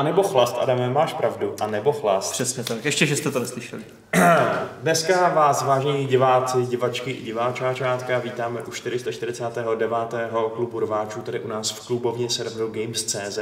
A 0.00 0.02
nebo 0.02 0.22
chlast, 0.22 0.56
Adame, 0.60 0.90
máš 0.90 1.12
pravdu. 1.14 1.54
A 1.60 1.66
nebo 1.66 1.92
chlast. 1.92 2.32
Přesně 2.32 2.64
tak. 2.64 2.84
Ještě, 2.84 3.06
že 3.06 3.16
jste 3.16 3.30
to 3.30 3.38
neslyšeli. 3.38 3.82
Dneska 4.82 5.28
vás, 5.28 5.62
vážení 5.62 6.06
diváci, 6.06 6.58
divačky 6.66 7.10
i 7.10 7.22
diváčáčátka, 7.22 8.18
vítáme 8.18 8.62
u 8.62 8.70
449. 8.70 10.14
klubu 10.54 10.80
rváčů, 10.80 11.20
tady 11.20 11.40
u 11.40 11.48
nás 11.48 11.70
v 11.70 11.86
klubovně 11.86 12.30
serveru 12.30 12.68
Games.cz. 12.70 13.38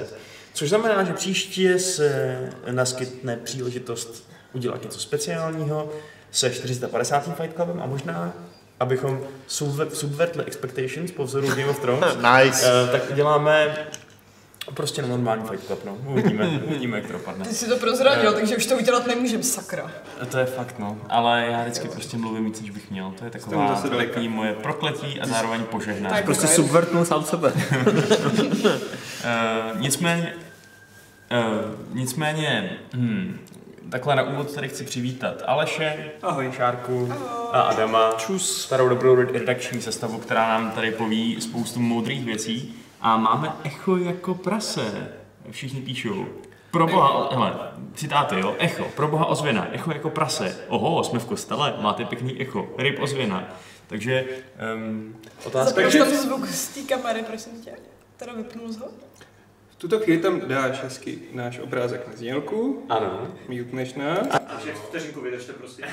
Což 0.54 0.68
znamená, 0.68 1.04
že 1.04 1.12
příště 1.12 1.78
se 1.78 2.38
naskytne 2.70 3.36
příležitost 3.36 4.28
udělat 4.52 4.82
něco 4.82 5.00
speciálního 5.00 5.88
se 6.30 6.50
450. 6.50 7.24
Fight 7.36 7.54
Clubem 7.56 7.82
a 7.82 7.86
možná 7.86 8.32
abychom 8.80 9.20
subver- 9.48 9.90
subvertli 9.90 10.44
expectations 10.44 11.10
po 11.10 11.24
vzoru 11.24 11.48
Game 11.48 11.66
of 11.66 11.78
Thrones, 11.80 12.14
Nice. 12.44 12.66
eh, 12.88 12.92
tak 12.92 13.10
uděláme 13.10 13.76
prostě 14.74 15.02
na 15.02 15.08
normální 15.08 15.48
Fight 15.48 15.66
Club, 15.66 15.84
no. 15.84 15.96
Uvidíme, 16.06 16.60
uvidíme, 16.66 16.96
jak 16.96 17.06
to 17.06 17.12
dopadne. 17.12 17.44
Ty 17.44 17.54
si 17.54 17.68
to 17.68 17.76
prozradil, 17.76 18.32
takže 18.32 18.56
už 18.56 18.66
to 18.66 18.76
udělat 18.76 19.06
nemůžem, 19.06 19.42
sakra. 19.42 19.90
To 20.30 20.38
je 20.38 20.46
fakt, 20.46 20.78
no. 20.78 20.98
Ale 21.08 21.46
já 21.50 21.62
vždycky 21.62 21.88
prostě 21.88 22.16
mluvím 22.16 22.44
víc, 22.44 22.60
než 22.60 22.70
bych 22.70 22.90
měl. 22.90 23.12
To 23.18 23.24
je 23.24 23.30
taková 23.30 23.82
takový 23.98 24.28
moje 24.28 24.52
prokletí 24.52 25.20
a 25.20 25.26
zároveň 25.26 25.64
požehnání. 25.64 26.14
Tak. 26.14 26.24
Prostě 26.24 26.46
subvertnul 26.46 27.04
sám 27.04 27.24
sebe. 27.24 27.52
Uh, 29.18 29.80
nicméně, 29.80 30.34
uh, 31.30 31.94
nicméně, 31.94 32.78
hm, 32.94 33.38
takhle 33.90 34.16
na 34.16 34.22
úvod 34.22 34.54
tady 34.54 34.68
chci 34.68 34.84
přivítat 34.84 35.42
Aleše, 35.46 36.10
Ahoj. 36.22 36.52
Šárku 36.56 37.12
a 37.52 37.60
Adama. 37.60 38.12
Čus. 38.18 38.62
Starou 38.62 38.88
dobrou 38.88 39.14
redakční 39.14 39.82
sestavu, 39.82 40.18
která 40.18 40.48
nám 40.48 40.70
tady 40.70 40.90
poví 40.90 41.40
spoustu 41.40 41.80
moudrých 41.80 42.24
věcí. 42.24 42.74
A 43.00 43.16
máme 43.16 43.52
echo 43.64 43.96
jako 43.96 44.34
prase. 44.34 45.12
Všichni 45.50 45.80
píšou. 45.80 46.26
Pro 46.70 46.86
boha, 46.86 47.28
hele, 47.32 47.72
citáty, 47.94 48.40
jo, 48.40 48.54
echo, 48.58 48.84
pro 48.96 49.08
boha 49.08 49.26
ozvěna, 49.26 49.68
echo 49.72 49.92
jako 49.92 50.10
prase. 50.10 50.56
Oho, 50.68 51.04
jsme 51.04 51.18
v 51.18 51.24
kostele, 51.24 51.74
máte 51.80 52.04
pěkný 52.04 52.40
echo, 52.40 52.68
ryb 52.78 53.00
ozvěna. 53.00 53.44
Takže 53.86 54.24
um, 54.74 55.16
otázka 55.44 55.74
Zaproč 55.74 55.94
tam 55.96 56.08
zvuk 56.08 56.46
z 56.46 56.68
té 56.68 56.80
kamery, 56.94 57.22
prosím 57.22 57.62
tě. 57.62 57.72
Teda 58.16 58.32
vypnul 58.32 58.72
z 58.72 58.76
ho? 58.76 58.86
V 59.70 59.76
tuto 59.76 60.00
chvíli 60.00 60.18
tam 60.22 60.40
dáš 60.48 60.82
hezky 60.82 61.18
náš 61.32 61.58
obrázek 61.58 62.06
na 62.08 62.16
znělku, 62.16 62.86
Ano. 62.88 63.26
mutneš 63.48 63.94
nás. 63.94 64.26
Takže 64.28 64.72
vteřinku 64.72 65.20
vydržte 65.20 65.52
prostě. 65.52 65.84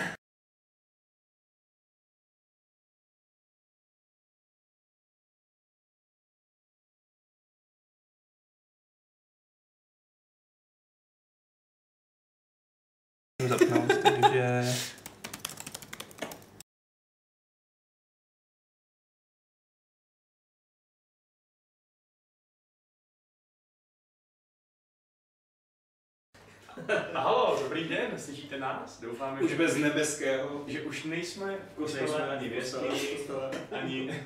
Halo, 27.13 27.59
dobrý 27.63 27.83
den, 27.89 28.11
slyšíte 28.19 28.57
nás? 28.59 29.01
Doufáme, 29.01 29.41
Už 29.41 29.53
bez 29.53 29.75
nebeského. 29.77 30.63
že 30.67 30.81
už 30.81 31.03
nejsme 31.03 31.57
v 31.75 31.79
Nejsme 31.79 31.99
kostele 31.99 32.27
ani 32.29 32.37
ani 32.37 32.47
v 32.49 32.51
věsky, 32.51 32.87
kostele. 33.17 33.51
ani... 33.71 34.23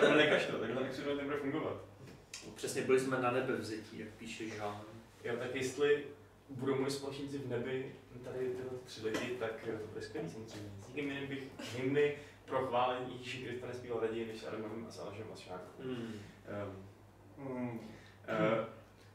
Ale 0.00 0.16
nekaž 0.16 0.46
to, 0.46 0.58
takhle 0.58 0.84
to 1.04 1.14
nebude 1.14 1.36
fungovat. 1.36 1.76
Přesně 2.54 2.82
byli 2.82 3.00
jsme 3.00 3.20
na 3.20 3.30
nebe 3.30 3.56
vzetí, 3.56 3.98
jak 3.98 4.08
píše 4.08 4.44
Jean. 4.44 4.80
Jo, 5.24 5.34
tak 5.38 5.54
jestli 5.54 6.04
budou 6.48 6.78
moji 6.78 6.90
společníci 6.90 7.38
v 7.38 7.48
nebi, 7.50 7.92
tady 8.24 8.38
tyhle 8.38 8.70
tři 8.84 9.06
lidi, 9.06 9.36
tak 9.40 9.50
to 9.80 9.86
bude 9.92 10.02
skvělý 10.02 10.30
samozřejmě. 10.30 10.70
S 10.84 10.88
nikým 10.88 11.10
jiným 11.10 11.28
bych 11.28 11.42
hymny 11.76 12.16
pro 12.44 12.66
chválení 12.66 13.18
Ježíši 13.18 13.38
Krista 13.44 13.66
nespíval 13.66 14.00
raději, 14.00 14.26
než 14.26 14.40
s 14.40 14.46
Adamem 14.46 14.86
a 14.88 14.90
s 14.90 14.98
a 14.98 15.36
s. 15.36 15.44
Hmm. 15.84 16.12
Um, 16.66 16.84
Hmm. 17.38 17.78
uh, 17.78 18.64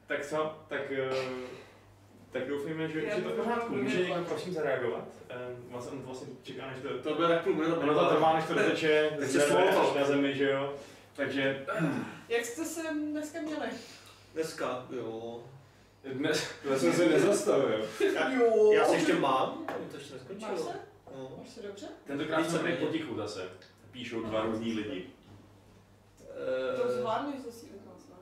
tak 0.07 0.25
co, 0.25 0.57
tak, 0.67 0.81
uh, 0.91 1.15
tak 2.31 2.47
doufejme, 2.47 2.87
že, 2.87 3.01
že 3.15 3.21
to 3.21 3.29
pořádku. 3.29 3.75
Může 3.75 3.97
někdo 4.03 4.23
prosím 4.23 4.53
zareagovat? 4.53 5.03
Um, 5.03 5.71
vlastně, 5.71 5.91
on 5.99 6.03
vlastně 6.05 6.27
čeká, 6.43 6.67
než 6.67 6.77
to... 6.81 7.09
To 7.09 7.15
bude 7.15 7.27
tak 7.27 7.43
půl 7.43 7.53
minuty. 7.53 7.79
Ono 7.83 7.93
to 7.93 8.09
trvá, 8.09 8.35
než 8.35 8.45
to 8.45 8.53
doteče, 8.53 9.09
Tak 9.19 9.27
z 9.27 9.31
se 9.31 9.37
nebe 9.37 9.49
small 9.51 9.69
až 9.69 9.75
talk. 9.75 9.95
na 9.95 10.05
zemi, 10.05 10.35
že 10.35 10.49
jo? 10.49 10.73
Takže 11.15 11.65
Jak 12.29 12.45
jste 12.45 12.65
se 12.65 12.81
dneska 12.93 13.41
měli? 13.41 13.67
Dneska, 14.33 14.85
jo. 14.91 15.43
dnes, 16.13 16.47
To 16.67 16.79
jsem 16.79 16.93
se 16.93 17.05
nezastavil. 17.09 17.85
Jo. 18.39 18.71
Já 18.73 18.85
se 18.85 18.95
ještě 18.95 19.13
mám, 19.13 19.65
to 19.91 19.97
ještě 19.97 20.13
Máš 20.13 20.21
neskončilo. 20.29 20.57
se? 20.71 20.79
No. 21.17 21.31
Máš 21.39 21.49
se 21.49 21.61
dobře? 21.61 21.85
tentokrát 22.07 22.35
tady 22.37 22.47
Víceméně. 22.47 22.77
potichu 22.77 23.15
zase. 23.15 23.49
Píšou 23.91 24.21
dva 24.23 24.41
různí 24.43 24.73
lidi. 24.73 25.05
To 26.77 26.89
zasílit 27.45 27.85
nás, 27.85 28.09
ne? 28.09 28.15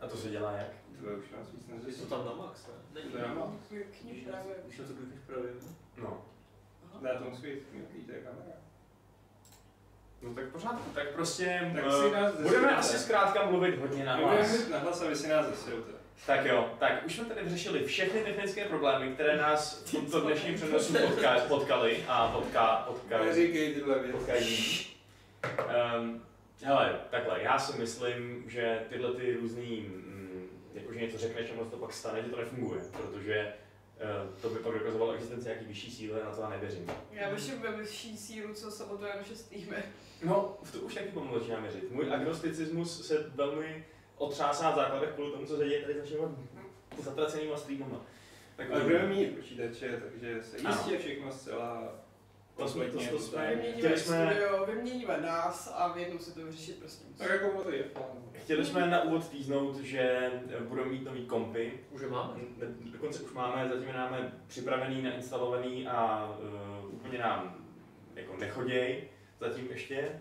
A 0.00 0.06
to 0.06 0.16
se 0.16 0.28
dělá 0.28 0.52
jak? 0.52 0.66
To 1.00 1.10
je 1.10 1.16
už 1.16 1.30
nás 1.38 1.46
víc 1.52 1.68
Je 1.68 1.74
neřešit. 1.74 2.08
to 2.08 2.16
tam 2.16 2.26
na 2.26 2.32
max, 2.44 2.66
ne? 2.66 2.74
Není. 2.94 3.10
To 3.12 3.18
je 3.18 3.22
na 3.28 3.34
max. 3.34 3.52
Kniž 4.00 4.24
právě. 4.24 4.54
Na 4.78 4.84
to 4.86 4.94
klikneš 4.94 5.20
právě, 5.26 5.50
no. 5.96 6.08
No. 6.08 6.22
Dá 7.02 7.18
to 7.18 7.30
musí 7.30 7.42
být 7.42 7.58
nějaký 7.72 7.94
to 8.06 8.12
je 8.12 8.18
kamera. 8.18 8.56
No 10.22 10.34
tak 10.34 10.44
pořádku, 10.48 10.90
tak 10.94 11.08
prostě 11.10 11.70
Tak 11.74 11.84
eh, 11.86 11.90
si 12.08 12.10
nás 12.14 12.34
budeme 12.34 12.76
asi 12.76 12.98
zkrátka 12.98 13.46
mluvit 13.50 13.78
hodně 13.78 14.04
na 14.04 14.16
Budeme 14.16 14.36
vás. 14.42 14.58
mít 14.58 14.70
nahlas 14.70 15.02
a 15.02 15.08
vy 15.08 15.16
si 15.16 15.28
nás 15.28 15.46
zesilte. 15.46 15.92
Tak 16.26 16.44
jo, 16.44 16.70
tak 16.78 17.06
už 17.06 17.16
jsme 17.16 17.24
tady 17.24 17.42
vyřešili 17.42 17.84
všechny 17.84 18.20
technické 18.24 18.64
problémy, 18.64 19.12
které 19.14 19.36
nás 19.36 19.82
v 19.84 19.92
tomto 19.92 20.20
dnešním 20.20 20.54
přenosu 20.54 20.92
potka, 20.92 21.36
potkali 21.48 22.04
a 22.08 22.28
potká, 22.28 22.76
potkali. 22.76 23.26
Neříkej 23.26 23.74
tyhle 23.74 23.98
věci. 23.98 24.12
potkají. 24.18 24.86
Um, 26.00 26.22
hele, 26.62 27.00
takhle, 27.10 27.42
já 27.42 27.58
si 27.58 27.78
myslím, 27.78 28.44
že 28.50 28.82
tyhle 28.88 29.12
ty 29.14 29.34
různý, 29.40 29.86
jakože 31.00 31.06
něco 31.06 31.18
řekneš 31.18 31.60
a 31.60 31.70
to 31.70 31.76
pak 31.76 31.92
stane, 31.92 32.22
že 32.22 32.28
to 32.28 32.36
nefunguje, 32.36 32.80
protože 32.92 33.52
uh, 34.26 34.40
to 34.40 34.50
by 34.50 34.58
pak 34.58 34.74
dokazovalo 34.74 35.12
existenci 35.12 35.44
nějaký 35.48 35.64
vyšší 35.64 35.90
síly 35.90 36.20
na 36.24 36.30
to 36.30 36.40
já 36.40 36.48
nevěřím. 36.48 36.90
Já 37.10 37.28
věřím 37.28 37.60
ve 37.60 37.72
vyšší 37.72 38.16
sílu, 38.16 38.54
co 38.54 38.70
sabotuje 38.70 39.12
naše 39.16 39.36
streamy. 39.36 39.82
No, 40.22 40.58
v 40.62 40.72
to 40.72 40.78
už 40.78 40.94
taky 40.94 41.08
pomalu 41.08 41.38
začínám 41.38 41.62
věřit. 41.62 41.90
Můj 41.90 42.12
agnosticismus 42.12 43.06
se 43.06 43.30
velmi 43.34 43.84
otřásá 44.16 44.70
v 44.70 44.76
základech 44.76 45.10
kvůli 45.10 45.32
tomu, 45.32 45.46
co 45.46 45.56
se 45.56 45.68
děje 45.68 45.82
tady 45.82 45.94
s 45.94 45.98
našimi 45.98 46.22
zatracenýma 47.02 47.56
streamama. 47.56 48.00
Tak 48.56 48.82
budeme 48.82 49.08
mít 49.08 49.36
počítače, 49.36 50.02
takže 50.04 50.42
se 50.42 50.68
jistě 50.68 50.98
všechno 50.98 51.32
zcela 51.32 51.94
To 52.58 52.68
jsme- 52.68 52.84
to- 52.84 52.98
to 53.10 53.18
jsme- 53.18 53.56
chtěli 53.76 53.98
jsme- 54.00 54.26
studio, 54.26 54.66
vyměníme 54.66 55.18
nás 55.20 55.72
a 55.76 55.92
v 55.92 55.98
jednu 55.98 56.18
si 56.18 56.34
to 56.34 56.44
vyřešit 56.44 56.78
prostě 56.78 57.04
musí. 57.08 57.18
Tak 57.18 57.30
jako 57.30 57.62
to 57.62 57.70
je. 57.70 57.84
Chtěli 58.32 58.64
jsme 58.64 58.86
na 58.86 59.02
úvod 59.02 59.28
týznout, 59.28 59.76
že 59.76 60.00
eh, 60.00 60.60
budou 60.60 60.84
mít 60.84 61.04
nový 61.04 61.26
kompy. 61.26 61.80
Už 61.90 62.00
je 62.02 62.08
máme. 62.08 62.34
Dokonce 62.92 63.22
už 63.22 63.32
máme, 63.32 63.68
zatím 63.68 63.88
je 63.88 63.94
máme 63.94 64.32
připravený, 64.46 65.02
nainstalovaný 65.02 65.88
a 65.88 66.28
uh, 66.84 66.94
úplně 66.94 67.18
nám 67.18 67.56
jako 68.14 68.36
nechoděj, 68.36 69.08
zatím 69.40 69.66
ještě. 69.70 70.20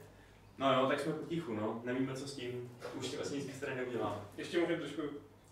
No 0.58 0.74
jo, 0.74 0.88
tak 0.88 1.00
jsme 1.00 1.14
potichu, 1.14 1.54
no. 1.54 1.81
Nevíme, 1.86 2.14
co 2.16 2.28
s 2.28 2.36
tím. 2.36 2.72
Už 2.96 3.16
vlastně 3.16 3.38
nic 3.40 3.59
tady 3.59 3.75
neuděláme. 3.75 4.22
Ještě 4.38 4.59
můžeme 4.59 4.78
trošku 4.80 5.02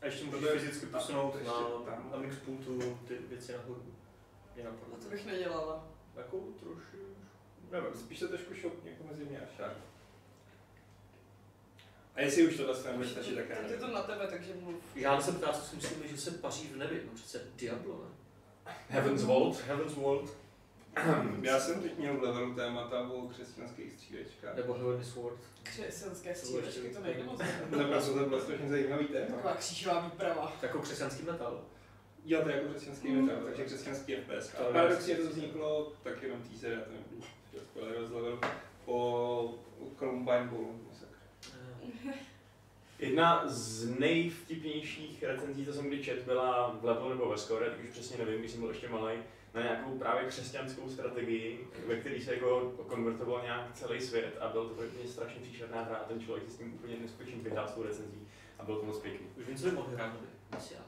A 0.02 0.06
ještě 0.06 0.26
je- 0.26 0.60
fyzicky 0.60 0.86
posunout 0.86 1.36
ještě 1.36 1.50
na, 1.52 1.92
tam. 1.92 2.10
na 2.12 2.18
mixpultu 2.18 2.98
ty 3.08 3.18
věci 3.30 3.52
nahoru. 3.52 3.84
Jinak 4.56 4.74
A 4.94 5.04
to 5.04 5.10
bych 5.10 5.26
nedělala. 5.26 5.88
Jako 6.18 6.38
trošku. 6.38 6.98
Nebo 7.72 7.88
spíš 7.96 8.20
to 8.20 8.28
trošku 8.28 8.54
šoupně 8.54 8.92
jako 8.92 9.04
mezi 9.04 9.26
mě 9.26 9.40
a 9.40 9.56
šár. 9.58 9.76
A 12.16 12.22
jestli 12.22 12.48
už 12.48 12.58
tohle 12.58 12.76
se 12.76 12.88
nebude 12.88 13.10
stačit, 13.10 13.36
tak 13.36 13.50
já 13.50 13.56
je 13.56 13.62
nevím. 13.62 13.80
to 13.80 13.88
na 13.88 14.02
tebe, 14.02 14.28
takže 14.28 14.54
mluv. 14.62 14.84
Já 14.96 15.22
se 15.22 15.32
ptá, 15.32 15.54
co 15.54 15.62
si 15.62 15.76
myslíme, 15.76 16.08
že 16.08 16.18
se 16.18 16.32
paří 16.32 16.68
v 16.68 16.78
nebi. 16.78 17.02
No 17.06 17.12
přece 17.16 17.42
Diablo, 17.56 18.04
ne? 18.04 18.10
Heaven's 18.90 19.24
Vault. 19.24 19.62
Heaven's 19.62 19.94
World. 19.94 20.34
Já 21.42 21.60
jsem 21.60 21.82
teď 21.82 21.98
měl 21.98 22.18
v 22.18 22.24
levelu 22.24 22.56
témata 22.56 23.00
o 23.10 23.28
křesťanských 23.28 23.92
střílečkách. 23.92 24.56
Nebo 24.56 24.74
Heavenly 24.74 25.06
Sword. 25.06 25.40
Křesťanské 25.64 26.36
střílečky, 26.36 26.90
to 26.90 27.00
nejde 27.00 27.24
moc. 27.24 27.42
Naprosto 27.70 28.14
to 28.14 28.26
bylo 28.26 28.42
strašně 28.42 28.70
zajímavý 28.70 29.06
téma. 29.08 29.26
Taková 29.36 29.56
křížová 29.56 30.00
výprava. 30.02 30.54
Jako 30.62 30.80
křesťanský 30.80 31.24
metal. 31.24 31.64
Jo, 32.26 32.42
to 32.44 32.50
je 32.50 32.56
jako 32.56 32.68
křesťanský 32.70 33.12
metal, 33.12 33.44
takže 33.46 33.64
křesťanský 33.66 34.16
FPS. 34.16 34.52
To 34.52 34.64
je- 34.64 34.74
paradoxně 34.74 35.16
to 35.16 35.30
vzniklo 35.30 35.94
tak 36.04 36.24
jenom 36.24 36.42
teaser, 36.42 36.72
já 36.72 36.80
to 37.74 37.86
nebudu 37.86 38.16
levelu, 38.16 38.40
po 38.86 39.54
Columbine 40.00 40.48
Bowl. 40.52 40.76
Jedna 43.00 43.44
z 43.48 44.00
nejvtipnějších 44.00 45.24
recenzí, 45.24 45.66
co 45.66 45.74
jsem 45.74 45.88
kdy 45.88 46.04
čet, 46.04 46.24
byla 46.24 46.78
v 46.82 46.86
Level 46.86 47.10
nebo 47.10 47.30
ve 47.30 47.38
Score, 47.38 47.70
teď 47.70 47.84
už 47.84 47.90
přesně 47.90 48.18
nevím, 48.26 48.40
když 48.40 48.52
jsem 48.52 48.60
byl 48.60 48.70
ještě 48.70 48.90
malý, 48.90 49.16
na 49.54 49.62
nějakou 49.62 49.98
právě 50.00 50.30
křesťanskou 50.30 50.90
strategii, 50.90 51.68
ve 51.88 51.96
které 52.00 52.22
se 52.22 52.34
jako 52.34 52.74
konvertoval 52.88 53.42
nějak 53.44 53.74
celý 53.74 54.02
svět 54.02 54.38
a 54.40 54.48
byl 54.48 54.66
to 54.66 54.74
úplně 54.74 55.08
strašně 55.08 55.42
příšerná 55.42 55.82
hra 55.84 55.96
a 55.98 56.04
ten 56.04 56.22
člověk 56.22 56.46
si 56.46 56.52
s 56.52 56.58
tím 56.58 56.74
úplně 56.74 56.96
neskutečně 57.02 57.36
vyhrál 57.42 57.68
s 57.68 57.72
tou 57.72 57.84
recenzí 57.84 58.28
a 58.60 58.64
bylo 58.64 58.80
to 58.80 58.86
moc 58.86 59.00
pěkný. 59.00 59.28
Už 59.38 59.48
vím, 59.48 59.58
co 59.58 59.66
by 59.66 59.72
mohl 59.72 59.90
hrát 59.94 60.14
nový. 60.14 60.28
Mesiáš. 60.52 60.85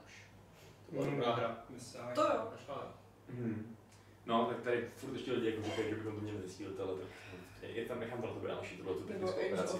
To 0.90 0.96
byla 0.96 1.06
dobrá 1.06 1.36
hra. 1.36 1.58
To 2.16 2.22
jo. 2.22 2.52
Hmm. 3.30 3.76
No, 4.26 4.46
tak 4.46 4.62
tady 4.62 4.88
furt 4.96 5.14
ještě 5.14 5.32
lidi 5.32 5.50
jako 5.50 5.64
říkají, 5.64 5.90
že 5.90 5.96
bychom 5.96 6.16
to 6.16 6.22
měli 6.22 6.42
zesílit, 6.42 6.80
ale 6.80 6.94
tak 7.62 7.70
je 7.76 7.86
tam 7.86 8.00
nechám 8.00 8.22
pro 8.22 8.32
tebe 8.32 8.48
další 8.48 8.78
tuhle 8.78 8.94
tu 8.94 9.04
technickou 9.04 9.42
operaci. 9.42 9.78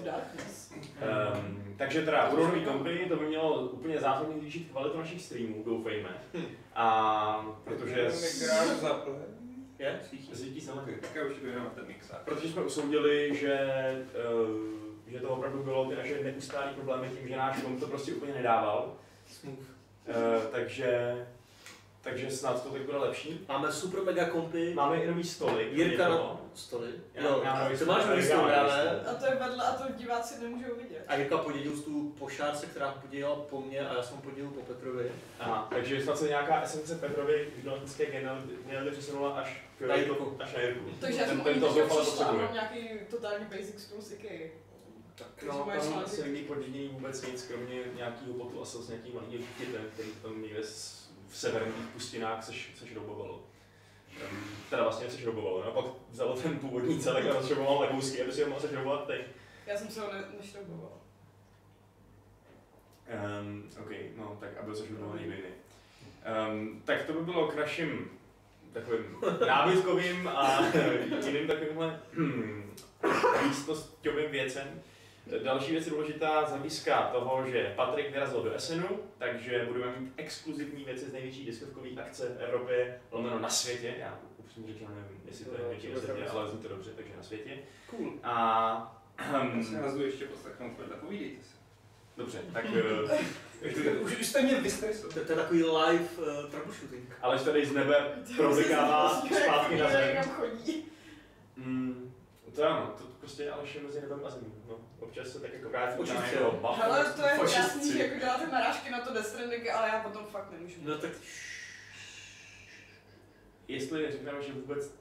Um, 1.38 1.74
takže 1.78 2.02
teda 2.02 2.32
nový 2.32 2.64
kompy, 2.64 3.06
to 3.08 3.16
by 3.16 3.26
mělo 3.26 3.60
úplně 3.60 4.00
zásadně 4.00 4.38
zvýšit 4.38 4.70
kvalitu 4.70 4.98
našich 4.98 5.22
streamů, 5.22 5.62
doufejme. 5.64 6.22
A 6.74 7.58
protože. 7.64 8.00
Je? 9.78 10.00
svítí 10.32 10.60
se 10.60 10.74
na 10.74 10.82
ten 11.74 11.86
mixář. 11.86 12.18
protože 12.24 12.48
jsme 12.48 12.62
usoudili, 12.62 13.36
že, 13.36 13.58
uh, 14.40 15.10
že 15.12 15.20
to 15.20 15.28
opravdu 15.28 15.62
bylo 15.62 15.90
ty 15.90 15.96
naše 15.96 16.24
neustálé 16.24 16.72
problémy 16.72 17.08
tím, 17.08 17.28
že 17.28 17.36
náš 17.36 17.62
komp 17.62 17.80
to 17.80 17.86
prostě 17.86 18.14
úplně 18.14 18.34
nedával. 18.34 18.96
Smooth. 19.26 19.77
Uh, 20.08 20.42
takže, 20.52 21.16
takže 22.02 22.30
snad 22.30 22.62
to 22.62 22.68
tak 22.68 22.82
bude 22.82 22.98
lepší. 22.98 23.44
Máme 23.48 23.72
super 23.72 24.02
mega 24.02 24.24
kompy. 24.24 24.74
Máme 24.74 24.96
i 24.96 25.06
nový 25.06 25.24
stoly. 25.24 25.68
Jirka 25.72 26.08
na 26.08 26.40
stoly. 26.54 26.88
Já- 27.14 27.22
Jo, 27.24 27.40
já 27.44 27.54
mám 27.54 27.66
ty 27.68 27.72
nový 27.74 27.84
máš 27.86 28.04
nový 28.06 28.28
já 28.28 28.36
nový 28.36 28.52
ale... 28.52 29.00
A 29.06 29.14
to 29.14 29.26
je 29.26 29.34
vedle 29.34 29.64
a 29.64 29.72
to 29.72 29.84
diváci 29.96 30.42
nemůžou 30.42 30.74
vidět. 30.82 31.04
A 31.08 31.14
Jirka 31.14 31.38
podědil 31.38 31.72
tu 31.72 32.14
po 32.18 32.28
Šárce, 32.28 32.66
která 32.66 32.90
podědila 32.92 33.34
po 33.36 33.60
mně 33.60 33.88
a 33.88 33.94
já 33.96 34.02
jsem 34.02 34.18
podědil 34.18 34.50
po 34.50 34.60
Petrovi. 34.60 35.12
Aha, 35.40 35.66
takže 35.70 36.02
snad 36.02 36.18
se 36.18 36.28
nějaká 36.28 36.60
esence 36.62 36.94
Petrovy 36.94 37.48
žurnalistické 37.56 38.06
geniality 38.06 38.90
přesunula 38.90 39.30
až 39.30 39.62
k 39.78 39.86
Na 39.86 39.94
Jirku. 39.94 40.36
Až 40.40 40.54
na 40.54 40.60
Jirku. 40.62 40.90
Takže 41.00 41.20
já 41.20 41.26
jsem 41.26 41.40
ten, 41.40 41.46
o 41.46 41.54
ní 41.54 41.60
ten 41.60 41.68
to 41.68 41.74
zoufale 41.74 42.04
potřebuje. 42.04 42.42
mám 42.44 42.52
nějaký 42.54 42.88
totální 43.10 43.44
basic 43.44 43.82
stůl 43.82 44.02
z 44.02 44.12
Ikea. 44.12 44.48
Tak 45.18 45.42
No, 45.42 45.68
tam 45.80 45.98
asi 46.04 46.22
lidí 46.22 46.42
podědění 46.44 46.88
vůbec 46.88 47.26
nic, 47.26 47.42
kromě 47.46 47.84
nějakého 47.96 48.32
potu 48.34 48.62
asi 48.62 48.76
s 48.78 48.88
nějakým 48.88 49.14
malým 49.14 49.30
dítětem, 49.30 49.82
který 49.94 50.08
tam 50.22 50.42
někde 50.42 50.60
v 51.28 51.36
severních 51.36 51.74
pustinách 51.92 52.44
se, 52.44 52.52
se 52.78 52.86
šroubovalo. 52.86 53.44
Teda 54.70 54.82
vlastně 54.82 55.10
se 55.10 55.18
šroubovalo, 55.18 55.64
no, 55.64 55.70
pak 55.82 55.84
vzalo 56.10 56.36
ten 56.36 56.58
původní 56.58 57.00
celek 57.02 57.26
a 57.26 57.32
rozšrouboval 57.32 57.80
legousky, 57.80 58.22
aby 58.22 58.32
si 58.32 58.42
ho 58.42 58.48
mohl 58.48 58.60
sešroubovat 58.60 59.06
teď. 59.06 59.26
Já 59.66 59.76
jsem 59.76 59.88
se 59.88 60.00
ho 60.00 60.12
ne- 60.12 60.24
nešroubovala. 60.40 60.96
Um, 63.40 63.70
OK, 63.82 63.90
no 64.16 64.36
tak 64.40 64.50
a 64.58 64.62
byl 64.62 64.76
sešroubovaný 64.76 65.20
někdo 65.20 65.36
jiný. 65.36 65.48
Um, 66.50 66.82
tak 66.84 67.02
to 67.04 67.12
by 67.12 67.20
bylo 67.24 67.48
k 67.48 67.56
našim 67.56 68.10
takovým 68.72 69.16
nábytkovým 69.46 70.28
a 70.28 70.60
jiným 71.26 71.46
takovýmhle 71.46 72.00
místnostovým 73.48 74.30
věcem. 74.30 74.82
Další 75.44 75.72
věc 75.72 75.86
je 75.86 75.92
důležitá 75.92 76.46
z 76.46 76.50
hlediska 76.50 77.02
toho, 77.12 77.50
že 77.50 77.72
Patrik 77.76 78.10
vyrazil 78.10 78.42
do 78.42 78.52
Essenu, 78.52 78.88
takže 79.18 79.64
budeme 79.72 80.00
mít 80.00 80.12
exkluzivní 80.16 80.84
věci 80.84 81.04
z 81.04 81.12
největší 81.12 81.44
diskovkové 81.46 81.88
akce 82.02 82.28
v 82.28 82.42
Evropě, 82.42 83.00
lomeno 83.10 83.38
na 83.38 83.48
světě. 83.48 83.94
Já 83.98 84.18
upřímně 84.38 84.72
řečeno 84.72 84.90
nevím, 84.90 85.20
jestli 85.26 85.44
to 85.44 85.52
je 85.54 85.58
největší 85.58 85.86
to 85.86 85.92
na 85.92 85.98
je 85.98 86.02
světě, 86.02 86.30
ale 86.30 86.48
zní 86.48 86.58
to 86.58 86.68
dobře, 86.68 86.90
takže 86.96 87.12
na 87.16 87.22
světě. 87.22 87.58
Cool. 87.90 88.12
A 88.22 89.02
Já 89.32 89.62
si 89.62 89.74
nás 89.74 89.94
ještě 89.94 90.24
poslechnout 90.24 90.72
povídejte 91.00 91.42
se. 91.42 91.56
dobře, 92.16 92.38
tak 92.52 92.64
eh, 92.74 93.98
Už, 94.04 94.20
už 94.20 94.26
jste 94.26 94.42
mě 94.42 94.60
vystresovali. 94.60 95.14
To, 95.14 95.24
to 95.24 95.32
je 95.32 95.36
takový 95.36 95.64
live 95.64 96.04
uh, 96.18 96.50
troubleshooting. 96.50 97.16
Aleš 97.22 97.42
tady 97.42 97.66
z 97.66 97.72
nebe 97.72 98.08
problikává 98.36 99.22
zpátky 99.42 99.76
na 99.76 99.90
zem. 99.90 100.22
Chodí. 100.22 100.84
Mm, 101.56 102.14
to 102.54 102.64
ano, 102.64 102.94
to 102.98 103.04
prostě 103.04 103.50
Aleš 103.50 103.74
je 103.74 103.82
mezi 103.82 104.00
nebem 104.00 104.20
a 104.24 104.30
zemí. 104.30 104.52
No, 104.68 104.80
občas 105.00 105.28
se 105.28 105.40
tak 105.40 105.52
jako 105.52 105.68
vrátí 105.68 106.14
na 106.14 106.26
jeho 106.26 106.44
jo. 106.44 106.74
Hele, 106.82 107.12
to 107.12 107.22
je 107.22 107.48
že 107.92 108.02
jako 108.02 108.18
děláte 108.18 108.46
narážky 108.46 108.90
na 108.90 109.00
to 109.00 109.12
Death 109.12 109.28
Stranding, 109.28 109.70
ale 109.70 109.88
já 109.88 110.02
potom 110.02 110.26
fakt 110.26 110.50
nemůžu. 110.50 110.80
No 110.82 110.98
tak 110.98 111.10
Jestli 113.68 114.12
řekneme, 114.12 114.42
že 114.42 114.52
vůbec 114.52 114.94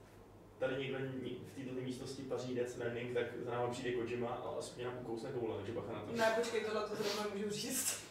tady 0.60 0.76
někdo 0.76 0.98
v 1.00 1.56
této 1.56 1.82
místnosti 1.82 2.24
paří 2.24 2.56
Death 2.56 2.70
Stranding, 2.72 3.14
tak 3.14 3.26
za 3.46 3.52
náma 3.52 3.68
přijde 3.68 3.92
Kojima 3.92 4.30
a 4.30 4.60
aspoň 4.60 4.84
nám 4.84 4.98
ukousne 5.02 5.32
koule, 5.32 5.56
takže 5.58 5.72
bacha 5.72 5.94
na 5.94 6.02
to. 6.02 6.12
Ne, 6.12 6.34
počkej, 6.36 6.66
tohle 6.66 6.82
to 6.82 6.96
zrovna 6.96 7.34
můžu 7.36 7.50
říct. 7.50 8.04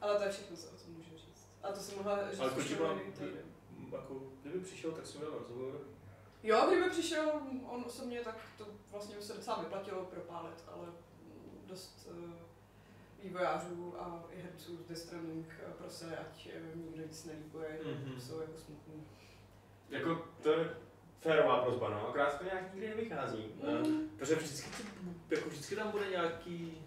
Ale 0.00 0.16
to 0.16 0.22
je 0.22 0.30
všechno, 0.30 0.56
co 0.56 0.88
můžu 0.88 1.10
říct. 1.16 1.48
A 1.62 1.72
to 1.72 1.80
jsem 1.80 1.96
mohla 1.96 2.30
říct 2.30 2.40
Ale 2.40 2.50
už 2.50 2.64
Kojima, 2.64 3.00
jako, 3.92 4.22
kdyby 4.42 4.60
přišel, 4.60 4.92
tak 4.92 5.06
jsem 5.06 5.20
měl 5.20 5.38
rozhovor. 5.38 5.80
Jo, 6.42 6.64
kdyby 6.68 6.90
přišel 6.90 7.40
on 7.68 7.84
osobně, 7.86 8.20
tak 8.20 8.36
to 8.58 8.66
vlastně 8.90 9.16
by 9.16 9.22
se 9.22 9.34
docela 9.34 9.58
vyplatilo 9.62 10.04
propálit, 10.04 10.64
ale 10.72 10.86
dost 11.66 12.08
uh, 12.10 12.30
vývojářů 13.22 14.00
a 14.00 14.24
i 14.30 14.42
herců 14.42 14.78
z 14.88 15.12
eh, 15.12 15.72
prosili, 15.78 16.16
ať 16.16 16.48
eh, 16.52 16.76
nikdo 16.76 17.02
nic 17.02 17.24
nelíkuje, 17.24 17.80
Mhm. 17.84 17.94
mm-hmm. 18.04 18.18
jsou 18.18 18.40
jako 18.40 18.58
smutný. 18.58 19.06
Jako 19.90 20.24
to 20.42 20.52
je 20.52 20.76
férová 21.20 21.62
prozba, 21.62 21.88
no, 21.90 22.08
akorát 22.08 22.38
to 22.38 22.44
nějak 22.44 22.74
nikdy 22.74 22.88
nevychází. 22.88 23.52
Mm. 23.62 24.08
Protože 24.18 24.34
vždycky, 24.34 24.70
jako 25.30 25.48
vždycky 25.48 25.76
tam 25.76 25.90
bude 25.90 26.10
nějaký... 26.10 26.86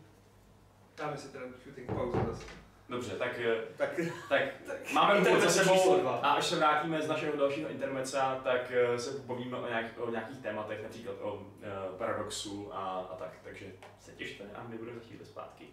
Dáme 0.98 1.18
si 1.18 1.30
teda 1.30 1.46
shooting 1.64 1.88
pauzu 1.88 2.18
zase. 2.32 2.44
Dobře, 2.92 3.12
tak, 3.12 3.40
eh, 3.40 3.56
Tak 3.78 3.90
tak 4.28 4.50
máme 4.94 5.20
úvod 5.20 5.42
za 5.42 5.50
sebou 5.50 6.08
a 6.08 6.32
až 6.32 6.46
se 6.46 6.56
vrátíme 6.56 7.02
z 7.02 7.08
našeho 7.08 7.38
dalšího 7.38 7.70
intermeca, 7.70 8.42
tak 8.44 8.72
eh, 8.72 9.00
se 9.00 9.20
povíme 9.20 9.58
o, 9.58 9.68
nějak, 9.68 9.86
o 9.98 10.12
nějakých 10.12 10.38
tématech, 10.38 10.84
například 10.84 11.16
o 11.22 11.34
uh, 11.34 11.42
paradoxu 11.98 12.74
a, 12.74 13.08
a 13.12 13.16
tak. 13.16 13.32
Takže 13.44 13.66
se 14.00 14.12
těšte 14.12 14.44
a 14.56 14.64
my 14.68 14.78
budeme 14.78 15.00
za 15.00 15.06
chvíli 15.06 15.26
zpátky. 15.26 15.66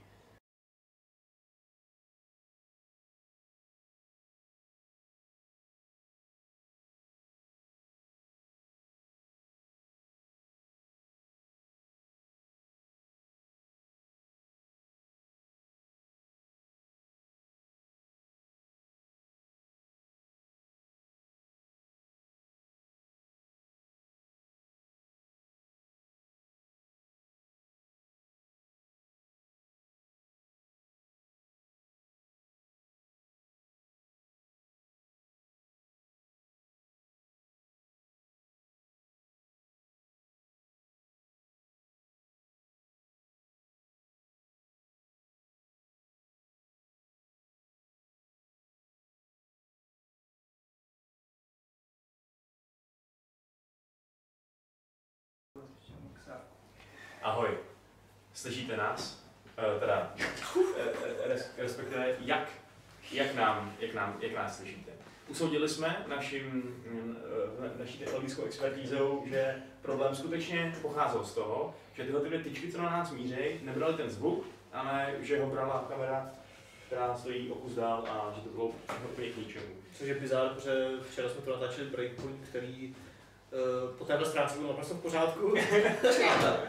Ahoj, 57.29 57.49
slyšíte 58.35 58.77
nás? 58.77 59.25
Uh, 59.59 59.81
teda, 59.81 60.15
eh, 60.77 61.29
res, 61.29 61.55
respektive 61.59 62.17
jak, 62.21 62.49
jak, 63.13 63.35
nám, 63.35 63.77
jak, 63.81 63.95
nám, 63.95 64.17
jak 64.21 64.35
nás 64.35 64.57
slyšíte? 64.57 64.93
Usoudili 65.29 65.69
jsme 65.69 66.05
naším, 66.09 66.45
mm, 66.45 67.17
eh, 67.77 67.79
naší 67.79 67.99
technologickou 67.99 68.45
expertízou, 68.45 69.25
že 69.27 69.63
problém 69.83 70.15
skutečně 70.15 70.75
pocházel 70.83 71.25
z 71.25 71.35
toho, 71.35 71.75
že 71.95 72.05
tyhle 72.05 72.21
ty 72.21 72.39
tyčky, 72.39 72.73
co 72.73 72.79
na 72.79 72.91
nás 72.91 73.13
mířejí, 73.13 73.61
nebrali 73.63 73.95
ten 73.95 74.11
zvuk, 74.11 74.47
ale 74.73 75.15
že 75.21 75.41
ho 75.41 75.47
brala 75.47 75.87
kamera, 75.89 76.31
která 76.87 77.17
stojí 77.17 77.51
o 77.51 77.55
kus 77.55 77.73
dál 77.73 78.05
a 78.11 78.33
že 78.37 78.41
to 78.41 78.49
bylo 78.49 78.73
úplně 79.13 79.31
k 79.31 79.37
ničemu. 79.37 79.75
Což 79.93 80.09
je 80.09 80.15
bizár, 80.15 80.49
protože 80.49 80.89
včera 81.11 81.29
jsme 81.29 81.41
to 81.41 81.51
natáčeli 81.51 81.91
Breakpoint, 81.91 82.49
který 82.49 82.95
po 83.99 84.05
téhle 84.05 84.27
stránce 84.27 84.59
byl 84.59 84.69
naprosto 84.69 84.95
v 84.95 85.01
pořádku. 85.03 85.55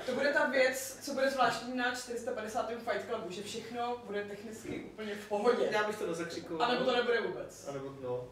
To 0.05 0.11
bude 0.13 0.33
ta 0.33 0.49
věc, 0.49 0.99
co 1.01 1.13
bude 1.13 1.29
zvláštní 1.31 1.77
na 1.77 1.95
450. 1.95 2.69
Fight 2.69 3.05
Clubu, 3.09 3.31
že 3.31 3.43
všechno 3.43 4.01
bude 4.05 4.23
technicky 4.23 4.83
úplně 4.93 5.15
v 5.15 5.27
pohodě. 5.29 5.69
Já 5.71 5.87
bych 5.87 5.97
to 5.99 6.07
nezakřikoval. 6.07 6.69
A 6.69 6.73
nebo 6.73 6.85
to 6.85 6.95
nebude 6.95 7.21
vůbec. 7.21 7.67
A 7.69 7.71
nebo, 7.71 7.95
no. 8.03 8.27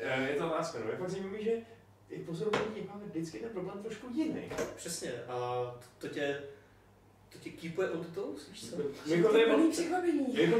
Eh, 0.00 0.28
Je 0.28 0.34
to 0.36 0.46
otázka, 0.46 0.78
no. 0.84 0.90
Je 0.90 0.96
fakt 0.96 1.10
zajímavé, 1.10 1.42
že 1.42 1.50
i 2.10 2.18
pozorování 2.18 2.88
máme 2.88 3.04
vždycky 3.04 3.38
ten 3.38 3.50
problém 3.50 3.82
trošku 3.82 4.06
jiný. 4.14 4.52
Přesně. 4.76 5.12
A 5.28 5.64
to, 5.98 6.08
tě, 6.08 6.42
to 7.32 7.38
tě 7.38 7.50
keepuje 7.50 7.90
on 7.90 8.00
the 8.00 8.08
toes, 8.14 8.48
víš 8.48 8.70
co? 8.70 8.76
My 8.76 9.22
tady, 9.22 9.44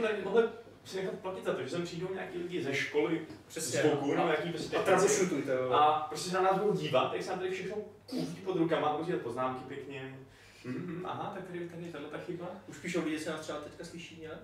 tady 0.02 0.22
mohli 0.24 0.42
si 0.86 0.96
nechat 0.96 1.14
platit 1.14 1.44
za 1.44 1.54
to, 1.54 1.62
že 1.62 1.70
sem 1.70 1.84
přijdou 1.84 2.14
nějaký 2.14 2.38
lidi 2.38 2.62
ze 2.62 2.74
školy, 2.74 3.26
Přesně. 3.48 3.80
zvuku, 3.82 4.10
nebo 4.10 4.22
a, 4.22 4.26
nějaký 4.26 4.50
prostě 4.50 4.76
a 4.76 4.82
jo. 5.52 5.72
a 5.72 6.06
prostě 6.08 6.30
se 6.30 6.36
na 6.36 6.42
nás 6.42 6.58
budou 6.58 6.72
dívat, 6.72 7.12
jak 7.14 7.22
se 7.22 7.30
nám 7.30 7.38
tady 7.38 7.50
všechno 7.50 7.76
kůží 8.06 8.36
pod 8.44 8.56
rukama, 8.56 8.92
budou 8.92 9.04
dělat 9.04 9.22
poznámky 9.22 9.64
pěkně. 9.68 10.18
Mm, 10.64 11.02
aha, 11.06 11.32
tak 11.34 11.46
tady, 11.46 11.68
tady 11.68 11.84
tahle 11.84 12.08
ta 12.08 12.18
chyba. 12.18 12.46
Už 12.68 12.78
píšou 12.78 13.04
lidi, 13.04 13.18
se 13.18 13.30
nás 13.30 13.40
třeba 13.40 13.58
teďka 13.60 13.84
slyší 13.84 14.18
nějak? 14.20 14.38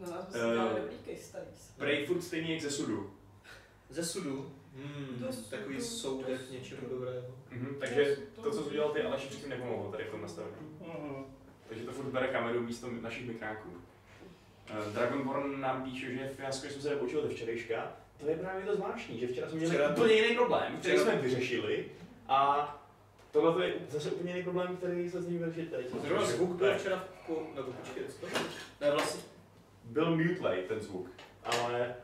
Na 0.00 0.10
nás 0.10 0.24
by 0.26 0.32
se 0.32 0.38
Eh. 0.50 0.52
dělali 0.54 0.80
dobrý 0.80 0.96
case 1.16 1.46
Prej 1.76 2.06
furt 2.06 2.22
stejný 2.22 2.50
jak 2.52 2.60
ze 2.62 2.70
sudu. 2.70 3.10
Ze 3.90 4.04
sudu. 4.04 4.52
Hmm, 4.76 5.24
To 5.28 5.50
takový 5.50 5.76
to- 5.76 5.82
soudech 5.82 6.40
to- 6.42 6.54
něčeho 6.54 6.80
dobrého. 6.90 7.26
Mhm, 7.50 7.76
takže 7.80 8.16
to, 8.34 8.50
co 8.50 8.62
jsi 8.62 8.68
udělal 8.68 8.90
ty, 8.90 9.02
Aleši, 9.02 9.28
předtím 9.28 9.48
nepomohlo 9.50 9.90
tady 9.92 10.04
v 10.04 10.10
tom 10.10 10.22
nastavení. 10.22 10.56
Takže 11.68 11.84
to 11.84 11.92
furt 11.92 12.04
bere 12.06 12.28
kameru 12.28 12.60
místo 12.62 12.88
našich 12.90 13.26
mikráků. 13.26 13.68
Uh, 14.70 14.92
Dragonborn 14.92 15.60
nám 15.60 15.82
píše, 15.82 16.14
že 16.14 16.28
fiasko 16.28 16.68
jsme 16.68 16.82
se 16.82 16.90
nepoučili 16.90 17.22
ze 17.22 17.28
včerejška. 17.28 17.92
To 18.20 18.28
je 18.28 18.36
právě 18.36 18.66
to 18.66 18.76
zvláštní, 18.76 19.20
že 19.20 19.26
včera 19.26 19.48
jsme 19.48 19.58
měli 19.58 19.72
Včera- 19.74 19.90
úplně 19.92 20.14
jiný 20.14 20.34
problém, 20.36 20.76
který 20.78 20.96
včera- 20.96 21.12
jsme 21.12 21.22
vyřešili. 21.22 21.84
A 22.28 22.72
tohle 23.30 23.66
je 23.66 23.74
zase 23.90 24.10
úplně 24.10 24.30
jiný 24.32 24.42
problém, 24.42 24.76
který 24.76 25.10
se 25.10 25.22
z 25.22 25.28
ní 25.28 25.38
vyřešit 25.38 25.70
teď. 25.70 25.90
Zrovna 26.06 26.26
zvuk 26.26 26.50
byl 26.50 26.74
včera 26.78 27.04
v 27.22 27.26
ko... 27.26 27.46
nebo 27.54 27.72
počkej, 27.72 28.02
to? 28.20 28.26
Ne, 28.80 28.90
vlastně 28.90 29.20
Byl 29.84 30.16
mutlej 30.16 30.62
ten 30.62 30.80
zvuk, 30.80 31.10
ale 31.44 31.94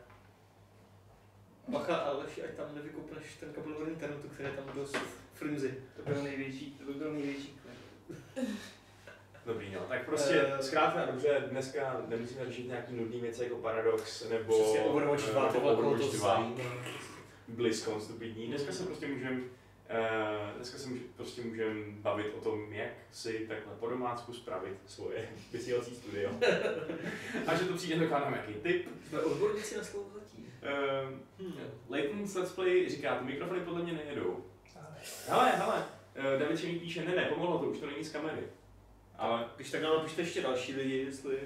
bacha, 1.67 1.95
ale 1.95 2.25
ať 2.25 2.55
tam 2.57 2.75
nevykopneš 2.75 3.35
ten 3.39 3.53
kabel 3.53 3.73
od 3.77 3.87
internetu, 3.87 4.27
který 4.29 4.49
je 4.49 4.55
tam 4.55 4.75
dost 4.75 4.97
flimsy. 5.33 5.73
To 5.95 6.11
byl 6.11 6.23
největší, 6.23 6.71
to 6.71 6.85
by 6.85 6.93
byl 6.99 7.13
největší. 7.13 7.59
Dobrý, 9.45 9.71
no. 9.73 9.79
Tak 9.89 10.05
prostě 10.05 10.33
Eh. 10.59 10.63
zkrátka 10.63 11.01
a 11.01 11.05
dobře, 11.11 11.43
dneska 11.49 12.01
nemusíme 12.07 12.45
řešit 12.45 12.67
nějaký 12.67 12.93
nudný 12.93 13.19
věci 13.19 13.43
jako 13.43 13.55
Paradox 13.55 14.29
nebo 14.29 14.53
Přesně, 14.59 14.79
Overwatch 14.79 15.23
2, 15.31 15.47
eh, 15.49 15.53
ty 15.53 15.59
vole, 15.59 15.75
koho 15.75 15.83
to 15.83 15.89
Overwatch 15.89 16.15
2, 16.15 16.35
zajímá. 16.35 16.61
BlizzCon 17.47 18.01
stupidní. 18.01 18.47
Dneska 18.47 18.71
se 18.71 18.83
prostě 18.83 19.07
můžeme 19.07 19.41
Uh, 19.89 20.55
dneska 20.55 20.77
se 20.77 20.89
může, 20.89 21.01
prostě 21.15 21.41
můžeme 21.41 21.73
bavit 21.89 22.33
o 22.37 22.41
tom, 22.41 22.73
jak 22.73 22.89
si 23.11 23.45
takhle 23.47 23.73
po 23.79 23.87
domácku 23.89 24.33
spravit 24.33 24.73
svoje 24.85 25.29
vysílací 25.51 25.95
studio. 25.95 26.29
a 27.47 27.55
že 27.55 27.65
to 27.65 27.73
přijde 27.73 28.09
nám 28.09 28.31
nějaký 28.33 28.53
tip. 28.53 28.87
Jsme 29.09 29.19
odborníci 29.19 29.77
na 29.77 29.83
slovo 29.83 30.09
zatím. 30.13 30.53
Uh, 30.63 31.19
Hmm. 31.39 31.53
Layton's 31.89 32.35
Let's 32.35 32.51
Play 32.51 32.89
říká, 32.89 33.15
ty 33.15 33.25
mikrofony 33.25 33.59
podle 33.59 33.83
mě 33.83 33.93
nejedou. 33.93 34.45
Hele, 35.27 35.51
hele, 35.51 35.85
uh, 36.17 36.39
David 36.39 36.63
mi 36.63 36.79
píše, 36.79 37.05
ne, 37.05 37.15
ne, 37.15 37.25
pomohlo 37.25 37.59
to, 37.59 37.65
už 37.65 37.77
to 37.77 37.85
není 37.85 38.03
z 38.03 38.11
kamery. 38.11 38.43
Ale 39.23 39.45
Když 39.55 39.71
tak 39.71 39.81
nám 39.81 39.95
napište 39.95 40.21
ještě 40.21 40.41
další 40.41 40.75
lidi, 40.75 40.97
jestli 40.97 41.39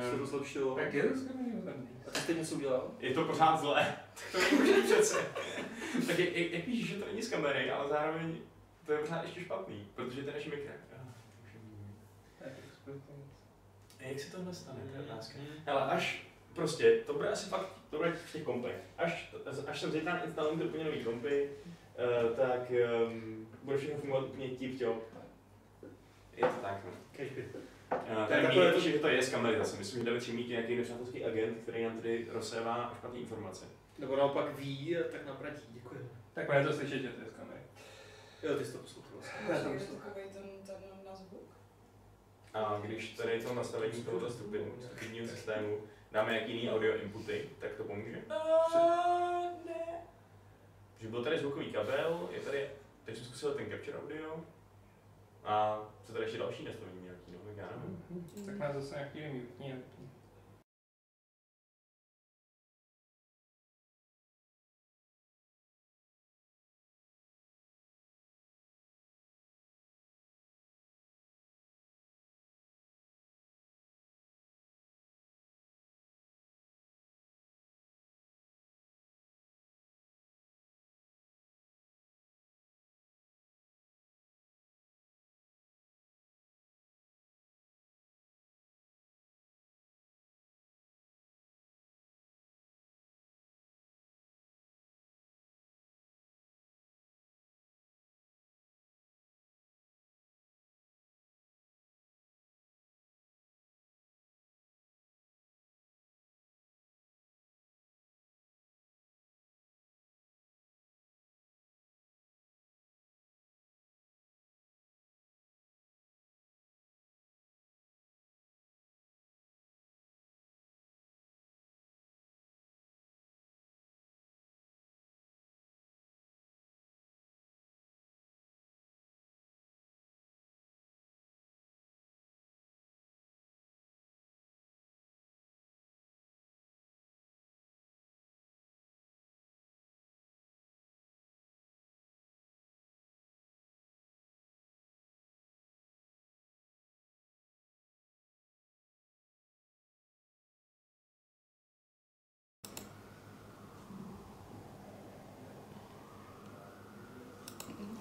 se 0.00 0.16
to 0.16 0.22
uh, 0.22 0.28
zlepšilo. 0.28 0.74
Tak 0.74 0.94
je 0.94 1.02
to 1.02 1.16
skvělý. 1.16 1.52
A 2.08 2.10
ty 2.10 2.18
jsi 2.18 2.34
něco 2.34 2.54
udělal? 2.54 2.90
je 2.98 3.14
to 3.14 3.24
pořád 3.24 3.60
zlé. 3.60 3.96
to 4.32 4.38
nemůže 4.38 4.82
přece. 4.82 5.16
tak 6.06 6.18
jak, 6.18 6.36
jak, 6.36 6.52
jak 6.52 6.64
píšeš, 6.64 6.88
že 6.88 6.96
to 6.96 7.06
není 7.06 7.22
z 7.22 7.30
kamery, 7.30 7.70
ale 7.70 7.88
zároveň 7.88 8.38
to 8.86 8.92
je 8.92 8.98
pořád 8.98 9.24
ještě 9.24 9.40
špatný, 9.40 9.88
protože 9.94 10.22
to 10.22 10.30
je 10.30 10.36
mikro. 10.36 10.74
Ah. 10.96 12.48
A 14.00 14.04
jak 14.04 14.20
se 14.20 14.32
tohle 14.32 14.54
stane, 14.54 14.80
to 14.90 14.96
je 14.96 15.02
otázka. 15.02 15.38
Hele, 15.66 15.82
až 15.82 16.26
prostě, 16.54 17.02
to 17.06 17.14
bude 17.14 17.28
asi 17.28 17.48
fakt, 17.48 17.68
to 17.90 17.96
bude 17.96 18.12
v 18.12 18.32
těch 18.32 18.42
kompech. 18.42 18.76
Až, 18.98 19.34
až 19.66 19.80
jsem 19.80 19.92
zítra 19.92 20.18
instalujem 20.18 20.58
ty 20.58 20.64
úplně 20.64 20.84
nový 20.84 21.04
kompy, 21.04 21.50
uh, 21.50 22.36
tak 22.36 22.72
um, 23.06 23.48
bude 23.62 23.78
všechno 23.78 23.96
fungovat 23.96 24.24
úplně 24.24 24.48
tip 24.48 24.78
top. 24.78 25.11
Je 26.36 26.42
to 26.46 26.54
tak, 26.62 26.84
no. 26.84 26.90
Uh, 27.92 28.28
takhle- 28.28 28.66
mi 28.68 28.72
píše, 28.72 28.90
že 28.90 28.98
to 28.98 29.08
je 29.08 29.22
z 29.22 29.30
kamery 29.30 29.58
zase. 29.58 29.76
Myslím, 29.76 30.00
že 30.00 30.06
David 30.06 30.22
Šimík 30.24 30.48
je 30.48 30.56
nějaký 30.56 30.76
nepřátelský 30.76 31.24
agent, 31.24 31.58
který 31.62 31.84
nám 31.84 31.96
tady 31.96 32.26
rozsévá 32.30 32.94
špatné 32.98 33.18
informace. 33.20 33.64
Nebo 33.98 34.16
naopak 34.16 34.58
ví, 34.58 34.96
a 34.96 35.02
tak 35.12 35.26
nám 35.26 35.36
radí. 35.40 35.62
Děkuji. 35.68 36.10
Tak 36.34 36.46
bude 36.46 36.64
to 36.64 36.72
slyšet, 36.72 37.02
že 37.02 37.08
to 37.08 37.20
je 37.20 37.26
z 37.26 37.32
kamery. 37.32 37.60
Jo, 38.42 38.54
ty 38.58 38.64
jsi 38.64 38.72
to 38.72 38.78
poslouchal. 38.78 39.18
Je 39.48 39.58
takový 39.58 40.22
ten, 40.32 40.42
ten 40.66 40.76
na 41.08 41.14
zvuk. 41.14 41.42
A 42.54 42.80
když 42.84 43.08
tady 43.12 43.40
to 43.42 43.54
nastavení 43.54 44.04
tohoto 44.04 44.30
stupid- 44.30 44.82
stupidního 44.86 45.28
systému 45.28 45.78
dáme 46.12 46.34
jaký 46.40 46.52
jiný 46.56 46.70
audio 46.70 46.96
inputy, 46.96 47.48
tak 47.58 47.72
to 47.72 47.84
pomůže. 47.84 48.10
ne. 49.66 49.84
Že 51.00 51.08
byl 51.08 51.24
tady 51.24 51.38
zvukový 51.38 51.72
kabel, 51.72 52.28
je 52.32 52.40
tady, 52.40 52.70
teď 53.04 53.16
jsem 53.16 53.24
zkusil 53.24 53.54
ten 53.54 53.70
capture 53.70 53.98
audio 53.98 54.44
a 55.44 55.80
co 56.04 56.12
tady 56.12 56.24
ještě 56.24 56.38
další 56.38 56.64
nastavení 56.64 57.02
nějaký, 57.02 57.32
no, 57.32 57.38
já 57.56 57.68
nevím. 57.76 58.26
Tak 58.46 58.58
nás 58.58 58.74
zase 58.74 58.94
nějaký 58.94 59.38
mutní. 59.38 59.74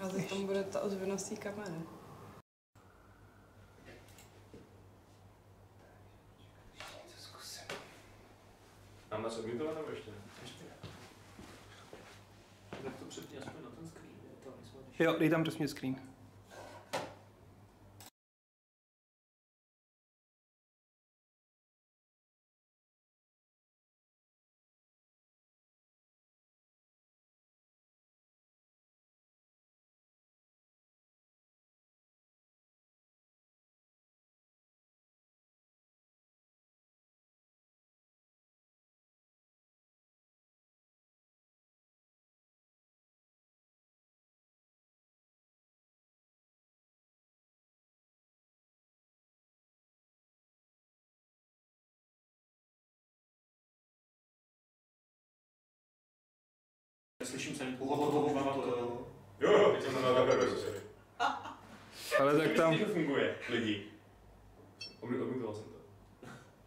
A 0.01 0.09
teď 0.09 0.29
tam 0.29 0.45
bude 0.45 0.63
ta 0.63 0.81
ozvěnost 0.81 1.29
té 1.29 1.35
kamery. 1.35 1.81
Mám 9.11 9.23
nás 9.23 9.37
odmutovat 9.37 9.75
nebo 9.75 9.89
ještě 9.89 10.11
ne? 10.11 10.17
Tak 12.83 12.95
to 12.99 13.05
přepni 13.05 13.37
aspoň 13.37 13.63
na 13.63 13.69
ten 13.69 13.87
screen, 13.87 14.09
je 14.23 14.43
to 14.43 14.51
nejsmutnější. 14.61 15.03
Jo, 15.03 15.15
dej 15.19 15.29
tam 15.29 15.43
prosím 15.43 15.67
screen. 15.67 15.95
Se 57.61 57.77
to. 57.77 59.07
Jo, 59.39 59.51
jo, 59.51 59.71
teď 59.71 59.83
jsem 59.83 59.93
takhle 59.93 60.49
sorry. 60.49 60.79
Ale 62.19 62.37
tak 62.37 62.51
tam, 62.51 62.69
Myslíš, 62.71 62.87
že 62.87 62.93
funguje, 62.93 63.35
lidi. 63.49 63.87
Odmutoval 64.99 65.55
jsem 65.55 65.63
to. 65.63 65.69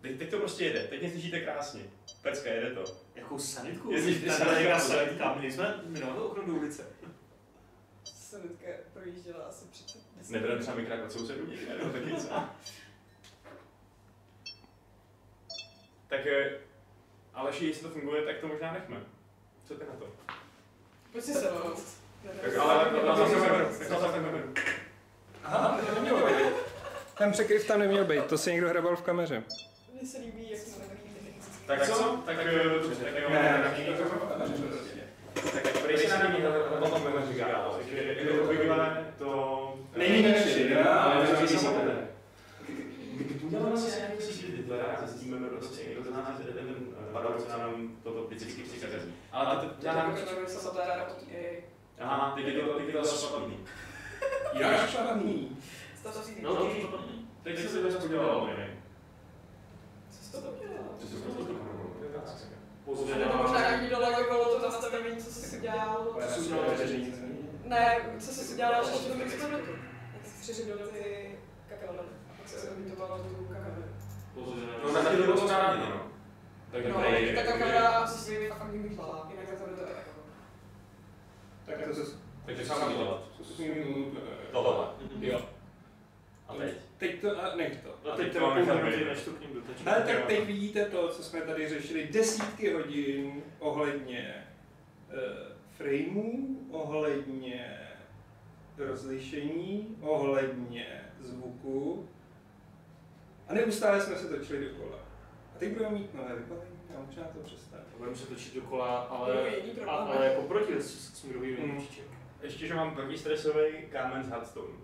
Teď, 0.01 0.19
teď 0.19 0.31
to 0.31 0.39
prostě 0.39 0.65
jede, 0.65 0.85
teď 0.85 1.01
mě 1.01 1.11
slyšíte 1.11 1.41
krásně. 1.41 1.83
Pecka, 2.23 2.51
jede 2.51 2.71
to. 2.75 2.85
Jakou 3.15 3.39
sanitku? 3.39 3.91
Jestli- 3.93 4.13
Jestli 4.13 4.27
jestli- 4.29 4.45
tady 4.45 4.63
nějaká 4.63 4.81
sanitka, 4.81 5.35
my 5.35 5.43
nejsme, 5.43 5.81
my 5.87 6.01
nemáme 6.01 6.21
okno 6.21 6.43
do 6.47 6.53
ulice. 6.53 6.87
Sanitka 8.05 8.67
projížděla 8.93 9.45
asi 9.45 9.65
před 9.71 9.87
10 10.17 10.33
Nebude 10.33 10.59
třeba 10.59 10.77
mikrák 10.77 11.05
od 11.05 11.13
sousedů 11.13 11.47
někde, 11.47 11.79
nebo 11.79 11.91
tak 11.91 12.07
něco. 12.07 12.29
Tak, 16.09 16.27
eh, 16.27 16.59
Aleši, 17.35 17.67
jestli 17.67 17.83
to 17.83 17.89
funguje, 17.89 18.23
tak 18.23 18.39
to 18.39 18.49
možná 18.49 18.73
nechme. 18.73 19.03
Co 19.65 19.75
ty 19.75 19.85
na 19.87 19.93
to? 19.93 20.13
Pojď 21.15 21.25
si 21.25 21.33
sednout. 21.33 21.83
Tak, 22.43 22.57
ale 22.59 22.91
na 23.07 23.17
zase 23.17 23.35
tak 23.37 24.23
na. 24.23 24.29
Aha, 25.45 25.81
to 25.87 25.95
nemělo 25.95 26.27
být. 26.27 26.53
Ten 27.19 27.33
překryv 27.33 27.67
tam 27.67 27.79
neměl 27.79 28.05
být, 28.05 28.25
to 28.25 28.39
si 28.39 28.53
někdo 28.53 28.69
hrabal 28.69 28.97
v 28.97 29.03
kameře. 29.03 29.43
Mně 29.93 30.09
se 30.09 30.19
líbí, 30.19 30.51
jak 30.51 30.61
jsme. 30.61 30.85
Tak 31.67 31.87
co? 31.87 32.23
Tak, 32.27 32.37
eh, 32.41 32.69
dobře, 32.69 33.05
tak 33.05 33.15
jo. 33.23 33.29
Tak 35.53 35.83
prej 35.83 35.99
se 35.99 36.19
na 36.19 36.39
ní 36.39 36.47
o 36.81 36.89
tom 36.89 37.03
budeme 37.03 37.27
říkat, 37.33 37.77
takže 37.79 38.17
jako 38.19 38.45
obvykle 38.45 39.07
to... 39.19 39.79
Není 39.97 40.23
naše, 40.23 40.69
jo, 40.69 40.81
ale 40.89 41.27
to 41.27 41.37
to 41.37 41.43
je 41.43 41.49
samotné. 41.49 42.09
Uděláme 43.43 43.77
si 43.77 43.99
nějaký 43.99 44.23
sídly, 44.23 44.81
a 44.81 45.07
zjistíme 45.07 45.49
prostě, 45.49 45.85
někdo 45.89 46.03
z 46.05 46.11
nás 46.11 46.39
ten 46.39 46.55
ten 46.55 46.75
paradox 47.13 47.49
nám 47.49 47.97
toto 48.03 48.25
vždycky 48.25 48.63
přikazí. 48.63 48.94
Ale 49.55 49.67
to 49.69 49.87
Já 49.87 49.93
dělám... 49.93 50.17
to 50.45 50.51
sabotára 50.51 51.07
od 51.07 51.25
EA. 51.33 51.63
Aha, 52.01 52.33
teď 52.37 52.47
je 52.47 52.53
to, 52.63 52.79
teď 52.79 52.87
je 52.87 52.93
to 52.93 53.05
špatný. 53.05 53.59
Já 54.55 54.87
špatný. 54.87 55.57
Stačí 56.01 56.43
No, 56.43 56.57
to 56.57 56.67
to 56.67 56.87
to. 56.87 57.05
Teď 57.43 57.59
se 57.59 57.83
to 57.83 57.91
zase 57.91 58.07
udělalo, 58.07 58.47
ne? 58.47 58.77
Co 60.11 60.25
jsi 60.25 60.33
to 60.33 60.39
udělal? 60.39 60.85
Co 60.99 61.07
se 61.07 61.17
to 61.17 61.55
Pouze 62.85 63.15
To 63.15 63.37
možná 63.37 63.61
nějaký 63.61 63.89
dolagovalo 63.91 64.45
to 64.45 64.67
nastavení, 64.67 65.17
co 65.17 65.31
jsi 65.31 65.59
udělal. 65.59 66.17
Ne, 67.65 67.97
co 68.19 68.33
jsi 68.33 68.55
udělal 68.55 68.85
ještě 68.85 68.99
v 68.99 69.13
tom 69.13 69.23
experimentu. 69.23 69.71
Jak 70.15 70.27
jsi 70.27 70.41
přiřadil 70.43 70.79
ty 70.93 71.39
kakaomeny. 71.69 72.09
A 72.31 72.33
pak 72.39 72.49
se 72.49 72.71
orientoval 72.71 73.19
tu 73.19 73.45
kakaomeny. 73.45 73.87
No, 74.85 74.93
na 74.93 75.03
chvíli 75.03 75.23
bylo 75.23 75.39
správně, 75.39 75.83
no. 75.91 76.14
Takže 76.75 76.89
No, 76.89 76.99
prej, 76.99 77.35
ta 77.35 77.43
kakao 77.43 78.07
si 78.07 78.19
svým 78.19 78.51
fakt 78.51 78.71
vymýšlela, 78.71 79.31
jinak 79.31 79.59
to 79.59 79.65
to 79.65 79.81
jako. 79.81 80.21
Tak 81.67 81.89
to 81.89 81.95
se 81.95 82.17
takže 82.47 82.67
sám 82.67 82.93
dělat. 82.93 83.23
zkusím... 83.35 84.19
Tohle. 84.53 84.87
Jo. 85.21 85.41
A 86.49 86.55
teď? 86.55 86.75
Teď 86.99 87.21
to, 87.21 87.43
a 87.43 87.57
nech 87.57 87.81
to. 87.83 88.11
A 88.13 88.17
teď 88.17 88.33
to 88.33 88.55
minuty, 88.55 88.99
jít. 88.99 89.05
než 89.05 89.23
to 89.23 89.31
k 89.31 89.41
ním. 89.41 89.65
Ale 89.87 90.03
tak 90.03 90.27
teď 90.27 90.47
vidíte 90.47 90.85
to, 90.85 91.09
co 91.09 91.23
jsme 91.23 91.41
tady 91.41 91.69
řešili 91.69 92.09
desítky 92.13 92.73
hodin 92.73 93.43
ohledně 93.59 94.47
uh, 95.13 95.19
frameů, 95.71 96.59
ohledně 96.71 97.81
rozlišení, 98.79 99.97
ohledně 100.01 101.01
zvuku. 101.21 102.09
A 103.49 103.55
neustále 103.55 104.01
jsme 104.01 104.17
se 104.17 104.29
točili 104.29 104.69
dokola. 104.69 105.04
A 105.55 105.59
teď 105.59 105.73
budeme 105.73 105.91
mít 105.99 106.15
nové 106.15 106.35
vybavení 106.37 106.77
a 106.97 107.01
možná 107.07 107.23
to 107.25 107.39
přestane. 107.39 107.83
Budeme 107.99 108.17
se 108.17 108.27
točit 108.27 108.55
dokola, 108.55 108.99
ale, 108.99 109.35
Budou 109.35 109.47
jiný 109.47 109.71
a, 109.73 109.75
problémy. 109.85 110.17
ale 110.17 110.27
jako 110.27 110.43
proti 110.43 110.73
s- 110.81 111.15
směrový 111.15 111.57
Mm. 111.57 111.71
ručiček. 111.77 112.05
Ještě, 112.43 112.67
že 112.67 112.75
mám 112.75 112.95
protistresový 112.95 113.63
kámen 113.93 114.23
z 114.25 114.29
Hearthstone. 114.29 114.75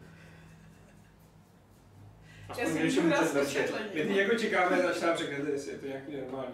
Já 2.49 2.55
Aspoň 2.55 2.73
si 2.73 2.79
když 2.79 2.97
můžu 2.99 3.25
zlepšit. 3.25 3.73
My 3.95 4.03
teď 4.03 4.17
jako 4.17 4.35
čekáme, 4.37 4.83
až 4.85 5.01
nám 5.01 5.17
řeknete, 5.17 5.51
jestli 5.51 5.73
je 5.73 5.79
to 5.79 5.87
nějaký 5.87 6.17
normální. 6.17 6.53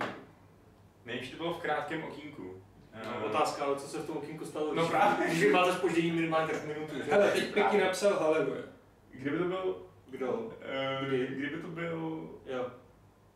Nejvíc 1.06 1.30
to 1.30 1.36
bylo 1.36 1.54
v 1.54 1.58
krátkém 1.62 2.04
okýnku. 2.04 2.62
No, 3.04 3.26
Otázka, 3.26 3.64
ale 3.64 3.76
co 3.76 3.88
se 3.88 3.98
v 3.98 4.06
tom 4.06 4.16
okýnku 4.16 4.44
stalo? 4.44 4.74
No 4.74 4.82
když- 4.82 4.90
právě. 4.90 5.26
Když 5.28 5.52
máte 5.52 5.72
spoždění 5.72 6.10
minimálně 6.12 6.52
tak 6.52 6.64
minutu. 6.66 6.96
že? 6.96 7.02
Hele, 7.12 7.30
teď 7.30 7.54
Peky 7.54 7.78
napsal 7.78 8.14
haleluja. 8.18 8.62
Kdyby 9.10 9.38
to 9.38 9.44
byl... 9.44 9.82
Kdo? 10.10 10.50
eh, 10.62 11.04
Kdy? 11.06 11.26
Kdyby 11.26 11.56
to 11.62 11.68
byl... 11.68 12.30
Jo. 12.46 12.66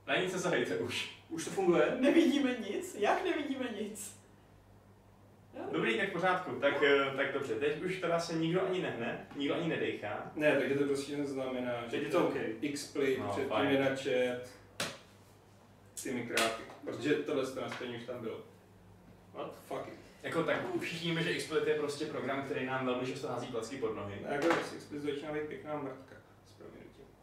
Na 0.07 0.17
nic 0.17 0.33
nezahejte 0.33 0.77
už. 0.77 1.11
Už 1.29 1.45
to 1.45 1.51
funguje? 1.51 1.97
Nevidíme 2.01 2.55
nic? 2.71 2.97
Jak 2.99 3.25
nevidíme 3.25 3.69
nic? 3.81 4.21
Jo? 5.55 5.63
Dobrý, 5.73 5.99
tak 5.99 6.09
v 6.09 6.13
pořádku. 6.13 6.51
Tak, 6.61 6.83
eh, 6.83 7.17
tak 7.17 7.33
dobře, 7.33 7.55
teď 7.55 7.83
už 7.83 8.01
teda 8.01 8.21
se 8.21 8.35
nikdo 8.35 8.67
ani 8.67 8.83
nehne, 8.83 9.27
nikdo 9.37 9.55
ani 9.55 9.69
nedejchá. 9.69 10.31
Ne, 10.35 10.57
takže 10.59 10.75
to 10.75 10.85
prostě 10.85 11.13
jen 11.13 11.27
znamená, 11.27 11.83
že 11.85 11.91
Teď 11.91 12.03
je 12.03 12.09
to 12.09 12.29
OK. 12.29 12.35
X-Split, 12.61 13.19
No, 13.19 13.25
no, 13.27 13.33
předtím 13.33 13.71
je 13.71 13.81
na 13.81 13.87
chat, 13.97 14.51
ty 16.03 16.13
mikráky. 16.13 16.63
Protože 16.85 17.15
tohle 17.15 17.47
to 17.47 17.61
nastavení 17.61 17.97
už 17.97 18.05
tam 18.05 18.21
bylo. 18.21 18.41
What? 19.33 19.55
Fuck 19.69 19.89
it. 19.89 19.95
Jako 20.23 20.45
tak 20.45 20.57
všichni 20.81 21.11
víme, 21.11 21.23
že 21.23 21.31
Exploit 21.31 21.67
je 21.67 21.75
prostě 21.75 22.07
program, 22.07 22.43
který 22.43 22.67
nám 22.67 22.87
velmi 22.87 23.07
často 23.07 23.29
hází 23.29 23.47
klacky 23.47 23.77
pod 23.77 23.97
nohy. 23.97 24.15
A 24.29 24.33
jako 24.33 24.47
z 24.47 24.73
X-Split 24.75 25.03
začíná 25.03 25.33
být 25.33 25.43
pěkná 25.49 25.77
mrtka. 25.77 26.17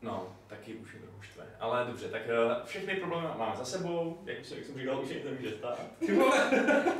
No, 0.01 0.35
taky 0.47 0.73
už 0.75 0.93
je 0.93 0.99
trochu 0.99 1.21
štve. 1.21 1.43
Ale 1.59 1.85
dobře, 1.85 2.07
tak 2.09 2.21
eh, 2.27 2.65
všechny 2.65 2.95
problémy 2.95 3.27
máme 3.37 3.55
za 3.57 3.65
sebou, 3.65 4.21
jak, 4.25 4.45
jsem- 4.45 4.57
jak 4.57 4.65
jsem 4.65 4.77
říkal, 4.79 5.01
už 5.01 5.09
je 5.09 5.19
to 5.19 5.29
může 5.29 5.51
stát. 5.51 5.79
Ty 5.99 6.15
vole, 6.15 6.49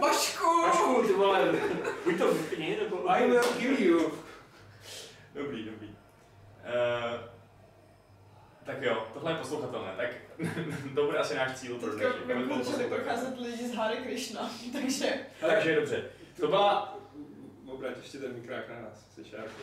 Vašku! 0.01 0.61
Pašku, 0.61 1.03
ty 1.07 1.13
vole, 1.13 1.51
buď 2.03 2.17
to 2.17 2.33
vypni, 2.33 2.77
nebo... 2.83 3.09
I 3.11 3.29
will 3.31 3.43
kill 3.57 3.79
you. 3.81 4.11
Dobrý, 5.33 5.63
dobrý. 5.65 5.87
Uh, 5.87 5.93
tak 8.63 8.81
jo, 8.81 9.07
tohle 9.13 9.31
je 9.31 9.35
poslouchatelné, 9.37 9.93
tak 9.97 10.09
to 10.95 11.05
bude 11.05 11.17
asi 11.17 11.35
náš 11.35 11.59
cíl 11.59 11.75
pro 11.79 11.91
Teďka 11.91 12.07
dnešek. 12.09 12.27
začali 12.27 12.47
poslouchatelné. 12.47 12.95
procházet 12.95 13.39
lidi 13.39 13.67
z 13.67 13.73
Hare 13.75 13.95
Krishna, 13.97 14.49
takže... 14.73 15.13
Takže 15.41 15.75
dobře. 15.75 16.03
To 16.39 16.47
byla... 16.47 16.97
Obrať 17.67 17.97
ještě 17.97 18.17
ten 18.17 18.33
mikrák 18.33 18.69
na 18.69 18.81
nás, 18.81 19.09
jsi 19.15 19.25
šárku. 19.25 19.61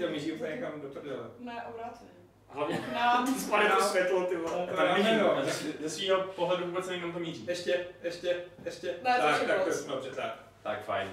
Na 0.00 0.06
to 0.06 0.12
míří 0.12 0.32
úplně 0.32 0.54
někam 0.54 0.80
do 0.80 0.88
prdele. 0.88 1.30
Ne, 1.38 1.64
obráceně. 1.74 2.10
Hlavně 2.48 2.80
Nám. 2.94 3.34
spadne 3.38 3.70
to 3.70 3.82
světlo, 3.82 4.24
ty 4.26 4.36
vole. 4.36 4.66
To 4.66 4.76
Tam 4.76 4.98
no. 5.18 5.44
ze- 5.44 5.90
svého 5.90 6.22
pohledu 6.22 6.66
vůbec 6.66 6.86
nevím, 6.86 7.02
kam 7.02 7.12
to 7.12 7.18
míří. 7.18 7.46
Ještě, 7.46 7.86
ještě, 8.02 8.44
ještě. 8.64 8.86
Ne, 9.02 9.16
to 9.16 9.22
tak, 9.22 9.42
je 9.42 9.48
tak, 9.48 9.64
to 9.64 9.70
je 9.70 9.76
dobře, 9.88 10.10
tak. 10.10 10.44
Tak, 10.62 10.84
fajn. 10.84 11.10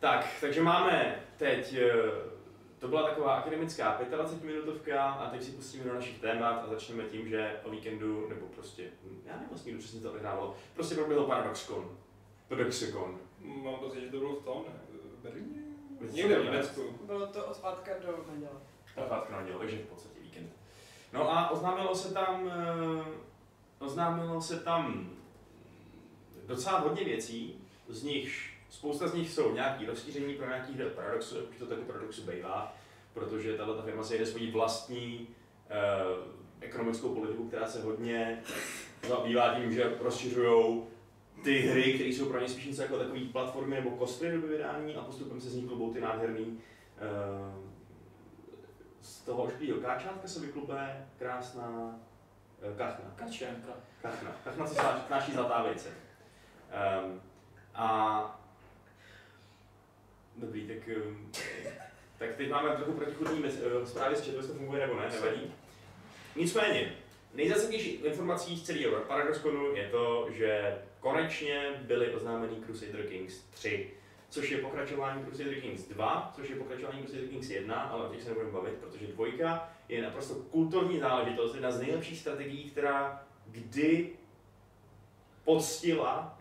Tak, 0.00 0.26
takže 0.40 0.62
máme 0.62 1.22
teď, 1.36 1.74
eh, 1.74 1.92
to 2.78 2.88
byla 2.88 3.08
taková 3.08 3.34
akademická 3.34 4.00
25-minutovka 4.10 5.02
a 5.02 5.30
teď 5.30 5.42
si 5.42 5.50
pustíme 5.50 5.84
do 5.84 5.94
našich 5.94 6.18
témat 6.18 6.62
a 6.64 6.66
začneme 6.66 7.04
tím, 7.04 7.28
že 7.28 7.60
o 7.64 7.70
víkendu, 7.70 8.28
nebo 8.28 8.46
prostě, 8.46 8.82
já 9.26 9.32
nevím 9.32 9.48
vlastně, 9.48 9.72
kdo 9.72 9.80
přesně 9.80 10.00
to 10.00 10.10
odehrávalo, 10.10 10.56
prostě 10.74 10.94
proběhl 10.94 11.24
ParadoxCon. 11.24 11.98
Paradoxicon. 12.48 13.18
Mám 13.40 13.76
pocit, 13.76 14.00
že 14.00 14.10
to 14.10 14.18
bylo 14.18 14.36
v 14.36 14.44
tom, 14.44 14.64
ne? 14.68 14.98
V 15.18 15.22
Berlíně? 15.22 15.69
Někde 16.00 16.38
v. 16.38 16.44
Německu. 16.44 16.82
Bylo 17.06 17.26
to 17.26 17.46
od 17.46 17.56
pátka 17.56 17.92
do 18.06 18.24
neděle. 18.32 18.52
Pátku 19.08 19.32
na 19.32 19.58
takže 19.58 19.76
v 19.76 19.86
podstatě 19.86 20.20
víkend. 20.20 20.52
No 21.12 21.32
a 21.32 21.50
oznámilo 21.50 21.94
se 21.94 22.14
tam, 22.14 22.48
eh, 22.48 23.04
oznámilo 23.78 24.40
se 24.40 24.60
tam 24.60 25.10
docela 26.46 26.78
hodně 26.78 27.04
věcí, 27.04 27.60
z 27.88 28.02
nich, 28.02 28.50
spousta 28.70 29.08
z 29.08 29.14
nich 29.14 29.30
jsou 29.30 29.54
nějaký 29.54 29.86
rozšíření 29.86 30.34
pro 30.34 30.46
nějaký 30.46 30.78
paradoxy, 30.94 31.34
už 31.34 31.56
to 31.58 31.66
taky 31.66 31.82
paradoxy 31.82 32.20
bývá, 32.20 32.76
protože 33.14 33.56
tahle 33.56 33.76
ta 33.76 33.82
firma 33.82 34.02
si 34.02 34.14
jede 34.14 34.26
svoji 34.26 34.50
vlastní 34.50 35.28
eh, 35.70 35.76
ekonomickou 36.60 37.14
politiku, 37.14 37.48
která 37.48 37.66
se 37.66 37.82
hodně 37.82 38.42
zabývá 39.08 39.54
tím, 39.54 39.72
že 39.72 39.96
rozšiřují 40.00 40.82
ty 41.42 41.58
hry, 41.58 41.94
které 41.94 42.08
jsou 42.08 42.28
pro 42.28 42.40
ně 42.40 42.48
spíš 42.48 42.66
něco 42.66 42.82
jako 42.82 42.98
takové 42.98 43.20
platformy 43.20 43.76
nebo 43.76 43.90
kostry 43.90 44.32
do 44.32 44.46
vydání 44.46 44.96
a 44.96 45.04
postupem 45.04 45.40
se 45.40 45.50
z 45.50 45.54
nich 45.54 45.66
klubou 45.66 45.92
ty 45.92 46.00
nádherný 46.00 46.60
eh, 46.98 47.70
z 49.00 49.20
toho 49.20 49.42
ošklivého 49.42 49.80
káčátka 49.80 50.28
se 50.28 50.40
vyklupe 50.40 51.06
krásná 51.18 51.98
eh, 52.62 52.76
kachna. 52.76 53.12
Kačenka. 53.16 53.72
Kachna. 54.02 54.30
Kachna 54.44 54.66
se 54.66 54.74
snáší, 55.06 55.32
zlatá 55.32 55.62
vejce. 55.62 55.88
Um, 55.88 57.20
a 57.74 58.40
dobrý, 60.36 60.68
tak, 60.68 60.96
um, 61.06 61.32
tak 62.18 62.36
teď 62.36 62.50
máme 62.50 62.76
trochu 62.76 62.92
protichudný 62.92 63.44
eh, 63.46 63.86
zprávy 63.86 64.16
z 64.16 64.20
chatu, 64.20 64.36
jestli 64.36 64.52
to 64.52 64.58
funguje 64.58 64.86
nebo 64.86 65.00
ne, 65.00 65.08
nevadí. 65.10 65.52
Nicméně, 66.36 66.92
nejzásadnější 67.34 67.90
informací 67.90 68.56
z 68.56 68.62
celého 68.62 69.00
ParadoxConu 69.00 69.74
je 69.74 69.88
to, 69.88 70.28
že 70.30 70.78
konečně 71.00 71.82
byly 71.82 72.14
oznámeny 72.14 72.56
Crusader 72.64 73.06
Kings 73.06 73.42
3, 73.50 73.90
což 74.28 74.50
je 74.50 74.58
pokračování 74.58 75.24
Crusader 75.24 75.60
Kings 75.60 75.88
2, 75.88 76.32
což 76.36 76.50
je 76.50 76.56
pokračování 76.56 77.02
Crusader 77.02 77.28
Kings 77.28 77.50
1, 77.50 77.74
ale 77.74 78.08
o 78.08 78.12
těch 78.12 78.22
se 78.22 78.28
nebudeme 78.28 78.52
bavit, 78.52 78.74
protože 78.74 79.06
dvojka 79.06 79.68
je 79.88 80.02
naprosto 80.02 80.34
kultovní 80.34 80.98
záležitost, 80.98 81.54
jedna 81.54 81.70
z 81.70 81.80
nejlepších 81.80 82.18
strategií, 82.18 82.70
která 82.70 83.26
kdy 83.46 84.10
poctila 85.44 86.38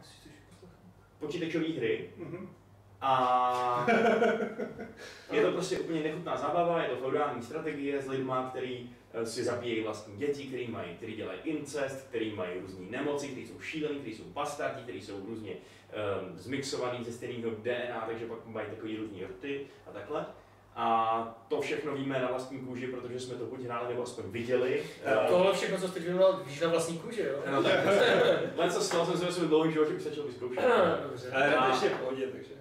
počítačové 1.19 1.69
hry 1.69 2.09
Mhm. 2.17 2.49
A 3.01 3.85
je 5.31 5.41
to 5.41 5.51
prostě 5.51 5.79
úplně 5.79 6.03
nechutná 6.03 6.37
zábava, 6.37 6.83
je 6.83 6.89
to 6.89 6.95
feudální 6.95 7.43
strategie 7.43 8.01
s 8.01 8.07
lidma, 8.07 8.49
který 8.49 8.89
si 9.23 9.43
zabíjejí 9.43 9.83
vlastní 9.83 10.17
děti, 10.17 10.43
který, 10.43 10.67
mají, 10.67 10.95
který 10.95 11.15
dělají 11.15 11.39
incest, 11.43 12.07
který 12.09 12.35
mají 12.35 12.59
různé 12.59 12.85
nemoci, 12.89 13.27
který 13.27 13.47
jsou 13.47 13.59
šílení, 13.59 13.99
který 13.99 14.15
jsou 14.15 14.23
bastardi, 14.23 14.83
který 14.83 15.01
jsou 15.01 15.25
různě 15.25 15.51
um, 15.51 16.37
zmixovaný 16.37 17.03
ze 17.03 17.11
stejného 17.11 17.51
DNA, 17.63 18.03
takže 18.07 18.25
pak 18.25 18.45
mají 18.45 18.67
takový 18.69 18.97
různý 18.97 19.23
rty 19.25 19.67
a 19.87 19.91
takhle. 19.91 20.25
A 20.75 21.45
to 21.47 21.61
všechno 21.61 21.95
víme 21.95 22.19
na 22.19 22.27
vlastní 22.27 22.59
kůži, 22.59 22.87
protože 22.87 23.19
jsme 23.19 23.35
to 23.35 23.45
buď 23.45 23.61
hráli 23.63 23.89
nebo 23.89 24.03
aspoň 24.03 24.23
viděli. 24.27 24.83
Eh, 25.05 25.27
Tohle 25.29 25.53
všechno, 25.53 25.77
co 25.77 25.87
teď 25.87 26.03
vyjmenoval, 26.03 26.41
víš 26.45 26.59
na 26.59 26.67
vlastní 26.67 26.97
kůži, 26.97 27.21
jo? 27.21 27.39
No 27.51 27.63
tak, 27.63 27.79
len 28.55 28.71
co 28.71 28.89
toho 28.89 29.05
jsem 29.05 29.17
si 29.17 29.25
ve 29.25 29.31
svém 29.31 29.47
dlouhém 29.47 29.71
životě 29.71 29.93
už 29.93 30.01
začal 30.01 30.23
vyzkoušet. 30.23 30.63
Dobře. 31.09 31.31
Ale 31.31 31.69
ještě 31.69 31.89
v 31.89 31.99
pohodě, 31.99 32.27
takže. 32.27 32.53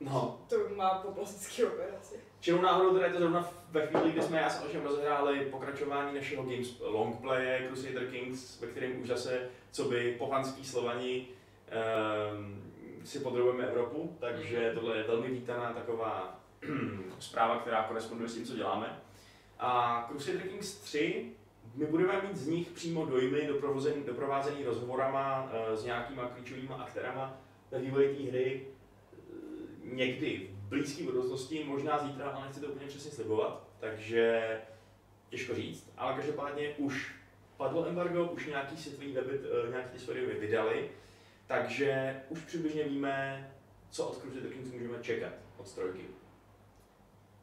No, 0.00 0.40
To 0.48 0.56
má 0.76 0.90
po 0.94 1.12
plastické 1.12 1.66
operaci. 1.66 2.14
čirou 2.40 2.60
náhodou 2.62 2.94
teda 2.94 3.06
je 3.06 3.12
to 3.12 3.18
zrovna 3.18 3.50
ve 3.70 3.86
chvíli, 3.86 4.12
kdy 4.12 4.22
jsme 4.22 4.38
já 4.38 4.50
s 4.50 4.60
Alešem 4.60 4.82
rozehráli 4.82 5.40
pokračování 5.40 6.14
našeho 6.14 6.42
Games 6.42 6.80
Longplaye 6.80 7.66
Crusader 7.66 8.06
Kings, 8.06 8.60
ve 8.60 8.66
kterém 8.66 9.00
už 9.00 9.08
zase, 9.08 9.48
co 9.70 9.84
by 9.84 10.14
pohanský 10.18 10.64
Slovani 10.64 11.26
um, 12.32 12.72
si 13.04 13.20
podrobujeme 13.20 13.66
Evropu, 13.66 14.16
takže 14.20 14.72
tohle 14.74 14.96
je 14.96 15.02
velmi 15.02 15.28
vítaná 15.28 15.72
taková 15.72 16.40
zpráva, 17.18 17.58
která 17.58 17.82
koresponduje 17.82 18.28
s 18.28 18.34
tím, 18.34 18.44
co 18.44 18.56
děláme. 18.56 18.98
A 19.58 20.04
Crusader 20.10 20.42
Kings 20.42 20.74
3, 20.74 21.32
my 21.74 21.86
budeme 21.86 22.22
mít 22.22 22.36
z 22.36 22.46
nich 22.48 22.68
přímo 22.68 23.06
dojmy 23.06 23.48
doprovázený 24.06 24.64
rozhovorama 24.64 25.50
eh, 25.52 25.76
s 25.76 25.84
nějakýma 25.84 26.24
klíčovými 26.28 26.68
aktérama 26.78 27.36
ve 27.70 27.78
vývoji 27.78 28.16
té 28.16 28.30
hry 28.30 28.66
někdy 29.92 30.50
v 30.52 30.68
blízké 30.68 31.02
budoucnosti, 31.02 31.64
možná 31.64 31.98
zítra, 31.98 32.30
ale 32.30 32.46
nechci 32.46 32.60
to 32.60 32.66
úplně 32.66 32.86
přesně 32.86 33.10
slibovat, 33.10 33.68
takže 33.80 34.42
těžko 35.28 35.54
říct, 35.54 35.92
ale 35.96 36.14
každopádně 36.14 36.74
už 36.78 37.14
padlo 37.56 37.86
embargo, 37.86 38.24
už 38.24 38.46
nějaký 38.46 38.76
světový 38.76 39.12
weby, 39.12 39.40
eh, 39.66 39.70
nějaký 39.70 39.98
ty 39.98 40.12
weby 40.12 40.40
vydali, 40.40 40.90
takže 41.46 42.20
už 42.28 42.40
přibližně 42.40 42.84
víme, 42.84 43.50
co 43.90 44.06
od 44.06 44.18
Crusader 44.18 44.52
Kings 44.52 44.72
můžeme 44.72 44.98
čekat 45.02 45.32
od 45.56 45.68
strojky. 45.68 46.04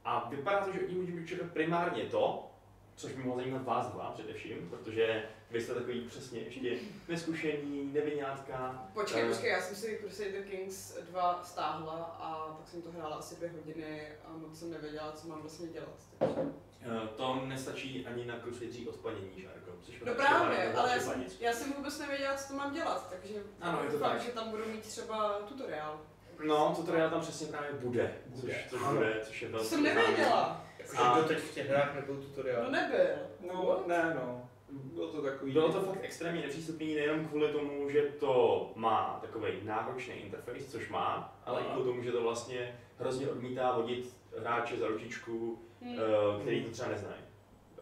A 0.06 0.30
vypadá 0.30 0.66
to, 0.66 0.72
že 0.74 0.80
od 0.80 0.90
ní 0.90 0.96
můžeme 0.96 1.28
čekat 1.28 1.52
primárně 1.52 2.04
to, 2.04 2.52
což 2.96 3.12
by 3.12 3.24
mohlo 3.24 3.42
zajímat 3.42 3.64
vás 3.64 3.88
dva 3.88 4.12
především, 4.12 4.70
protože 4.70 5.24
vy 5.52 5.62
jste 5.62 5.74
takový 5.74 6.02
přesně 6.08 6.40
ještě 6.40 6.78
neskušení, 7.08 7.90
nevinátka. 7.94 8.88
Počkej, 8.94 9.24
Eh. 9.24 9.28
počkej, 9.30 9.50
já 9.52 9.62
jsem 9.62 9.76
si 9.76 9.98
Crusader 10.02 10.44
Kings 10.44 10.98
2 11.10 11.42
stáhla 11.44 12.18
a 12.20 12.54
pak 12.58 12.68
jsem 12.68 12.82
to 12.82 12.92
hrála 12.92 13.16
asi 13.16 13.36
dvě 13.36 13.50
hodiny 13.50 14.08
a 14.26 14.32
moc 14.38 14.60
jsem 14.60 14.72
nevěděla, 14.72 15.12
co 15.12 15.28
mám 15.28 15.42
vlastně 15.42 15.68
dělat. 15.68 16.00
Takže... 16.20 16.36
Eh, 16.82 17.08
To 17.18 17.42
nestačí 17.46 18.06
ani 18.08 18.26
na 18.26 18.40
Crusader 18.40 18.90
odpanění, 18.90 19.42
Žárko. 19.42 19.72
Jsi 19.86 19.92
No 19.92 19.98
prostě 20.00 20.14
právě, 20.24 20.74
ale 20.74 20.92
já 20.92 21.00
jsem, 21.00 21.26
já 21.40 21.54
jsem 21.54 21.74
vůbec 21.74 22.00
nevěděla, 22.00 22.36
co 22.36 22.48
to 22.48 22.54
mám 22.54 22.74
dělat, 22.74 23.10
takže 23.10 23.44
Ano, 23.62 23.84
je 23.84 23.90
to 23.90 24.00
tak. 24.00 24.22
že 24.22 24.30
tam 24.32 24.50
budu 24.50 24.66
mít 24.66 24.82
třeba 24.82 25.34
tutoriál. 25.48 26.02
No, 26.46 26.74
tutoriál 26.76 27.10
tam 27.10 27.22
přesně 27.22 27.48
právě 27.48 27.74
bude, 27.74 28.18
což, 28.34 28.42
Bude. 28.42 28.64
což 28.70 28.82
Ano. 28.82 28.94
bude, 28.96 29.22
což 29.26 29.42
je 29.42 29.48
To 29.48 29.54
velký 29.54 29.70
jsem 29.70 29.84
nevěděla. 29.84 30.66
Jakože 30.80 30.98
A- 30.98 31.20
doteď 31.22 31.38
v 31.38 31.54
těch 31.54 31.70
hrách 31.70 31.96
nebyl 31.96 32.16
tutoriál. 32.16 32.64
No 32.64 32.72
nebyl. 32.72 33.08
No, 33.54 33.84
ne, 33.88 34.14
no. 34.16 34.45
Bylo 34.84 35.12
to 35.12 35.22
takový... 35.22 35.52
Bylo 35.52 35.72
to 35.72 35.82
fakt 35.82 36.00
extrémně 36.02 36.42
nepřístupný 36.42 36.96
nejenom 36.96 37.26
kvůli 37.26 37.48
tomu, 37.48 37.90
že 37.90 38.02
to 38.02 38.72
má 38.76 39.20
takový 39.22 39.52
náročný 39.64 40.14
interface, 40.14 40.64
což 40.70 40.90
má, 40.90 41.40
ale 41.46 41.62
i 41.62 41.64
kvůli 41.66 41.86
tomu, 41.86 42.04
že 42.04 42.12
to 42.12 42.24
vlastně 42.24 42.80
hrozně 43.00 43.28
odmítá 43.30 43.72
hodit 43.72 44.16
hráče 44.40 44.78
za 44.78 44.88
ručičku, 44.88 45.60
Hm. 45.82 45.96
eh, 46.00 46.42
který 46.42 46.64
to 46.64 46.72
třeba 46.72 46.90
neznají. 46.90 47.22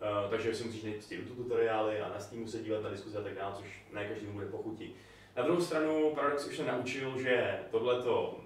Eh, 0.01 0.29
takže 0.29 0.55
si 0.55 0.63
musíš 0.63 0.83
najít 0.83 0.95
prostě 0.97 1.15
YouTube 1.15 1.43
tutoriály 1.43 2.01
a 2.01 2.09
na 2.09 2.19
Steamu 2.19 2.47
se 2.47 2.59
dívat 2.63 2.83
na 2.83 2.89
diskuze 2.89 3.19
a 3.19 3.23
tak 3.23 3.35
dále, 3.35 3.55
což 3.55 3.85
ne 3.93 4.07
každému 4.07 4.33
bude 4.33 4.45
pochutí. 4.45 4.95
Na 5.35 5.43
druhou 5.43 5.61
stranu 5.61 6.11
Paradox 6.15 6.47
už 6.47 6.57
se 6.57 6.63
naučil, 6.65 7.21
že 7.21 7.59
tohleto, 7.71 8.39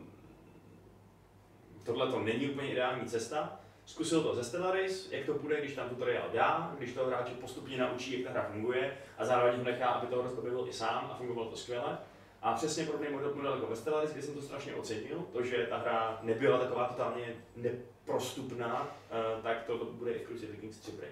tohleto 1.85 2.19
není 2.19 2.49
úplně 2.49 2.71
ideální 2.71 3.05
cesta. 3.05 3.56
Zkusil 3.87 4.23
to 4.23 4.35
ze 4.35 4.43
Stellaris, 4.43 5.11
jak 5.11 5.25
to 5.25 5.33
bude, 5.33 5.59
když 5.61 5.75
tam 5.75 5.89
tutoriál 5.89 6.29
dá, 6.33 6.75
když 6.77 6.93
toho 6.93 7.07
hráče 7.07 7.33
postupně 7.33 7.77
naučí, 7.77 8.13
jak 8.13 8.23
ta 8.23 8.39
hra 8.39 8.49
funguje 8.51 8.97
a 9.17 9.25
zároveň 9.25 9.57
ho 9.57 9.63
nechá, 9.63 9.87
aby 9.87 10.07
toho 10.07 10.21
rozbavil 10.21 10.65
i 10.69 10.73
sám 10.73 11.09
a 11.11 11.15
fungovalo 11.17 11.49
to 11.49 11.57
skvěle. 11.57 11.97
A 12.41 12.53
přesně 12.53 12.85
podobný 12.85 13.07
model, 13.11 13.35
model 13.35 13.53
jako 13.53 13.67
ve 13.67 13.75
Stellaris, 13.75 14.11
kde 14.11 14.21
jsem 14.21 14.33
to 14.33 14.41
strašně 14.41 14.75
ocenil, 14.75 15.25
to, 15.31 15.43
že 15.43 15.67
ta 15.69 15.77
hra 15.77 16.19
nebyla 16.21 16.59
taková 16.59 16.87
totálně 16.87 17.35
neprostupná, 17.55 18.97
eh, 19.11 19.41
tak 19.43 19.63
to 19.63 19.77
bude 19.77 20.11
i 20.11 20.25
v 20.25 20.27
Crusader 20.27 20.55
Kings 20.55 20.77
3 20.77 20.91
Prey. 20.91 21.09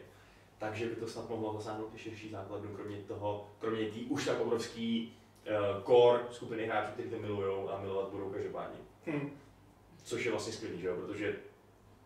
Takže 0.57 0.85
by 0.85 0.95
to 0.95 1.07
snad 1.07 1.29
mohlo 1.29 1.53
zasáhnout 1.53 1.95
i 1.95 1.97
širší 1.97 2.29
základnu, 2.29 2.75
kromě 2.75 2.97
toho, 2.97 3.49
kromě 3.59 3.85
té 3.85 3.99
už 4.09 4.25
tak 4.25 4.39
obrovský 4.39 5.13
uh, 5.47 5.83
core 5.83 6.23
skupiny 6.31 6.65
hráčů, 6.65 6.91
kteří 6.91 7.09
to 7.09 7.19
milují 7.19 7.69
a 7.69 7.81
milovat 7.81 8.09
budou 8.09 8.29
každopádně. 8.29 8.77
Hm. 9.05 9.37
Což 10.03 10.25
je 10.25 10.31
vlastně 10.31 10.53
skvělý, 10.53 10.81
že 10.81 10.87
jo? 10.87 10.95
Protože 10.95 11.35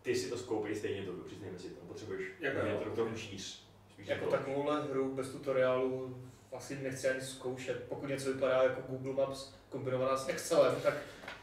ty 0.02 0.16
si 0.16 0.30
to 0.30 0.38
skoupíš 0.38 0.78
stejně 0.78 1.02
to, 1.02 1.12
přiznejme 1.12 1.58
si 1.58 1.68
to, 1.70 1.80
potřebuješ 1.86 2.28
Jako 2.40 2.84
to 2.84 2.90
trochu 2.90 3.16
šíř. 3.16 3.64
Jako 3.98 4.24
to. 4.24 4.30
takovouhle 4.30 4.82
hru 4.82 5.14
bez 5.14 5.28
tutoriálu 5.28 6.22
asi 6.56 6.78
nechci 6.82 7.08
ani 7.08 7.20
zkoušet. 7.20 7.84
Pokud 7.88 8.06
něco 8.08 8.32
vypadá 8.32 8.62
jako 8.62 8.80
Google 8.88 9.12
Maps 9.12 9.52
kombinovaná 9.68 10.16
s 10.16 10.28
Excelem, 10.28 10.74
tak 10.82 10.94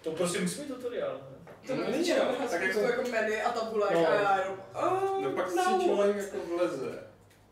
to 0.03 0.11
prostě 0.11 0.39
musí 0.39 0.61
mít 0.61 0.67
tutoriál. 0.67 1.21
ne? 1.31 1.37
To 1.67 1.75
No, 1.75 1.81
není 1.81 1.91
není, 1.91 2.09
tak 2.51 2.61
jako, 2.61 2.79
jako- 2.79 2.79
jako 2.79 3.11
menu 3.11 3.33
a 3.45 3.49
tabulek 3.51 3.91
No. 3.91 4.07
a 4.07 4.13
já 4.13 4.37
jenom, 4.39 4.57
oh, 4.73 5.21
No 5.23 5.31
pak 5.31 5.55
no. 5.55 5.63
si 5.79 5.85
člověk 5.85 6.17
jako 6.17 6.37
vleze 6.57 7.03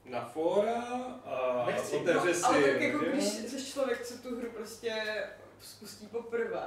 na 0.06 0.26
fora 0.26 0.82
a 1.26 1.64
Nechci. 1.68 1.96
otevře 1.96 2.28
no, 2.28 2.34
si... 2.34 2.44
ale 2.44 2.62
tak 2.62 2.82
jako 2.82 3.06
když 3.06 3.24
jsi 3.24 3.66
člověk, 3.66 4.02
co 4.06 4.18
tu 4.18 4.36
hru 4.38 4.50
prostě 4.52 4.94
spustí 5.60 6.08
poprvé, 6.08 6.66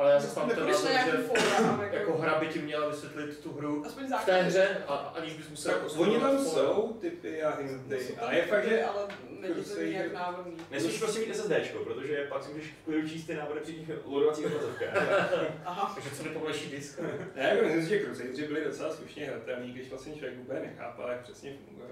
Ale 0.00 0.12
já 0.12 0.18
ten 0.20 0.48
nepůjdeš 0.48 0.56
na 0.84 0.90
názor, 0.90 0.90
nějaký 0.90 1.10
že 1.10 1.16
fóra 1.16 1.70
a 1.78 1.82
jako 1.84 2.18
hra 2.18 2.38
by 2.40 2.46
ti 2.46 2.58
měla 2.58 2.88
vysvětlit 2.88 3.38
tu 3.38 3.52
hru 3.52 3.82
aspoň 3.86 4.04
v 4.22 4.24
té 4.24 4.42
hře, 4.42 4.76
a 4.88 4.94
aniž 4.94 5.32
bys 5.32 5.48
musel 5.48 5.72
Tak 5.72 5.82
jako 5.82 5.94
oni 6.00 6.20
tam 6.20 6.38
fóra. 6.44 6.50
jsou, 6.50 6.92
typy 7.00 7.42
a 7.42 7.56
hinty, 7.56 7.98
tam 8.04 8.24
ale 8.24 8.36
je 8.36 8.42
fakt, 8.46 8.68
že 8.68 8.84
ale 8.84 9.08
není 9.40 9.54
to 9.54 9.60
Crusader- 9.60 9.88
nějak 9.90 10.12
návodný. 10.12 10.56
Nesmíš 10.70 10.98
prostě 10.98 11.20
mít 11.20 11.34
SSDčko, 11.34 11.78
protože 11.84 12.26
pak 12.28 12.42
si 12.44 12.52
můžeš 12.52 12.70
v 12.70 12.84
klidu 12.84 13.08
číst 13.08 13.26
ty 13.26 13.34
návody 13.34 13.60
při 13.60 13.72
těch 13.74 13.88
loadovacích 14.06 14.46
obrazovkách. 14.46 14.88
Aha. 15.64 15.92
Takže 15.94 16.10
co 16.10 16.22
nepovolejší 16.24 16.70
disk? 16.70 17.00
Ne, 17.36 17.42
jako 17.42 17.64
myslím 17.64 17.82
si, 17.82 17.88
že 17.88 18.04
Crusadeři 18.04 18.46
byli 18.46 18.64
docela 18.64 18.94
slušně 18.94 19.26
hratelní, 19.26 19.72
když 19.72 19.88
vlastně 19.90 20.14
člověk 20.14 20.38
úplně 20.40 20.60
nechápal, 20.60 21.08
jak 21.10 21.20
přesně 21.22 21.54
fungují. 21.66 21.88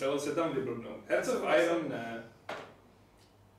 Dalo 0.00 0.18
se 0.18 0.34
tam 0.34 0.52
vyblbnout. 0.54 1.00
Hearts 1.08 1.28
of 1.28 1.42
Iron 1.62 1.88
ne. 1.88 2.24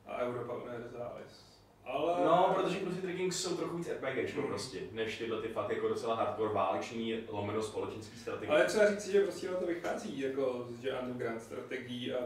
A 0.07 0.17
Europa 0.21 0.53
Universalis. 0.53 1.46
Ale... 1.87 2.25
No, 2.25 2.53
protože 2.55 2.79
Crusader 2.79 3.15
Kings 3.15 3.41
jsou 3.41 3.57
trochu 3.57 3.77
víc 3.77 3.89
RPGčko 3.89 4.41
prostě, 4.41 4.79
než 4.91 5.17
tyhle 5.17 5.41
ty 5.41 5.47
fakt 5.47 5.69
jako 5.69 5.87
docela 5.87 6.15
hardcore 6.15 6.53
váleční 6.53 7.23
lomeno 7.27 7.61
společenský 7.61 8.19
strategie. 8.19 8.51
Ale 8.51 8.65
třeba 8.65 8.89
říct 8.89 9.07
že 9.07 9.21
prostě 9.21 9.51
na 9.51 9.57
to 9.57 9.65
vychází 9.65 10.19
jako 10.19 10.67
z 10.69 11.01
underground 11.01 11.41
strategií 11.41 12.13
a 12.13 12.17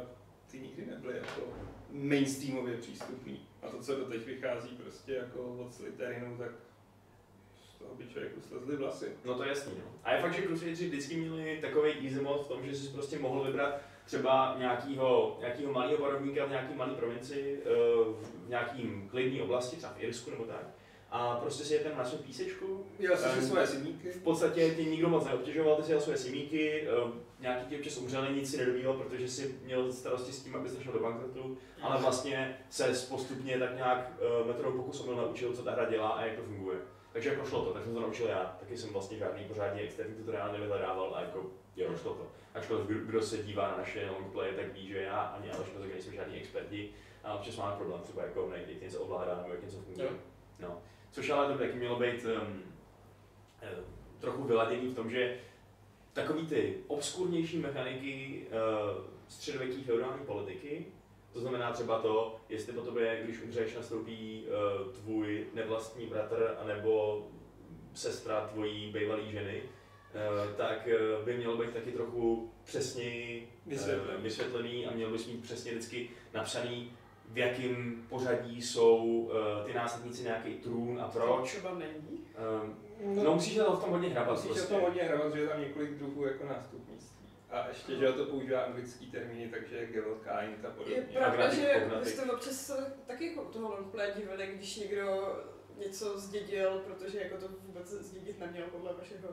ty 0.52 0.60
nikdy 0.60 0.86
nebyly 0.86 1.18
jako 1.18 1.42
mainstreamově 1.92 2.78
přístupný. 2.78 3.40
A 3.62 3.68
to, 3.68 3.80
co 3.80 3.96
doteď 3.96 4.26
vychází 4.26 4.70
prostě 4.70 5.14
jako 5.14 5.56
od 5.60 5.74
Slytherinu, 5.74 6.38
tak 6.38 6.52
z 7.64 7.80
toho 7.80 7.96
by 7.96 8.08
člověku 8.08 8.42
slezly 8.42 8.76
vlasy. 8.76 9.12
No 9.26 9.36
to 9.36 9.44
je 9.44 9.50
jasný, 9.50 9.74
no. 9.78 9.92
A 10.04 10.14
je 10.14 10.22
fakt, 10.22 10.34
že 10.34 10.42
Crusaderi 10.42 10.74
vždycky 10.74 11.16
měli 11.16 11.58
takový 11.62 11.92
easy 11.92 12.22
mod 12.22 12.46
v 12.46 12.48
tom, 12.48 12.66
že 12.66 12.76
jsi 12.76 12.94
prostě 12.94 13.20
mohl 13.20 13.44
vybrat 13.44 13.82
třeba 14.12 14.56
nějakýho, 14.60 15.38
nějakýho 15.40 15.74
malého 15.74 15.98
parovníka 15.98 16.46
v 16.46 16.50
nějaký 16.50 16.74
malý 16.74 16.96
provinci, 16.96 17.60
eh, 17.66 17.70
v 18.46 18.50
nějakým 18.50 19.08
klidné 19.10 19.44
oblasti, 19.44 19.76
třeba 19.76 19.94
v 19.94 20.04
Irsku 20.04 20.32
nebo 20.32 20.44
tak. 20.44 20.68
A 21.12 21.36
prostě 21.36 21.64
si 21.64 21.74
je 21.74 21.80
ten 21.80 21.98
na 21.98 22.06
svou 22.06 22.18
písečku. 22.18 22.86
Jsi 23.00 23.08
Ehm, 23.08 23.42
si 23.42 23.48
svoje 23.48 23.68
simíky. 23.68 24.10
V 24.10 24.24
podstatě 24.24 24.76
tě 24.76 24.84
nikdo 24.84 25.10
moc 25.10 25.26
neobtěžoval, 25.26 25.76
ty 25.76 25.84
si 25.84 25.92
jel 25.92 26.02
své 26.02 26.18
simíky, 26.18 26.88
eh, 26.88 27.12
nějaký 27.40 27.66
ti 27.66 27.78
občas 27.78 27.98
umřeli, 27.98 28.36
nic 28.36 28.52
si 28.52 28.58
nedobýval, 28.58 28.94
protože 28.94 29.28
si 29.28 29.56
měl 29.64 29.92
starosti 29.94 30.32
s 30.32 30.44
tím, 30.44 30.56
aby 30.56 30.70
se 30.70 30.84
šel 30.84 30.94
do 30.94 31.00
bankrotu, 31.00 31.58
ale 31.82 32.02
vlastně 32.02 32.58
se 32.70 33.08
postupně 33.10 33.60
tak 33.60 33.76
nějak 33.76 34.12
uh, 34.42 34.48
metodou 34.48 34.72
pokusu 34.72 35.16
naučil, 35.16 35.54
co 35.54 35.64
ta 35.64 35.72
hra 35.72 35.90
dělá 35.90 36.10
a 36.10 36.26
jak 36.26 36.36
to 36.36 36.44
funguje. 36.44 36.78
Takže 37.14 37.30
jako 37.30 37.46
šlo 37.46 37.66
to, 37.66 37.74
tak 37.74 37.84
jsem 37.84 37.94
to 37.94 38.02
naučil 38.02 38.28
já. 38.28 38.58
Taky 38.60 38.78
jsem 38.78 38.90
vlastně 38.90 39.18
žádný 39.18 39.44
pořádně 39.44 39.82
externí 39.82 40.16
tutoriál 40.16 40.52
nevyhledával 40.52 41.16
a 41.16 41.22
jako 41.22 41.52
jo, 41.76 41.98
šlo 42.02 42.14
to. 42.14 42.28
Ačkoliv 42.54 42.86
kdo, 42.86 43.00
kdo 43.00 43.22
se 43.22 43.38
dívá 43.38 43.72
na 43.72 43.78
naše 43.78 44.10
longplay, 44.10 44.56
tak 44.56 44.74
ví, 44.74 44.88
že 44.88 45.02
já 45.02 45.20
ani 45.20 45.52
Aleš 45.52 45.70
Kozek 45.70 45.92
nejsme 45.94 46.14
žádní 46.16 46.36
experti 46.36 46.90
a 47.24 47.34
občas 47.34 47.58
máme 47.58 47.76
problém 47.76 48.02
třeba 48.02 48.24
jako 48.24 48.50
najít, 48.50 48.70
jak 48.70 48.82
něco 48.82 49.00
ovládá 49.00 49.36
nebo 49.36 49.54
jak 49.54 49.64
něco 49.64 49.78
funguje. 49.78 50.10
No. 50.60 50.82
Což 51.12 51.30
ale 51.30 51.54
to 51.54 51.60
taky 51.60 51.74
mělo 51.74 52.00
být 52.00 52.26
um, 52.26 52.64
trochu 54.20 54.44
vyladěný 54.44 54.88
v 54.88 54.96
tom, 54.96 55.10
že 55.10 55.38
takový 56.14 56.48
ty 56.48 56.78
obskurnější 56.88 57.58
mechaniky 57.58 58.42
uh, 58.48 59.04
středověké 59.28 59.84
feudální 59.84 60.26
politiky 60.26 60.86
To 61.34 61.40
znamená 61.40 61.72
třeba 61.72 62.00
to, 62.00 62.40
jestli 62.50 62.74
po 62.74 62.82
tobě, 62.82 63.22
když 63.24 63.42
umřeš, 63.42 63.76
nastoupí 63.76 64.46
uh, 64.46 64.94
tvůj 64.94 65.48
nevlastní 65.54 66.06
bratr 66.06 66.56
anebo 66.60 67.28
sestra 67.94 68.48
tvojí 68.48 68.92
bývalé 68.92 69.24
ženy, 69.24 69.64
tak 70.58 70.88
uh, 71.20 71.26
by 71.26 71.38
mělo 71.38 71.58
být 71.58 71.74
taky 71.74 71.92
trochu 71.92 72.52
přesněji 72.64 73.54
Vysvětlený. 73.66 74.18
uh, 74.18 74.24
vysvětlený 74.24 74.88
a 74.88 74.92
měl 74.94 75.12
bys 75.12 75.28
mít 75.28 75.42
přesně 75.44 75.72
vždycky 75.72 76.10
napsaný, 76.34 76.92
v 77.30 77.38
jakém 77.38 78.06
pořadí 78.10 78.62
jsou 78.62 79.32
ty 79.66 79.74
následníci 79.74 80.24
nějaký 80.24 80.54
trůn 80.54 81.02
a 81.02 81.08
proč. 81.08 81.50
Třeba 81.50 81.74
není. 81.74 82.26
Um, 82.64 83.24
no 83.24 83.34
musíš 83.34 83.56
to 83.56 83.74
v 83.76 83.82
tom 83.82 83.90
hodně 83.90 84.10
hrabat 84.10 84.32
Musíš 84.36 84.52
prostě. 84.52 84.74
o 84.74 84.78
tom 84.78 84.82
hodně 84.86 85.04
hrabat, 85.04 85.34
že 85.34 85.40
je 85.40 85.48
tam 85.48 85.62
několik 85.62 85.90
druhů 85.92 86.26
jako 86.26 86.46
nástupnictví. 86.46 87.28
A 87.50 87.68
ještě, 87.68 87.96
že 87.96 88.12
to 88.12 88.26
používá 88.26 88.62
anglický 88.62 89.12
termíny, 89.12 89.50
takže 89.50 89.76
je 89.76 89.86
Gavelkind 89.88 90.66
a 90.66 90.68
Je 90.68 90.74
podobně. 90.76 91.02
pravda, 91.14 91.28
Agnatik, 91.46 91.60
že 92.04 92.10
jste 92.10 92.32
občas 92.32 92.66
se 92.66 92.94
taky 93.08 93.28
jako 93.28 93.42
toho 93.46 93.78
úplně 93.82 94.06
divili, 94.18 94.48
když 94.56 94.76
někdo 94.76 95.36
něco 95.78 96.20
zdědil, 96.20 96.82
protože 96.88 97.20
jako 97.20 97.38
to 97.38 97.48
vůbec 97.68 97.88
zdědit 97.90 98.40
neměl 98.40 98.66
podle 98.72 98.94
vašeho 98.94 99.28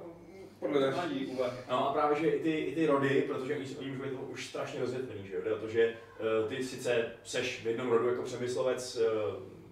Podle 0.59 0.81
naší 0.81 0.95
povolání. 0.97 1.27
úvahy. 1.27 1.59
No 1.71 1.89
a 1.89 1.93
právě, 1.93 2.21
že 2.21 2.29
i 2.29 2.43
ty, 2.43 2.51
i 2.51 2.75
ty 2.75 2.87
rody, 2.87 3.25
protože 3.27 3.57
oni, 3.57 3.67
oni 3.79 3.91
můžou 3.91 4.03
být 4.03 4.13
už 4.29 4.47
strašně 4.47 4.81
rozvětvený, 4.81 5.29
že 5.29 5.35
jo, 5.35 5.41
jde 5.45 5.55
o 5.55 5.59
to, 5.59 5.69
že 5.69 5.95
uh, 6.43 6.49
ty 6.49 6.65
sice 6.65 7.07
seš 7.25 7.63
v 7.63 7.67
jednom 7.67 7.91
rodu 7.91 8.09
jako 8.09 8.23
přemyslovec 8.23 8.97
uh, 8.97 9.03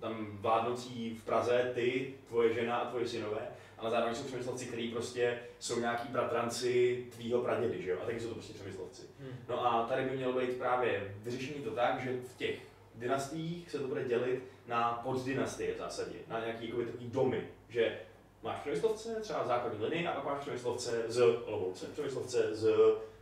tam 0.00 0.38
vládnoucí 0.40 1.18
v 1.20 1.24
Praze, 1.24 1.70
ty, 1.74 2.14
tvoje 2.28 2.54
žena 2.54 2.76
a 2.76 2.90
tvoje 2.90 3.08
synové, 3.08 3.48
ale 3.78 3.90
zároveň 3.90 4.14
jsou 4.14 4.24
přemyslovci, 4.24 4.66
kteří 4.66 4.88
prostě 4.88 5.38
jsou 5.58 5.80
nějaký 5.80 6.08
bratranci 6.08 7.04
tvýho 7.16 7.40
pradědy, 7.40 7.82
že 7.82 7.90
jo, 7.90 7.98
a 8.02 8.06
taky 8.06 8.20
jsou 8.20 8.28
to 8.28 8.34
prostě 8.34 8.54
přemyslovci. 8.54 9.02
Hmm. 9.20 9.36
No 9.48 9.66
a 9.66 9.86
tady 9.86 10.04
by 10.04 10.16
mělo 10.16 10.32
být 10.32 10.58
právě 10.58 11.14
vyřešení 11.22 11.64
to 11.64 11.70
tak, 11.70 12.00
že 12.00 12.12
v 12.34 12.36
těch 12.36 12.58
dynastiích 12.94 13.70
se 13.70 13.78
to 13.78 13.88
bude 13.88 14.04
dělit 14.04 14.42
na 14.66 15.00
poddynastie 15.04 15.74
v 15.74 15.78
zásadě, 15.78 16.14
na 16.28 16.40
nějaký 16.40 16.66
jakoby, 16.66 16.86
takový 16.86 17.10
domy, 17.10 17.48
že 17.68 17.98
máš 18.46 18.60
přemyslovce, 18.60 19.20
třeba 19.20 19.46
základní 19.46 19.84
linii, 19.84 20.06
a 20.06 20.12
pak 20.12 20.24
máš 20.24 20.40
přemyslovce 20.40 21.04
z 21.08 21.20
Olomouce, 21.20 21.86
přemyslovce 21.86 22.56
z 22.56 22.68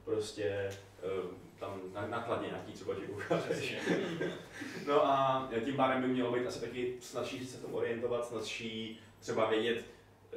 prostě 0.04 0.44
eh, 1.02 1.08
tam 1.58 1.80
na- 1.92 2.06
nakladně 2.06 2.48
nějaký 2.48 2.72
třeba, 2.72 2.94
že 2.94 3.06
koukáš. 3.06 3.74
No 4.86 5.06
a 5.06 5.48
tím 5.64 5.76
pádem 5.76 6.02
by 6.02 6.08
mělo 6.08 6.32
být 6.32 6.46
asi 6.46 6.60
taky 6.60 6.94
snadší 7.00 7.46
se 7.46 7.56
v 7.56 7.62
tom 7.62 7.74
orientovat, 7.74 8.26
snadší 8.26 9.00
třeba 9.20 9.50
vědět, 9.50 9.84
eh, 10.32 10.36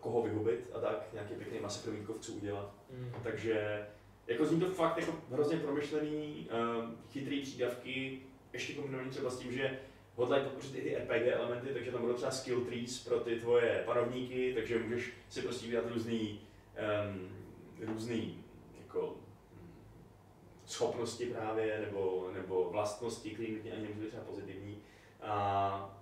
koho 0.00 0.22
vyhubit 0.22 0.70
a 0.74 0.80
tak, 0.80 1.08
nějaký 1.12 1.34
pěkný 1.34 1.58
masakr 1.60 1.90
vítkovců 1.90 2.34
udělat. 2.34 2.74
Hmm. 2.92 3.12
Takže 3.22 3.86
jako 4.26 4.44
zní 4.44 4.60
to 4.60 4.66
fakt 4.66 4.98
jako 4.98 5.14
hrozně 5.30 5.56
promyšlený, 5.56 6.48
uh, 6.50 6.90
chytrý 7.12 7.42
přídavky, 7.42 8.22
ještě 8.52 8.74
kombinovaný 8.74 9.10
třeba 9.10 9.30
s 9.30 9.38
tím, 9.38 9.52
že 9.52 9.78
hodlají 10.16 10.44
podpořit 10.44 10.74
i 10.74 10.80
ty 10.80 10.96
RPG 10.96 11.26
elementy, 11.32 11.68
takže 11.74 11.92
tam 11.92 12.00
budou 12.00 12.14
třeba 12.14 12.30
skill 12.30 12.60
trees 12.64 13.04
pro 13.04 13.20
ty 13.20 13.40
tvoje 13.40 13.82
panovníky, 13.86 14.52
takže 14.54 14.78
můžeš 14.78 15.12
si 15.28 15.42
prostě 15.42 15.66
vydat 15.66 15.84
různý, 15.94 16.40
um, 17.10 17.28
různý 17.86 18.44
jako 18.78 19.16
mm, 19.52 19.70
schopnosti 20.66 21.26
právě, 21.26 21.80
nebo, 21.86 22.30
nebo 22.34 22.68
vlastnosti, 22.70 23.30
které 23.30 23.52
nutně 23.52 23.72
ani 23.72 23.82
nemusí 23.82 24.00
být 24.00 24.08
třeba 24.08 24.24
pozitivní. 24.24 24.78
A 25.22 25.98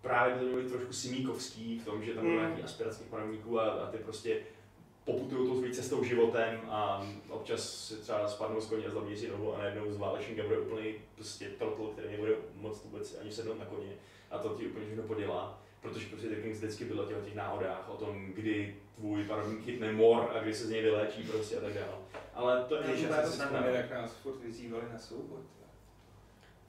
právě 0.00 0.34
by 0.34 0.40
to 0.40 0.46
mělo 0.46 0.62
být 0.62 0.68
trošku 0.72 0.92
simíkovský 0.92 1.78
v 1.78 1.84
tom, 1.84 2.04
že 2.04 2.14
tam 2.14 2.24
budou 2.24 2.36
Mm. 2.36 2.42
nějaký 2.42 2.62
aspirace 2.62 3.04
panovníků 3.10 3.60
a, 3.60 3.70
a 3.70 3.90
ty 3.90 3.98
prostě 3.98 4.40
poputují 5.06 5.48
tou 5.48 5.60
svou 5.60 5.72
cestou 5.72 6.04
životem 6.04 6.60
a 6.68 7.06
občas 7.28 7.84
si 7.86 7.94
třeba 7.96 8.28
spadnou 8.28 8.60
z 8.60 8.66
koně 8.66 8.86
a 8.86 8.90
zlomí 8.90 9.16
si 9.16 9.28
nohu 9.28 9.54
a 9.54 9.58
najednou 9.58 9.92
z 9.92 9.96
válečníka 9.96 10.42
bude 10.42 10.58
úplný 10.58 10.94
prostě 11.14 11.48
trotl, 11.48 11.86
který 11.86 12.12
nebude 12.12 12.32
moc 12.54 12.84
vůbec 12.84 13.18
ani 13.20 13.32
sednout 13.32 13.58
na 13.58 13.64
koně 13.64 13.92
a 14.30 14.38
to 14.38 14.48
ti 14.48 14.66
úplně 14.66 14.84
všechno 14.86 15.02
podělá. 15.02 15.62
Protože 15.80 16.06
prostě 16.06 16.28
Kings 16.28 16.58
vždycky 16.58 16.84
bylo 16.84 17.02
o 17.04 17.06
těch 17.06 17.34
náhodách, 17.34 17.88
o 17.88 17.96
tom, 17.96 18.32
kdy 18.32 18.76
tvůj 18.94 19.24
panovník 19.24 19.64
chytne 19.64 19.92
mor 19.92 20.30
a 20.36 20.42
kdy 20.42 20.54
se 20.54 20.66
z 20.66 20.70
něj 20.70 20.82
vyléčí 20.82 21.22
prostě 21.22 21.56
a 21.56 21.60
tak 21.60 21.72
dále. 21.72 21.98
Ale 22.34 22.64
to 22.64 22.74
je 22.76 23.02
já 23.02 23.22
to 23.22 23.30
vzpomínám, 23.30 23.64
jak 23.64 23.90
nás 23.90 24.12
furt 24.16 24.40
vyzývali 24.40 24.84
na 24.92 24.98
souboj. 24.98 25.40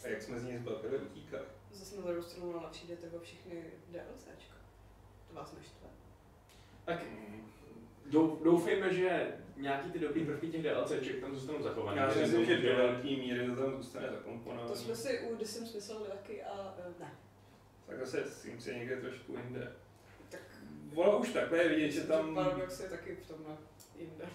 A 0.04 0.08
jak 0.08 0.22
jsme 0.22 0.40
z 0.40 0.44
ní 0.44 0.58
zbavili 0.58 0.98
utíkali. 0.98 1.44
Zase 1.72 1.96
na 1.96 2.02
druhou 2.02 2.22
stranu 2.22 2.60
ale 2.60 2.70
přijdete 2.72 3.08
o 3.18 3.20
všechny 3.20 3.64
DLCčka. 3.90 4.56
To 5.28 5.34
vás 5.36 5.54
neštve. 5.54 5.88
Tak 6.86 7.00
dou- 7.00 7.57
doufejme, 8.44 8.94
že 8.94 9.28
nějaký 9.58 9.92
ty 9.92 10.00
dobrý 10.00 10.26
prvky 10.26 10.48
těch 10.48 10.64
DLCček 10.64 11.22
tam 11.22 11.36
zůstanou 11.36 11.62
zachované. 11.62 12.02
Já 12.02 12.12
si 12.14 12.20
myslím, 12.20 12.46
že 12.46 12.58
do 12.58 12.76
velké 12.76 13.08
míry 13.08 13.48
to 13.48 13.56
tam 13.56 13.78
zůstane 13.78 14.10
zakomponované. 14.12 14.70
To 14.70 14.76
jsme 14.76 14.96
si 14.96 15.20
u 15.20 15.36
The 15.36 15.46
Sims 15.46 15.74
mysleli 15.74 16.10
taky 16.10 16.44
a 16.44 16.76
eh, 16.80 16.94
ne. 17.00 17.12
Tak 17.88 18.00
zase 18.00 18.24
s 18.24 18.42
tím 18.42 18.62
se 18.62 18.74
někde 18.74 19.02
trošku 19.02 19.38
jinde. 19.44 19.72
Tak 20.30 20.42
Ono 20.96 21.18
už 21.18 21.34
takhle 21.34 21.58
je 21.58 21.70
vidět, 21.70 21.92
že 21.92 22.02
tam... 22.02 22.36
Paradox 22.36 22.80
je 22.80 22.90
taky 22.90 23.16
v 23.16 23.28
tomhle 23.28 23.58
jinde. 24.00 24.26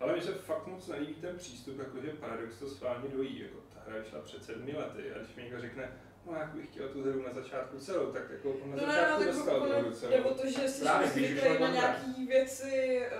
Ale 0.00 0.16
mi 0.16 0.22
se 0.22 0.34
fakt 0.34 0.66
moc 0.66 0.88
nelíbí 0.88 1.14
ten 1.14 1.36
přístup, 1.36 1.78
jakože 1.78 2.10
Paradox 2.10 2.58
to 2.58 2.70
schválně 2.70 3.08
dojí. 3.08 3.40
Jako 3.40 3.58
ta 3.74 3.80
hra 3.86 4.02
vyšla 4.02 4.20
před 4.20 4.44
sedmi 4.44 4.72
lety 4.76 5.12
a 5.12 5.18
když 5.18 5.36
mi 5.36 5.42
někdo 5.42 5.60
řekne, 5.60 5.92
no 6.26 6.38
jak 6.38 6.48
bych 6.48 6.66
chtěl 6.66 6.88
tu 6.88 7.02
hru 7.02 7.22
na 7.22 7.32
začátku 7.32 7.78
celou, 7.78 8.12
tak 8.12 8.22
jako 8.30 8.48
na 8.64 8.76
No 8.76 8.82
no, 8.86 8.92
začátku 8.92 9.24
tak 9.24 9.34
dostal 9.34 9.60
tu 9.60 9.72
hru 9.72 9.90
celou. 9.92 10.12
jde 10.12 10.20
o 10.24 10.34
to, 10.34 10.46
že 10.50 10.68
jsi 10.68 10.84
zvyklý 11.12 11.58
na 11.60 11.68
nějaký 11.70 12.26
věci, 12.26 13.02
eh, 13.06 13.10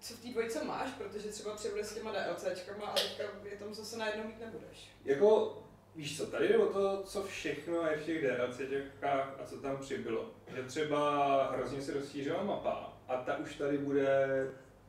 co 0.00 0.14
v 0.14 0.20
té 0.22 0.28
dvojce 0.28 0.64
máš, 0.64 0.90
protože 0.90 1.28
třeba 1.28 1.54
přebyli 1.54 1.84
s 1.84 1.94
těma 1.94 2.12
DLCčkama 2.12 2.86
a 2.86 2.94
teďka 2.94 3.22
je 3.50 3.56
tam 3.56 3.74
zase 3.74 3.96
najednou 3.98 4.24
mít 4.24 4.40
nebudeš. 4.40 4.90
Jako, 5.04 5.58
víš 5.96 6.16
co, 6.18 6.26
tady 6.26 6.48
jde 6.48 6.58
o 6.58 6.66
to, 6.72 7.02
co 7.02 7.22
všechno 7.22 7.86
je 7.90 7.96
v 7.96 8.04
těch 8.06 8.22
DLCčkách 8.26 9.34
a 9.40 9.44
co 9.46 9.56
tam 9.56 9.76
přibylo. 9.76 10.30
Že 10.56 10.62
třeba 10.62 11.50
hrozně 11.52 11.82
se 11.82 11.92
rozšířila 11.94 12.42
mapa 12.42 12.92
a 13.08 13.16
ta 13.16 13.36
už 13.36 13.54
tady 13.54 13.78
bude 13.78 14.26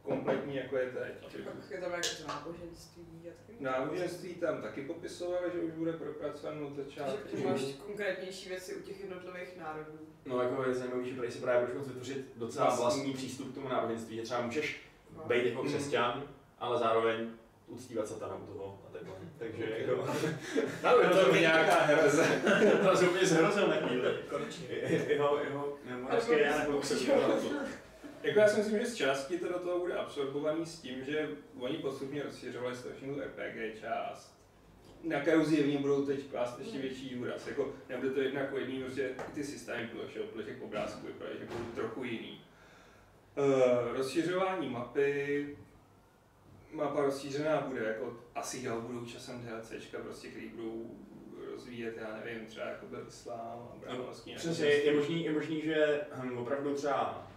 kompletní, 0.08 0.56
jako 0.56 0.78
je 0.78 0.86
teď. 0.92 1.44
Pak 1.46 1.72
je 1.72 1.78
tam 1.82 1.92
jako 1.92 2.08
náboženství 2.28 3.04
a 3.30 3.32
taky. 3.48 3.64
Náboženství 3.64 4.34
tam 4.36 4.62
taky 4.62 4.82
popisovali, 4.82 5.52
že 5.54 5.60
už 5.60 5.72
bude 5.72 5.94
propracované 5.94 6.62
od 6.62 6.76
začátku. 6.76 7.36
ty 7.38 7.44
máš 7.44 7.62
konkrétnější 7.86 8.50
věci 8.50 8.76
u 8.76 8.82
těch 8.82 9.00
jednotlivých 9.00 9.58
národů. 9.58 10.00
No 10.26 10.42
jako 10.42 10.64
je 10.64 10.74
zajímavé, 10.76 11.04
že 11.04 11.16
tady 11.16 11.32
si 11.32 11.40
právě 11.40 11.62
budeš 11.62 11.78
moct 11.78 11.88
vytvořit 11.88 12.26
docela 12.36 12.66
Vlastní. 12.66 12.84
vlastní 12.84 13.14
přístup 13.14 13.52
k 13.52 13.56
tomu 13.56 13.70
náboženství, 13.70 14.16
že 14.16 14.22
třeba 14.22 14.42
můžeš 14.42 14.82
No. 15.18 15.24
být 15.24 15.46
jako 15.46 15.64
Mhm. 15.64 15.72
křesťan, 15.74 16.24
ale 16.60 16.80
zároveň 16.80 17.30
uctívat 17.68 18.08
satana 18.08 18.36
u 18.36 18.46
toho 18.54 18.82
a 18.90 18.94
takhle. 18.94 19.16
Takže 19.38 19.64
Ok. 19.64 19.70
jako, 19.80 20.08
Ale 20.88 21.10
To 21.10 21.36
je 21.36 21.42
nějaká 21.42 21.74
hereze. 21.84 22.42
to 22.84 22.98
se 22.98 23.08
úplně 23.10 23.26
zhrozil 23.26 23.68
na 23.68 23.76
chvíli. 23.76 24.16
Konečně. 24.30 24.68
Jeho, 25.08 25.40
jeho 25.44 25.78
moravské 26.02 26.40
já 26.42 26.58
nebo 26.60 26.82
Jako 28.28 28.40
já 28.40 28.48
si 28.48 28.58
myslím, 28.58 28.80
že 28.80 28.86
z 28.86 28.96
části 28.96 29.38
to 29.38 29.48
do 29.48 29.60
toho 29.60 29.80
bude 29.80 29.94
absorbovaný 29.94 30.66
s 30.66 30.80
tím, 30.80 31.06
že 31.06 31.30
oni 31.60 31.78
postupně 31.78 32.24
rozšiřovali 32.24 32.76
strašně 32.76 33.08
tu 33.08 33.22
RPG 33.22 33.80
část. 33.82 34.38
Na 35.04 35.20
kterou 35.20 35.46
zjevně 35.46 35.78
budou 35.78 36.06
teď 36.06 36.30
klást 36.32 36.60
ještě 36.60 36.78
větší 36.78 37.16
důraz. 37.16 37.48
Jako, 37.48 37.74
nebude 37.90 38.12
to 38.12 38.22
jedna 38.22 38.42
jako 38.42 38.58
jedný, 38.58 38.84
i 38.98 39.16
ty 39.34 39.44
systémy 39.44 39.90
podle 40.32 40.44
těch 40.44 40.62
obrázků 40.62 41.08
vypadají, 41.08 41.38
že 41.40 41.46
budou 41.46 41.72
trochu 41.76 42.04
jiný. 42.04 42.42
Uh, 43.38 43.98
rozšiřování 43.98 44.70
mapy, 44.70 45.58
mapa 46.72 47.02
rozšířená 47.02 47.62
bude, 47.62 47.84
jako 47.86 48.20
asi 48.36 48.66
jo, 48.66 48.82
budou 48.82 49.06
časem 49.06 49.42
DLCčka, 49.42 49.98
prostě, 50.00 50.28
který 50.28 50.50
budou 50.50 50.92
rozvíjet, 51.52 51.98
já 51.98 52.22
nevím, 52.26 52.46
třeba 52.46 52.66
jako 52.66 52.86
byl 52.86 53.06
islám 53.08 53.70
a 53.74 53.76
braholský. 53.82 54.36
Přesně, 54.36 54.66
je 54.66 54.96
možný, 54.96 55.24
je 55.24 55.32
možný, 55.32 55.62
že 55.62 56.02
hm, 56.16 56.38
opravdu 56.38 56.74
třeba 56.74 57.28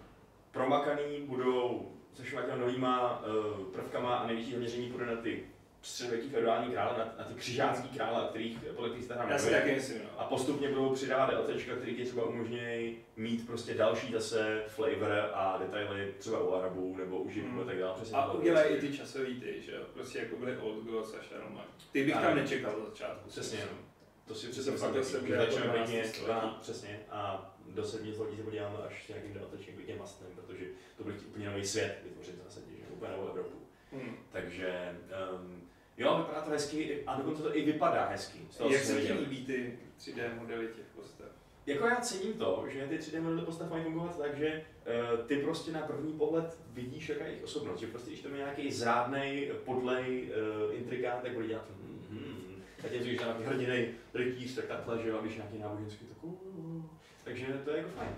promakaný 0.53 1.21
budou 1.27 1.93
se 2.15 2.23
těma 2.23 2.57
novýma 2.57 3.23
uh, 3.27 3.65
prvkama 3.73 4.17
a 4.17 4.27
největší 4.27 4.53
zaměření 4.53 4.89
bude 4.91 5.07
na 5.07 5.17
ty 5.17 5.45
středověký 5.83 6.29
feudální 6.29 6.73
krále, 6.73 6.99
na, 6.99 7.05
na 7.19 7.25
ty 7.25 7.35
křižácký 7.35 7.89
krále, 7.89 8.27
kterých 8.29 8.59
podle 8.75 8.89
kterých 8.89 9.07
se 9.07 9.15
tam 9.15 9.31
Já 9.31 9.39
si 9.39 9.51
taky 9.51 9.75
myslím, 9.75 9.99
no. 10.03 10.21
A 10.21 10.25
postupně 10.25 10.69
budou 10.69 10.95
přidávat 10.95 11.31
DLCčka, 11.35 11.75
které 11.77 11.93
ti 11.93 12.05
třeba 12.05 12.25
umožňují 12.25 12.97
mít 13.17 13.47
prostě 13.47 13.75
další 13.75 14.13
zase 14.13 14.63
flavor 14.69 15.31
a 15.35 15.59
detaily 15.59 16.15
třeba 16.19 16.39
u 16.41 16.55
Arabů 16.55 16.97
nebo 16.97 17.19
u 17.19 17.31
Židů 17.31 17.47
Hmm. 17.49 17.61
a 17.61 17.65
tak 17.65 17.79
dále. 17.79 17.95
Přesně 17.97 18.17
A 18.17 18.33
udělají 18.33 18.67
i 18.69 18.71
prostě. 18.71 18.89
ty 18.89 18.97
časový 18.99 19.41
ty, 19.41 19.63
že 19.63 19.73
jo, 19.73 19.83
prostě 19.95 20.19
jako 20.19 20.37
byly 20.37 20.57
Old 20.59 20.85
Gods 20.85 21.15
a 21.15 21.23
Shadowman. 21.29 21.65
Ty 21.93 22.05
bych 22.05 22.17
Ano. 22.17 22.27
tam 22.27 22.37
nečekal 22.37 22.75
od 22.77 22.89
začátku. 22.89 23.29
Přesně, 23.29 23.59
no. 23.73 23.79
To 24.27 24.35
si 24.35 24.47
přesně 24.47 24.73
jsem 24.73 24.79
fakt 24.81 24.93
že 24.93 24.99
jako 25.35 25.45
začneme 25.45 25.67
12. 25.67 25.91
pěkně, 25.91 26.05
století. 26.05 26.31
na- 26.47 26.59
přesně, 26.63 27.01
a 27.11 27.51
do 27.75 27.85
sedmi 27.85 28.13
století 28.13 28.37
se 28.37 28.43
podíváme 28.43 28.79
až 28.79 29.05
s 29.07 29.09
nějakým 29.09 29.35
dodatečným 29.35 29.77
klidně 29.77 29.97
mastem, 29.97 30.27
protože 30.35 30.65
to 30.97 31.05
chtít 31.05 31.27
úplně 31.27 31.51
nový 31.51 31.67
svět 31.67 31.99
vytvořit 32.05 32.35
v 32.35 32.45
zásadě, 32.45 32.67
že 32.77 32.93
úplně 32.93 33.13
novou 33.13 33.29
Evropu. 33.29 33.57
Hmm. 33.93 34.17
Takže 34.33 34.99
um, 35.35 35.63
jo, 35.99 36.19
vypadá 36.19 36.41
to 36.41 36.51
hezky 36.51 37.05
a 37.07 37.17
dokonce 37.17 37.43
to 37.43 37.57
i 37.57 37.65
vypadá 37.65 38.09
hezky. 38.09 38.39
Jak 38.71 38.83
se 38.83 39.03
ti 39.03 39.13
líbí 39.13 39.47
ty 39.47 39.79
3D 39.99 40.41
modely 40.41 40.67
těch 40.67 40.87
postav? 40.97 41.27
Jako 41.67 41.87
já 41.87 41.97
cením 41.97 42.33
to, 42.33 42.65
že 42.69 42.87
ty 42.87 42.99
3D 42.99 43.23
modely 43.23 43.43
postav 43.43 43.71
mají 43.71 43.85
fungovat 43.85 44.19
tak, 44.19 44.37
že 44.37 44.65
uh, 45.13 45.27
ty 45.27 45.37
prostě 45.37 45.73
na 45.73 45.81
první 45.81 46.13
pohled 46.13 46.59
vidíš, 46.73 47.09
jaká 47.09 47.25
je 47.25 47.31
jejich 47.31 47.45
osobnost. 47.45 47.81
Že 47.81 47.87
prostě, 47.87 48.11
když 48.11 48.23
tam 48.23 48.33
je 48.33 48.39
nějaký 48.39 48.73
zrádnej, 48.73 49.53
podlej 49.65 50.33
uh, 50.69 50.75
intrikát, 50.75 51.23
tak 51.23 51.33
bude 51.33 51.47
dělat 51.47 51.67
hmm, 51.83 52.07
hmm. 52.11 52.63
Tak 52.83 52.93
je, 52.93 52.99
když 52.99 53.19
nějaký 53.19 53.43
hrdiny, 53.43 53.95
rytíř, 54.15 54.55
tak 54.55 54.65
takhle, 54.65 55.03
že 55.03 55.09
jo, 55.09 55.19
a 55.19 55.21
když 55.23 55.37
nějaký 55.37 55.59
náboženský, 55.59 56.07
tak 56.07 56.25
uh, 56.25 56.83
Takže 57.31 57.47
to 57.65 57.71
je 57.71 57.77
jako 57.77 57.91
fajn. 57.91 58.11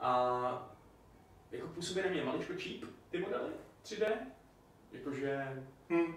A 0.00 0.76
jako 1.50 1.68
působí 1.68 2.00
na 2.02 2.10
mě 2.10 2.24
maličko 2.24 2.52
cheap 2.52 2.90
ty 3.10 3.18
modely 3.18 3.52
3D, 3.84 4.06
jakože 4.92 5.62
Hm. 5.90 6.14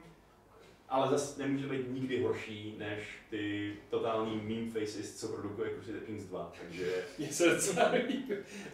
ale 0.90 1.10
zase 1.10 1.44
nemůže 1.44 1.68
být 1.68 1.90
nikdy 1.90 2.24
horší 2.24 2.76
než 2.78 3.18
ty 3.30 3.76
totální 3.90 4.36
meme 4.36 4.72
faces, 4.72 5.20
co 5.20 5.28
produkuje 5.28 5.74
Crusader 5.74 6.02
Kings 6.02 6.24
2, 6.24 6.54
takže 6.60 7.06
Mně 7.18 7.28
se 7.28 7.50
docela 7.50 7.90
líbí. 7.92 8.26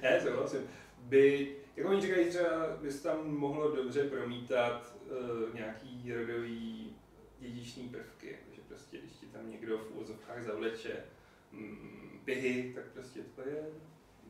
Ne, 0.02 0.22
souhlasím. 0.22 0.62
By, 0.98 1.56
jako 1.76 1.90
oni 1.90 2.02
říkají, 2.02 2.30
třeba 2.30 2.78
by 2.82 2.92
se 2.92 3.04
tam 3.04 3.38
mohlo 3.38 3.76
dobře 3.76 4.04
promítat 4.04 4.96
uh, 5.06 5.56
nějaký 5.56 6.14
rodový 6.14 6.96
dědičný 7.40 7.90
prvky, 7.90 8.28
jakože 8.28 8.62
prostě 8.68 8.98
když 8.98 9.12
ti 9.12 9.26
tam 9.26 9.52
někdo 9.52 9.78
v 9.78 9.92
úvozovkách 9.92 10.44
zavleče 10.44 11.04
mm, 11.52 12.07
pihy, 12.28 12.72
tak 12.76 12.84
prostě 12.94 13.20
to 13.36 13.42
je 13.42 13.64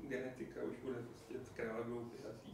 genetika, 0.07 0.63
už 0.63 0.75
bude 0.83 0.95
prostě 0.95 1.33
krále 1.55 1.83
budou 1.83 1.99
pihatý. 1.99 2.51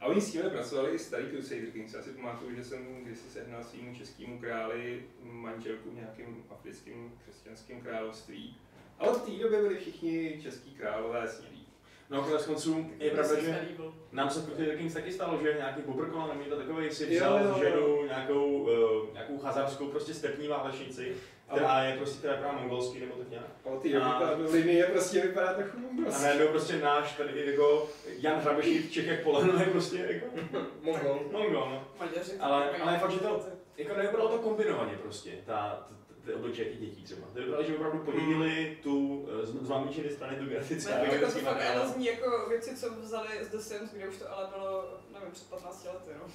A 0.00 0.06
oni 0.06 0.20
s 0.20 0.32
tímhle 0.32 0.50
pracovali 0.50 0.94
i 0.94 0.98
starý 0.98 1.30
Crusader 1.30 1.70
Kings. 1.70 1.94
Já 1.94 2.02
si 2.02 2.10
pamatuju, 2.10 2.56
že 2.56 2.64
jsem 2.64 3.04
kdysi 3.04 3.30
sehnal 3.30 3.64
svýmu 3.64 3.94
českému 3.94 4.38
králi 4.38 5.04
manželku 5.22 5.90
v 5.90 5.94
nějakém 5.94 6.44
africkém 6.50 7.12
křesťanském 7.22 7.80
království. 7.80 8.56
A 8.98 9.04
od 9.04 9.22
té 9.24 9.30
doby 9.30 9.56
byli 9.56 9.76
všichni 9.76 10.38
český 10.42 10.74
králové 10.74 11.28
snědí. 11.28 11.68
No, 12.10 12.22
konec 12.22 12.46
konců 12.46 12.90
je 12.98 13.10
pravda, 13.10 13.40
že 13.40 13.68
nám 14.12 14.30
se 14.30 14.40
v 14.40 14.44
Crusader 14.44 14.78
Kings 14.78 14.94
taky 14.94 15.12
stalo, 15.12 15.42
že 15.42 15.54
nějaký 15.56 15.80
nebo 15.80 16.04
to 16.48 16.56
takový 16.56 16.90
si 16.90 17.14
Jo, 17.14 17.20
vzal 17.20 17.44
jo, 17.44 17.48
jo. 17.48 17.58
ženu 17.58 18.04
nějakou, 18.06 18.62
uh, 18.62 19.12
nějakou 19.12 19.38
chazarskou 19.38 19.88
prostě 19.88 20.14
stepní 20.14 20.48
válečnici, 20.48 21.16
která 21.46 21.82
je 21.84 21.96
prostě 21.96 22.22
teda 22.22 22.36
právě 22.36 22.60
mongolský 22.60 23.00
nebo 23.00 23.14
tak 23.14 23.30
nějak. 23.30 23.44
A 23.66 23.80
té 23.80 23.88
doby 23.88 24.48
A- 24.48 24.52
linie 24.52 24.84
prostě 24.84 25.20
vypadá 25.20 25.54
trochu 25.54 25.78
A 25.78 26.02
prostě. 26.02 26.22
najednou 26.22 26.48
prostě 26.48 26.76
náš 26.78 27.12
tady 27.12 27.46
jako 27.50 27.88
Jan 28.18 28.40
Hrabeší 28.40 28.78
v 28.78 28.92
Čechách 28.92 29.18
poleno 29.24 29.58
je 29.60 29.66
prostě 29.66 29.96
jako 29.98 30.26
Mongol. 30.82 31.20
mongol, 31.32 31.70
no. 31.70 31.88
Ale- 32.40 32.70
ale 32.78 32.98
fakt, 32.98 33.10
že 33.10 33.18
to-. 33.18 33.40
Jako 33.76 33.96
nevypadalo 33.96 34.28
to 34.30 34.38
kombinovaně 34.38 34.96
prostě, 35.02 35.30
ta, 35.46 35.88
ty 36.24 36.34
obličeje 36.34 36.68
těch 36.70 36.80
dětí 36.80 37.02
třeba. 37.04 37.26
To 37.34 37.38
vypadalo, 37.40 37.64
že 37.64 37.74
opravdu 37.76 37.98
podělili 37.98 38.78
tu, 38.82 39.28
eh, 39.42 39.46
z, 39.46 39.50
z 39.66 39.68
mamíčiny 39.68 40.10
strany 40.10 40.36
tu 40.36 40.44
genetickou 40.46 40.90
Ne, 40.92 41.08
jako 41.12 41.26
to 41.32 41.38
fakt 41.38 41.62
ale 41.74 41.88
zní 41.88 42.06
jako 42.06 42.48
věci, 42.48 42.76
co 42.76 42.90
vzali 42.94 43.28
z 43.44 43.48
The 43.48 43.58
Sims, 43.58 43.92
kde 43.92 44.08
už 44.08 44.16
to 44.18 44.32
ale 44.32 44.48
bylo, 44.56 44.84
nevím, 45.12 45.30
před 45.32 45.46
15 45.50 45.84
lety, 45.86 46.10
no. 46.20 46.26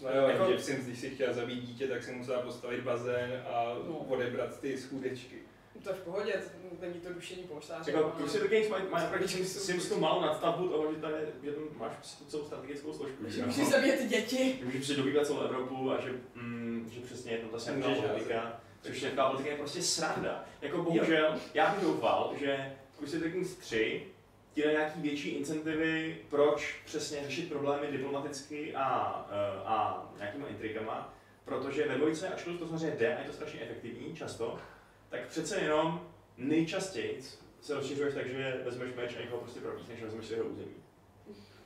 No 0.00 0.10
jo, 0.20 0.28
Jako- 0.28 0.52
že 0.52 0.58
Sims, 0.58 0.84
když 0.86 0.98
si 0.98 1.10
chtěla 1.10 1.32
zabít 1.32 1.64
dítě, 1.64 1.86
tak 1.88 2.02
si 2.02 2.12
musela 2.12 2.42
postavit 2.42 2.80
bazén 2.80 3.42
a 3.46 3.64
No. 3.88 3.98
odebrat 3.98 4.60
ty 4.60 4.78
schůdečky. 4.78 5.36
To 5.82 5.90
je 5.90 5.96
v 5.96 6.00
pohodě, 6.00 6.32
to 6.32 6.86
není 6.86 7.00
to 7.00 7.12
dušení 7.12 7.42
polštáře. 7.42 7.90
Jako 7.90 8.04
ale- 8.04 8.12
Crusader 8.16 8.48
Kings 8.48 8.68
mají 8.68 8.84
opravdu 8.84 9.28
Sims, 9.28 9.64
Sims 9.64 9.88
tu 9.88 10.00
malou 10.00 10.20
nadstavbu 10.20 10.68
toho, 10.68 10.94
že, 10.94 11.00
tady, 11.00 11.14
tam 11.42 11.78
máš 11.78 11.92
prostě 11.96 12.24
tu 12.24 12.30
celou 12.30 12.44
strategickou 12.44 12.92
složku. 12.92 13.24
Že 13.28 13.46
můžeš 13.46 13.66
zabíjet 13.68 14.08
děti. 14.08 14.56
Že 14.58 14.64
můžeš 14.64 14.86
si 14.86 14.94
dobývat 14.96 15.26
celou 15.26 15.40
Evropu 15.40 15.90
a 15.90 16.00
že, 16.00 16.12
mm, 16.34 16.88
že 16.92 17.00
přesně 17.00 17.32
je 17.32 17.38
tam 17.38 17.48
ta 17.48 17.72
Můžeš, 17.72 17.98
politika, 17.98 18.60
což 18.82 18.98
světná 18.98 19.26
politika 19.30 19.50
je 19.50 19.56
prostě 19.58 19.82
sranda. 19.82 20.44
Jako 20.62 20.82
bohužel, 20.82 21.34
já 21.54 21.74
bych 21.74 21.82
doufal, 21.84 22.32
že 22.40 22.72
Crusader 22.98 23.30
Kings 23.30 23.54
3 23.56 24.06
dá 24.62 24.70
nějaký 24.70 25.00
větší 25.00 25.28
incentivy, 25.28 26.18
proč 26.30 26.80
přesně 26.84 27.18
řešit 27.24 27.48
problémy 27.48 27.86
diplomaticky 27.86 28.74
a, 28.74 29.26
eh, 29.30 29.60
a 29.64 30.08
nějakýma 30.18 30.46
intrigama, 30.46 31.14
protože 31.44 31.88
ve 31.88 31.94
dvojce, 31.94 32.28
ačkoliv 32.28 32.58
to 32.58 32.66
samozřejmě 32.66 32.96
jde 32.96 33.16
a 33.16 33.20
je 33.20 33.26
to 33.26 33.32
strašně 33.32 33.60
efektivní 33.60 34.16
často, 34.16 34.58
tak 35.08 35.26
přece 35.26 35.60
jenom 35.60 36.06
nejčastěji 36.36 37.22
se 37.60 37.74
rozšiřuješ 37.74 38.14
tak, 38.14 38.28
že 38.28 38.60
vezmeš 38.64 38.94
meč 38.94 39.16
a 39.16 39.20
někoho 39.20 39.40
prostě 39.40 39.60
propíchneš 39.60 40.02
a 40.02 40.04
vezmeš 40.04 40.26
si 40.26 40.34
jeho 40.34 40.46
území. 40.46 40.74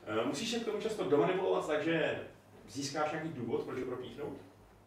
Eh, 0.06 0.24
Musíš 0.24 0.50
se 0.50 0.58
k 0.60 0.64
tomu 0.64 0.80
často 0.80 1.04
domanipulovat 1.04 1.66
tak, 1.66 1.84
že 1.84 2.20
získáš 2.68 3.12
nějaký 3.12 3.28
důvod, 3.28 3.62
proč 3.62 3.78
ho 3.78 3.86
propíchnout. 3.86 4.38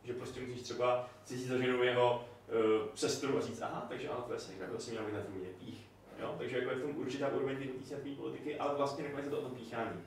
Že 0.03 0.13
prostě 0.13 0.41
musíš 0.41 0.61
třeba 0.61 1.09
cítit 1.25 1.47
za 1.47 1.57
ženu 1.57 1.83
jeho 1.83 2.27
uh, 2.47 2.87
sestru 2.95 3.37
a 3.37 3.41
říct, 3.41 3.61
aha, 3.61 3.85
takže 3.89 4.09
ale 4.09 4.23
tvoje 4.23 4.39
ségra 4.39 4.67
vlastně 4.69 4.91
měla 4.91 5.05
být 5.05 5.13
na 5.13 5.21
trůně, 5.21 5.49
pích. 5.59 5.84
Jo? 6.19 6.35
Takže 6.37 6.57
jako 6.57 6.69
je 6.69 6.75
v 6.75 6.81
tom 6.81 6.97
určitá 6.97 7.27
úroveň 7.27 7.57
té 7.89 8.09
politiky, 8.17 8.55
ale 8.57 8.75
vlastně 8.77 9.03
nakonec 9.03 9.25
je 9.25 9.31
to 9.31 9.39
o 9.39 9.41
tom 9.41 9.55
píchání. 9.55 10.01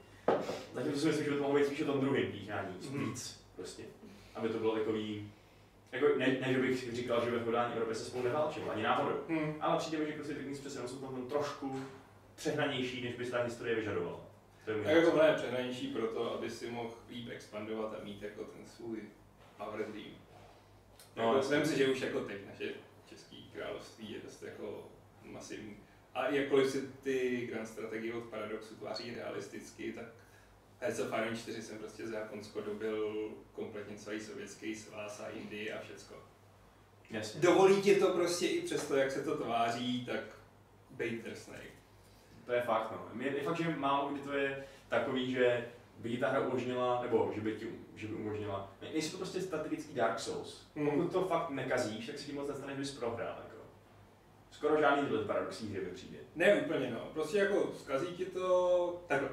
Zatím 0.72 0.92
to 0.92 0.98
si 0.98 1.06
myslím, 1.06 1.24
že 1.24 1.30
by 1.30 1.36
to 1.36 1.42
mohlo 1.42 1.58
být 1.58 1.66
spíš 1.66 1.80
o 1.82 1.84
tom 1.92 2.00
druhém 2.00 2.32
píchání, 2.32 2.74
Mhm. 2.90 3.04
víc 3.10 3.44
prostě. 3.56 3.82
Aby 4.34 4.48
to 4.48 4.58
bylo 4.58 4.76
takový, 4.76 5.32
jako 5.92 6.06
ne, 6.18 6.26
ne, 6.26 6.52
že 6.52 6.58
bych 6.58 6.94
říkal, 6.94 7.24
že 7.24 7.30
ve 7.30 7.38
feudální 7.40 7.72
Evropě 7.74 7.94
se 7.94 8.04
spolu 8.04 8.24
neválčilo, 8.24 8.70
ani 8.70 8.82
náhodou. 8.82 9.16
Hm. 9.28 9.54
Ale 9.60 9.78
přijde 9.78 9.98
mi, 9.98 10.06
že 10.06 10.12
prostě 10.12 10.34
Kings 10.34 10.60
přece 10.60 10.88
jsou 10.88 10.96
tam 10.98 11.26
trošku 11.28 11.80
přehnanější, 12.34 13.04
než 13.04 13.14
by 13.14 13.24
se 13.24 13.30
ta 13.30 13.42
historie 13.42 13.74
vyžadovala. 13.76 14.20
To 14.64 14.70
je 14.70 14.84
A 14.84 14.90
jako 14.90 15.10
tohle 15.10 15.28
je 15.28 15.34
přehnanější 15.34 15.86
proto, 15.86 16.34
aby 16.34 16.50
si 16.50 16.70
mohl 16.70 16.90
líp 17.10 17.28
expandovat 17.30 17.94
a 18.00 18.04
mít 18.04 18.22
jako 18.22 18.44
ten 18.44 18.66
svůj 18.66 18.98
power 19.56 19.86
dream. 19.92 20.10
No, 21.16 21.36
jasně. 21.36 21.56
myslím 21.56 21.74
si, 21.76 21.78
že 21.84 21.92
už 21.92 22.00
jako 22.00 22.20
teď 22.20 22.46
naše 22.46 22.72
český 23.08 23.50
království 23.54 24.12
je 24.12 24.20
dost 24.24 24.42
jako 24.42 24.86
masivní. 25.24 25.76
A 26.18 26.28
jakkoliv 26.28 26.70
si 26.70 26.88
ty 27.02 27.46
grand 27.46 27.68
strategie 27.68 28.14
od 28.14 28.24
Paradoxu 28.24 28.74
tváří 28.74 29.14
realisticky, 29.14 29.92
tak 29.92 30.07
of 31.00 31.12
Iron 31.18 31.37
4 31.37 31.62
jsem 31.62 31.78
prostě 31.78 32.07
za 32.07 32.18
Japonsko 32.18 32.61
dobil 32.61 33.31
kompletně 33.52 33.96
celý 33.96 34.20
sovětský 34.20 34.74
svaz 34.74 35.20
a 35.20 35.28
Indii 35.28 35.72
a 35.72 35.81
všecko. 35.81 36.14
Jasně. 37.11 37.40
Dovolí 37.40 37.83
ti 37.83 37.96
to 37.96 38.12
prostě 38.12 38.46
i 38.46 38.62
přesto, 38.62 38.96
jak 38.96 39.11
se 39.11 39.22
to 39.22 39.37
tváří, 39.37 40.07
tak 40.07 40.20
bejt 40.90 41.24
drsnej. 41.24 41.62
To 42.46 42.52
je 42.52 42.62
fakt, 42.62 42.90
no. 42.90 43.22
Je, 43.22 43.37
je 43.37 43.42
fakt, 43.42 43.57
že 43.57 43.76
málo 43.76 44.09
kdy 44.09 44.20
to 44.20 44.33
je 44.33 44.64
takový, 44.88 45.33
že 45.33 45.68
by 45.98 46.11
ti 46.11 46.16
ta 46.16 46.28
hra 46.28 46.40
umožnila, 46.40 47.02
nebo 47.02 47.33
že 47.35 47.40
by 47.40 47.52
ti 47.52 47.66
že 47.94 48.07
by 48.07 48.14
umožnila. 48.14 48.72
Ne, 48.83 48.88
nejsou 48.92 49.11
to 49.11 49.16
prostě 49.16 49.40
strategický 49.40 49.94
Dark 49.94 50.20
Souls. 50.20 50.66
Hmm. 50.76 50.90
Pokud 50.90 51.12
to 51.12 51.24
fakt 51.24 51.50
nekazíš, 51.50 52.07
tak 52.07 52.18
si 52.18 52.26
tím 52.26 52.35
moc 52.35 52.48
nestaneš, 52.48 52.76
že 52.76 52.81
bys 52.81 52.98
prohrál. 52.98 53.47
Skoro 54.50 54.80
žádný 54.80 55.02
tyhle 55.08 55.24
paradoxní 55.24 55.68
hry 55.68 55.84
mi 55.84 55.90
přijde. 55.90 56.18
Ne 56.37 56.54
úplně, 56.54 56.90
no. 56.90 57.00
Prostě 57.14 57.38
jako 57.38 57.72
zkazí 57.78 58.06
ti 58.06 58.24
to 58.24 59.02
takhle. 59.06 59.28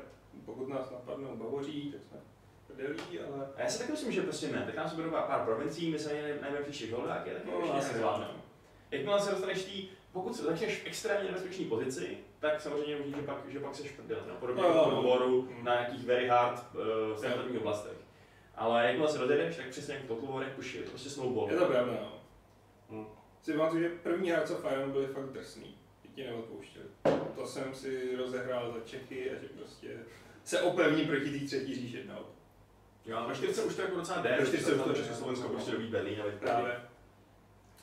Pokud 0.46 0.70
nás 0.70 0.92
napadnou 0.92 1.36
bavoří, 1.36 1.92
tak 1.92 2.02
jsme 2.04 2.20
prdelí, 2.68 3.20
ale... 3.20 3.48
A 3.58 3.62
já 3.62 3.68
si 3.70 3.80
taky 3.80 3.92
myslím, 3.92 4.12
že 4.12 4.22
prostě 4.22 4.48
ne. 4.48 4.64
Tak 4.66 4.76
nám 4.76 4.90
se 4.90 4.96
budou 4.96 5.10
pár 5.10 5.46
provincií, 5.46 5.92
my 5.92 6.00
se 6.00 6.38
najmeme 6.42 6.66
příště 6.66 6.96
holdáky, 6.96 7.30
tak 7.30 7.46
No, 7.46 7.60
ještě 7.60 7.74
nezvládneme. 7.94 8.34
ne. 8.34 8.40
Jakmile 8.92 9.20
se 9.22 9.32
dostaneš 9.32 9.64
tý, 9.64 9.88
pokud 10.12 10.36
se 10.36 10.44
začneš 10.44 10.82
v 10.82 10.88
extrémně 10.88 11.24
nebezpečné 11.32 11.66
pozici, 11.66 12.18
tak 12.40 12.62
samozřejmě 12.62 12.96
možný, 12.96 13.14
že 13.18 13.22
pak, 13.22 13.38
že 13.50 13.60
pak 13.60 13.76
seš 13.76 13.92
prdel, 13.92 14.20
no, 14.28 14.36
podobně 14.36 14.62
No, 14.62 14.68
jako 14.70 14.90
no, 14.92 15.20
no. 15.20 15.48
Na 15.64 15.74
nějakých 15.74 16.06
very 16.06 16.28
hard 16.28 16.64
uh, 16.76 17.18
standardních 17.18 17.60
oblastech. 17.60 17.98
Ale 18.56 18.86
jakmile 18.88 19.10
se 19.10 19.18
rozjedeš, 19.18 19.56
tak 19.58 19.68
přesně 19.70 19.94
jako 19.94 20.16
Total 20.16 20.34
Warech 20.36 20.58
už 20.60 20.74
je 20.74 20.82
to 20.84 20.90
prostě 20.90 21.10
snowball. 21.10 21.52
Je 21.52 21.58
to 21.58 21.66
pravda, 21.66 21.92
no. 22.02 22.12
Hmm. 22.90 23.06
Si 23.46 23.54
pamatuju, 23.54 23.84
že 23.84 23.90
první 23.90 24.30
Hearts 24.30 24.52
of 24.52 24.66
Iron 24.72 24.92
byly 24.92 25.08
fakt 25.08 25.30
drsný. 25.30 25.78
Ty 26.02 26.08
ti 26.08 26.24
neodpouštěli. 26.24 26.86
To 27.36 27.48
jsem 27.48 27.76
si 27.76 28.16
rozehrál 28.16 28.72
za 28.74 28.80
Čechy 28.86 29.32
a 29.32 29.34
že 29.34 29.48
prostě 29.48 29.88
se 30.44 30.62
opevním 30.62 31.08
proti 31.08 31.40
té 31.40 31.46
třetí 31.46 31.76
říši 31.76 31.98
jednou. 31.98 32.26
Jo, 33.06 33.18
ale 33.18 33.28
na 33.28 33.34
40 33.34 33.66
už 33.66 33.76
to 33.76 33.82
jako 33.82 33.96
docela 33.96 34.22
jde, 34.22 34.32
Na 34.32 34.38
že 34.38 34.46
40 34.46 34.84
to 34.84 34.94
Československo 34.94 35.48
no. 35.48 35.54
prostě 35.54 35.72
dobít 35.72 35.90
Berlín 35.90 36.22
a 36.22 36.40
Právě. 36.40 36.82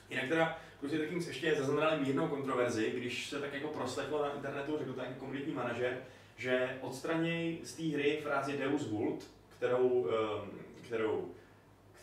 Jinak 0.09 0.29
teda 0.29 0.59
Crusader 0.79 1.07
Kings 1.07 1.27
ještě 1.27 1.55
zaznamenali 1.55 2.01
mírnou 2.01 2.27
kontroverzi, 2.27 2.91
když 2.91 3.29
se 3.29 3.39
tak 3.39 3.53
jako 3.53 3.67
proslechlo 3.67 4.21
na 4.21 4.33
internetu, 4.33 4.77
řekl 4.77 4.93
to 4.93 5.01
nějaký 5.01 5.19
komunitní 5.19 5.53
manažer, 5.53 5.97
že 6.37 6.77
odstraněj 6.81 7.59
z 7.63 7.73
té 7.73 7.83
hry 7.83 8.19
frázi 8.23 8.57
Deus 8.57 8.87
Vult, 8.87 9.29
kterou, 9.57 9.87
um, 9.89 10.09
kterou, 10.81 11.31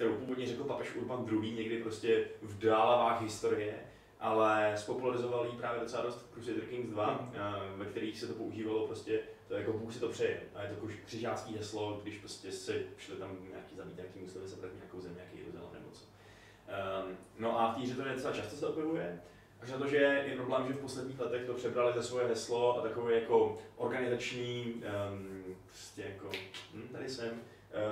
kterou 0.01 0.15
původně 0.15 0.47
řekl 0.47 0.65
papež 0.65 0.95
Urban 0.97 1.27
II. 1.33 1.53
někdy 1.53 1.83
prostě 1.83 2.25
v 2.43 2.59
dálavách 2.59 3.23
historie, 3.23 3.75
ale 4.21 4.73
spopularizoval 4.77 5.47
ji 5.47 5.53
právě 5.53 5.81
docela 5.81 6.03
dost 6.03 6.31
Crusader 6.33 6.61
Kings 6.65 6.89
2, 6.91 7.13
Mhm. 7.13 7.29
uh, 7.75 7.79
ve 7.79 7.85
kterých 7.85 8.19
se 8.21 8.27
to 8.27 8.35
používalo 8.35 8.87
prostě, 8.87 9.21
to 9.49 9.55
jako 9.55 9.73
Bůh 9.73 9.93
si 9.95 10.01
to 10.01 10.09
přeje. 10.09 10.41
A 10.55 10.63
je 10.63 10.69
to 10.69 10.75
jako 10.75 10.87
křižácký 11.07 11.57
heslo, 11.57 12.01
když 12.03 12.19
prostě 12.19 12.53
se 12.53 12.83
šli 12.99 13.17
tam 13.17 13.37
nějaký 13.51 13.77
zabít 13.77 13.97
nějaký 13.97 14.19
muslimy, 14.19 14.49
sebrat 14.49 14.75
nějakou 14.75 15.01
zemi, 15.01 15.15
nějaký 15.15 15.39
Jeruzalém 15.39 15.73
nebo 15.73 15.91
co. 15.93 16.05
Um, 16.05 17.17
no 17.39 17.61
a 17.61 17.73
v 17.73 17.75
té 17.75 17.81
hře 17.81 17.95
to 17.95 18.09
je 18.09 18.15
docela 18.15 18.33
často 18.33 18.57
se 18.57 18.67
objevuje. 18.67 19.21
Až 19.61 19.71
na 19.71 19.79
to, 19.79 19.87
že 19.89 19.97
je 19.97 20.37
problém, 20.37 20.67
že 20.67 20.73
v 20.75 20.79
posledních 20.81 21.21
letech 21.21 21.47
to 21.47 21.55
přebrali 21.55 21.93
za 21.97 22.03
svoje 22.03 22.27
heslo 22.27 22.79
a 22.79 22.83
takové 22.83 23.15
jako 23.15 23.59
organizační, 23.77 24.75
um, 25.13 25.57
prostě 25.67 26.03
jako, 26.03 26.31
hm, 26.75 26.89
tady 26.93 27.09
jsem, 27.09 27.41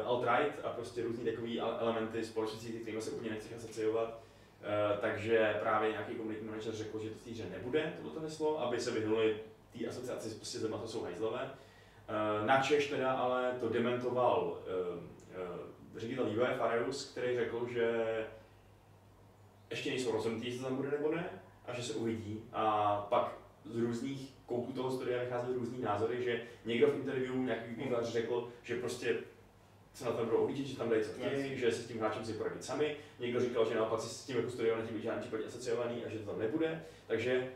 alt-right 0.06 0.52
a 0.64 0.68
prostě 0.68 1.02
různý 1.02 1.24
takový 1.24 1.60
ele- 1.60 1.76
elementy 1.80 2.24
společnosti, 2.24 2.68
kterými 2.68 3.02
se 3.02 3.10
úplně 3.10 3.30
nechci 3.30 3.54
asociovat. 3.54 4.20
Uh, 4.58 5.00
takže 5.00 5.56
právě 5.60 5.90
nějaký 5.90 6.14
komunitní 6.14 6.48
manažer 6.48 6.74
řekl, 6.74 6.98
že 6.98 7.10
to 7.10 7.18
v 7.18 7.36
té 7.36 7.48
nebude, 7.50 7.92
tohleto 7.96 8.20
heslo, 8.20 8.60
aby 8.60 8.80
se 8.80 8.90
vyhnuli 8.90 9.36
té 9.78 9.86
asociaci 9.86 10.34
prostě 10.34 10.58
zema, 10.58 10.78
to 10.78 10.88
jsou 10.88 11.02
hajzlové. 11.02 11.42
Uh, 11.42 12.46
na 12.46 12.62
Češ 12.62 12.88
teda 12.88 13.12
ale 13.12 13.56
to 13.60 13.68
dementoval 13.68 14.58
ředitel 15.96 16.24
vývoje 16.24 16.54
Fareus, 16.54 17.10
který 17.10 17.36
řekl, 17.36 17.68
že 17.68 18.04
ještě 19.70 19.90
nejsou 19.90 20.12
rozhodnutí, 20.12 20.46
jestli 20.46 20.60
to 20.60 20.66
tam 20.66 20.76
bude 20.76 20.90
nebo 20.90 21.14
ne, 21.14 21.30
a 21.66 21.74
že 21.74 21.82
se 21.82 21.94
uvidí. 21.94 22.42
A 22.52 22.96
pak 23.10 23.38
z 23.64 23.76
různých 23.76 24.34
koutů 24.46 24.72
toho 24.72 24.90
studia 24.90 25.22
vycházely 25.22 25.54
různý 25.54 25.82
názory, 25.82 26.24
že 26.24 26.42
někdo 26.64 26.86
v 26.86 26.94
interview 26.94 27.36
nějaký 27.36 27.74
vývojář 27.74 28.06
řekl, 28.06 28.48
že 28.62 28.80
prostě 28.80 29.16
se 29.98 30.04
na 30.04 30.12
to 30.12 30.24
budou 30.24 30.36
ohlížet, 30.36 30.66
že 30.66 30.76
tam 30.76 30.90
dají 30.90 31.02
co 31.02 31.12
chtějí, 31.12 31.58
že 31.58 31.72
se 31.72 31.82
s 31.82 31.86
tím 31.86 31.98
hráčem 31.98 32.24
si 32.24 32.32
poradit 32.32 32.64
sami. 32.64 32.96
Někdo 33.18 33.40
říkal, 33.40 33.68
že 33.68 33.74
naopak 33.74 34.00
si 34.00 34.08
s 34.08 34.24
tím 34.24 34.36
jako 34.36 34.50
studio 34.50 34.76
netí 34.76 34.94
být 34.94 35.02
žádný 35.02 35.20
případě 35.20 35.44
asociovaný 35.44 36.04
a 36.04 36.08
že 36.08 36.18
to 36.18 36.30
tam 36.30 36.38
nebude. 36.38 36.84
Takže 37.06 37.48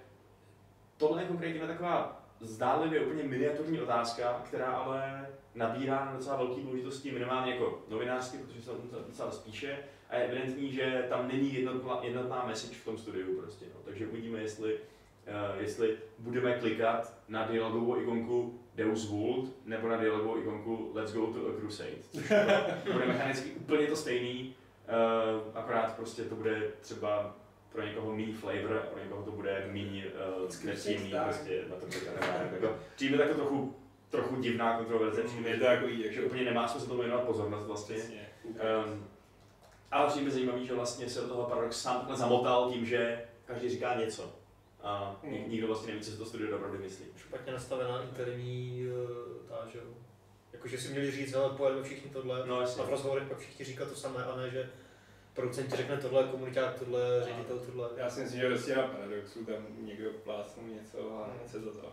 tohle 0.97 1.23
je 1.23 1.29
konkrétně 1.29 1.61
taková 1.61 2.27
zdánlivě 2.41 3.01
úplně 3.01 3.23
miniaturní 3.23 3.81
otázka, 3.81 4.43
která 4.45 4.67
ale 4.67 5.29
nabírá 5.55 6.05
na 6.05 6.13
docela 6.13 6.37
velký 6.37 6.63
důležitosti 6.63 7.11
minimálně 7.11 7.53
jako 7.53 7.83
novinářsky, 7.89 8.39
protože 8.39 8.63
se 8.63 8.71
o 8.71 8.75
tom 8.75 9.05
docela 9.07 9.31
spíše 9.31 9.79
a 10.11 10.17
je 10.17 10.25
evidentní, 10.25 10.73
že 10.73 11.07
tam 11.09 11.29
není 11.29 11.55
jednotná, 11.55 11.99
jednotná 12.03 12.45
message 12.47 12.75
v 12.75 12.85
tom 12.85 12.99
studiu 12.99 13.41
prostě, 13.41 13.65
no. 13.75 13.81
takže 13.85 14.07
uvidíme, 14.07 14.41
jestli, 14.41 14.75
uh, 14.75 15.61
jestli 15.61 15.97
budeme 16.19 16.59
klikat 16.59 17.15
na 17.29 17.47
dialogovou 17.47 18.01
ikonku 18.01 18.62
Deus 18.75 19.09
Vult 19.09 19.51
nebo 19.65 19.89
na 19.89 19.97
dialogovou 19.97 20.39
ikonku 20.39 20.91
Let's 20.95 21.13
go 21.13 21.27
to 21.27 21.49
a 21.49 21.61
Crusade, 21.61 21.91
což 22.13 22.23
bude- 22.93 23.07
mechanicky 23.07 23.51
úplně 23.51 23.87
to 23.87 23.97
stejný, 23.97 24.55
uh, 24.89 25.59
akorát 25.59 25.97
prostě 25.97 26.23
to 26.23 26.35
bude 26.35 26.63
třeba 26.81 27.37
pro 27.73 27.83
někoho 27.83 28.17
méně 28.17 28.35
flavor 28.35 28.77
a 28.83 28.87
pro 28.91 29.03
někoho 29.03 29.23
to 29.23 29.31
bude 29.31 29.69
méně 29.73 30.05
uh, 30.45 30.65
nepříjemný 30.65 31.11
tak. 31.11 31.25
prostě 31.25 31.65
na 31.71 31.77
to. 31.77 31.87
Jako, 32.55 32.77
přijde 32.97 33.17
jako 33.17 33.35
trochu, 33.35 33.75
trochu 34.11 34.37
divná 34.37 34.77
kontroverze, 34.77 35.23
přijde, 35.23 35.51
Je 35.51 35.57
že 35.57 35.61
to 35.61 35.65
jako 36.05 36.27
úplně 36.27 36.45
nemá 36.45 36.69
smysl 36.69 36.87
tomu 36.87 37.01
věnovat 37.01 37.25
pozornost 37.25 37.67
vlastně. 37.67 37.97
Um, 38.45 39.07
ale 39.91 40.09
přijde 40.09 40.25
mi 40.25 40.31
zajímavý, 40.31 40.67
že 40.67 40.75
vlastně 40.75 41.09
se 41.09 41.21
do 41.21 41.29
toho 41.29 41.43
paradox 41.45 41.83
sám 41.83 42.09
zamotal 42.15 42.71
tím, 42.73 42.87
že 42.87 43.25
každý 43.47 43.69
říká 43.69 43.95
něco. 43.95 44.42
A 44.83 45.21
Hmm. 45.23 45.33
nik- 45.33 45.49
nikdo 45.49 45.67
vlastně 45.67 45.93
neví, 45.93 46.05
co 46.05 46.11
si 46.11 46.19
to 46.19 46.25
studio 46.27 46.57
opravdu 46.57 46.79
myslí. 46.79 47.05
Špatně 47.17 47.53
nastavená 47.53 48.03
interní 48.03 48.87
uh, 48.89 49.47
ta, 49.49 49.69
že 49.73 49.79
jo. 49.79 49.85
Jakože 50.53 50.79
si 50.79 50.89
měli 50.89 51.11
říct, 51.11 51.33
hele, 51.33 51.51
pojedeme 51.57 51.83
všichni 51.85 52.11
tohle, 52.11 52.47
No 52.47 52.61
jasně. 52.61 52.83
a 52.83 52.87
v 52.87 52.91
rozhovorech 52.91 53.29
pak 53.29 53.39
všichni 53.39 53.65
říkat 53.65 53.89
to 53.89 53.95
samé, 53.95 54.25
a 54.25 54.37
ne, 54.37 54.51
že 54.51 54.71
producent 55.35 55.71
ti 55.71 55.77
řekne 55.77 55.97
tohle, 55.97 56.25
komuniták 56.31 56.79
tohle, 56.79 57.25
ředitel 57.25 57.59
tohle. 57.59 57.91
Já 57.97 58.11
si 58.11 58.21
myslím, 58.21 58.41
že 58.41 58.49
prostě 58.49 58.77
na 58.77 58.83
paradoxu 58.87 59.45
tam 59.45 59.67
někdo 59.81 60.11
plácnul 60.11 60.69
něco 60.69 61.13
a 61.19 61.25
Hmm. 61.27 61.39
chce 61.49 61.61
to 61.61 61.71
to. 61.73 61.93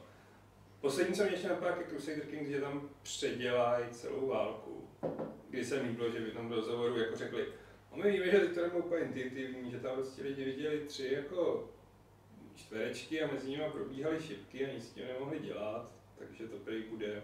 Poslední, 0.82 1.16
co 1.16 1.24
mě 1.24 1.32
ještě 1.32 1.48
napadá 1.48 1.72
ke 1.72 1.90
Crusader 1.90 2.26
Kings, 2.26 2.50
že 2.50 2.62
tam 2.62 2.90
předělají 3.04 3.86
celou 3.92 4.28
válku. 4.28 4.90
Kdy 5.50 5.66
se 5.66 5.84
mi 5.84 5.90
bylo, 5.90 6.12
že 6.12 6.20
v 6.20 6.34
tom 6.34 6.52
rozhovoru 6.52 7.00
jako 7.00 7.16
řekli, 7.16 7.46
a 7.92 7.96
my 7.96 8.12
víme, 8.12 8.26
že 8.32 8.40
teď 8.40 8.54
to 8.56 8.62
nebylo 8.62 8.84
úplně 8.86 9.02
intuitivní, 9.06 9.72
že 9.72 9.80
tam 9.80 9.96
prostě 9.96 10.22
lidi 10.24 10.44
viděli 10.46 10.80
tři 10.80 11.10
jako 11.14 11.70
čtverečky 12.60 13.22
a 13.22 13.32
mezi 13.34 13.50
nimi 13.50 13.64
probíhaly 13.72 14.20
šipky 14.22 14.66
a 14.66 14.74
nic 14.74 14.88
s 14.88 14.92
tím 14.94 15.04
nemohli 15.08 15.40
dělat, 15.40 15.92
takže 16.20 16.48
to 16.48 16.58
prý 16.58 16.84
bude 16.84 17.24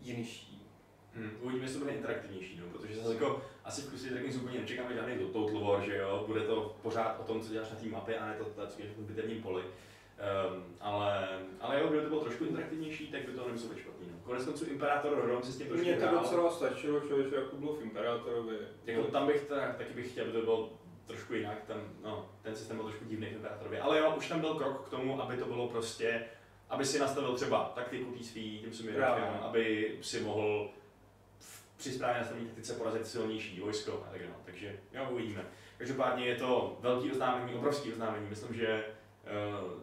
jinší. 0.00 0.66
Hmm. 1.14 1.30
Uvidíme, 1.40 1.64
jestli 1.64 1.78
to 1.78 1.84
bude 1.84 1.96
interaktivnější, 1.96 2.60
no, 2.60 2.78
protože 2.78 2.96
zase 2.96 3.14
jako 3.14 3.42
asi 3.64 3.82
v 3.82 3.88
Crusader 3.88 4.22
Kings 4.22 4.36
úplně 4.36 4.58
nečekáme 4.58 4.94
žádný 4.94 5.18
to- 5.18 5.28
total 5.28 5.60
war, 5.60 5.82
že 5.82 5.96
jo, 5.96 6.24
bude 6.26 6.40
to 6.40 6.76
pořád 6.82 7.20
o 7.20 7.22
tom, 7.22 7.40
co 7.40 7.52
děláš 7.52 7.70
na 7.70 7.76
té 7.76 7.86
mapě 7.86 8.18
a 8.18 8.26
ne 8.26 8.34
to, 8.34 8.44
co 8.44 8.76
děláš 8.76 8.92
v 8.92 8.96
tom 8.96 9.04
bitevním 9.04 9.42
poli. 9.42 9.62
Um, 9.62 10.64
ale, 10.80 11.28
ale 11.60 11.80
jo, 11.80 11.88
kdyby 11.88 12.02
to 12.02 12.08
bylo 12.08 12.20
trošku 12.20 12.44
interaktivnější, 12.44 13.06
tak 13.06 13.26
by 13.26 13.32
to 13.32 13.46
nemuselo 13.46 13.74
být 13.74 13.80
špatný. 13.80 14.06
No. 14.12 14.18
Konec 14.24 14.44
konců 14.44 14.64
Imperator 14.64 15.26
Rome 15.26 15.42
si 15.42 15.52
s 15.52 15.58
tím 15.58 15.66
trošku 15.66 15.86
Mně 15.86 15.96
to 15.96 16.06
docela 16.06 16.50
stačilo, 16.50 17.00
člověče, 17.00 17.36
jako 17.36 17.56
bylo 17.56 17.74
v 17.74 17.82
Imperátorovi. 17.82 18.56
Jako 18.86 19.02
tam 19.02 19.26
bych 19.26 19.44
ta, 19.44 19.72
taky 19.72 19.94
bych 19.94 20.12
chtěl, 20.12 20.24
aby 20.24 20.32
to 20.32 20.40
bylo 20.40 20.79
trošku 21.10 21.34
jinak, 21.34 21.62
ten, 21.66 21.76
no, 22.02 22.28
ten 22.42 22.56
systém 22.56 22.76
byl 22.76 22.86
trošku 22.86 23.04
divný 23.04 23.26
v 23.26 23.32
Imperátorovi. 23.32 23.78
Ale 23.80 23.98
jo, 23.98 24.14
už 24.16 24.28
tam 24.28 24.40
byl 24.40 24.54
krok 24.54 24.86
k 24.86 24.90
tomu, 24.90 25.22
aby 25.22 25.36
to 25.36 25.44
bylo 25.44 25.68
prostě, 25.68 26.24
aby 26.68 26.84
si 26.84 26.98
nastavil 26.98 27.36
třeba 27.36 27.72
taktiku 27.74 28.12
té 28.12 28.24
svý, 28.24 28.58
tím 28.72 28.88
jednotkám, 28.88 29.40
aby 29.42 29.98
si 30.02 30.20
mohl 30.20 30.70
v- 31.38 31.76
při 31.76 31.92
správně 31.92 32.18
nastavené 32.20 32.46
taktice 32.46 32.74
porazit 32.74 33.06
silnější 33.06 33.60
vojsko 33.60 34.04
a 34.06 34.10
tak 34.10 34.20
dále. 34.20 34.34
Takže 34.44 34.80
jo, 34.92 35.08
uvidíme. 35.10 35.44
Každopádně 35.78 36.26
je 36.26 36.36
to 36.36 36.78
velký 36.80 37.12
oznámení, 37.12 37.54
obrovský 37.54 37.92
oznámení. 37.92 38.26
Myslím, 38.28 38.54
že 38.54 38.84
uh, 39.64 39.80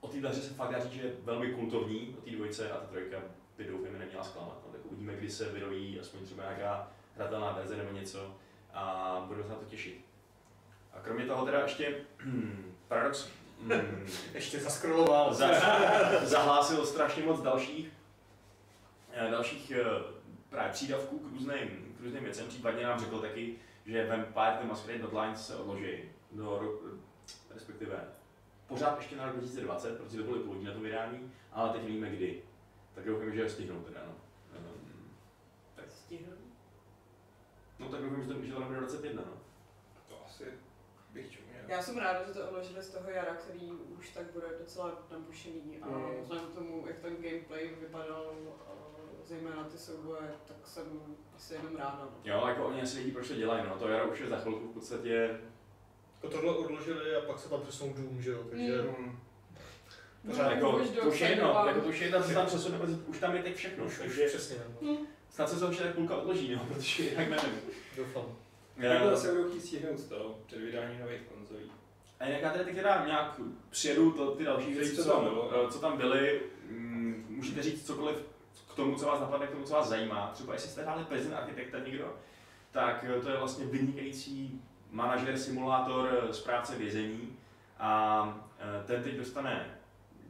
o 0.00 0.08
téhle 0.08 0.30
hře 0.30 0.40
se 0.40 0.54
fakt 0.54 0.72
dá 0.72 0.80
říct, 0.80 0.92
že 0.92 1.02
je 1.02 1.12
velmi 1.24 1.52
kultovní, 1.52 2.16
o 2.18 2.20
té 2.20 2.30
dvojce 2.30 2.70
a 2.70 2.76
ta 2.78 2.86
trojka 2.86 3.18
by 3.58 3.64
doufejme 3.64 3.98
neměla 3.98 4.24
zklamat. 4.24 4.58
No, 4.66 4.72
tak 4.72 4.80
uvidíme, 4.84 5.14
kdy 5.16 5.30
se 5.30 5.52
vyrojí 5.52 6.00
aspoň 6.00 6.24
třeba 6.24 6.42
nějaká 6.42 6.90
hratelná 7.16 7.52
verze 7.52 7.76
nebo 7.76 7.92
něco 7.92 8.34
a 8.74 9.24
budu 9.28 9.42
se 9.42 9.48
na 9.48 9.54
to 9.54 9.64
těšit. 9.64 10.04
A 10.94 11.00
kromě 11.00 11.26
toho 11.26 11.44
teda 11.46 11.60
ještě 11.62 11.94
Paradox 12.88 13.28
mm, 13.62 14.06
Ještě 14.34 14.60
zaskroloval. 14.60 15.34
za, 15.34 15.48
zahlásil 16.22 16.86
strašně 16.86 17.22
moc 17.22 17.42
dalších, 17.42 17.90
eh, 19.12 19.30
dalších 19.30 19.70
eh, 19.70 19.84
právě 20.50 20.72
přídavků 20.72 21.18
k 21.18 21.32
různým, 21.32 21.94
k 21.98 22.00
různým 22.04 22.24
věcem. 22.24 22.48
Případně 22.48 22.84
nám 22.84 23.00
řekl 23.00 23.20
taky, 23.20 23.54
že 23.86 24.06
Vampire 24.06 24.58
the 24.62 24.68
Masquerade 24.68 24.98
Bloodlines 25.02 25.46
se 25.46 25.56
odloží 25.56 25.98
do 26.32 26.80
respektive 27.54 28.04
pořád 28.66 28.98
ještě 28.98 29.16
na 29.16 29.26
rok 29.26 29.36
2020, 29.36 29.98
protože 29.98 30.18
to 30.18 30.24
byly 30.24 30.40
původní 30.40 30.64
na 30.64 30.72
to 30.72 30.80
vydání, 30.80 31.32
ale 31.52 31.70
teď 31.70 31.82
nevíme 31.82 32.10
kdy. 32.10 32.42
Tak 32.94 33.04
doufám, 33.04 33.34
že 33.34 33.50
stihnou 33.50 33.80
teda, 33.80 34.00
no. 34.06 34.14
Um, 34.58 35.10
tak, 35.74 35.84
no 37.78 37.88
tak 37.88 38.00
doufám, 38.02 38.22
že 38.22 38.28
to, 38.28 38.42
že 38.42 38.52
to 38.52 38.60
nebude 38.60 38.80
21, 38.80 39.22
no. 39.26 39.32
To 40.08 40.24
asi 40.26 40.44
bych 41.12 41.30
čuměl. 41.32 41.52
Já 41.68 41.82
jsem 41.82 41.98
ráda, 41.98 42.22
že 42.26 42.32
to 42.32 42.48
odložili 42.48 42.82
z 42.82 42.88
toho 42.90 43.10
jara, 43.10 43.34
který 43.34 43.70
už 43.98 44.10
tak 44.10 44.24
bude 44.32 44.46
docela 44.58 45.02
nabušený 45.12 45.78
a 45.82 45.86
Mm. 45.88 46.22
vzhledem 46.22 46.46
k 46.46 46.54
tomu, 46.54 46.84
jak 46.86 46.98
ten 46.98 47.16
gameplay 47.16 47.70
vypadal, 47.80 48.32
a 48.68 48.72
zejména 49.24 49.64
ty 49.64 49.78
souboje, 49.78 50.30
tak 50.48 50.56
jsem 50.64 50.84
asi 51.36 51.54
jenom 51.54 51.76
ráda. 51.76 51.98
No. 52.10 52.18
Jo, 52.24 52.44
jako 52.48 52.64
oni 52.66 52.82
asi 52.82 52.96
vědí, 52.96 53.10
proč 53.12 53.28
to 53.28 53.34
dělají, 53.34 53.62
no. 53.68 53.76
To 53.78 53.88
jaro 53.88 54.08
už 54.10 54.20
je 54.20 54.28
za 54.28 54.36
chvilku 54.38 54.68
v 54.68 54.72
podstatě 54.74 55.40
Jako 56.22 56.36
tohle 56.36 56.56
odložili 56.56 57.16
a 57.16 57.20
pak 57.20 57.38
se 57.38 57.48
tam 57.48 57.60
přesunou 57.60 57.92
Doom, 57.92 58.22
že 58.22 58.30
jo, 58.30 58.44
takže... 58.50 58.82
Mm. 58.98 59.18
Pořád 60.26 60.50
jako, 60.50 60.70
už 60.76 60.90
do 60.90 61.00
to 61.02 61.08
už 61.08 61.20
je 61.20 61.28
jedno, 61.28 61.64
jako 61.66 61.80
to 61.80 61.88
už 61.88 62.00
je 62.00 62.06
jedno, 62.06 62.34
tam 62.34 62.46
přesune, 62.46 62.78
protože 62.78 62.96
už 63.06 63.18
tam 63.18 63.36
je 63.36 63.42
teď 63.42 63.54
všechno, 63.56 63.84
Už, 63.84 63.92
už 63.92 63.98
takže 63.98 64.26
přesně, 64.26 64.56
no. 64.80 64.88
Hm. 64.92 65.06
snad 65.30 65.48
se 65.50 65.60
to 65.60 65.68
ještě 65.68 65.82
tak 65.84 65.94
půlka 65.94 66.16
odloží, 66.16 66.54
no, 66.54 66.64
protože 66.74 67.02
jinak 67.02 67.28
nevím. 67.28 67.60
doufám. 67.96 68.24
Tak 68.80 69.02
zase 69.10 69.32
budou 69.32 69.48
chtít 69.50 69.60
stihnout 69.60 70.04
to 70.08 70.38
před 70.46 70.58
vydáním 70.58 71.00
nových 71.00 71.20
konzolí. 71.34 71.72
A 72.20 72.26
jinak 72.26 72.40
já 72.42 72.50
tady 72.50 72.64
teď 72.64 72.74
teda 72.76 73.06
nějak 73.06 73.40
přijedu 73.70 74.12
to, 74.12 74.30
ty 74.34 74.44
další 74.44 74.74
věci, 74.74 74.96
Co 74.96 75.02
co, 75.04 75.10
tam 75.10 75.24
bylo? 75.24 75.50
eh, 75.68 75.72
co 75.72 75.78
tam 75.78 75.96
byly. 75.96 76.40
Mm, 76.70 77.26
Můžete 77.28 77.62
říct 77.62 77.86
cokoliv 77.86 78.16
k 78.72 78.74
tomu, 78.74 78.96
co 78.96 79.06
vás 79.06 79.20
napadne, 79.20 79.46
k 79.46 79.50
tomu, 79.50 79.64
co 79.64 79.72
vás 79.72 79.88
zajímá. 79.88 80.30
Třeba 80.34 80.52
jestli 80.52 80.70
jste 80.70 80.82
hráli 80.82 81.04
Prison 81.04 81.34
Architecta 81.34 81.78
někdo, 81.78 82.16
tak 82.70 83.04
eh, 83.08 83.20
to 83.20 83.28
je 83.30 83.36
vlastně 83.36 83.66
vynikající 83.66 84.62
manažer, 84.90 85.38
simulátor, 85.38 86.24
eh, 86.28 86.32
správce 86.34 86.76
vězení. 86.76 87.36
A 87.78 88.44
eh, 88.58 88.86
ten 88.86 89.02
teď 89.02 89.14
dostane, 89.16 89.78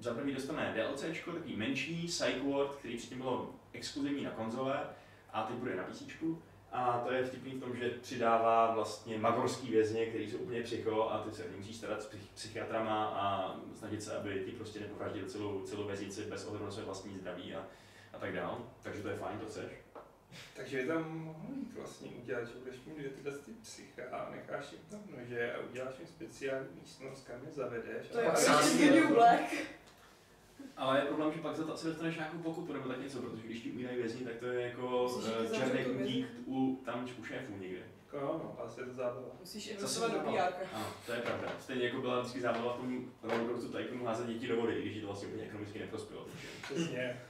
za 0.01 0.14
prvý 0.14 0.34
dostane 0.34 0.74
DLCčko, 0.76 1.32
takový 1.32 1.57
menší, 1.57 2.07
Psych 2.07 2.43
Ward, 2.43 2.74
který 2.74 2.97
předtím 2.97 3.18
bylo 3.18 3.51
exkluzivní 3.72 4.24
na 4.24 4.30
konzole 4.30 4.80
a 5.32 5.43
teď 5.43 5.57
bude 5.57 5.76
na 5.76 5.82
PC. 5.82 6.03
A 6.72 7.02
to 7.06 7.12
je 7.12 7.24
vtipný 7.24 7.52
v 7.52 7.60
tom, 7.60 7.76
že 7.76 7.90
přidává 7.90 8.74
vlastně 8.74 9.18
magorský 9.18 9.70
vězně, 9.70 10.06
který 10.06 10.30
jsou 10.30 10.38
úplně 10.38 10.62
psycho 10.62 11.10
a 11.10 11.18
ty 11.18 11.36
se 11.36 11.44
musíš 11.56 11.76
starat 11.76 12.02
s 12.02 12.10
psych- 12.10 12.28
psychiatrama 12.34 13.06
a 13.06 13.56
snažit 13.78 14.02
se, 14.02 14.16
aby 14.16 14.42
ti 14.46 14.50
prostě 14.52 14.80
nepovraždili 14.80 15.30
celou, 15.30 15.62
celou 15.62 15.86
věznici 15.86 16.22
bez 16.22 16.46
ohledu 16.46 16.64
na 16.64 16.70
své 16.70 16.84
vlastní 16.84 17.18
zdraví 17.18 17.54
a, 17.54 17.66
a 18.12 18.18
tak 18.18 18.32
dál. 18.34 18.58
Takže 18.82 19.02
to 19.02 19.08
je 19.08 19.16
fajn, 19.16 19.38
to 19.38 19.46
chceš. 19.46 19.72
Takže 20.56 20.82
by 20.82 20.88
tam 20.88 21.18
mohli 21.18 21.56
jít 21.56 21.72
vlastně 21.76 22.10
udělat, 22.22 22.44
že 22.44 22.54
budeš 22.58 22.80
mít 22.86 22.96
dvě 22.98 23.10
tyhle 23.10 23.38
ty 23.38 23.52
psycha 23.52 24.02
a 24.12 24.30
necháš 24.30 24.72
jim 24.72 24.80
tam 24.90 25.00
nože 25.18 25.52
a 25.52 25.60
uděláš 25.70 25.98
jim 25.98 26.06
speciální 26.06 26.68
místnost, 26.80 27.26
kam 27.26 27.36
je 27.46 27.52
zavedeš. 27.52 28.06
To 28.08 28.18
a 28.18 28.62
je 28.78 28.90
New 28.90 29.14
Black. 29.14 29.54
Ale 30.76 30.98
je 30.98 31.04
problém, 31.04 31.32
že 31.32 31.40
pak 31.40 31.56
za 31.56 31.64
to 31.64 31.74
asi 31.74 31.86
dostaneš 31.86 32.16
nějakou 32.16 32.38
pokutu 32.38 32.72
nebo 32.72 32.88
tak 32.88 33.00
něco, 33.02 33.18
protože 33.18 33.42
když 33.42 33.60
ti 33.60 33.70
umírají 33.70 33.96
vězni, 33.96 34.24
tak 34.24 34.34
to 34.36 34.46
je 34.46 34.68
jako 34.68 35.04
uh, 35.04 35.22
za 35.22 35.56
černý 35.56 35.84
to 35.84 35.90
kundík 35.90 36.26
u, 36.46 36.82
tam 36.93 37.09
u 37.20 37.24
šéfů 37.24 37.57
někde. 37.59 37.78
Jako, 38.05 38.18
no, 38.26 38.57
asi 38.64 38.80
je 38.80 38.86
to 38.86 38.95
zábava. 38.95 39.26
Musíš 39.40 39.66
investovat 39.68 40.12
do. 40.12 40.18
PR. 40.18 40.38
Ano, 40.74 40.86
to 41.07 41.12
je 41.12 41.18
pravda. 41.20 41.49
Stejně 41.61 41.84
jako 41.84 42.01
byla 42.01 42.20
vždycky 42.20 42.40
zábava 42.40 42.72
v 42.74 42.76
tom 42.76 43.05
rollercoastu 43.22 43.68
Tycoonu 43.72 44.05
házet 44.05 44.26
děti 44.26 44.49
do 44.49 44.57
vody, 44.57 44.74
i 44.74 44.88
když 44.90 45.01
to 45.01 45.07
vlastně 45.07 45.28
úplně 45.28 45.45
ekonomicky 45.45 45.78
neprospělo. 45.78 46.24
takže, 46.24 46.49
Přesně. 46.62 47.20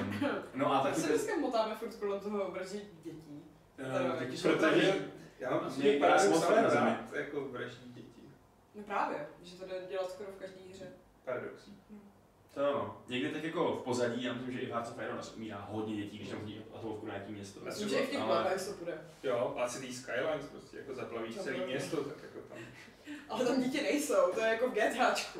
Um, 0.00 0.20
no 0.54 0.72
a 0.72 0.82
Tak 0.82 0.94
se 0.94 1.08
dneska 1.08 1.36
motáme 1.36 1.74
furt 1.74 1.94
kolem 1.94 2.20
toho 2.20 2.50
vraždit 2.50 2.84
dětí. 3.02 3.42
uh, 4.14 4.20
děti 4.24 4.36
jsou 4.36 4.48
Protože 4.48 5.08
já 5.38 5.50
mám 5.50 5.58
Mě- 5.76 5.98
prostě 5.98 5.98
paradox 6.00 6.40
na 6.50 6.70
zemi. 6.70 6.90
rád, 6.90 7.12
jako 7.12 7.40
vraždí 7.40 7.92
děti. 7.92 8.20
No 8.74 8.82
právě, 8.82 9.26
že 9.42 9.56
to 9.56 9.64
jde 9.66 9.86
dělat 9.90 10.10
skoro 10.10 10.28
v 10.32 10.40
každé 10.40 10.60
hře. 10.70 10.86
Paradoxí. 11.24 11.76
To 12.54 12.68
ano. 12.68 13.02
Někdy 13.08 13.30
tak 13.30 13.44
jako 13.44 13.72
v 13.76 13.82
pozadí, 13.84 14.24
já 14.24 14.32
myslím, 14.32 14.52
že 14.52 14.60
i 14.60 14.66
v 14.66 14.70
Hearts 14.70 14.90
of 14.90 14.98
Iron 15.02 15.20
umírá 15.36 15.66
hodně 15.70 15.96
dětí, 15.96 16.18
když 16.18 16.28
tam 16.30 16.38
chodí 16.40 16.62
atomovku 16.74 17.06
na 17.06 17.14
nějaký 17.14 17.32
město. 17.32 17.60
Myslím, 17.60 17.88
že 17.88 17.96
i 17.98 18.06
v 18.06 18.10
těch 18.10 18.20
Ale- 18.20 18.58
to 18.66 18.72
bude. 18.78 18.98
Jo, 19.22 19.54
a 19.58 19.68
City 19.68 19.92
Skylines 19.92 20.46
prostě 20.50 20.76
jako 20.76 20.94
Zaplaví. 20.94 21.36
město, 21.66 21.96
tak 22.04 22.16
jako 22.22 22.38
tam. 22.48 22.58
Ale 23.28 23.44
tam 23.46 23.62
děti 23.62 23.82
nejsou, 23.82 24.32
to 24.34 24.40
je 24.40 24.46
jako 24.48 24.68
v 24.68 24.72
GTAčku. 24.72 25.38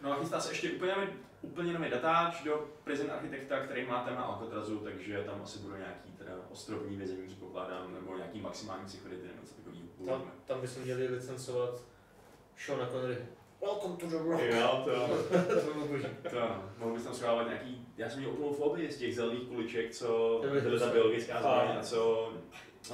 No 0.00 0.12
a 0.12 0.16
chystá 0.20 0.40
se 0.40 0.50
ještě 0.52 0.70
úplně, 0.72 0.92
nový- 0.94 1.12
úplně 1.42 1.72
nový 1.72 1.90
datáč 1.90 2.42
do 2.42 2.68
Prison 2.84 3.10
Architekta, 3.10 3.60
který 3.60 3.86
má 3.86 4.04
téma 4.04 4.22
Alcatrazu, 4.22 4.78
takže 4.78 5.22
tam 5.26 5.42
asi 5.42 5.58
budou 5.58 5.76
nějaký 5.76 6.12
teda 6.12 6.32
ostrovní 6.50 6.96
vězení, 6.96 7.26
předpokládám, 7.26 7.94
nebo 7.94 8.16
nějaký 8.16 8.40
maximální 8.40 8.88
security 8.88 9.26
nebo 9.26 9.40
něco 9.40 9.54
takového. 9.54 10.18
Tam, 10.18 10.32
tam 10.46 10.60
bychom 10.60 10.82
měli 10.82 11.06
licencovat 11.08 11.82
Seana 12.56 12.86
Connery. 12.90 13.18
Welcome 13.60 13.96
to 13.96 14.06
the 14.06 14.16
world. 14.16 14.40
Jo, 14.42 14.82
to, 14.84 14.90
to 15.54 15.72
bylo 15.72 15.86
boží. 15.86 16.04
to. 16.30 16.36
Mohl 16.78 16.94
bys 16.94 17.04
tam 17.04 17.14
schovávat 17.14 17.46
nějaký, 17.46 17.86
já 17.96 18.10
jsem 18.10 18.18
měl 18.18 18.30
úplnou 18.30 18.52
fobii 18.52 18.92
z 18.92 18.98
těch 18.98 19.14
zelených 19.14 19.48
kuliček, 19.48 19.90
co 19.94 20.38
byly 20.62 20.78
ta 20.78 20.90
biologická 20.90 21.38
zbraň 21.38 21.76
a 21.78 21.82
co 21.82 22.32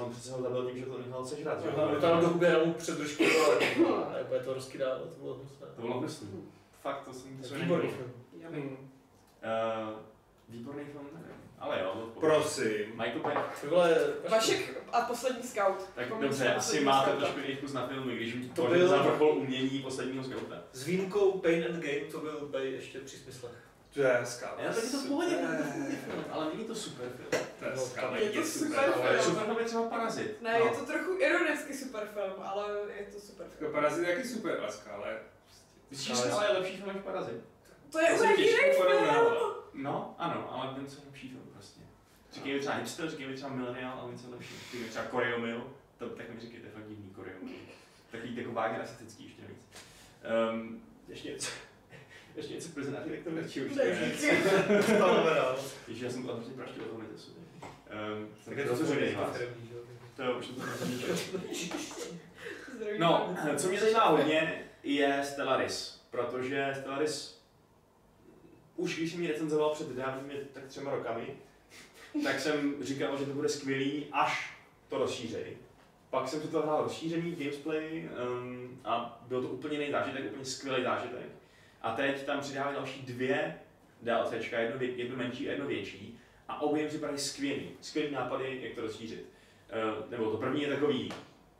on 0.00 0.10
přece 0.10 0.32
ho 0.32 0.42
zabil 0.42 0.64
tím, 0.70 0.78
že 0.78 0.86
to 0.86 0.98
nechal 0.98 1.24
sežrat. 1.26 1.64
jo? 1.64 1.72
Aha, 1.76 2.00
tam 2.00 2.20
do 2.20 2.28
huby 2.28 2.46
mu 2.64 2.72
před 2.72 2.98
držku 2.98 3.24
a 3.24 4.24
bude 4.28 4.40
to 4.40 4.54
rozkydávat, 4.54 4.98
to 5.00 5.20
bylo 5.22 5.34
hnusné. 5.34 5.66
To 5.76 5.82
bylo 5.82 5.98
hnusný. 5.98 6.28
Fakt, 6.82 7.04
to 7.04 7.12
jsem 7.12 7.38
to 7.38 7.44
jsem 7.44 7.60
Výborný 7.60 7.88
film. 7.88 8.12
Výborný 10.48 10.84
film, 10.84 11.04
nevím. 11.12 11.33
Ale 11.64 11.80
jo, 11.80 11.92
pohodě. 12.14 12.20
Prosím. 12.20 12.86
Michael. 12.90 13.44
Ty 13.60 13.66
vole, 13.66 13.96
Vašek 14.28 14.82
a 14.92 15.00
poslední 15.00 15.42
scout. 15.42 15.88
Tak 15.94 16.04
Vzpomněl 16.04 16.28
dobře, 16.28 16.54
asi 16.54 16.80
máte 16.80 17.10
scouta. 17.10 17.20
trošku 17.24 17.40
jiný 17.40 17.54
vkus 17.56 17.72
na 17.72 17.86
filmy, 17.86 18.16
když 18.16 18.34
To 18.54 18.62
to 18.62 18.68
byl- 18.68 18.78
byl 18.78 18.88
za 18.88 19.02
vrchol 19.02 19.28
umění 19.28 19.78
posledního 19.82 20.24
skauta. 20.24 20.56
S 20.72 20.84
výjimkou 20.86 21.32
Pain 21.32 21.64
and 21.64 21.82
Game 21.82 22.00
to 22.12 22.18
byl 22.20 22.48
Bay 22.50 22.72
ještě 22.72 22.98
při 23.00 23.16
smyslech. 23.16 23.52
To 23.94 24.00
je 24.00 24.20
skala. 24.24 24.54
Já 24.58 24.72
taky 24.72 24.86
to 24.86 24.98
v 24.98 25.08
pohodě, 25.08 25.36
ale 26.30 26.46
není 26.54 26.64
to 26.64 26.74
super 26.74 27.06
film. 27.16 27.44
To 27.58 27.64
je 27.64 27.70
No, 28.10 28.16
je 28.16 28.28
to 28.30 28.42
super 28.42 28.44
super. 28.44 28.92
film. 28.92 29.06
Ale 29.06 29.22
super 29.22 29.44
film 29.44 29.58
je 29.58 29.64
třeba 29.64 29.82
Parazit. 29.82 30.42
Ne, 30.42 30.58
no. 30.58 30.64
je 30.66 30.70
to 30.72 30.84
trochu 30.86 31.10
ironicky 31.18 31.74
super 31.74 32.08
film, 32.14 32.32
ale 32.44 32.64
je 32.98 33.06
to 33.14 33.20
super 33.20 33.46
film. 33.58 33.72
Parazit 33.72 34.08
je 34.08 34.14
taky 34.16 34.28
super, 34.28 34.60
ale 34.94 35.08
je 35.08 35.18
Myslíš, 35.90 36.18
že 36.18 36.30
ale 36.30 36.46
je 36.46 36.52
lepší 36.58 36.76
film 36.76 36.88
než 36.94 37.02
Parazit? 37.04 37.36
To 37.92 37.98
je 38.00 38.12
úplně 38.14 38.34
jiný 38.34 38.72
film! 38.72 39.04
No, 39.74 40.14
ano, 40.18 40.48
ale 40.52 40.74
vím, 40.78 40.86
co 40.86 40.96
je 40.96 41.02
lepší 41.06 41.28
film. 41.28 41.43
Říkej 42.34 42.52
mi 42.54 42.60
třeba 42.60 42.74
hipster, 42.74 43.10
říkej 43.10 43.26
mi 43.26 43.34
třeba 43.34 43.52
milenial, 43.52 43.98
ale 44.00 44.12
něco 44.12 44.30
lepší. 44.30 44.54
Říkej 44.64 44.80
mi 44.80 44.88
třeba 44.88 45.04
Koreomil, 45.04 45.70
to 45.98 46.08
tak 46.08 46.34
mi 46.34 46.40
říkejte, 46.40 46.68
fakt 46.68 46.88
divný 46.88 47.10
Koreomil. 47.10 47.54
Takový 48.10 48.36
jako 48.36 48.52
vágně 48.52 48.78
rasistický 48.78 49.24
ještě 49.24 49.42
navíc. 49.42 49.58
Um, 50.52 50.82
ještě 51.08 51.28
něco. 51.30 51.50
Ještě 52.36 52.54
něco 52.54 52.68
Prison 52.68 52.96
Architect, 52.96 53.24
to 53.24 53.30
nechci 53.30 53.64
už. 53.66 53.72
Ježiš, 55.88 56.02
já 56.02 56.10
jsem 56.10 56.22
to 56.26 56.34
hrozně 56.36 56.54
praštil 56.54 56.82
o 56.84 56.86
tom 56.86 57.02
netesu. 57.02 57.30
Um, 57.32 58.28
Tak 58.44 58.56
je 58.58 58.64
to 58.64 58.76
zřejmě 58.76 59.06
firmní, 59.32 59.68
že 59.68 59.74
jo? 59.74 59.80
To 60.16 60.22
jo, 60.22 60.38
už 60.38 60.46
jsem 60.46 60.54
to 60.54 60.62
No, 62.98 63.34
vás. 63.52 63.62
co 63.62 63.68
mě 63.68 63.80
zajímá 63.80 64.04
hodně, 64.08 64.64
je 64.82 65.20
Stellaris, 65.24 66.02
protože 66.10 66.74
Stellaris, 66.80 67.42
už 68.76 68.96
když 68.96 69.12
jsem 69.12 69.22
ji 69.22 69.28
recenzoval 69.28 69.70
před 69.74 69.88
dávnými 69.88 70.34
tak 70.52 70.64
třema 70.64 70.90
rokami, 70.90 71.36
tak 72.22 72.40
jsem 72.40 72.84
říkal, 72.84 73.18
že 73.18 73.26
to 73.26 73.32
bude 73.32 73.48
skvělý, 73.48 74.06
až 74.12 74.56
to 74.88 74.98
rozšířej. 74.98 75.56
Pak 76.10 76.28
jsem 76.28 76.40
si 76.42 76.48
to 76.48 76.62
hrál 76.62 76.82
rozšířený 76.82 77.36
gamesplay 77.36 78.08
um, 78.28 78.80
a 78.84 79.22
byl 79.28 79.42
to 79.42 79.48
úplně 79.48 79.78
jiný 79.78 79.90
zážitek, 79.90 80.24
úplně 80.24 80.44
skvělý 80.44 80.82
zážitek. 80.82 81.26
A 81.82 81.94
teď 81.94 82.24
tam 82.26 82.40
přidávají 82.40 82.76
další 82.76 83.02
dvě 83.02 83.58
DLCčka, 84.02 84.58
jedno, 84.58 84.78
vě- 84.78 84.96
jedno 84.96 85.16
menší 85.16 85.48
a 85.48 85.50
jedno 85.50 85.66
větší. 85.66 86.18
A 86.48 86.60
obě 86.62 86.82
mi 86.82 86.88
připadají 86.88 87.18
skvělý, 87.18 87.70
skvělý 87.80 88.12
nápady, 88.12 88.60
jak 88.62 88.74
to 88.74 88.80
rozšířit. 88.80 89.26
Uh, 90.00 90.10
nebo 90.10 90.30
to 90.30 90.36
první 90.36 90.62
je 90.62 90.68
takový, 90.68 91.12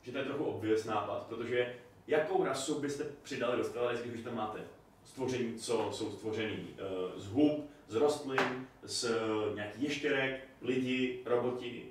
že 0.02 0.12
to 0.12 0.18
je 0.18 0.24
trochu 0.24 0.44
obvious 0.44 0.84
nápad, 0.84 1.26
protože 1.26 1.74
jakou 2.06 2.44
rasu 2.44 2.80
byste 2.80 3.04
přidali 3.22 3.58
do 3.58 3.64
Stellaris, 3.64 4.00
když 4.00 4.14
už 4.14 4.24
tam 4.24 4.34
máte 4.34 4.60
stvoření, 5.04 5.58
co 5.58 5.92
jsou 5.92 6.10
stvořený 6.10 6.68
uh, 6.80 7.20
z 7.20 7.26
hub, 7.26 7.70
z 7.88 7.94
rostlin, 7.94 8.66
z 8.82 9.10
nějakých 9.54 9.82
ještěrek, 9.82 10.48
lidi, 10.62 11.22
roboti, 11.24 11.88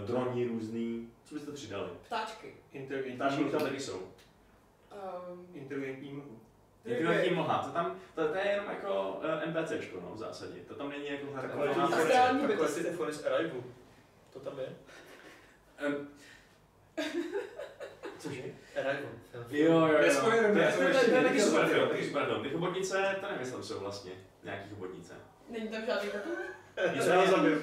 uh, 0.00 0.06
droni 0.06 0.46
různý, 0.46 1.10
co 1.24 1.34
byste 1.34 1.52
přidali? 1.52 1.90
Ptáčky. 2.06 2.54
Inteligentní 2.72 3.16
Ptáčky 3.16 3.44
tam 3.44 3.60
taky 3.60 3.80
jsou. 3.80 3.98
Um, 3.98 5.46
Inteligentní 5.54 6.12
mlhu. 6.12 6.40
Inteligentní 6.84 7.34
mlha, 7.34 7.62
to 7.62 7.70
tam, 7.70 7.98
to, 8.14 8.28
to 8.28 8.34
je 8.34 8.46
jenom 8.46 8.66
jako 8.66 9.20
uh, 9.24 9.54
NPCčko, 9.54 10.00
no, 10.00 10.14
v 10.14 10.18
zásadě. 10.18 10.60
To 10.68 10.74
tam 10.74 10.88
není 10.88 11.06
jako 11.06 11.26
taková 11.26 11.66
takové 11.66 12.68
ty 12.68 13.12
z 13.12 13.26
Arrival. 13.26 13.62
To 14.32 14.40
tam 14.40 14.58
je? 14.58 14.76
Um, 15.86 16.08
Cože? 18.28 18.42
Arrival. 18.76 19.12
Jo, 19.50 19.72
jo, 19.72 19.86
jo. 19.88 19.96
To 19.98 20.02
je- 20.04 20.10
jsem 20.94 21.22
taky 21.24 21.40
super 21.40 21.60
ten 21.64 21.74
film, 21.74 21.88
taky 21.88 22.04
super 22.06 22.24
film. 22.26 22.42
Ty 22.42 22.50
chobotnice, 22.50 23.16
to 23.20 23.26
nevím, 23.26 23.40
jestli 23.40 23.62
jsou 23.64 23.80
vlastně, 23.80 24.12
nějaký 24.44 24.70
chobotnice. 24.70 25.14
Není 25.50 25.68
tam 25.68 25.86
žádný 25.86 26.10
takový? 26.10 26.36
Já 26.76 27.26
zabiju. 27.30 27.62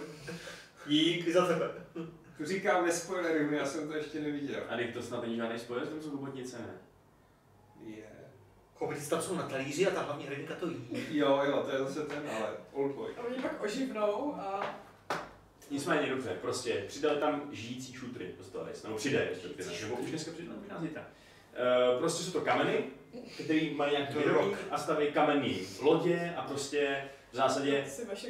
Dík. 0.88 1.30
Za 1.34 1.47
tebe. 1.47 1.72
Tu 2.38 2.45
říkám 2.45 2.86
nespoilerujme, 2.86 3.57
já 3.57 3.66
jsem 3.66 3.88
to 3.88 3.95
ještě 3.97 4.20
neviděl. 4.20 4.59
A 4.70 4.93
to 4.93 5.01
snad 5.01 5.22
není 5.22 5.36
žádný 5.36 5.59
spoiler, 5.59 5.88
tam 5.88 6.01
jsou 6.01 6.09
chobotnice, 6.11 6.57
ne? 6.57 6.74
Je. 7.86 8.03
Chobotnice 8.76 9.09
tam 9.09 9.22
jsou 9.22 9.36
na 9.36 9.43
talíři 9.43 9.88
a 9.88 9.91
ta 9.91 10.01
hlavní 10.01 10.26
hrdinka 10.26 10.55
to 10.55 10.68
jí. 10.68 10.88
Jo, 11.11 11.41
jo, 11.45 11.64
to 11.66 11.72
je 11.72 11.78
zase 11.80 12.01
ten, 12.01 12.24
ale 12.38 12.49
Oldboy. 12.72 13.11
A 13.18 13.22
oni 13.22 13.36
pak 13.36 13.64
oživnou 13.64 14.36
a 14.36 14.76
Nicméně 15.72 16.09
dobře, 16.09 16.38
prostě 16.41 16.84
přidali 16.88 17.20
tam 17.20 17.49
žijící 17.51 17.93
šutry 17.93 18.36
do 18.38 18.43
Stellaris, 18.43 18.84
nebo 18.84 18.95
přidají 18.95 19.30
respektive, 19.30 19.72
nebo 19.82 19.95
už 19.95 20.09
dneska 20.09 20.32
přidali, 20.32 20.57
možná 20.59 20.82
zítra. 20.82 21.07
Uh, 21.91 21.99
prostě 21.99 22.24
jsou 22.24 22.32
to 22.32 22.41
kameny, 22.41 22.84
který 23.43 23.74
mají 23.74 23.91
nějaký 23.91 24.14
vědomí 24.14 24.55
a 24.72 24.78
staví 24.78 25.11
kamenný 25.11 25.59
lodě 25.82 26.34
a 26.38 26.41
prostě 26.41 27.09
v 27.32 27.36
zásadě 27.36 27.84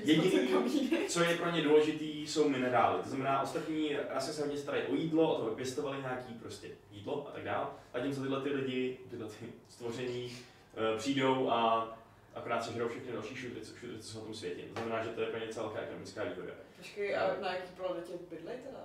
jediný-. 0.03 1.07
Co 1.07 1.23
je 1.23 1.37
pro 1.37 1.51
ně 1.51 1.61
důležitý, 1.61 2.27
jsou 2.27 2.49
minerály. 2.49 3.03
To 3.03 3.09
znamená, 3.09 3.41
ostatní 3.41 3.97
rasy 4.09 4.33
se 4.33 4.41
hodně 4.41 4.57
starají 4.57 4.83
o 4.83 4.95
jídlo, 4.95 5.35
o 5.35 5.41
to, 5.41 5.47
aby 5.47 5.55
pěstovali 5.55 5.97
nějaký 5.97 6.33
prostě 6.33 6.67
jídlo 6.91 7.27
a 7.27 7.31
tak 7.31 7.43
dále. 7.43 7.67
A 7.93 7.99
tím, 7.99 8.13
co 8.13 8.21
tyhle 8.21 8.41
ty 8.41 8.49
lidi, 8.49 8.97
tyhle 9.09 9.27
ty 9.27 9.45
stvoření 9.69 10.31
eh, 10.77 10.97
přijdou 10.97 11.49
a 11.49 11.87
akorát 12.35 12.65
sežerou 12.65 12.87
všechny 12.87 13.11
další 13.11 13.35
šutry, 13.35 13.61
co, 13.61 13.75
šutry, 13.75 13.99
co 13.99 14.07
jsou 14.07 14.19
na 14.19 14.25
tom 14.25 14.33
světě. 14.33 14.61
To 14.61 14.79
znamená, 14.79 15.03
že 15.03 15.09
to 15.09 15.21
je 15.21 15.27
pro 15.27 15.39
ně 15.39 15.47
celá 15.47 15.73
ekonomická 15.81 16.23
výhoda. 16.23 16.53
Počkej, 16.83 17.15
a 17.15 17.35
na 17.41 17.53
jaký 17.53 17.71
planetě 17.77 18.13
bydlej 18.29 18.57
teda? 18.57 18.79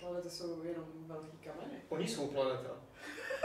Planety 0.00 0.30
jsou 0.30 0.62
jenom 0.62 0.84
velký 1.06 1.36
kameny. 1.36 1.78
Oni 1.88 2.08
jsou 2.08 2.26
planeta. 2.26 2.70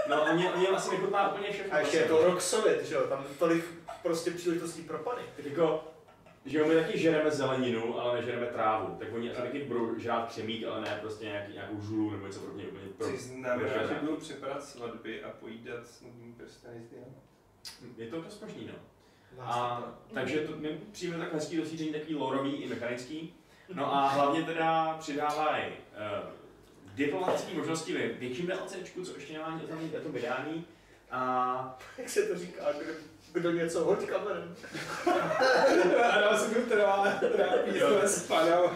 No, 0.09 0.23
oni, 0.23 0.49
oni 0.49 0.67
asi 0.67 0.91
nechutná 0.91 1.31
úplně 1.31 1.51
všechno. 1.51 1.73
A 1.73 1.79
ještě 1.79 1.97
je 1.97 2.07
vlastně. 2.07 2.27
to 2.27 2.31
rok 2.31 2.41
Sovět, 2.41 2.85
že 2.85 2.95
jo? 2.95 3.07
Tam 3.07 3.25
tolik 3.39 3.65
prostě 4.03 4.31
příležitostí 4.31 4.81
pro 4.81 4.97
pany. 4.97 5.21
Tak 5.35 5.45
jako, 5.45 5.83
že 6.45 6.57
jo, 6.57 6.67
my 6.67 6.75
taky 6.75 6.99
žereme 6.99 7.31
zeleninu, 7.31 7.99
ale 7.99 8.19
nežereme 8.19 8.45
trávu. 8.45 8.95
Tak 8.99 9.07
oni 9.13 9.31
asi 9.31 9.41
taky 9.41 9.63
budou 9.63 9.99
žrát 9.99 10.29
křemík, 10.29 10.65
ale 10.65 10.81
ne 10.81 10.97
prostě 11.01 11.25
nějaký, 11.25 11.53
nějakou 11.53 11.81
žulu 11.81 12.11
nebo 12.11 12.27
něco 12.27 12.39
pro 12.39 12.53
ně 12.53 12.67
úplně 12.67 12.87
pro... 12.97 13.07
Což 13.07 13.19
znamená, 13.19 13.87
že 13.87 13.95
budou 14.01 14.15
přepadat 14.15 14.63
svatby 14.63 15.23
a 15.23 15.29
pojídat 15.29 15.87
s 15.87 16.01
nudnými 16.01 16.33
prsteny 16.33 16.83
z 16.83 16.89
diamant. 16.89 17.17
Je 17.97 18.07
to 18.07 18.21
dost 18.21 18.41
možný, 18.41 18.67
no. 18.67 18.73
A, 19.39 19.83
takže 20.13 20.39
to 20.39 20.57
mi 20.57 20.79
přijme 20.91 21.17
tak 21.17 21.33
hezký 21.33 21.59
rozšíření, 21.59 21.91
takový 21.91 22.15
lorový 22.15 22.55
i 22.55 22.69
mechanický. 22.69 23.35
No 23.73 23.95
a 23.95 24.07
hlavně 24.07 24.43
teda 24.43 24.95
přidávají 24.99 25.63
uh, 25.65 26.29
diplomatické 26.95 27.53
možnosti 27.53 27.93
ve 27.93 28.07
větším 28.07 28.47
DLCčku, 28.47 29.05
co 29.05 29.15
ještě 29.15 29.33
nemá 29.33 29.59
oznámený 29.63 29.89
to 29.89 30.09
vydání. 30.09 30.65
A 31.11 31.77
Jak 31.97 32.09
se 32.09 32.21
to 32.21 32.37
říká, 32.37 32.63
kdo, 32.71 32.93
kdo 33.31 33.51
něco 33.51 33.85
hoď 33.85 34.05
kamenem. 34.05 34.55
A 36.11 36.19
dál 36.21 36.37
se 36.37 36.47
mi 36.47 36.65
trvá, 36.65 37.11
trápí, 37.11 37.79
to 37.79 38.07
spadal. 38.07 38.69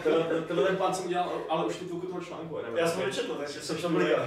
tenhle, 0.48 0.66
ten 0.66 0.76
plán 0.76 0.94
jsem 0.94 1.06
udělal, 1.06 1.44
ale 1.48 1.64
už 1.66 1.76
tu 1.76 1.84
půlku 1.84 2.06
toho 2.06 2.20
článku. 2.20 2.56
nevím, 2.62 2.76
Já 2.78 2.88
jsem 2.88 3.00
jak- 3.00 3.10
to 3.10 3.16
četl, 3.16 3.34
takže 3.34 3.60
jsem 3.60 3.76
tam 3.76 3.94
byl 3.94 4.26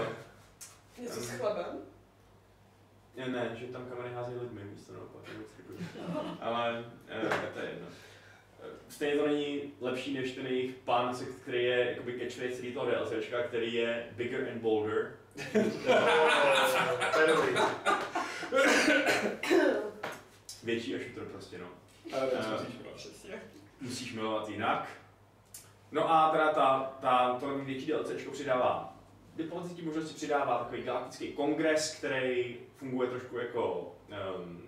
Něco 0.97 1.19
s 1.19 1.29
chlebem? 1.29 1.65
Ne, 3.15 3.27
ne, 3.27 3.55
že 3.59 3.65
tam 3.65 3.85
kamery 3.85 4.13
házejí 4.13 4.39
lidmi 4.39 4.63
místo 4.63 4.93
naopak, 4.93 5.21
takového. 5.57 6.37
Ale 6.41 6.85
eh, 7.07 7.49
to 7.53 7.59
je 7.59 7.65
jedno. 7.69 7.87
Stejně 8.93 9.15
to 9.15 9.27
není 9.27 9.61
lepší 9.81 10.13
než 10.13 10.31
ten 10.31 10.47
jejich 10.47 10.75
plán, 10.75 11.15
se- 11.15 11.25
který 11.25 11.63
je 11.63 11.85
jakoby 11.89 12.19
catchphrase 12.19 12.55
celý 12.55 12.71
toho 12.73 12.85
DLCčka, 12.91 13.43
který 13.43 13.73
je 13.73 14.07
bigger 14.11 14.49
and 14.51 14.61
bolder. 14.61 15.15
To 17.13 17.19
je 17.21 17.27
dobrý. 17.27 17.53
Větší 20.63 20.95
a 20.95 20.97
shooter 20.99 21.23
prostě, 21.23 21.57
no. 21.57 21.67
Ale 22.17 22.27
to 22.27 22.35
Eh, 22.35 22.51
musíš 22.51 22.75
milovat. 22.77 22.95
Přesně. 22.95 23.41
Musíš 23.81 24.13
milovat 24.13 24.49
jinak. 24.49 24.89
No 25.91 26.11
a 26.11 26.31
teda 26.31 26.53
ta, 26.53 26.97
ta, 27.01 27.37
to 27.39 27.57
větší 27.57 27.85
DLCčko 27.91 28.31
přidává 28.31 28.97
diplomatický 29.35 29.81
možnosti 29.81 30.13
přidává 30.13 30.57
takový 30.57 30.81
galaktický 30.83 31.27
kongres, 31.33 31.95
který 31.97 32.57
funguje 32.77 33.09
trošku 33.09 33.37
jako 33.37 33.91
um, 34.39 34.61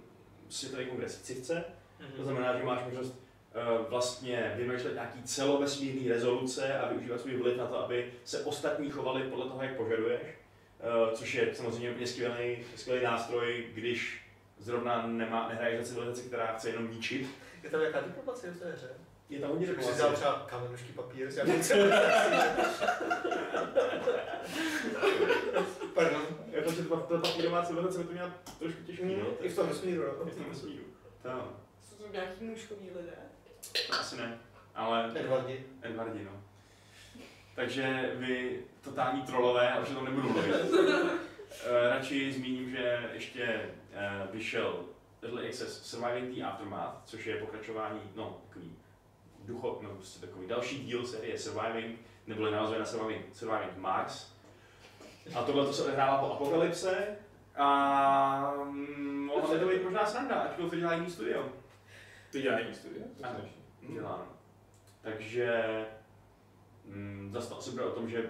světový 0.49 0.85
kongres 0.85 1.17
v 1.19 1.23
civce, 1.23 1.63
To 2.17 2.23
znamená, 2.23 2.57
že 2.57 2.63
máš 2.63 2.83
možnost 2.83 3.24
vlastně 3.89 4.53
vymýšlet 4.57 4.93
nějaký 4.93 5.23
celovesmírný 5.23 6.09
rezoluce 6.09 6.79
a 6.79 6.89
využívat 6.89 7.21
svůj 7.21 7.37
vliv 7.37 7.57
na 7.57 7.65
to, 7.67 7.79
aby 7.79 8.11
se 8.25 8.43
ostatní 8.43 8.89
chovali 8.89 9.23
podle 9.23 9.45
toho, 9.45 9.63
jak 9.63 9.75
požaduješ. 9.77 10.21
Eh, 10.21 11.15
Což 11.15 11.33
je 11.33 11.55
samozřejmě 11.55 11.91
úplně 11.91 12.07
skvělý, 12.07 12.57
skvělý 12.75 13.03
nástroj, 13.03 13.65
když 13.73 14.21
zrovna 14.59 15.07
nemá, 15.07 15.47
nehraješ 15.49 15.79
za 15.79 15.85
civilizaci, 15.85 16.21
která 16.27 16.47
chce 16.47 16.69
jenom 16.69 16.91
ničit. 16.91 17.27
Je 17.63 17.69
tam 17.69 17.79
nějaká 17.79 18.01
diplomacie 18.01 18.53
v 18.53 18.59
té 18.59 18.71
hře? 18.71 18.89
Je 19.29 19.39
tam 19.39 19.49
hodně 19.49 19.67
diplomacie. 19.67 20.01
dal 20.03 20.13
třeba 20.13 20.45
kamenušky 20.49 20.93
papír 20.93 21.31
civilizací. 21.31 21.73
Pardon. 25.93 26.21
Jako, 26.51 26.71
že 26.71 26.83
ta, 26.83 26.95
ta 26.95 27.17
papírová 27.17 27.65
civilizace 27.65 27.97
by 27.97 28.03
to 28.03 28.11
měla 28.11 28.31
trošku 28.59 28.83
těžký, 28.83 29.05
no. 29.05 29.27
I 29.41 29.49
v 29.49 29.55
tom 29.55 29.67
vesmíru, 29.67 30.03
I 30.03 30.11
v 30.11 30.17
tom 30.35 30.43
no. 30.43 30.49
vesmíru. 30.49 30.83
To, 31.21 31.29
Jsou 31.81 31.95
to 31.95 32.11
nějaký 32.11 32.45
nůžkoví 32.45 32.89
lidé? 32.95 33.13
To 33.87 33.99
asi 33.99 34.17
ne, 34.17 34.37
ale 34.75 35.11
Edvardi. 35.15 35.65
Edvardi, 35.81 36.23
no. 36.23 36.31
Takže 37.55 38.11
vy 38.15 38.63
totální 38.81 39.21
trolové, 39.21 39.71
a 39.71 39.79
už 39.79 39.89
to 39.89 40.01
nebudu 40.01 40.29
mluvit. 40.29 40.55
Eh, 41.63 41.89
Radši 41.89 42.33
zmíním, 42.33 42.71
že 42.71 43.09
ještě 43.13 43.43
eh, 43.93 44.27
vyšel 44.31 44.85
Early 45.21 45.47
Access 45.47 45.83
Surviving 45.83 46.35
the 46.35 46.43
Aftermath, 46.43 46.97
což 47.05 47.25
je 47.25 47.35
pokračování, 47.35 47.99
no, 48.15 48.41
takový 48.47 48.75
ducho, 49.45 49.79
no, 49.83 49.89
prostě 49.89 50.25
takový 50.25 50.47
další 50.47 50.85
díl 50.85 51.05
série 51.07 51.39
Surviving, 51.39 51.99
neboli 52.27 52.51
navazuje 52.51 52.79
na 52.79 52.85
Surviving, 52.85 53.25
Surviving 53.33 53.77
Mars. 53.77 54.31
A 55.35 55.43
tohle 55.43 55.65
to 55.65 55.73
se 55.73 55.83
odehrává 55.83 56.17
po 56.17 56.33
apokalypse 56.33 57.17
a 57.55 58.53
mm, 58.63 59.25
mohla 59.25 59.53
by 59.53 59.59
to 59.59 59.67
být 59.67 59.83
možná 59.83 60.05
sranda, 60.05 60.35
ačkoliv 60.35 60.69
to 60.71 60.75
dělá 60.77 60.93
jiný 60.93 61.11
studio. 61.11 61.49
To 62.31 62.39
dělá 62.39 62.59
jiný 62.59 62.73
studio? 62.73 63.03
To 63.17 63.25
Ano. 63.25 63.39
Značí. 63.85 63.91
Hm. 63.91 63.93
Dělá, 63.93 64.17
no. 64.17 64.35
Takže 65.01 65.85
mm, 66.85 67.29
zase 67.33 67.49
to 67.49 67.57
asi 67.57 67.71
bude 67.71 67.83
o 67.83 67.91
tom, 67.91 68.09
že 68.09 68.29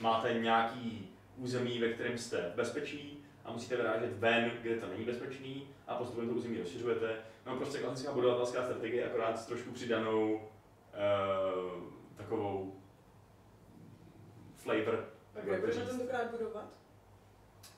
máte 0.00 0.34
nějaký 0.34 1.08
území, 1.36 1.78
ve 1.78 1.92
kterém 1.92 2.18
jste 2.18 2.50
v 2.50 2.56
bezpečí 2.56 3.24
a 3.44 3.52
musíte 3.52 3.76
vyrážet 3.76 4.18
ven, 4.18 4.50
kde 4.62 4.76
to 4.76 4.86
není 4.86 5.04
bezpečný 5.04 5.68
a 5.86 5.94
postupem 5.94 6.28
to 6.28 6.34
území 6.34 6.58
rozšiřujete. 6.58 7.16
No 7.46 7.56
prostě 7.56 7.78
klasická 7.78 8.12
budovatelská 8.12 8.64
strategie, 8.64 9.06
akorát 9.06 9.38
s 9.38 9.46
trošku 9.46 9.70
přidanou 9.70 10.34
uh, 10.34 10.40
takovou 12.16 12.74
flavor. 14.56 15.08
Tak 15.32 15.46
jak 15.46 15.60
kde 15.60 15.72
budeme 15.72 15.90
tentokrát 15.90 16.30
budovat? 16.30 16.68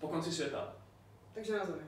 Po 0.00 0.08
konci 0.08 0.32
světa. 0.32 0.76
Takže 1.34 1.58
na 1.58 1.64
zemi. 1.64 1.82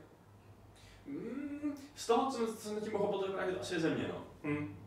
Mm, 1.07 1.75
z 1.95 2.07
toho, 2.07 2.33
co, 2.33 2.47
jsem 2.47 2.81
tím 2.81 2.93
mohl 2.93 3.07
potom 3.07 3.33
to 3.33 3.61
asi 3.61 3.75
je 3.75 3.81
země, 3.81 4.09
no. 4.09 4.25
Hm. 4.43 4.84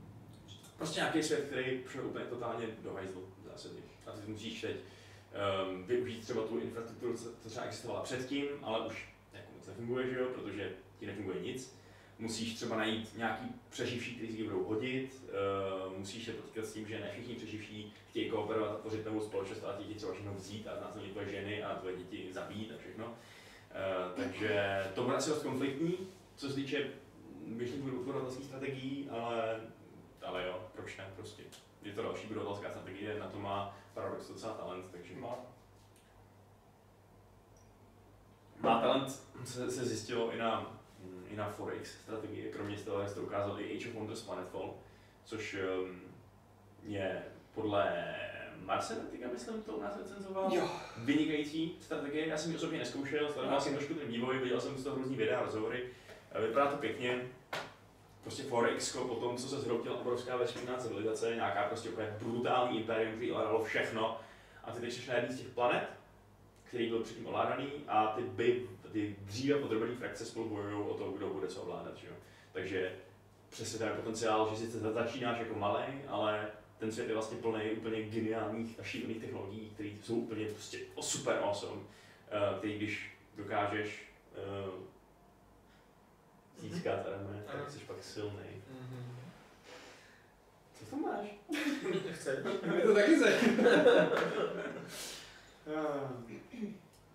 Prostě 0.78 1.00
nějaký 1.00 1.24
svět, 1.24 1.46
který 1.46 1.84
šel 1.92 2.06
úplně 2.06 2.26
totálně 2.26 2.68
do 2.84 2.94
hajzlu 2.94 3.28
v 3.44 3.48
zásadě. 3.48 3.80
A 4.06 4.12
ty 4.12 4.32
musíš 4.32 4.62
teď 4.62 4.76
um, 4.76 5.84
využít 5.84 6.22
třeba 6.22 6.44
tu 6.44 6.60
infrastrukturu, 6.60 7.18
co, 7.18 7.50
třeba 7.50 7.66
existovala 7.66 8.02
předtím, 8.02 8.46
ale 8.62 8.88
už 8.88 9.10
jako 9.34 9.48
moc 9.58 9.68
nefunguje, 9.68 10.10
že 10.10 10.20
jo, 10.20 10.28
protože 10.34 10.72
ti 11.00 11.06
nefunguje 11.06 11.42
nic. 11.42 11.78
Musíš 12.20 12.56
třeba 12.56 12.78
najít 12.78 13.18
nějaký 13.18 13.46
přeživší, 13.70 14.16
kteří 14.16 14.38
si 14.38 14.44
budou 14.44 14.64
hodit, 14.64 15.22
uh, 15.88 15.98
musíš 15.98 16.26
se 16.26 16.32
potýkat 16.32 16.66
s 16.66 16.74
tím, 16.74 16.88
že 16.88 17.00
ne 17.00 17.12
všichni 17.14 17.36
přeživší 17.36 17.94
chtějí 18.10 18.30
kooperovat 18.30 18.72
a 18.72 18.78
tvořit 18.78 19.06
novou 19.06 19.22
společnost, 19.22 19.64
ale 19.64 19.84
ti 19.84 19.94
třeba 19.94 20.14
všechno 20.14 20.34
vzít 20.34 20.68
a 20.68 20.82
násilně 20.82 21.10
tvoje 21.10 21.30
ženy 21.30 21.64
a 21.64 21.76
tvoje 21.76 21.98
děti 21.98 22.34
zabít 22.34 22.72
a 22.72 22.78
všechno. 22.78 23.06
Uh, 23.06 24.24
takže 24.24 24.84
to 24.96 25.04
bude 25.04 25.16
asi 25.16 25.30
dost 25.30 25.44
konfliktní, 25.44 25.98
co 26.36 26.50
se 26.50 26.56
týče 26.56 26.88
běžných 27.48 27.80
budovatelských 27.80 28.46
strategií, 28.46 29.10
ale, 29.10 29.62
ale 30.24 30.48
jo, 30.48 30.62
proč 30.76 30.98
ne, 30.98 31.12
prostě. 31.16 31.44
Je 31.82 31.94
to 31.94 32.02
další 32.02 32.28
budovatelská 32.28 32.70
strategie, 32.70 33.20
na 33.20 33.28
to 33.28 33.40
má 33.40 33.78
Paradox 33.94 34.28
docela 34.28 34.54
talent, 34.54 34.92
takže 34.92 35.16
Má. 35.16 35.36
má 38.60 38.82
talent, 38.82 39.22
se, 39.46 39.72
se 39.72 39.86
zjistilo 39.86 40.32
i 40.32 40.38
na, 40.38 40.80
i 41.28 41.36
na 41.36 41.50
Forex 41.50 42.02
strategie, 42.02 42.52
kromě 42.52 42.78
toho, 42.78 43.08
že 43.08 43.14
to 43.14 43.22
ukázal 43.22 43.62
i 43.62 43.78
Age 43.78 43.90
of 43.90 43.94
Wonders 43.94 44.22
Planetfall, 44.22 44.74
což 45.26 45.58
um, 45.84 46.02
je 46.84 47.24
podle 47.54 48.16
Marsenetika, 48.66 49.28
myslím, 49.34 49.62
to 49.62 49.72
u 49.72 49.82
nás 49.82 49.98
recenzoval. 49.98 50.54
Jo. 50.54 50.70
Vynikající 50.98 51.78
strategie, 51.82 52.28
já 52.28 52.38
jsem 52.38 52.52
ji 52.52 52.58
osobně 52.58 52.80
neskoušel, 52.80 53.34
sledoval 53.34 53.62
jsem 53.62 53.74
trošku 53.74 53.94
ten 53.94 54.08
vývoj, 54.08 54.38
viděl 54.40 54.62
jsem 54.62 54.78
z 54.78 54.84
toho 54.84 54.96
různý 54.96 55.16
videa, 55.16 55.42
rozhovory, 55.42 55.90
vypadá 56.48 56.72
to 56.72 56.78
pěkně. 56.78 57.28
Prostě 58.28 58.44
Forex, 58.44 58.96
po 58.96 59.16
tom, 59.16 59.38
co 59.38 59.48
se 59.48 59.60
zhroutila 59.60 60.00
obrovská 60.00 60.38
vesmírná 60.38 60.78
civilizace, 60.78 61.36
nějaká 61.36 61.64
prostě 61.64 61.90
úplně 61.90 62.16
brutální 62.20 62.80
impérium, 62.80 63.14
který 63.14 63.32
ovládalo 63.32 63.64
všechno, 63.64 64.20
a 64.64 64.72
ty 64.72 64.82
teď 64.82 65.08
na 65.08 65.14
jedný 65.14 65.36
z 65.36 65.40
těch 65.40 65.48
planet, 65.48 65.90
který 66.64 66.90
byl 66.90 67.00
předtím 67.00 67.28
ovládaný, 67.28 67.72
a 67.88 68.08
ty, 68.08 68.22
by, 68.22 68.68
ty 68.92 69.16
dříve 69.20 69.60
podrobené 69.60 69.96
frakce 69.96 70.26
spolu 70.26 70.50
bojují 70.50 70.84
o 70.84 70.94
to, 70.94 71.12
kdo 71.12 71.30
bude 71.30 71.48
co 71.48 71.62
ovládat. 71.62 71.98
Že? 71.98 72.08
Takže 72.52 72.96
přesně 73.50 73.80
ten 73.80 73.96
potenciál, 73.96 74.50
že 74.50 74.58
sice 74.58 74.80
začínáš 74.80 75.40
jako 75.40 75.60
malý, 75.60 75.84
ale 76.08 76.52
ten 76.80 76.92
svět 76.92 77.08
je 77.08 77.14
vlastně 77.14 77.38
plný 77.38 77.72
úplně 77.72 78.02
geniálních 78.04 78.80
a 78.80 78.84
šílených 78.84 79.22
technologií, 79.22 79.70
které 79.70 79.90
jsou 80.04 80.16
úplně 80.16 80.46
prostě 80.46 80.80
super 81.00 81.40
awesome, 81.44 81.82
eh, 82.32 82.58
který 82.58 82.78
když 82.78 83.18
dokážeš 83.38 84.08
získat, 86.58 87.00
Adame, 87.08 87.44
Ano. 87.48 87.64
tak 87.64 87.72
jsi 87.72 87.80
pak 87.80 88.04
silný. 88.04 88.64
Mhm. 88.82 89.06
Co 90.80 90.86
to 90.86 90.96
máš? 90.96 91.28
Chce. 92.14 92.44
Mě 92.66 92.82
to 92.82 92.94
taky 92.94 93.20
zajímá. 93.20 93.64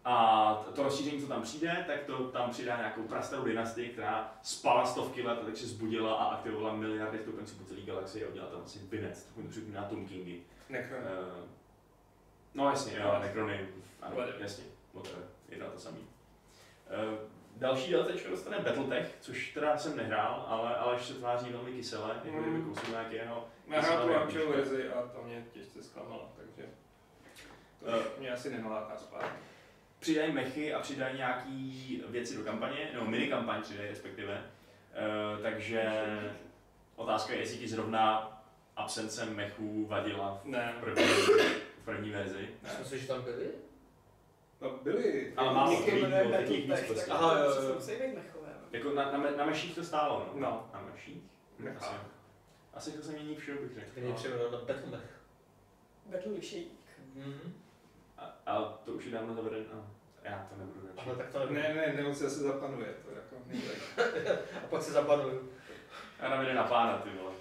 A 0.05 0.55
to- 0.75 0.83
rozšíření, 0.83 1.21
co 1.23 1.29
tam 1.29 1.43
přijde, 1.43 1.85
tak 1.87 2.03
to 2.05 2.19
tam 2.25 2.51
přidá 2.51 2.77
nějakou 2.77 3.03
prastarou 3.03 3.45
dynastii, 3.45 3.89
která 3.89 4.35
spala 4.43 4.87
stovky 4.87 5.23
let 5.23 5.39
a 5.43 5.45
tak 5.45 5.57
se 5.57 5.67
zbudila 5.67 6.15
a 6.15 6.25
aktivovala 6.25 6.75
miliardy 6.77 7.19
stoupenců 7.19 7.55
po 7.57 7.65
celé 7.65 7.81
galaxii 7.81 8.25
a 8.25 8.29
udělala 8.29 8.53
tam 8.53 8.63
asi 8.65 8.79
binec, 8.79 9.23
takový 9.25 9.47
to 9.47 9.51
připomíná 9.51 9.85
Tom 9.85 10.07
Kingy. 10.09 10.41
Eh, 10.71 10.91
No 12.55 12.71
jasně, 12.71 12.97
jo, 12.99 13.17
Necrony, 13.21 13.69
ano, 14.03 14.17
jasně, 14.39 14.65
a 15.67 15.71
to 15.71 15.81
samý. 15.81 16.01
Eh, 16.91 17.19
Další 17.57 17.93
DLCčko 17.93 18.31
dostane 18.31 18.59
Battletech, 18.59 19.15
což 19.21 19.49
teda 19.53 19.79
jsem 19.79 19.97
nehrál, 19.97 20.45
ale 20.49 20.77
Aleš 20.77 21.03
se 21.07 21.15
tváří 21.15 21.53
velmi 21.53 21.73
kysele, 21.73 22.11
jako 22.25 22.37
Mm. 22.37 22.43
kdyby 22.43 22.63
kousl 22.65 22.91
nějakého 22.91 23.49
Já 23.71 23.81
hrál 23.81 24.09
tu 24.27 24.33
knížka. 24.33 24.51
verzi 24.51 24.89
a 24.89 25.03
ta 25.03 25.19
mě 25.23 25.45
těžce 25.53 25.83
zklamala, 25.83 26.33
takže 26.37 26.69
to 27.81 27.87
Eh. 27.91 28.21
mě 28.21 28.31
asi 28.33 28.51
nenaláká 28.51 28.97
zpátky. 28.97 29.37
Přidají 29.99 30.33
mechy 30.33 30.75
a 30.75 30.81
přidají 30.81 31.17
nějaký 31.17 32.03
věci 32.09 32.37
do 32.37 32.45
kampaně, 32.45 32.91
nebo 32.93 33.05
mini 33.05 33.29
kampaň 33.29 33.63
přidají 33.63 33.89
respektive. 33.89 34.43
Eh, 34.95 35.43
takže 35.43 35.91
otázka 36.97 37.33
je, 37.33 37.39
jestli 37.39 37.59
ti 37.59 37.69
zrovna 37.69 38.29
absence 38.77 39.25
mechů 39.27 39.87
vadila 39.87 40.41
v 40.45 40.81
první, 40.81 41.05
v 41.81 41.85
první 41.85 42.11
verzi. 42.11 42.49
Myslím 42.63 42.85
si, 42.87 42.99
že 42.99 43.07
tam 43.09 43.23
byli? 43.23 43.47
No 44.63 44.71
byli. 44.83 45.33
Ale 45.37 45.55
málo. 45.55 45.71
Někdy 45.73 46.03
jmenuje 46.03 46.23
Takový- 46.23 46.39
takový 46.43 46.63
Battletech, 46.67 46.91
víc 46.91 46.99
tak. 47.07 47.11
Aha, 47.17 47.39
jo, 47.39 47.51
jo. 47.63 47.75
musí 47.75 47.93
být 47.93 48.15
mechové. 48.15 48.49
no. 48.61 48.67
Jako 48.73 48.91
na, 48.91 49.11
na, 49.13 49.31
na 49.37 49.45
meších 49.47 49.75
to 49.75 49.85
stálo, 49.85 50.27
no. 50.35 50.41
No. 50.41 50.71
Na 50.75 50.81
meších? 50.93 51.23
Nechá. 51.59 51.87
Asi, 51.87 52.91
asi 52.91 52.93
to 52.93 53.03
se 53.03 53.13
mění 53.13 53.37
všeho, 53.37 53.61
bych 53.63 53.75
řekl. 53.75 53.91
Který 53.91 54.07
mě 54.07 54.15
přejmenul 54.15 54.51
na 54.51 54.59
Battlemech. 54.59 55.21
Battle 56.07 56.33
lišejník. 56.33 56.81
Mhm. 57.15 57.55
A, 58.19 58.37
ale 58.47 58.67
to 58.85 58.93
už 58.93 59.05
je 59.05 59.13
dávno 59.13 59.35
zavedeno. 59.35 59.65
No. 59.75 59.87
Já 60.25 60.47
to 60.51 60.57
nebudu 60.59 60.87
radši. 60.97 61.09
Ale 61.09 61.17
tak 61.19 61.31
to 61.31 61.39
nevím. 61.39 61.55
Ne, 61.55 61.75
ne, 61.75 61.93
nebo 61.97 62.15
se 62.15 62.31
zapanuje, 62.31 62.95
to 63.05 63.11
jako 63.15 63.37
nejde. 63.47 63.69
A 64.65 64.67
pak 64.71 64.83
se 64.83 64.93
zapanuju. 64.93 65.53
Já 66.21 66.29
nám 66.29 66.45
jde 66.45 66.55
na 66.55 66.65
pána, 66.65 66.99
ty 66.99 67.09
vole. 67.21 67.33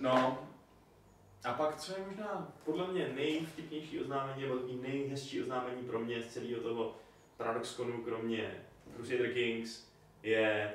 No, 0.00 0.48
a 1.44 1.52
pak, 1.52 1.76
co 1.76 1.92
je 1.92 2.04
možná 2.06 2.52
podle 2.64 2.86
mě 2.88 3.08
nejvtipnější 3.08 4.00
oznámení, 4.00 4.42
nebo 4.42 4.54
takový 4.54 4.80
nejhezčí 4.82 5.42
oznámení 5.42 5.82
pro 5.82 5.98
mě 5.98 6.22
z 6.22 6.26
celého 6.26 6.60
toho 6.60 6.96
ParadoxConu, 7.36 8.02
kromě 8.02 8.64
Crusader 8.94 9.32
Kings, 9.32 9.86
je 10.22 10.72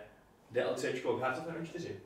DLCčko 0.51 1.17
Hearts 1.17 1.39
of 1.39 1.47
Iron 1.49 1.65
4. 1.65 1.99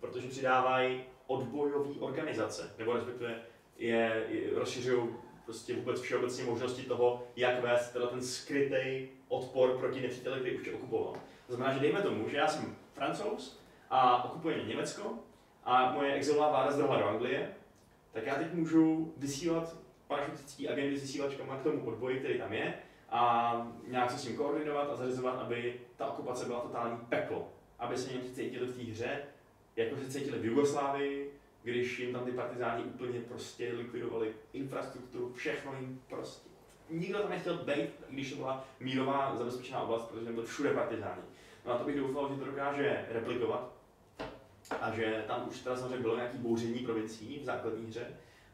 Protože 0.00 0.28
přidávají 0.28 1.04
odbojové 1.26 2.00
organizace, 2.00 2.74
nebo 2.78 2.92
respektive 2.92 3.40
je, 3.76 4.26
je 4.28 4.54
rozšiřují 4.54 5.08
prostě 5.44 5.74
vůbec 5.74 6.00
všeobecně 6.00 6.44
možnosti 6.44 6.82
toho, 6.82 7.26
jak 7.36 7.62
vést 7.62 7.90
teda 7.90 8.06
ten 8.06 8.22
skrytý 8.22 9.08
odpor 9.28 9.78
proti 9.78 10.00
nepříteli, 10.00 10.40
který 10.40 10.56
už 10.56 10.64
tě 10.64 10.72
okupoval. 10.72 11.16
To 11.46 11.54
znamená, 11.54 11.74
že 11.74 11.80
dejme 11.80 12.02
tomu, 12.02 12.28
že 12.28 12.36
já 12.36 12.48
jsem 12.48 12.76
francouz 12.92 13.60
a 13.90 14.24
okupuje 14.24 14.56
mě 14.56 14.64
Německo 14.64 15.18
a 15.64 15.92
moje 15.92 16.14
exilová 16.14 16.50
vláda 16.50 16.70
zdrhla 16.70 16.98
do 16.98 17.08
Anglie, 17.08 17.54
tak 18.12 18.26
já 18.26 18.34
teď 18.34 18.54
můžu 18.54 19.14
vysílat 19.16 19.76
parašutický 20.06 20.68
agendy 20.68 20.98
s 20.98 21.02
vysílačkama 21.02 21.56
k 21.56 21.62
tomu 21.62 21.86
odboji, 21.86 22.18
který 22.18 22.38
tam 22.38 22.52
je 22.52 22.74
a 23.10 23.72
nějak 23.88 24.10
se 24.10 24.18
s 24.18 24.22
tím 24.22 24.36
koordinovat 24.36 24.90
a 24.90 24.96
zařizovat, 24.96 25.38
aby 25.38 25.80
ta 25.96 26.06
okupace 26.06 26.44
byla 26.44 26.60
totální 26.60 26.98
peklo. 27.08 27.48
Aby 27.78 27.92
aby 27.92 28.00
se 28.00 28.12
Němci 28.12 28.34
cítili 28.34 28.66
v 28.66 28.76
té 28.76 28.82
hře, 28.82 29.22
jako 29.76 29.96
se 29.96 30.10
cítili 30.10 30.38
v 30.38 30.44
Jugoslávii, 30.44 31.32
když 31.62 31.98
jim 31.98 32.12
tam 32.12 32.24
ty 32.24 32.32
partizáni 32.32 32.84
úplně 32.84 33.20
prostě 33.20 33.72
likvidovali 33.72 34.32
infrastrukturu, 34.52 35.32
všechno 35.32 35.74
jim 35.80 36.02
prostě. 36.08 36.48
Nikdo 36.90 37.18
tam 37.18 37.30
nechtěl 37.30 37.56
být, 37.56 37.90
když 38.08 38.30
to 38.30 38.36
byla 38.36 38.68
mírová 38.80 39.36
zabezpečená 39.36 39.82
oblast, 39.82 40.08
protože 40.08 40.24
tam 40.24 40.34
byly 40.34 40.46
všude 40.46 40.74
partizáni. 40.74 41.22
No 41.66 41.72
a 41.72 41.78
to 41.78 41.84
bych 41.84 41.96
doufal, 41.96 42.28
že 42.28 42.40
to 42.40 42.44
dokáže 42.44 43.06
replikovat 43.08 43.72
a 44.80 44.94
že 44.94 45.24
tam 45.26 45.48
už 45.48 45.60
teda 45.60 45.76
samozřejmě 45.76 45.98
bylo 45.98 46.16
nějaký 46.16 46.38
bouření 46.38 46.78
provincií 46.78 47.38
v 47.38 47.44
základní 47.44 47.86
hře, 47.86 48.06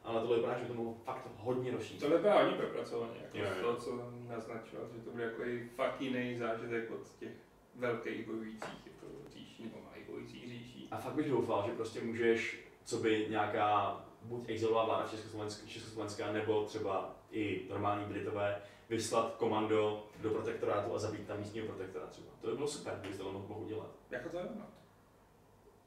ale 0.03 0.21
tohle 0.21 0.37
vypadá, 0.37 0.57
že 0.57 0.63
by 0.63 0.67
to 0.67 0.73
mohlo 0.73 0.93
fakt 1.03 1.27
hodně 1.37 1.71
rozšířit. 1.71 2.01
To 2.01 2.17
vypadá 2.17 2.41
hodně 2.41 2.57
propracovaně, 2.57 3.19
jako 3.33 3.61
to, 3.61 3.75
co 3.75 4.11
naznačoval, 4.27 4.87
že 4.95 5.01
to 5.01 5.11
bude 5.11 5.23
jako 5.23 5.43
i 5.43 5.69
fakt 5.75 6.01
jiný 6.01 6.37
zážitek 6.37 6.91
od 6.91 7.19
těch 7.19 7.31
velkých 7.75 8.27
bojujících 8.27 8.85
jako 8.85 9.05
říší, 9.33 9.63
nebo 9.63 9.77
malých 9.89 10.09
bojujících 10.09 10.49
říší. 10.49 10.87
A 10.91 10.97
fakt 10.97 11.13
bych 11.13 11.29
doufal, 11.29 11.63
že 11.67 11.75
prostě 11.75 12.01
můžeš, 12.01 12.59
co 12.85 12.97
by 12.97 13.27
nějaká 13.29 13.97
buď 14.21 14.49
exilová 14.49 14.85
vláda 14.85 15.07
Československa, 15.07 15.67
Československá, 15.67 16.31
nebo 16.31 16.65
třeba 16.65 17.15
i 17.31 17.67
normální 17.69 18.05
Britové, 18.05 18.61
vyslat 18.89 19.35
komando 19.35 20.07
do 20.21 20.29
protektorátu 20.29 20.95
a 20.95 20.99
zabít 20.99 21.27
tam 21.27 21.39
místního 21.39 21.67
protektora 21.67 22.05
třeba. 22.05 22.27
To 22.41 22.47
by 22.47 22.55
bylo 22.55 22.67
super, 22.67 22.97
kdyby 23.01 23.17
to 23.17 23.23
mohl 23.23 23.45
mohl 23.47 23.61
udělat. 23.61 23.89
Jako 24.11 24.29
to 24.29 24.37
je 24.37 24.43
ono. 24.43 24.78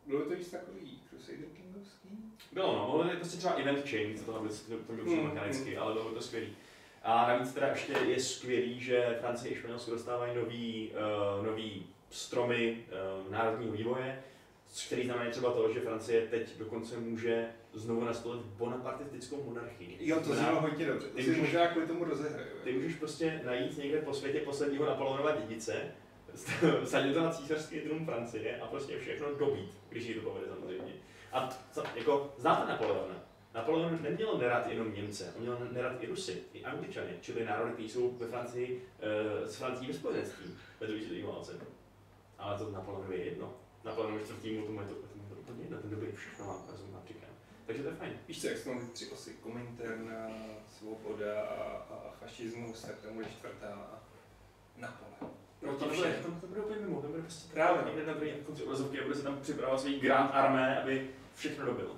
Bylo 0.06 0.20
to 0.24 0.30
víc 0.36 0.50
takový 0.50 1.00
Crusader 1.10 1.44
Kingovský? 1.56 2.08
Bylo 2.52 2.76
no, 2.76 2.86
mohlo 2.88 3.04
to 3.04 3.16
prostě 3.16 3.36
třeba 3.38 3.54
event 3.54 3.88
chain, 3.88 4.18
co 4.18 4.24
to 4.24 4.32
tam 4.32 4.48
to, 4.48 4.76
to 4.86 4.92
bylo 4.92 5.06
Hmm, 5.16 5.24
mechanicky, 5.34 5.76
ale 5.76 5.92
bylo 5.92 6.08
by 6.08 6.14
to 6.14 6.22
skvělý. 6.22 6.48
A 7.02 7.28
navíc 7.28 7.52
teda 7.52 7.66
ještě 7.66 7.92
je 7.92 8.20
skvělý, 8.20 8.80
že 8.80 9.16
Francie 9.20 9.52
i 9.52 9.56
Španělsko 9.56 9.90
dostávají 9.90 10.34
nový, 10.36 10.90
uh, 11.38 11.46
nový 11.46 11.86
stromy 12.10 12.84
uh, 13.24 13.32
národního 13.32 13.72
vývoje, 13.72 14.22
který 14.86 15.04
znamená 15.04 15.30
třeba 15.30 15.52
to, 15.52 15.72
že 15.72 15.80
Francie 15.80 16.26
teď 16.26 16.58
dokonce 16.58 16.96
může 16.96 17.48
znovu 17.74 18.04
nastolit 18.04 18.42
bonapartistickou 18.42 19.42
monarchii. 19.44 19.96
Jo, 20.00 20.16
to 20.16 20.22
Znamená, 20.24 20.46
znělo 20.46 20.60
hodně 20.60 20.86
dobře. 20.86 21.06
Ty 21.06 21.22
můžeš- 21.22 21.40
možná 21.40 21.66
kvůli 21.66 21.86
tomu 21.86 22.04
rozehraju. 22.04 22.46
Ty 22.64 22.72
můžeš 22.72 22.94
prostě 22.94 23.40
najít 23.44 23.78
někde 23.78 24.00
po 24.00 24.14
světě 24.14 24.40
posledního 24.40 24.86
Napoleonova 24.86 25.36
dědice, 25.36 25.94
sadit 26.84 27.14
to 27.14 27.22
na 27.22 27.30
císařský 27.30 27.80
trůn 27.80 28.04
Francie 28.04 28.60
a 28.60 28.66
prostě 28.66 28.98
všechno 28.98 29.34
dobít, 29.34 29.78
když 29.88 30.06
jí 30.06 30.14
to 30.14 30.20
povede 30.20 30.46
samozřejmě. 30.46 30.92
A 31.32 31.48
co, 31.72 31.82
jako, 31.94 32.34
znáte 32.38 32.72
Napoleona? 32.72 33.14
Napoleon 33.54 34.02
neměl 34.02 34.38
nerad 34.38 34.66
jenom 34.66 34.94
Němce, 34.94 35.32
on 35.36 35.42
měl 35.42 35.58
nerad 35.72 36.02
i 36.02 36.06
Rusy, 36.06 36.42
i 36.52 36.64
Angličany, 36.64 37.18
čili 37.20 37.44
národy, 37.44 37.72
které 37.72 37.88
jsou 37.88 38.10
ve 38.10 38.26
Francii, 38.26 38.82
uh, 39.42 39.48
s 39.48 39.56
Francií 39.56 39.88
ve 39.88 39.94
spojenectví 39.94 40.54
ve 40.80 40.86
druhé 40.86 41.02
světové 41.02 41.32
válce. 41.32 41.52
Ale 42.38 42.58
to 42.58 42.70
Napoleonovi 42.70 43.18
je 43.18 43.24
jedno. 43.24 43.54
Napoleonovi 43.84 44.24
čtvrtýmu 44.24 44.66
tomu 44.66 44.80
je 44.80 44.86
to, 44.86 44.94
tomu 44.94 45.22
je 45.22 45.34
to 45.34 45.40
úplně 45.40 45.62
jedno, 45.62 45.78
ten 45.78 45.90
dobrý 45.90 46.12
všechno 46.12 46.46
má, 46.46 46.64
rozum 46.70 46.92
říkám. 47.08 47.30
Takže 47.66 47.82
to 47.82 47.88
je 47.88 47.94
fajn. 47.94 48.12
Víš 48.28 48.40
co, 48.40 48.46
jak 48.46 48.58
jsou 48.58 48.70
tři 48.92 49.10
osy, 49.10 49.34
kominterna, 49.34 50.28
svoboda 50.78 51.42
a, 51.42 51.62
a 51.90 52.14
fašismus, 52.20 52.82
tak 52.82 53.00
tam 53.00 53.14
bude 53.14 53.26
čtvrtá 53.26 54.00
Napoleon. 54.76 55.41
No 55.62 55.76
to 55.76 55.84
bude, 55.84 56.12
to, 56.12 56.30
to 56.40 56.46
bude 56.46 56.60
úplně 56.60 56.80
mimo, 56.80 57.02
to 57.02 57.08
bude 57.08 57.22
prostě 57.22 57.54
Právě. 57.54 57.84
někde 57.84 58.06
na 58.06 58.14
druhé 58.18 58.32
konci 58.32 58.62
obrazovky 58.62 59.00
a 59.00 59.02
bude 59.02 59.14
se 59.14 59.22
tam 59.22 59.40
připravovat 59.40 59.80
svý 59.80 60.00
Grand 60.00 60.30
Armé, 60.34 60.82
aby 60.82 61.10
všechno 61.34 61.66
dobil. 61.66 61.96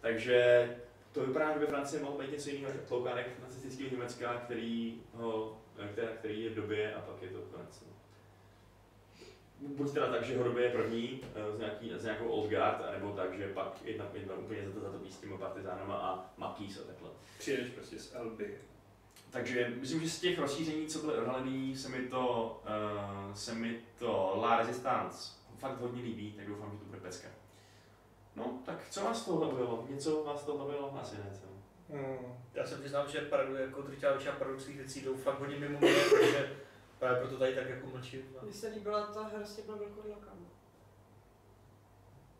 Takže 0.00 0.68
to 1.12 1.26
vypadá, 1.26 1.52
že 1.52 1.58
ve 1.58 1.66
Francii 1.66 2.02
mohl 2.02 2.18
být 2.18 2.32
něco 2.32 2.50
jiného 2.50 2.72
než 2.72 2.82
tloukánek 2.88 3.26
nacistického 3.42 3.90
Německa, 3.90 4.34
který, 4.34 5.02
ho, 5.14 5.58
který, 5.74 6.08
který 6.18 6.44
je 6.44 6.50
v 6.50 6.54
době 6.54 6.94
a 6.94 7.00
pak 7.00 7.22
je 7.22 7.28
to 7.28 7.38
konec. 7.38 7.84
Buď 9.60 9.92
teda 9.92 10.10
tak, 10.10 10.24
že 10.24 10.38
ho 10.38 10.44
době 10.44 10.64
je 10.64 10.70
první 10.70 11.20
eh, 11.34 11.56
z, 11.56 11.58
nějaký, 11.58 11.92
z 11.96 12.04
nějakou 12.04 12.28
old 12.28 12.50
guard, 12.50 12.80
anebo 12.88 13.12
tak, 13.12 13.38
že 13.38 13.48
pak 13.48 13.78
jedna, 13.84 14.06
jedna 14.14 14.34
úplně 14.34 14.66
za 14.66 14.72
to 14.72 14.80
zatopí 14.80 15.12
s 15.12 15.18
těmi 15.18 15.38
partizánama 15.38 15.96
a 15.96 16.32
makís 16.36 16.80
a 16.80 16.84
takhle. 16.84 17.10
Přijedeš 17.38 17.68
prostě 17.70 17.98
z 17.98 18.14
Elby. 18.14 18.58
Takže 19.32 19.72
myslím, 19.80 20.00
že 20.00 20.10
z 20.10 20.20
těch 20.20 20.38
rozšíření, 20.38 20.86
co 20.86 20.98
byly 20.98 21.18
odhalený, 21.18 21.76
se 21.76 21.88
mi 21.88 22.08
to, 22.08 22.60
uh, 23.28 23.34
se 23.34 23.54
mi 23.54 23.80
to 23.98 24.32
La 24.40 24.56
Resistance 24.58 25.32
fakt 25.58 25.80
hodně 25.80 26.02
líbí, 26.02 26.32
tak 26.32 26.46
doufám, 26.46 26.70
že 26.72 26.78
to 26.78 26.84
bude 26.84 27.00
pecka. 27.00 27.28
No, 28.36 28.58
tak 28.66 28.88
co 28.90 29.04
vás 29.04 29.24
toho 29.24 29.46
bavilo? 29.50 29.86
Něco 29.88 30.24
vás 30.24 30.44
toho 30.44 30.58
bavilo? 30.58 30.98
Asi 31.00 31.16
ne, 31.16 31.30
co? 31.40 31.46
Hmm. 31.96 32.34
Já 32.54 32.66
se 32.66 32.76
přiznám, 32.78 33.08
že 33.08 33.20
paradu, 33.20 33.54
jako 33.56 33.82
drtivá 33.82 34.12
většina 34.12 34.32
paradoxních 34.34 34.76
věcí 34.76 35.00
jdou 35.00 35.14
fakt 35.16 35.38
hodně 35.40 35.56
mimo 35.58 35.78
mě, 35.78 35.94
takže 36.20 36.56
právě 36.98 37.20
proto 37.20 37.38
tady 37.38 37.54
tak 37.54 37.68
jako 37.68 37.86
mlčím. 37.86 38.22
a- 38.40 38.44
Mně 38.44 38.52
se 38.52 38.68
líbila 38.68 39.06
ta 39.06 39.22
hra 39.22 39.44
s 39.46 39.56
těma 39.56 39.76
velkodlakama. 39.76 40.46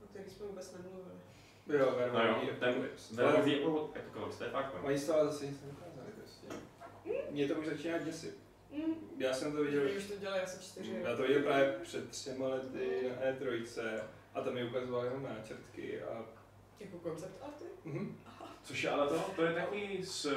O 0.04 0.06
který 0.10 0.30
jsme 0.30 0.46
vůbec 0.46 0.72
nemluvili. 0.72 1.14
Jo, 1.66 1.94
No 2.12 2.24
jo, 2.24 2.54
ten 2.60 2.88
Velký 3.12 3.52
jako 3.60 3.90
Apocalypse, 3.96 4.38
to 4.38 4.44
je 4.44 4.50
fakt 4.50 4.74
no. 4.74 4.86
Oni 4.86 4.98
z 4.98 5.06
toho 5.06 5.24
zase 5.24 5.46
nic 5.46 5.56
neukázali 5.62 5.91
prostě. 5.91 5.91
Mě 7.32 7.48
to 7.48 7.54
už 7.54 7.66
začíná 7.66 7.98
děsit. 7.98 8.38
Mm. 8.70 8.94
Já 9.18 9.34
jsem 9.34 9.52
to 9.52 9.64
viděl, 9.64 9.82
už 9.96 10.06
to 10.06 10.16
dělali 10.16 10.40
asi 10.40 10.64
čtyři 10.64 10.96
já 11.02 11.16
to 11.16 11.22
viděl 11.22 11.42
právě 11.42 11.78
před 11.82 12.10
třema 12.10 12.48
lety 12.48 13.10
na 13.10 13.30
E3 13.32 14.00
a 14.34 14.40
tam 14.40 14.54
mi 14.54 14.64
ukazovali 14.64 15.06
jenom 15.06 15.22
náčrtky 15.22 16.02
a... 16.02 16.24
Jako 16.80 16.98
koncept 16.98 17.42
arty. 17.42 17.64
Mhm. 17.84 18.18
Což 18.62 18.82
je 18.82 18.90
ale 18.90 19.08
to, 19.08 19.18
to 19.36 19.44
je 19.44 19.52
taky 19.52 20.04
z 20.04 20.26
eh, 20.26 20.32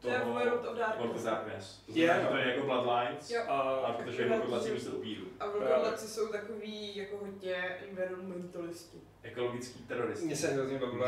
To 0.00 0.08
je 0.08 0.18
toho 0.20 0.34
World 0.34 0.54
of 0.54 0.62
World 0.62 0.70
of 0.70 0.78
Darkness. 0.78 1.24
Darkness. 1.24 1.82
To 1.86 1.92
Je, 1.94 2.06
znamená, 2.06 2.20
že 2.20 2.24
no. 2.24 2.30
to 2.30 2.36
je 2.36 2.54
jako 2.54 2.66
Bloodlines, 2.66 3.30
Jo. 3.30 3.42
A, 3.48 3.60
a 3.60 3.92
protože 3.92 4.22
je 4.22 4.40
podlací 4.40 4.70
místo 4.70 4.90
upíru. 4.90 5.26
A 5.40 5.46
velkodlaci 5.46 6.08
jsou 6.08 6.28
takový 6.28 6.96
jako 6.96 7.16
hodně 7.18 7.54
environmentalisti. 7.88 8.98
Ekologický 9.22 9.82
teroristi. 9.82 10.26
Mě 10.26 10.36
se 10.36 10.48
hrozně 10.48 10.78
bavilo, 10.78 11.06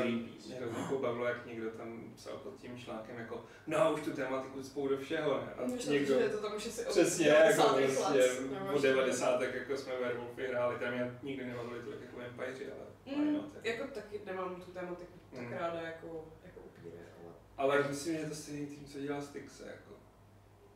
hrozně 0.59 0.85
pobavilo, 0.89 1.27
jak 1.27 1.47
někdo 1.47 1.71
tam 1.71 2.13
psal 2.17 2.37
pod 2.37 2.57
tím 2.61 2.79
článkem 2.79 3.19
jako 3.19 3.45
no 3.67 3.93
už 3.95 4.01
tu 4.01 4.13
tematiku 4.13 4.63
spou 4.63 4.89
do 4.89 4.97
všeho, 4.99 5.35
ne? 5.41 5.53
A 5.59 5.67
Myslím, 5.67 5.93
někdo, 5.93 6.15
že 6.21 6.29
to 6.29 6.39
tam 6.39 6.57
už 6.57 6.67
asi 6.67 6.87
od 6.87 6.91
přesně, 6.91 7.25
90. 7.31 7.79
jako 7.81 7.93
prostě 8.03 8.31
od 8.69 8.73
ještě- 8.75 8.89
90. 8.89 9.41
jako 9.43 9.77
jsme 9.77 9.93
Werewolfy 10.01 10.47
hráli, 10.47 10.77
tam 10.79 10.93
mě 10.93 11.19
nikdy 11.23 11.45
nebavili 11.47 11.83
tolik 11.83 12.01
jako 12.01 12.17
Vampire, 12.19 12.73
ale 12.73 13.17
Mm, 13.17 13.33
not, 13.35 13.45
jako. 13.55 13.69
jako 13.69 13.95
taky 13.95 14.21
nemám 14.27 14.57
tu 14.63 14.71
tematiku 14.73 15.13
tak 15.35 15.43
Mm. 15.43 15.53
ráda 15.53 15.81
jako, 15.81 16.25
jako 16.45 16.61
upíry, 16.61 16.97
ale... 16.97 17.33
Ale 17.57 17.89
myslím, 17.89 18.15
že 18.15 18.21
je 18.21 18.29
to 18.29 18.35
stejný 18.35 18.67
tým, 18.67 18.85
co 18.87 18.99
dělal 18.99 19.23
Styxe, 19.23 19.63
jako. 19.67 19.95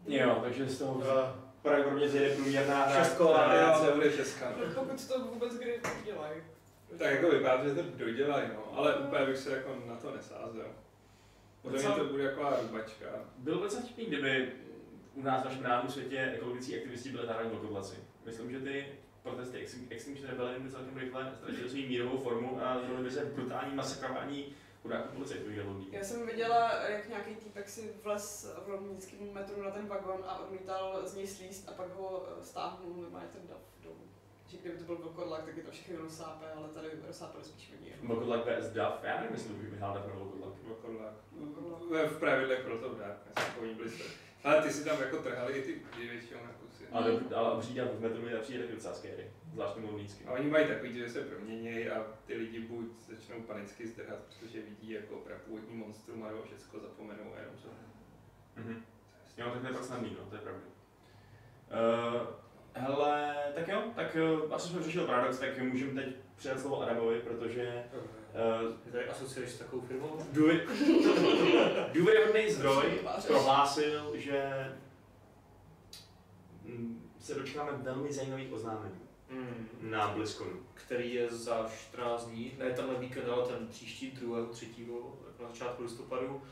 Jo, 0.07 0.39
takže 0.43 0.69
z 0.69 0.79
toho 0.79 1.11
A 1.11 1.45
pravděpodobně 1.63 2.09
zjede 2.09 2.35
průměrná 2.35 2.85
hra. 2.85 3.07
Ale 3.19 3.87
to 3.89 3.95
bude 3.95 4.13
česká. 4.13 4.53
No, 4.59 4.83
pokud 4.85 5.09
to 5.09 5.21
vůbec 5.21 5.55
kdy 5.59 5.81
udělají. 6.03 6.43
Tak 6.99 7.11
jako 7.11 7.31
vypadá, 7.31 7.65
že 7.69 7.75
to 7.75 7.83
dodělají, 7.83 8.49
no, 8.55 8.79
ale 8.79 8.97
úplně 8.97 9.27
bych 9.27 9.37
se 9.37 9.57
jako 9.57 9.83
na 9.87 9.97
to 9.97 10.17
nesázel. 10.17 10.67
Podle 11.63 11.79
mě 11.79 11.89
to 11.89 12.05
bude 12.05 12.25
jako 12.25 12.51
rubačka. 12.63 13.07
Bylo 13.39 13.63
docela 13.63 13.83
vtipný, 13.83 14.05
kdyby 14.05 14.53
u 15.15 15.23
nás 15.23 15.43
v 15.43 15.45
našem 15.45 15.63
reálném 15.63 15.91
světě 15.91 16.33
ekologický 16.35 16.77
aktivisti 16.77 17.11
byli 17.11 17.27
zároveň 17.27 17.51
vlkodlaci. 17.51 17.97
Myslím, 18.27 18.51
že 18.51 18.61
ty 18.61 18.87
protesty 19.23 19.59
Extin- 19.59 19.87
Extinction 19.91 20.31
Rebellion 20.31 20.63
by 20.63 20.71
celkem 20.71 20.97
rychle 20.97 21.33
ztratily 21.37 21.69
svou 21.69 21.79
mírovou 21.79 22.19
formu 22.19 22.61
a 22.63 22.81
zvolili 22.81 23.05
by 23.05 23.11
se 23.11 23.25
brutální 23.25 23.75
masakrování 23.75 24.55
chudáků 24.83 25.09
policajtů 25.17 25.51
ideologií. 25.51 25.89
Já 25.93 26.05
jsem 26.05 26.27
viděla, 26.27 26.83
jak 26.83 27.09
nějaký 27.09 27.35
týpek 27.37 27.69
si 27.69 27.93
vlez 28.03 28.55
v 28.67 28.69
londýnském 28.69 29.33
metru 29.33 29.63
na 29.63 29.71
ten 29.71 29.87
vagon 29.87 30.25
a 30.27 30.39
odmítal 30.39 31.01
z 31.05 31.15
něj 31.15 31.27
slíst 31.27 31.69
a 31.69 31.73
pak 31.73 31.95
ho 31.95 32.29
stáhnul 32.43 32.97
normálně 32.97 33.29
ten 33.33 33.43
dav 33.49 33.59
dolů. 33.83 34.08
Že 34.49 34.57
kdyby 34.59 34.79
to 34.79 34.85
byl 34.85 34.97
vlkodlak, 34.97 35.45
tak 35.45 35.57
je 35.57 35.63
to 35.63 35.71
všechno 35.71 36.03
rozsápe, 36.03 36.45
ale 36.57 36.69
tady 36.69 36.89
rozsápali 37.07 37.45
spíš 37.45 37.73
oni. 37.81 37.93
Vlkodlak 38.03 38.41
vs. 38.47 38.67
Duff, 38.71 39.03
já 39.03 39.17
nevím, 39.21 39.33
jestli 39.33 39.55
bych 39.55 39.71
vyhrál 39.71 39.95
Duff 39.95 40.07
nebo 40.07 40.25
vlkodlak. 40.25 40.55
Vlkodlak. 40.63 41.13
Ve- 41.91 42.09
V 42.09 42.19
pravidlech 42.19 42.61
pro 42.65 42.79
to 42.79 42.95
Darkness, 42.95 43.49
jako 43.49 43.61
oni 43.61 43.75
byli 43.75 43.91
Ale 44.45 44.63
ty 44.63 44.71
si 44.73 44.85
tam 44.85 45.01
jako 45.01 45.23
trhali 45.23 45.53
i 45.53 45.63
ty 45.63 45.81
na 46.35 46.53
kusy. 46.53 46.85
Ale, 46.93 47.21
ale 47.35 47.51
obří 47.53 47.75
Duff 47.75 47.91
v 47.93 48.01
metru 48.01 48.23
mi 48.23 48.37
přijde 48.43 48.61
taky 48.61 48.75
docela 48.75 48.95
scary, 48.95 49.31
zvlášť 49.53 49.75
tomu 49.75 49.87
londýnský. 49.87 50.25
A 50.25 50.33
oni 50.33 50.51
mají 50.51 50.69
takový, 50.69 50.95
že 50.95 51.09
se 51.11 51.21
proměnějí 51.21 51.89
a 51.89 52.07
ty 52.27 52.35
lidi 52.37 52.61
buď 52.61 52.87
začnou 53.09 53.43
panicky 53.43 53.87
zdrhat, 53.87 54.19
protože 54.19 54.63
vidí 54.63 54.91
jako 54.91 55.17
prapůvodní 55.17 55.77
monstrum 55.77 56.23
a 56.25 56.29
nebo 56.29 56.43
všechno 56.43 56.81
zapomenou 56.81 57.35
a 57.35 57.39
jenom 57.41 57.55
co. 57.63 57.69
Mhm. 58.57 58.85
Jo, 59.37 59.51
tak 59.53 59.61
to 59.61 59.67
je 59.67 59.73
pak 59.73 59.85
snadný, 59.85 60.17
no, 60.21 60.27
to 60.31 60.35
je 60.35 60.41
pravda. 60.41 60.63
Uh, 61.69 62.27
hele, 62.81 63.35
tak 63.55 63.69
jo, 63.69 63.83
tak 63.97 64.17
uh, 64.45 64.55
asi 64.55 64.69
jsme 64.69 64.83
řešili 64.83 65.07
paradox, 65.07 65.39
tak 65.39 65.59
můžeme 65.59 66.03
teď 66.03 66.15
předat 66.37 66.61
slovo 66.61 66.83
Adamovi, 66.83 67.21
protože 67.21 67.85
uh, 67.95 68.75
Ty 68.85 68.91
tady 68.91 69.09
asociuješ 69.09 69.51
s 69.51 69.59
takovou 69.59 69.83
firmou? 69.83 70.27
důvěryhodný 71.93 72.51
zdroj 72.51 73.01
prohlásil, 73.27 74.13
že 74.15 74.67
mm, 76.65 77.11
se 77.21 77.35
dočkáme 77.35 77.73
velmi 77.73 78.13
zajímavých 78.13 78.53
oznámení 78.53 79.01
Hmm. 79.31 79.69
na 79.83 80.09
BlizzConu. 80.09 80.61
Který 80.75 81.15
je 81.15 81.29
za 81.31 81.71
14 81.89 82.27
dní, 82.27 82.53
ne 82.59 82.71
tenhle 82.71 82.95
víkend, 82.95 83.29
ale 83.29 83.47
ten 83.49 83.69
příští, 83.69 84.11
2. 84.11 84.47
3. 84.47 84.67
jako 84.79 85.43
na 85.43 85.49
začátku 85.49 85.83
listopadu. 85.83 86.43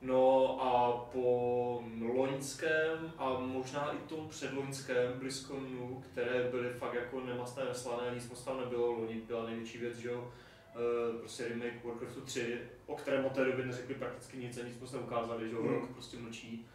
No 0.00 0.58
a 0.62 0.92
po 1.12 1.82
loňském 2.14 3.12
a 3.18 3.38
možná 3.40 3.92
i 3.92 3.96
tom 3.96 4.28
předloňském 4.28 5.12
BlizzConu, 5.12 6.02
které 6.12 6.48
byly 6.50 6.68
fakt 6.70 6.94
jako 6.94 7.20
nemastné, 7.20 7.64
neslané, 7.64 8.14
nic 8.14 8.28
moc 8.30 8.44
tam 8.44 8.60
nebylo, 8.60 8.92
loni 8.92 9.14
byla 9.14 9.46
největší 9.46 9.78
věc, 9.78 9.96
že 9.98 10.08
jo, 10.08 10.32
eh, 10.74 11.18
prostě 11.18 11.48
remake 11.48 11.84
Warcraftu 11.84 12.20
3, 12.20 12.58
o 12.86 12.96
kterém 12.96 13.24
od 13.24 13.32
té 13.32 13.44
doby 13.44 13.64
neřekli 13.64 13.94
prakticky 13.94 14.36
nic 14.36 14.58
a 14.58 14.62
nic 14.64 14.80
moc 14.80 14.92
neukázali, 14.92 15.48
že 15.48 15.54
jo, 15.56 15.62
Hmm. 15.62 15.74
rok 15.74 15.90
prostě 15.90 16.16
mlčí. 16.16 16.66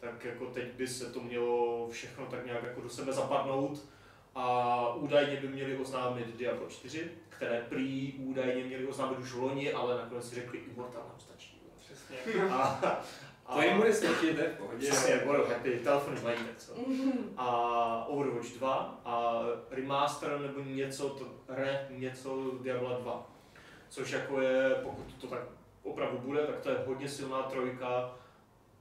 Tak 0.00 0.24
jako 0.24 0.46
teď 0.46 0.72
by 0.72 0.86
se 0.88 1.12
to 1.12 1.20
mělo 1.20 1.88
všechno 1.90 2.26
tak 2.26 2.46
nějak 2.46 2.62
jako 2.62 2.80
do 2.80 2.88
sebe 2.88 3.12
zapadnout 3.12 3.88
a 4.34 4.94
údajně 4.94 5.40
by 5.40 5.48
měli 5.48 5.76
oznámit 5.76 6.36
Diablo 6.36 6.68
4, 6.68 7.10
které 7.28 7.66
prý 7.68 8.14
údajně 8.18 8.64
měli 8.64 8.86
oznámit 8.86 9.18
už 9.18 9.32
v 9.32 9.42
loni, 9.42 9.72
ale 9.72 9.96
nakonec 9.96 10.28
si 10.28 10.34
řekli, 10.34 10.58
Immortal 10.58 11.02
nám 11.08 11.18
stačí. 11.20 11.49
Jo." 12.12 12.18
Přesně. 12.22 12.42
A, 12.50 12.56
a, 13.46 13.54
To 13.54 13.62
jim 13.62 13.76
bude 13.76 13.92
stačit, 13.92 14.34
to 14.36 14.40
je 14.42 14.48
v 14.48 14.58
pohodě. 14.58 14.90
Přesně, 14.90 15.22
budou 15.26 15.44
happy, 15.44 15.80
telefony 15.84 16.20
mají 16.22 16.36
tak 16.36 16.56
co. 16.56 16.72
A 17.36 18.04
Overwatch 18.08 18.48
2 18.56 19.00
a 19.04 19.42
remaster 19.70 20.40
nebo 20.40 20.60
něco, 20.60 21.08
to 21.08 21.24
re, 21.48 21.86
něco 21.90 22.50
Diablo 22.62 22.98
2. 23.00 23.26
Což 23.88 24.10
jako 24.10 24.40
je, 24.40 24.74
pokud 24.82 25.14
to 25.20 25.26
tak 25.26 25.42
opravdu 25.82 26.18
bude, 26.18 26.46
tak 26.46 26.60
to 26.60 26.70
je 26.70 26.76
hodně 26.86 27.08
silná 27.08 27.42
trojka 27.42 28.12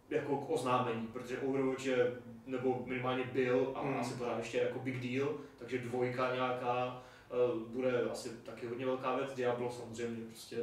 jako 0.09 0.37
k 0.37 0.49
oznámení, 0.49 1.07
protože 1.07 1.39
Overwatch 1.39 1.85
je, 1.85 2.11
nebo 2.45 2.83
minimálně 2.85 3.23
byl 3.33 3.71
a 3.75 3.81
Hmm. 3.81 3.99
asi 3.99 4.13
pořád 4.13 4.37
ještě 4.37 4.57
jako 4.57 4.79
big 4.79 4.99
deal, 4.99 5.29
takže 5.57 5.77
dvojka 5.77 6.35
nějaká 6.35 7.01
eh, 7.31 7.35
bude 7.67 8.01
asi 8.11 8.29
taky 8.29 8.67
hodně 8.67 8.85
velká 8.85 9.15
věc, 9.15 9.33
Diablo 9.33 9.71
samozřejmě 9.71 10.25
prostě 10.27 10.55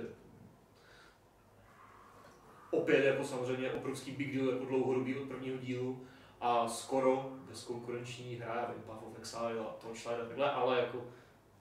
opět 2.71 3.05
jako 3.05 3.25
samozřejmě 3.25 3.73
obrovský 3.73 4.11
big 4.11 4.37
deal 4.37 4.49
jako 4.49 4.65
dlouhodobý 4.65 5.17
od 5.17 5.29
prvního 5.29 5.59
dílu 5.59 6.07
a 6.41 6.69
skoro 6.69 7.33
bezkonkurenční 7.49 8.35
hra, 8.35 8.55
já 8.55 8.73
vím, 8.73 8.83
Path 8.83 9.03
of 9.03 9.19
Exile 9.19 9.61
a 9.61 9.77
Torchlight 9.81 10.23
a 10.23 10.25
takhle, 10.25 10.51
ale 10.51 10.81
jako 10.81 11.05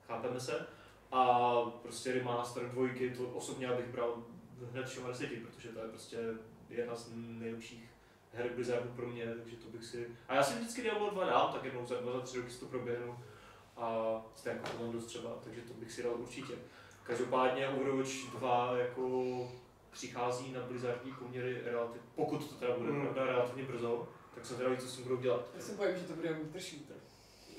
chápeme 0.07 0.39
se. 0.39 0.67
A 1.11 1.55
prostě 1.81 2.13
remaster 2.13 2.69
dvojky, 2.69 3.09
to 3.09 3.23
osobně 3.23 3.67
bych 3.67 3.87
bral 3.87 4.23
hned 4.71 4.87
všem 4.87 5.07
deseti, 5.07 5.35
protože 5.35 5.69
to 5.69 5.79
je 5.79 5.87
prostě 5.87 6.17
jedna 6.69 6.95
z 6.95 7.11
nejlepších 7.15 7.89
her 8.33 8.49
Blizzardu 8.55 8.89
pro 8.95 9.07
mě, 9.07 9.25
takže 9.25 9.55
to 9.55 9.69
bych 9.69 9.83
si... 9.83 10.07
A 10.27 10.35
já 10.35 10.43
si 10.43 10.59
vždycky 10.59 10.81
Diablo 10.81 11.09
2 11.09 11.25
dám, 11.25 11.53
tak 11.53 11.63
jednou 11.63 11.85
za 11.85 11.95
dva, 11.95 12.11
za 12.11 12.19
tři 12.19 12.37
roky 12.37 12.51
si 12.51 12.59
to 12.59 12.65
proběhnu 12.65 13.19
a 13.77 14.21
stejně 14.35 14.59
jako 14.59 14.77
Commandos 14.77 15.05
třeba, 15.05 15.29
takže 15.43 15.61
to 15.61 15.73
bych 15.73 15.91
si 15.91 16.03
dal 16.03 16.13
určitě. 16.13 16.53
Každopádně 17.03 17.67
Overwatch 17.67 18.37
2 18.37 18.77
jako 18.77 19.09
přichází 19.95 20.51
na 20.51 20.59
Blizzardní 20.61 21.11
poměry 21.11 21.61
relativ, 21.65 22.01
pokud 22.15 22.49
to 22.49 22.55
teda 22.55 22.75
bude 22.77 22.91
Hmm. 22.91 23.01
pravda 23.01 23.25
relativně 23.25 23.63
brzo, 23.63 24.07
tak 24.35 24.45
jsem 24.45 24.55
zvědavý, 24.55 24.77
co 24.81 24.87
s 24.87 24.95
tím 24.95 25.03
budou 25.03 25.17
dělat. 25.17 25.41
Já 25.55 25.61
se 25.61 25.71
bojím, 25.73 25.95
že 25.97 26.03
to 26.03 26.13
bude 26.13 26.33
winter 26.33 26.61
shooter. 26.61 26.95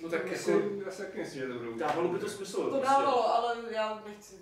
No 0.03 0.09
tak 0.09 0.27
Jako, 0.27 0.51
jako 0.51 0.83
já 0.87 0.91
si 0.91 1.03
taky 1.03 1.19
myslím, 1.19 1.41
že 1.43 1.49
to 1.49 1.59
budou. 1.59 1.79
dávalo 1.79 2.09
by 2.09 2.19
to 2.19 2.29
smysl. 2.29 2.57
To 2.65 2.71
prostě 2.71 2.87
dávalo, 2.87 3.35
ale 3.35 3.57
já 3.71 4.03
nechci. 4.07 4.35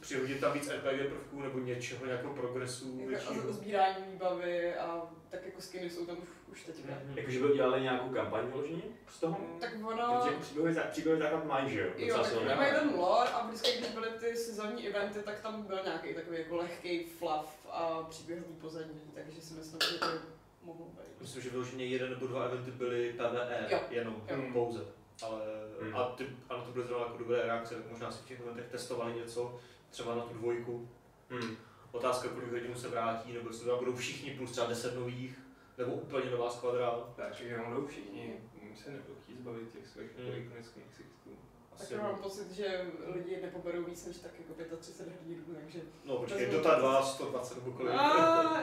Přihodit 0.00 0.40
tam 0.40 0.52
víc 0.52 0.68
RPG 0.70 1.08
prvků 1.08 1.42
nebo 1.42 1.58
něčeho, 1.58 2.06
nějakého 2.06 2.34
progresu 2.34 2.96
Jako, 2.98 3.08
většího. 3.08 3.48
a 3.48 3.52
sbírání 3.52 4.04
výbavy 4.12 4.74
a 4.74 5.02
tak 5.30 5.44
jako 5.46 5.60
skiny 5.60 5.90
jsou 5.90 6.06
tam 6.06 6.16
už, 6.18 6.28
už 6.52 6.64
teďka. 6.64 6.92
Mhm. 7.04 7.18
Jakože 7.18 7.38
by 7.38 7.44
udělali 7.52 7.80
nějakou 7.82 8.08
kampaň 8.08 8.46
vyloženě 8.46 8.82
z 9.08 9.20
toho? 9.20 9.36
Tak 9.60 9.70
Protože 9.70 9.84
ono... 9.84 10.22
jako 10.26 10.40
příběhový, 10.40 10.72
zá- 10.74 10.90
příběhový 10.90 11.22
základ 11.22 11.44
mají, 11.44 11.70
že 11.70 11.80
jo? 11.80 11.90
Jo, 11.96 12.16
tak 12.48 12.56
mají 12.58 12.72
ten 12.72 12.94
lore 12.96 13.30
a 13.30 13.46
vždycky, 13.46 13.78
když 13.78 13.90
byly 13.90 14.08
ty 14.20 14.36
sezónní 14.36 14.88
eventy, 14.88 15.18
tak 15.22 15.40
tam 15.40 15.62
byl 15.62 15.78
nějaký 15.84 16.14
takový 16.14 16.38
jako 16.38 16.56
lehký 16.56 17.04
fluff 17.04 17.66
a 17.70 18.02
příběhový 18.10 18.54
pozadí, 18.60 19.00
takže 19.14 19.40
si 19.40 19.54
myslím, 19.54 19.78
že 19.92 19.98
to 19.98 20.06
mohlo 20.62 20.86
být. 20.86 21.20
Myslím, 21.20 21.42
že 21.42 21.50
vyloženě 21.50 21.84
jeden 21.84 22.10
nebo 22.10 22.26
dva 22.26 22.44
eventy 22.44 22.70
byly 22.70 23.12
PvE, 23.12 23.66
Jo. 23.70 23.80
jenom 23.90 24.22
Jo. 24.28 24.36
pouze. 24.52 24.80
Ale 25.22 25.40
Hmm. 25.80 25.96
a 25.96 26.04
ty, 26.04 26.26
ano, 26.48 26.64
to 26.64 26.70
byly 26.70 26.86
zrovna 26.86 27.06
jako 27.06 27.18
dobré 27.18 27.42
reakce, 27.42 27.74
tak 27.74 27.90
možná 27.90 28.10
si 28.10 28.22
v 28.22 28.26
těch 28.26 28.40
eventech 28.40 28.66
testovali 28.70 29.14
něco, 29.14 29.58
třeba 29.90 30.14
na 30.14 30.22
tu 30.22 30.34
dvojku. 30.34 30.88
Hmm. 31.30 31.56
Otázka, 31.92 32.28
kolik 32.28 32.52
hodin 32.52 32.74
se 32.74 32.88
vrátí, 32.88 33.32
nebo 33.32 33.48
jestli 33.48 33.64
to 33.64 33.70
tam 33.70 33.78
budou 33.78 33.96
všichni 33.96 34.30
plus 34.30 34.52
třeba 34.52 34.66
10 34.66 34.94
nových, 34.94 35.38
nebo 35.78 35.92
úplně 35.92 36.30
nová 36.30 36.50
skvadra. 36.50 36.90
Takže 37.16 37.44
jenom 37.44 37.74
jdou 37.74 37.86
všichni, 37.86 38.40
se 38.84 38.90
nebudou 38.90 39.14
chtít 39.22 39.38
zbavit 39.38 39.72
těch 39.72 39.86
svých 39.86 40.10
hmm. 40.18 40.42
ikonických 40.42 40.84
Tak 41.78 41.86
Asi, 41.86 41.94
já 41.94 42.02
mám 42.02 42.16
pocit, 42.16 42.50
že 42.50 42.86
lidi 43.06 43.38
nepoberou 43.42 43.84
víc 43.84 44.06
než 44.06 44.16
tak 44.16 44.30
jako 44.58 44.76
35 44.76 45.12
hrdinů, 45.20 45.44
takže... 45.54 45.80
no 46.04 46.16
počkej, 46.16 46.46
Vezmu- 46.46 46.52
Dota 46.52 46.78
2, 46.78 47.02
120 47.02 47.54
nebo 47.54 47.70
kolik. 47.70 47.92
A, 47.94 48.00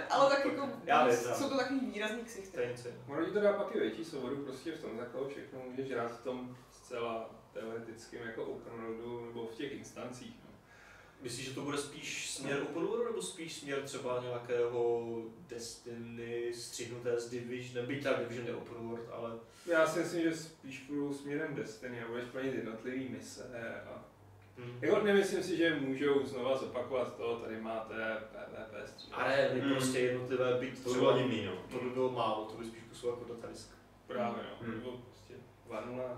ale 0.09 0.29
tak 0.35 0.45
jako, 0.45 0.69
Já 0.85 1.07
vím, 1.07 1.17
jsou 1.17 1.49
to 1.49 1.57
takový 1.57 1.79
výrazný 1.79 2.23
ksichty. 2.23 2.75
Ono 3.07 3.25
ti 3.25 3.31
to 3.31 3.39
dá 3.39 3.53
pak 3.53 3.75
i 3.75 3.79
větší 3.79 4.05
svobodu 4.05 4.35
prostě 4.35 4.71
v 4.71 4.81
tom, 4.81 4.97
takhle 4.97 5.29
všechno 5.29 5.59
můžeš 5.69 5.91
hrát 5.91 6.11
v 6.11 6.23
tom 6.23 6.57
zcela 6.71 7.29
teoretickém 7.53 8.27
jako 8.27 8.45
open 8.45 8.73
worldu 8.73 9.25
nebo 9.25 9.47
v 9.47 9.55
těch 9.55 9.71
instancích. 9.71 10.35
Myslíš, 11.25 11.45
že 11.47 11.53
to 11.55 11.61
bude 11.61 11.77
spíš 11.77 12.29
směr 12.31 12.61
open 12.61 12.83
world, 12.83 13.05
nebo 13.05 13.21
spíš 13.21 13.53
směr 13.53 13.81
třeba 13.83 14.21
nějakého 14.23 15.07
Destiny 15.47 16.53
střihnuté 16.53 17.19
z 17.19 17.29
Division, 17.29 17.85
byť 17.85 18.03
tak 18.03 18.19
Division 18.19 18.47
je 18.47 18.55
open 18.55 18.89
world, 18.89 19.09
ale 19.11 19.31
Já 19.65 19.87
si 19.87 19.99
myslím, 19.99 20.21
že 20.21 20.35
spíš 20.35 20.79
půjdu 20.79 21.13
směrem 21.13 21.55
Destiny 21.55 22.01
a 22.03 22.07
budeš 22.07 22.25
plnit 22.25 22.53
jednotlivý 22.53 23.09
mise 23.09 23.43
a 23.89 24.05
hm. 24.57 24.77
jako 24.81 24.99
nemyslím 25.05 25.43
si, 25.43 25.57
že 25.57 25.75
můžou 25.79 26.25
znova 26.25 26.57
zopakovat 26.57 27.17
to, 27.17 27.39
tady 27.39 27.61
máte 27.61 27.93
PvP 28.31 28.89
střílet. 28.89 29.17
areny 29.17 29.59
Hmm. 29.59 29.73
prostě 29.73 29.99
jednotlivé, 29.99 30.57
byť 30.59 30.83
To 30.83 30.93
bylo 30.93 31.17
divný, 31.17 31.45
no. 31.45 31.53
to 31.71 31.83
by 31.83 31.89
bylo 31.89 32.11
málo, 32.11 32.45
to 32.45 32.57
by 32.57 32.65
spíš 32.65 32.83
působilo 32.89 33.17
jako 33.19 33.33
datadisk. 33.33 33.69
Právě 34.07 34.43
no, 34.43 34.67
Hmm. 34.67 34.75
nebo 34.77 34.91
prostě 34.91 35.33
2.0. 35.69 36.17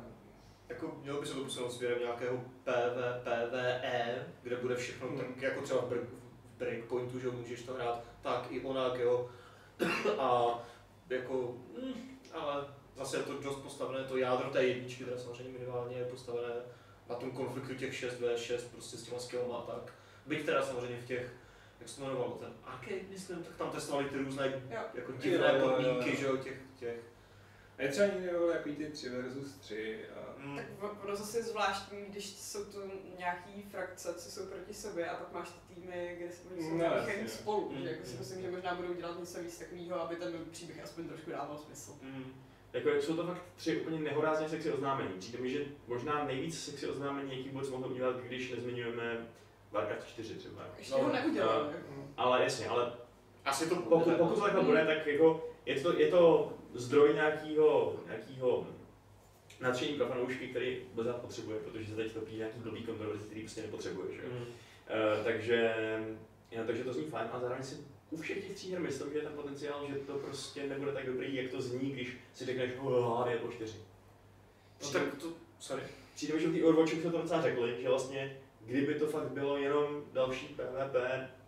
Jako 0.70 0.98
mělo 1.04 1.22
by 1.22 1.28
se 1.28 1.34
to 1.34 1.44
posunout 1.44 1.72
směrem 1.74 2.00
nějakého 2.00 2.38
PV, 2.38 3.24
PVE, 3.24 4.26
kde 4.42 4.56
bude 4.56 4.76
všechno 4.76 5.08
Hmm. 5.08 5.18
tak 5.18 5.42
jako 5.42 5.62
třeba 5.62 5.82
v, 5.82 5.86
break, 5.90 6.04
v 6.04 6.58
Breakpointu, 6.58 7.20
že 7.20 7.30
můžeš 7.30 7.64
to 7.64 7.74
hrát 7.74 8.04
tak 8.22 8.48
i 8.50 8.62
onak, 8.62 9.00
jo. 9.00 9.30
A 10.20 10.60
jako, 11.10 11.56
hm, 11.82 12.18
ale 12.34 12.66
zase 12.96 13.18
je 13.18 13.24
to 13.24 13.34
dost 13.42 13.56
postavené, 13.60 14.04
to 14.08 14.18
jádro 14.18 14.50
té 14.50 14.64
jedničky, 14.64 15.04
teda 15.06 15.18
samozřejmě 15.18 15.54
minimálně 15.60 15.98
je 15.98 16.06
postavené 16.06 16.54
na 17.10 17.16
tom 17.16 17.32
konfliktu 17.32 17.76
těch 17.76 17.94
6v6 17.94 18.60
prostě 18.72 18.98
s 18.98 19.04
těma 19.04 19.20
skillama 19.20 19.56
a 19.58 19.62
tak. 19.72 19.94
Byť 20.26 20.46
teda 20.46 20.66
samozřejmě 20.66 21.02
v 21.02 21.06
těch, 21.06 21.34
jak 21.80 21.90
se 21.90 21.96
to 22.00 22.02
jmenovalo, 22.06 22.32
ten 22.32 22.54
arcade, 22.64 22.96
myslím, 23.10 23.44
tak 23.44 23.56
tam 23.56 23.72
testovali 23.72 24.10
ty 24.10 24.18
různé 24.18 24.62
Jo. 24.70 24.80
jako 24.94 25.12
Jo, 25.12 25.18
divné 25.22 25.48
jo, 25.54 25.60
jo, 25.60 25.70
podmínky, 25.70 26.10
jo. 26.10 26.16
že 26.20 26.26
jo, 26.26 26.38
těch, 26.38 26.58
těch. 26.80 27.00
A 27.78 27.82
je 27.82 27.90
třeba 27.90 28.08
někdy 28.08 28.30
takový 28.54 28.76
ty 28.76 28.86
3 28.90 29.10
versus 29.10 29.54
3 29.56 30.06
a 30.16 30.27
hm, 30.40 30.58
Tak 30.82 31.04
ono 31.04 31.16
zase 31.16 31.38
je 31.38 31.44
zvláštní, 31.44 31.98
když 32.10 32.26
jsou 32.26 32.66
to 32.66 32.80
nějaký 33.18 33.64
frakce, 33.72 34.14
co 34.14 34.32
jsou 34.32 34.46
proti 34.46 34.74
sobě 34.74 35.10
a 35.10 35.16
pak 35.16 35.34
máš 35.34 35.50
ty 35.50 35.76
týmy, 35.76 36.16
kde 36.20 36.32
se 36.32 36.50
oni 36.50 36.78
No, 36.78 36.86
jsou 36.86 37.22
no, 37.22 37.28
spolu. 37.28 37.70
Mm, 37.72 37.82
že 37.84 37.90
jako 37.90 38.06
si 38.06 38.14
mm. 38.14 38.20
myslím, 38.20 38.42
že 38.42 38.52
možná 38.52 38.76
budou 38.76 38.94
dělat 38.94 39.20
něco 39.20 39.40
víc 39.40 39.60
takového, 39.60 40.02
aby 40.02 40.16
ten 40.16 40.34
příběh 40.52 40.84
aspoň 40.84 41.08
trošku 41.08 41.32
dával 41.32 41.58
smysl. 41.58 41.92
hm. 42.02 42.34
Jako 42.74 42.90
jsou 42.90 43.16
to 43.16 43.26
fakt 43.28 43.42
tři 43.56 43.82
úplně 43.82 44.00
nehorázně 44.00 44.50
sexy 44.50 44.72
oznámení. 44.72 45.10
Přijde 45.20 45.40
mi, 45.40 45.50
že 45.50 45.66
možná 45.88 46.24
nejvíc 46.24 46.64
sexy 46.66 46.88
oznámení, 46.88 47.38
jaký 47.38 47.50
vůbec 47.50 47.70
mohli 47.70 47.88
udělat, 47.94 48.16
když 48.18 48.52
nezmiňujeme 48.52 49.28
Warcraft 49.72 50.08
4 50.08 50.36
třeba. 50.36 50.64
Ještě 50.78 50.94
No, 50.94 51.04
ho 51.04 51.14
neudělali. 51.14 51.74
Ale 52.18 52.44
jasně, 52.44 52.68
ale 52.68 52.94
Asi 53.46 53.70
to 53.70 53.76
pokud, 53.76 54.14
pokud 54.18 54.36
to 54.36 54.42
takhle 54.42 54.64
bude, 54.64 54.86
tak 54.86 55.08
jako 55.08 55.50
je 55.66 55.82
to, 55.82 56.00
je 56.00 56.08
to 56.08 56.54
zdroj 56.74 57.14
nějakého, 57.14 57.96
nějakého 58.06 58.68
nadšení 59.60 59.94
pro 59.98 60.08
fanoušky, 60.08 60.48
který 60.48 60.78
Blizzard 60.94 61.22
potřebuje, 61.22 61.60
protože 61.60 61.90
se 61.90 61.96
teď 61.96 62.12
topí 62.12 62.36
nějaký 62.36 62.60
blbý 62.60 62.84
kontroverzi, 62.84 63.26
který 63.26 63.42
prostě 63.42 63.62
nepotřebuje. 63.62 64.16
Že? 64.16 64.22
jo. 64.22 64.30
Hm. 64.32 64.46
Eh, 64.88 65.24
takže, 65.24 65.76
jo, 66.52 66.64
takže 66.66 66.84
to 66.84 66.94
zní 66.94 67.06
fajn 67.06 67.28
a 67.32 67.40
zároveň 67.40 67.64
si 67.64 67.76
u 68.10 68.18
všech 68.18 68.48
těch 68.48 68.56
tří 68.56 68.72
her 68.72 68.82
myslím, 68.82 69.12
že 69.12 69.18
je 69.18 69.24
ten 69.24 69.34
potenciál, 69.34 69.86
že 69.90 69.96
to 69.96 70.14
prostě 70.14 70.68
nebude 70.68 70.92
tak 70.92 71.06
dobrý, 71.06 71.36
jak 71.36 71.52
to 71.52 71.62
zní, 71.62 71.92
když 71.92 72.18
si 72.34 72.46
řekneš, 72.46 72.72
oh, 72.82 73.28
Diablo 73.28 73.52
4. 73.52 73.78
No 74.84 74.90
tak 74.92 75.16
to, 75.22 75.28
sorry. 75.60 75.84
Přijde 76.16 76.34
mi, 76.34 76.40
že 76.40 76.48
té 76.48 76.64
Overwatchu 76.64 76.98
už 76.98 77.04
to 77.04 77.10
docela 77.10 77.42
řekli, 77.42 77.82
že 77.82 77.90
vlastně, 77.90 78.38
kdyby 78.66 78.96
to 78.96 79.08
fakt 79.08 79.32
bylo 79.32 79.58
jenom 79.58 80.04
další 80.14 80.48
PvP 80.48 80.96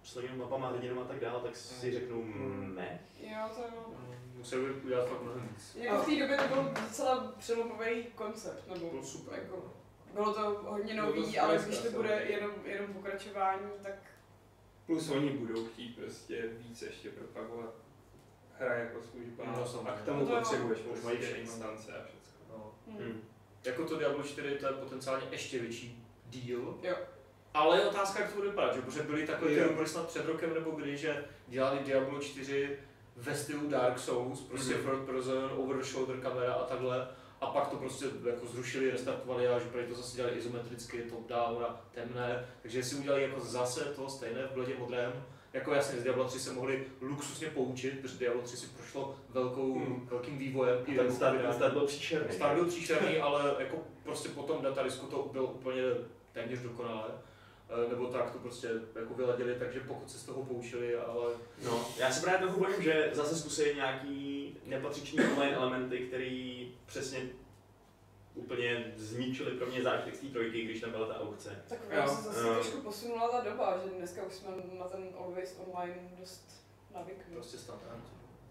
s 0.04 0.16
novými 0.16 0.38
mapama, 0.38 0.70
hrdinama 0.70 1.02
a 1.02 1.06
tak 1.06 1.20
dále, 1.20 1.40
tak 1.44 1.56
si 1.56 1.92
řeknu 1.92 2.22
Hmm. 2.22 2.76
ne. 2.76 3.02
Jo, 3.22 3.50
to 3.56 3.62
jo. 3.62 3.94
Museli 4.40 4.74
by 4.74 4.82
udělat 4.82 5.10
fakt 5.10 5.22
mnohem 5.22 5.48
víc. 5.50 5.76
Jako 5.76 6.04
v 6.04 6.06
té 6.06 6.20
době 6.20 6.38
to 6.38 6.54
byl 6.54 6.72
docela 6.88 7.34
přelomový 7.40 8.04
koncept, 8.16 8.68
nebo 8.74 8.90
Bylo 8.90 9.04
super. 9.04 9.40
jako, 9.40 9.74
bylo 10.14 10.34
to 10.34 10.62
hodně 10.64 10.94
Bylo 10.94 11.08
to 11.08 11.16
nový, 11.16 11.26
skvělé 11.28 11.48
ale 11.48 11.64
když 11.66 11.78
to 11.80 11.92
bude 11.92 12.26
jenom, 12.30 12.52
jenom 12.66 12.94
pokračování, 12.94 13.62
tak 13.84 13.94
plus 14.86 15.10
oni 15.10 15.30
budou 15.30 15.66
chtít 15.66 15.96
prostě 15.96 16.48
víc 16.48 16.82
ještě 16.82 17.10
propagovat 17.10 17.74
hra 18.60 18.74
jako 18.74 19.02
služba 19.04 19.44
No, 19.46 19.90
a 19.90 19.92
k 19.98 20.02
tomu 20.02 20.20
No 20.20 20.26
to 20.26 20.36
potřebuješ 20.36 20.80
Už 20.80 20.86
mají 20.86 21.18
prostě 21.18 21.34
všechno. 21.34 21.42
instance 21.42 21.94
a 21.98 22.04
všechno. 22.04 22.30
No. 22.50 22.72
hm. 22.88 22.98
Hmm. 22.98 23.22
Jako 23.66 23.86
to 23.86 23.98
Diablo 23.98 24.24
4 24.24 24.56
to 24.56 24.66
je 24.68 24.74
potenciálně 24.74 25.26
ještě 25.32 25.60
větší 25.60 26.06
deal. 26.26 26.78
Jo. 26.82 26.96
Ale 27.54 27.78
je 27.80 27.86
otázka, 27.88 28.20
jak 28.20 28.30
to 28.30 28.36
bude 28.36 28.50
vypadat, 28.50 28.76
že? 28.76 28.82
protože 28.82 29.04
byly 29.04 29.28
takové 29.28 29.52
ty 29.52 29.64
rumory 29.64 29.88
snad 29.88 30.08
před 30.08 30.26
rokem 30.26 30.54
nebo 30.54 30.72
kdy, 30.72 30.98
že 30.98 31.26
dělali 31.48 31.80
Diablo 31.80 32.20
4 32.20 32.80
ve 33.22 33.36
stylu 33.36 33.70
Dark 33.70 34.00
Souls, 34.00 34.42
prostě 34.42 34.74
Mhm. 34.76 34.84
third 34.84 35.00
person, 35.06 35.52
over 35.58 35.78
the 35.78 35.84
shoulder 35.84 36.18
kamera 36.18 36.54
a 36.54 36.64
takhle. 36.66 37.08
A 37.42 37.46
pak 37.48 37.68
to 37.68 37.78
prostě 37.78 38.06
jako 38.30 38.46
zrušili, 38.48 38.92
restartovali 38.92 39.48
a 39.48 39.60
že 39.60 39.66
prý 39.66 39.84
to 39.88 39.94
zase 39.96 40.16
dělali 40.18 40.36
izometricky, 40.36 41.02
top 41.02 41.28
down 41.30 41.64
a 41.64 41.82
temné. 41.92 42.46
Takže 42.62 42.84
si 42.84 42.96
udělali 42.96 43.24
jako 43.24 43.40
zase 43.40 43.84
to 43.86 44.10
stejné 44.10 44.48
v 44.48 44.52
bledě 44.54 44.74
modrém. 44.80 45.14
Jako 45.54 45.74
jasně, 45.74 46.00
z 46.00 46.04
Diablo 46.04 46.24
3 46.26 46.40
se 46.40 46.54
mohli 46.54 46.86
luxusně 47.02 47.48
poučit, 47.48 48.00
protože 48.02 48.18
Diablo 48.18 48.42
3 48.42 48.58
si 48.58 48.68
prošlo 48.68 49.16
velkou, 49.30 49.74
Hmm. 49.80 50.08
velkým 50.12 50.38
vývojem. 50.38 50.78
i 50.82 50.86
Ten 50.86 50.96
jako 51.06 51.12
start, 51.16 51.42
ten 51.42 51.54
start 51.54 51.74
byl 51.74 51.86
příšerný. 51.88 52.34
Start 52.36 52.54
byl 52.56 52.66
příšerný, 52.66 53.18
ale 53.18 53.56
jako 53.60 53.78
prostě 54.04 54.30
potom 54.30 54.62
datadisku 54.62 55.06
to 55.08 55.30
bylo 55.32 55.46
úplně 55.48 55.82
téměř 56.32 56.60
dokonalé. 56.60 57.08
Eh, 57.70 57.90
Nebo 57.90 58.06
tak 58.08 58.32
to 58.32 58.38
prostě 58.40 58.68
jako 58.96 59.14
vyladili, 59.14 59.56
takže 59.60 59.80
pokud 59.80 60.12
se 60.12 60.18
z 60.18 60.24
toho 60.24 60.44
poučili, 60.46 60.96
ale 60.96 61.32
No, 61.66 61.86
já 61.98 62.12
se 62.12 62.22
právě 62.22 62.40
trochu 62.48 62.60
bojím, 62.64 62.82
že 62.84 63.10
zase 63.14 63.36
zkusí 63.36 63.64
nějaký 63.76 64.58
nepatřičný 64.66 65.20
online 65.26 65.56
elementy, 65.56 65.98
který 66.00 66.72
přesně 66.86 67.20
úplně 68.36 68.94
zničili 68.98 69.52
pro 69.52 69.66
mě 69.68 69.82
zážitek 69.84 70.16
z 70.16 70.20
té 70.20 70.28
trojky, 70.28 70.62
když 70.62 70.82
tam 70.82 70.92
byla 70.92 71.08
ta 71.08 71.20
aukce. 71.20 71.64
Tak 71.70 71.80
Jo. 71.92 72.02
ono 72.04 72.16
se 72.16 72.22
zase 72.22 72.48
Jo. 72.48 72.54
trošku 72.54 72.82
posunula 72.82 73.28
ta 73.30 73.50
doba, 73.50 73.78
že 73.84 73.90
dneska 73.90 74.24
už 74.24 74.34
jsme 74.34 74.50
na 74.80 74.86
ten 74.86 75.04
always 75.18 75.60
online 75.68 76.10
dost 76.20 76.64
navykli. 76.94 77.34
prostě 77.34 77.58
standard. 77.58 78.00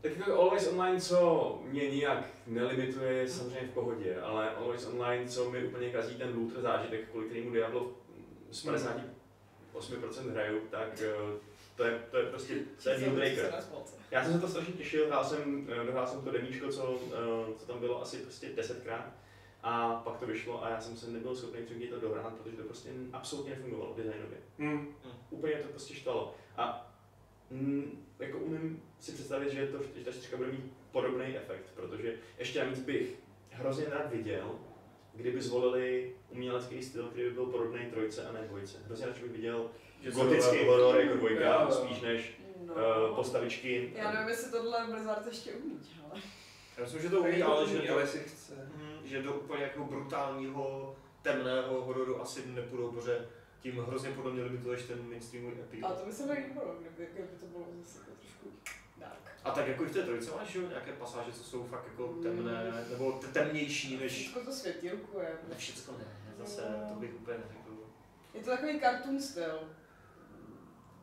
Tak 0.00 0.16
jako 0.16 0.40
Always 0.42 0.68
Online, 0.68 1.00
co 1.00 1.58
mě 1.64 1.90
nijak 1.90 2.24
nelimituje, 2.46 3.12
je 3.12 3.28
samozřejmě 3.28 3.68
v 3.68 3.74
pohodě, 3.74 4.20
ale 4.20 4.50
Always 4.50 4.86
Online, 4.86 5.28
co 5.28 5.50
mi 5.50 5.64
úplně 5.66 5.90
kazí 5.90 6.14
ten 6.14 6.38
looter 6.38 6.60
zážitek, 6.62 7.08
kvůli 7.10 7.26
kterému 7.26 7.50
Diablo 7.50 7.90
z 8.50 8.66
58% 8.66 10.30
hraju, 10.30 10.60
tak 10.70 11.02
eh, 11.02 11.38
to 11.76 11.84
je, 11.84 12.02
to 12.10 12.16
je 12.16 12.24
prostě 12.24 12.54
to 12.82 12.90
je 12.90 12.98
deal 12.98 13.14
breaker. 13.14 13.54
Já 14.10 14.24
jsem 14.24 14.32
se 14.32 14.40
to 14.40 14.48
strašně 14.48 14.74
těšil, 14.74 15.06
hrál 15.06 15.24
jsem, 15.24 15.68
eh, 15.70 15.84
dohrál 15.84 16.06
jsem 16.06 16.22
to 16.22 16.30
demíčko, 16.30 16.68
co, 16.68 16.98
eh, 17.12 17.58
co 17.58 17.66
tam 17.66 17.80
bylo 17.80 18.02
asi 18.02 18.16
prostě 18.16 18.48
desetkrát. 18.48 19.12
A 19.62 19.94
pak 19.94 20.16
to 20.18 20.26
vyšlo 20.26 20.64
a 20.64 20.68
já 20.68 20.80
jsem 20.80 20.96
se 20.96 21.10
nebyl 21.10 21.36
schopný 21.36 21.62
třetí 21.64 21.88
to 21.88 22.00
dohrát, 22.00 22.34
protože 22.34 22.56
to 22.56 22.62
prostě 22.62 22.88
absolutně 23.12 23.50
nefungovalo 23.50 23.94
designově. 23.96 24.38
Hmm. 24.58 24.94
Úplně 25.30 25.54
to 25.54 25.68
prostě 25.68 25.94
štvalo. 25.94 26.34
A 26.56 26.92
mm, 27.50 28.06
jako 28.18 28.38
umím 28.38 28.82
si 28.98 29.12
představit, 29.12 29.52
že, 29.52 29.66
to, 29.66 29.78
že 29.96 30.04
ta 30.04 30.12
čtyřka 30.12 30.36
bude 30.36 30.52
mít 30.52 30.72
podobný 30.92 31.36
efekt, 31.36 31.70
protože 31.74 32.14
ještě 32.38 32.58
navíc 32.58 32.80
bych 32.80 33.18
hrozně 33.50 33.84
rád 33.84 34.10
viděl, 34.10 34.58
kdyby 35.18 35.42
zvolili 35.42 36.12
umělecký 36.30 36.82
styl, 36.82 37.08
který 37.08 37.24
by 37.24 37.30
byl 37.30 37.46
podobný 37.46 37.86
trojce 37.90 38.24
a 38.26 38.32
ne 38.32 38.40
dvojce. 38.48 38.78
Hrozně 38.86 39.06
rád 39.06 39.18
bych 39.18 39.32
viděl 39.32 39.70
Že 40.00 40.10
gotický 40.10 40.64
horor 40.66 40.96
jako 41.00 41.16
dvojka, 41.16 41.62
Jo. 41.62 41.70
spíš 41.70 42.00
než 42.00 42.34
No. 42.66 42.74
uh, 42.74 43.16
postavičky. 43.16 43.92
Já 43.94 44.12
nevím, 44.12 44.28
jestli 44.28 44.50
tohle 44.50 44.86
Blizzard 44.90 45.26
ještě 45.26 45.52
umí, 45.52 45.80
ale... 46.10 46.20
Já 46.76 46.82
myslím, 46.84 47.02
že 47.02 47.08
to 47.10 47.20
umí, 47.20 47.42
ale 47.42 47.68
že, 47.68 47.90
ale 47.90 48.06
si 48.06 48.18
chce. 48.18 48.70
Mhm, 48.74 48.92
že 49.04 49.22
do 49.22 49.32
úplně 49.34 49.62
jako 49.62 49.84
brutálního 49.84 50.96
temného 51.22 51.82
hororu 51.84 52.20
asi 52.22 52.42
nepůjdou, 52.46 52.92
protože 52.92 53.28
tím 53.60 53.76
hrozně 53.78 54.10
podle 54.10 54.32
mě 54.32 54.42
limituješ 54.42 54.82
ten 54.82 55.08
mainstreamový 55.08 55.56
A 55.60 55.64
appeal. 55.64 55.96
to 56.00 56.06
by 56.06 56.12
se 56.12 56.26
mi 56.26 56.32
líbilo, 56.32 56.74
kdyby, 56.80 57.08
kdyby 57.12 57.28
to 57.40 57.46
bylo 57.46 57.64
zase 57.84 57.98
jako 57.98 58.12
trošku. 58.20 58.48
A 59.44 59.50
tak 59.50 59.68
jako 59.68 59.84
i 59.84 59.86
v 59.86 59.92
té 59.92 60.02
trojice 60.02 60.30
máš 60.30 60.54
jo, 60.54 60.68
nějaké 60.68 60.92
pasáže, 60.92 61.32
co 61.32 61.44
jsou 61.44 61.66
fakt 61.66 61.84
jako 61.90 62.14
temné, 62.22 62.84
nebo 62.90 63.12
t- 63.12 63.26
temnější 63.28 63.96
než... 63.96 64.12
Všechno 64.12 64.44
to 64.44 64.52
světílko 64.52 65.20
je. 65.20 65.38
Ne 65.48 65.54
všecko 65.56 65.92
ne, 65.98 66.34
zase 66.38 66.62
to 66.88 66.94
bych 66.94 67.14
úplně 67.14 67.38
neřekl. 67.38 67.70
Je 68.34 68.42
to 68.42 68.50
takový 68.50 68.80
cartoon 68.80 69.20
styl. 69.20 69.58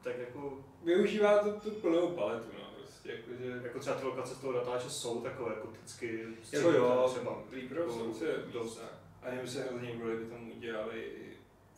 Tak 0.03 0.17
jako, 0.17 0.65
Využívá 0.83 1.43
to 1.43 1.59
tu 1.59 1.71
plnou 1.71 2.07
paletu, 2.07 2.49
no, 2.59 2.69
prostě, 2.77 3.11
jakože... 3.11 3.61
jako 3.63 3.79
třeba 3.79 3.95
ty 3.95 4.05
lokace 4.05 4.35
z 4.35 4.39
toho 4.39 4.53
datáče 4.53 4.89
jsou 4.89 5.21
takové 5.21 5.55
goticky, 5.61 6.27
Jako 6.51 6.69
jo, 6.71 7.09
třeba. 7.15 7.31
Of 7.31 7.53
jako 7.53 7.93
Souls 7.93 8.21
je 8.21 8.35
dost. 8.53 8.81
A 9.21 9.33
jim 9.33 9.47
se 9.47 9.63
hrozně 9.63 9.91
kdyby 9.91 10.25
tomu 10.25 10.53
udělali 10.53 11.13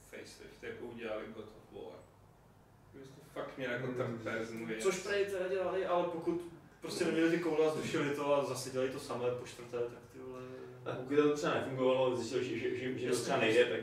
facelift, 0.09 0.63
jako 0.63 0.85
udělali 0.85 1.23
God 1.35 1.45
of 1.45 1.83
War. 1.83 1.99
Kdyby 2.91 3.07
to 3.07 3.21
fakt 3.37 3.57
měl 3.57 3.71
jako 3.71 3.87
tak 3.87 4.07
person 4.23 4.65
věc. 4.65 4.83
Což 4.83 4.99
prej 4.99 5.25
teda 5.25 5.47
dělali, 5.47 5.85
ale 5.85 6.03
pokud 6.03 6.41
prostě 6.81 7.05
neměli 7.05 7.31
ty 7.31 7.39
koule 7.39 7.67
a 7.67 7.69
zrušili 7.69 8.15
to 8.15 8.35
a 8.35 8.45
zase 8.45 8.69
dělali 8.69 8.91
to 8.91 8.99
samé 8.99 9.31
po 9.31 9.47
čtvrté, 9.47 9.77
tak 9.77 9.99
ty 10.13 10.19
vole... 10.19 10.41
A 10.85 10.91
pokud 10.91 11.15
to 11.15 11.35
třeba 11.35 11.53
nefungovalo, 11.53 12.15
zjistil, 12.15 12.43
že, 12.43 12.59
že, 12.59 12.77
že, 12.77 12.99
že 12.99 13.09
to 13.09 13.21
třeba 13.21 13.37
nejde, 13.37 13.65
tak 13.65 13.79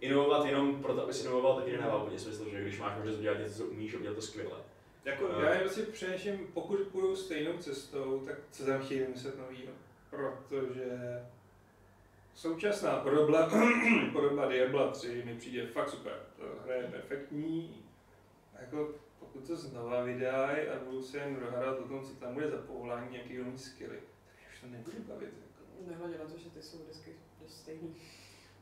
inovovat 0.00 0.46
jenom 0.46 0.82
proto, 0.82 1.02
aby 1.02 1.14
si 1.14 1.22
inovoval, 1.26 1.56
taky 1.56 1.72
nedává 1.72 2.02
úplně 2.02 2.18
smysl, 2.18 2.50
že 2.50 2.62
když 2.62 2.78
máš 2.78 2.96
možnost 2.96 3.18
udělat 3.18 3.38
něco, 3.38 3.54
co 3.54 3.64
umíš, 3.64 3.94
udělat 3.94 4.14
to 4.14 4.22
skvěle. 4.22 4.56
Jako, 5.04 5.28
Já 5.42 5.54
jen 5.54 5.68
si 5.68 5.82
přemýšlím, 5.82 6.50
pokud 6.54 6.78
půjdou 6.78 7.16
stejnou 7.16 7.58
cestou, 7.58 8.22
tak 8.26 8.34
co 8.50 8.66
tam 8.66 8.82
chtějí 8.82 9.00
vymyslet 9.00 9.38
novýho. 9.38 9.72
Protože 10.10 10.88
současná 12.34 12.96
podoba, 12.96 13.50
podoba 14.12 14.48
Diabla 14.48 14.90
3 14.90 15.22
mi 15.24 15.34
přijde 15.34 15.66
fakt 15.66 15.90
super. 15.90 16.12
To 16.36 16.44
hra 16.64 16.74
je 16.74 16.82
perfektní. 16.82 17.87
Jako 18.60 18.94
pokud 19.18 19.46
to 19.46 19.56
znova 19.56 20.02
vydají 20.02 20.68
a 20.68 20.84
budou 20.84 21.02
se 21.02 21.18
jen 21.18 21.36
dohadat 21.40 21.78
o 21.78 21.88
tom, 21.88 22.04
co 22.04 22.14
tam 22.14 22.34
bude 22.34 22.50
za 22.50 22.56
povolání, 22.56 23.16
jaký 23.16 23.38
mít 23.38 23.60
skilly, 23.60 23.98
tak 24.26 24.52
už 24.52 24.60
to 24.60 24.66
nebude 24.66 24.96
bavit. 24.98 25.28
Jako. 25.40 25.90
Nehledě 25.90 26.18
na 26.18 26.24
to, 26.24 26.38
že 26.38 26.50
ty 26.50 26.62
jsou 26.62 26.78
vždycky 26.78 27.12
dost 27.42 27.60
stejný. 27.60 27.94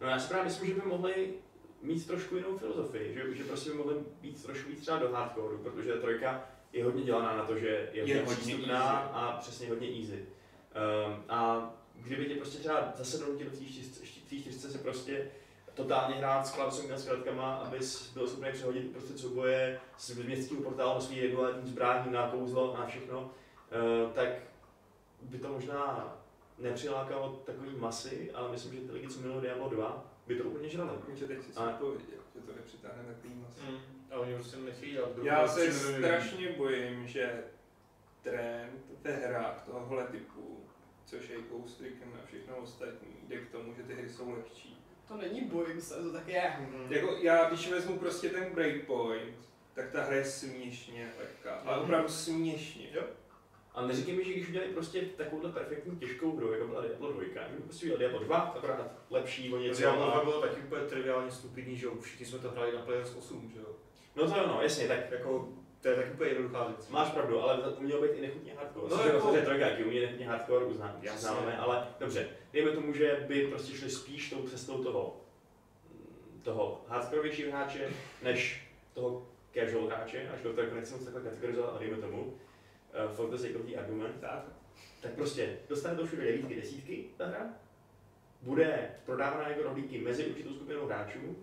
No 0.01 0.09
já 0.09 0.19
si 0.19 0.29
právě 0.29 0.45
myslím, 0.45 0.69
že 0.69 0.75
by 0.75 0.87
mohli 0.87 1.35
mít 1.83 2.07
trošku 2.07 2.37
jinou 2.37 2.59
filozofii, 2.59 3.15
že, 3.15 3.35
že 3.35 3.45
prostě 3.45 3.71
by 3.71 3.77
mohli 3.77 3.95
být 4.21 4.43
trošku 4.43 4.71
víc 4.71 4.81
třeba 4.81 4.99
do 4.99 5.13
hardcoreu, 5.13 5.59
protože 5.59 5.93
trojka 5.93 6.49
je 6.73 6.85
hodně 6.85 7.03
dělaná 7.03 7.37
na 7.37 7.45
to, 7.45 7.59
že 7.59 7.67
je, 7.67 7.89
Je 7.93 8.03
hodně 8.03 8.21
hodně 8.21 8.37
přístupná 8.37 8.83
a 8.91 9.41
přesně 9.41 9.69
hodně 9.69 9.89
easy. 9.89 10.27
Um, 11.07 11.25
a 11.29 11.71
kdyby 11.95 12.27
tě 12.27 12.35
prostě 12.35 12.59
třeba 12.59 12.93
zase 12.97 13.19
v 13.19 14.29
té 14.29 14.37
čtyřce 14.37 14.71
se 14.71 14.79
prostě 14.79 15.31
totálně 15.77 16.14
hrát 16.14 16.47
s 16.47 16.51
klavesovými 16.51 16.95
a 16.95 16.99
zkratkama, 16.99 17.57
abys 17.57 18.12
byl 18.14 18.29
schopný 18.29 18.53
přehodit 18.53 18.93
prostě 18.93 19.18
souboje 19.18 19.81
z 19.99 20.14
městského 20.14 20.62
portálu 20.62 20.95
na 20.95 21.01
svý 21.01 21.20
regulární 21.20 21.70
zbrání, 21.70 22.12
na 22.12 22.31
kouzlo 22.31 22.74
a 22.74 22.81
na 22.81 22.87
všechno, 22.87 23.20
uh, 23.20 24.12
tak 24.12 24.29
by 25.22 25.39
to 25.39 25.49
možná 25.49 26.16
nepřilákalo 26.59 27.43
takový 27.47 27.77
masy, 27.77 28.31
ale 28.35 28.51
myslím, 28.51 28.74
že 28.74 28.81
ty 28.81 28.93
lidi, 28.93 29.09
co 29.09 29.20
milují 29.20 29.41
Diablo 29.41 29.68
2, 29.68 30.05
by 30.27 30.37
to 30.37 30.45
úplně 30.45 30.68
žrali. 30.68 30.99
Že 31.14 31.27
teď 31.27 31.43
si 31.43 31.53
A- 31.57 31.70
odpověděl, 31.70 32.18
že 32.35 32.41
to 32.41 32.53
nepřitáhne 32.53 33.03
takový 33.05 33.35
moc. 33.35 33.59
Mm. 33.70 33.79
A 34.11 34.16
oni 34.16 34.35
prostě 34.35 34.57
nechtějí 34.57 34.93
dělat 34.93 35.12
druhou 35.12 35.27
Já 35.27 35.49
se 35.49 35.72
strašně 35.72 36.53
bojím, 36.53 37.07
že 37.07 37.45
trend 38.22 38.85
ve 39.03 39.12
hrách 39.12 39.62
tohohle 39.66 40.07
typu, 40.07 40.61
což 41.05 41.29
je 41.29 41.37
Ghost 41.43 41.81
Recon 41.81 42.09
a 42.22 42.27
všechno 42.27 42.57
ostatní, 42.57 43.09
jde 43.29 43.37
k 43.37 43.51
tomu, 43.51 43.74
že 43.74 43.83
ty 43.83 43.95
hry 43.95 44.09
jsou 44.09 44.31
lehčí. 44.31 44.86
To 45.09 45.17
není 45.17 45.41
bojím 45.41 45.81
se, 45.81 45.95
to 46.03 46.13
tak 46.13 46.29
je. 46.29 46.53
Mhm. 46.61 46.93
Jako 46.93 47.17
já, 47.21 47.49
když 47.49 47.71
vezmu 47.71 47.99
prostě 47.99 48.29
ten 48.29 48.45
breakpoint, 48.55 49.37
tak 49.75 49.91
ta 49.91 50.03
hra 50.03 50.17
je 50.17 50.25
směšně 50.25 51.13
lehká, 51.19 51.55
ale 51.55 51.77
Mhm. 51.77 51.85
opravdu 51.85 52.09
směšně. 52.09 52.89
Jo. 52.93 53.03
A 53.75 53.87
neříkej 53.87 54.17
mi, 54.17 54.25
že 54.25 54.33
když 54.33 54.49
udělali 54.49 54.73
prostě 54.73 55.01
takovouhle 55.01 55.53
perfektní 55.53 55.97
těžkou 55.97 56.37
hru, 56.37 56.53
jako 56.53 56.67
byla 56.67 56.81
Diablo 56.83 57.13
2, 57.13 57.23
že 57.49 57.55
by 57.57 57.63
prostě 57.63 57.85
udělali 57.87 57.99
Diablo 57.99 58.19
2, 58.25 58.37
akorát 58.37 58.93
lepší 59.11 59.53
o 59.55 59.59
něco. 59.59 59.81
Diablo 59.81 60.07
a- 60.07 60.11
2 60.15 60.25
bylo 60.25 60.41
taky 60.41 60.61
úplně 60.61 60.83
triviálně 60.87 61.31
stupidní, 61.31 61.77
že 61.77 61.87
jo, 61.87 61.93
všichni 62.01 62.27
jsme 62.27 62.39
to 62.39 62.51
hráli 62.51 62.73
na 62.75 62.83
Players 62.83 63.15
8, 63.19 63.51
že 63.55 63.61
jo. 63.61 63.77
No 64.17 64.31
to 64.31 64.37
jo, 64.39 64.47
no, 64.47 64.63
jasně, 64.63 64.89
tak 64.89 65.11
Jako, 65.11 65.49
to 65.87 65.91
je 65.91 65.97
taky 65.97 66.11
úplně 66.11 66.30
jednoduchá 66.30 66.64
věc. 66.64 66.89
máš 66.89 67.11
pravdu, 67.11 67.41
ale 67.41 67.72
to 67.72 67.80
mělo 67.80 68.03
být 68.03 68.11
i 68.11 68.20
nechutně 68.20 68.55
hardcore. 68.55 68.97
No, 68.97 69.03
jako- 69.07 69.37
je 69.37 69.43
trojka, 69.43 69.66
jaký 69.66 69.84
umí 69.84 70.01
nechutně 70.01 70.28
hardcore, 70.28 70.64
uznám, 70.64 71.01
uznáváme, 71.16 71.59
ale 71.59 71.89
dobře, 72.01 72.28
dejme 72.53 72.70
tomu, 72.70 72.93
že 72.93 73.24
by 73.28 73.47
prostě 73.47 73.76
šli 73.76 73.91
spíš 73.91 74.30
tou 74.30 74.49
cestou 74.49 74.84
toho, 74.84 75.20
toho 76.43 76.84
hardcorevějšího 76.89 77.51
hráče, 77.51 77.91
než 78.22 78.68
toho 78.95 79.26
casual 79.55 79.87
hráče, 79.87 80.28
až 80.34 80.43
do 80.43 80.53
toho 80.53 80.74
nechci 80.74 80.95
moc 80.95 81.05
takhle 81.05 81.22
kategorizovat, 81.22 81.70
ale 81.70 81.78
dejme 81.80 81.97
tomu, 81.97 82.22
uh, 82.22 83.14
for 83.14 83.30
the 83.30 83.37
sake 83.37 83.57
of 83.57 83.62
the 83.62 83.76
argument, 83.76 84.16
Tak. 84.20 84.45
tak 85.03 85.12
prostě 85.12 85.59
dostane 85.68 85.97
to 85.97 86.07
všude 86.07 86.24
devítky, 86.24 86.55
desítky 86.55 87.05
ta 87.16 87.26
hra, 87.26 87.55
bude 88.43 88.91
prodávaná 89.05 89.49
jako 89.49 89.62
rohlíky 89.62 90.01
mezi 90.01 90.26
určitou 90.26 90.55
skupinou 90.55 90.87
hráčů 90.87 91.37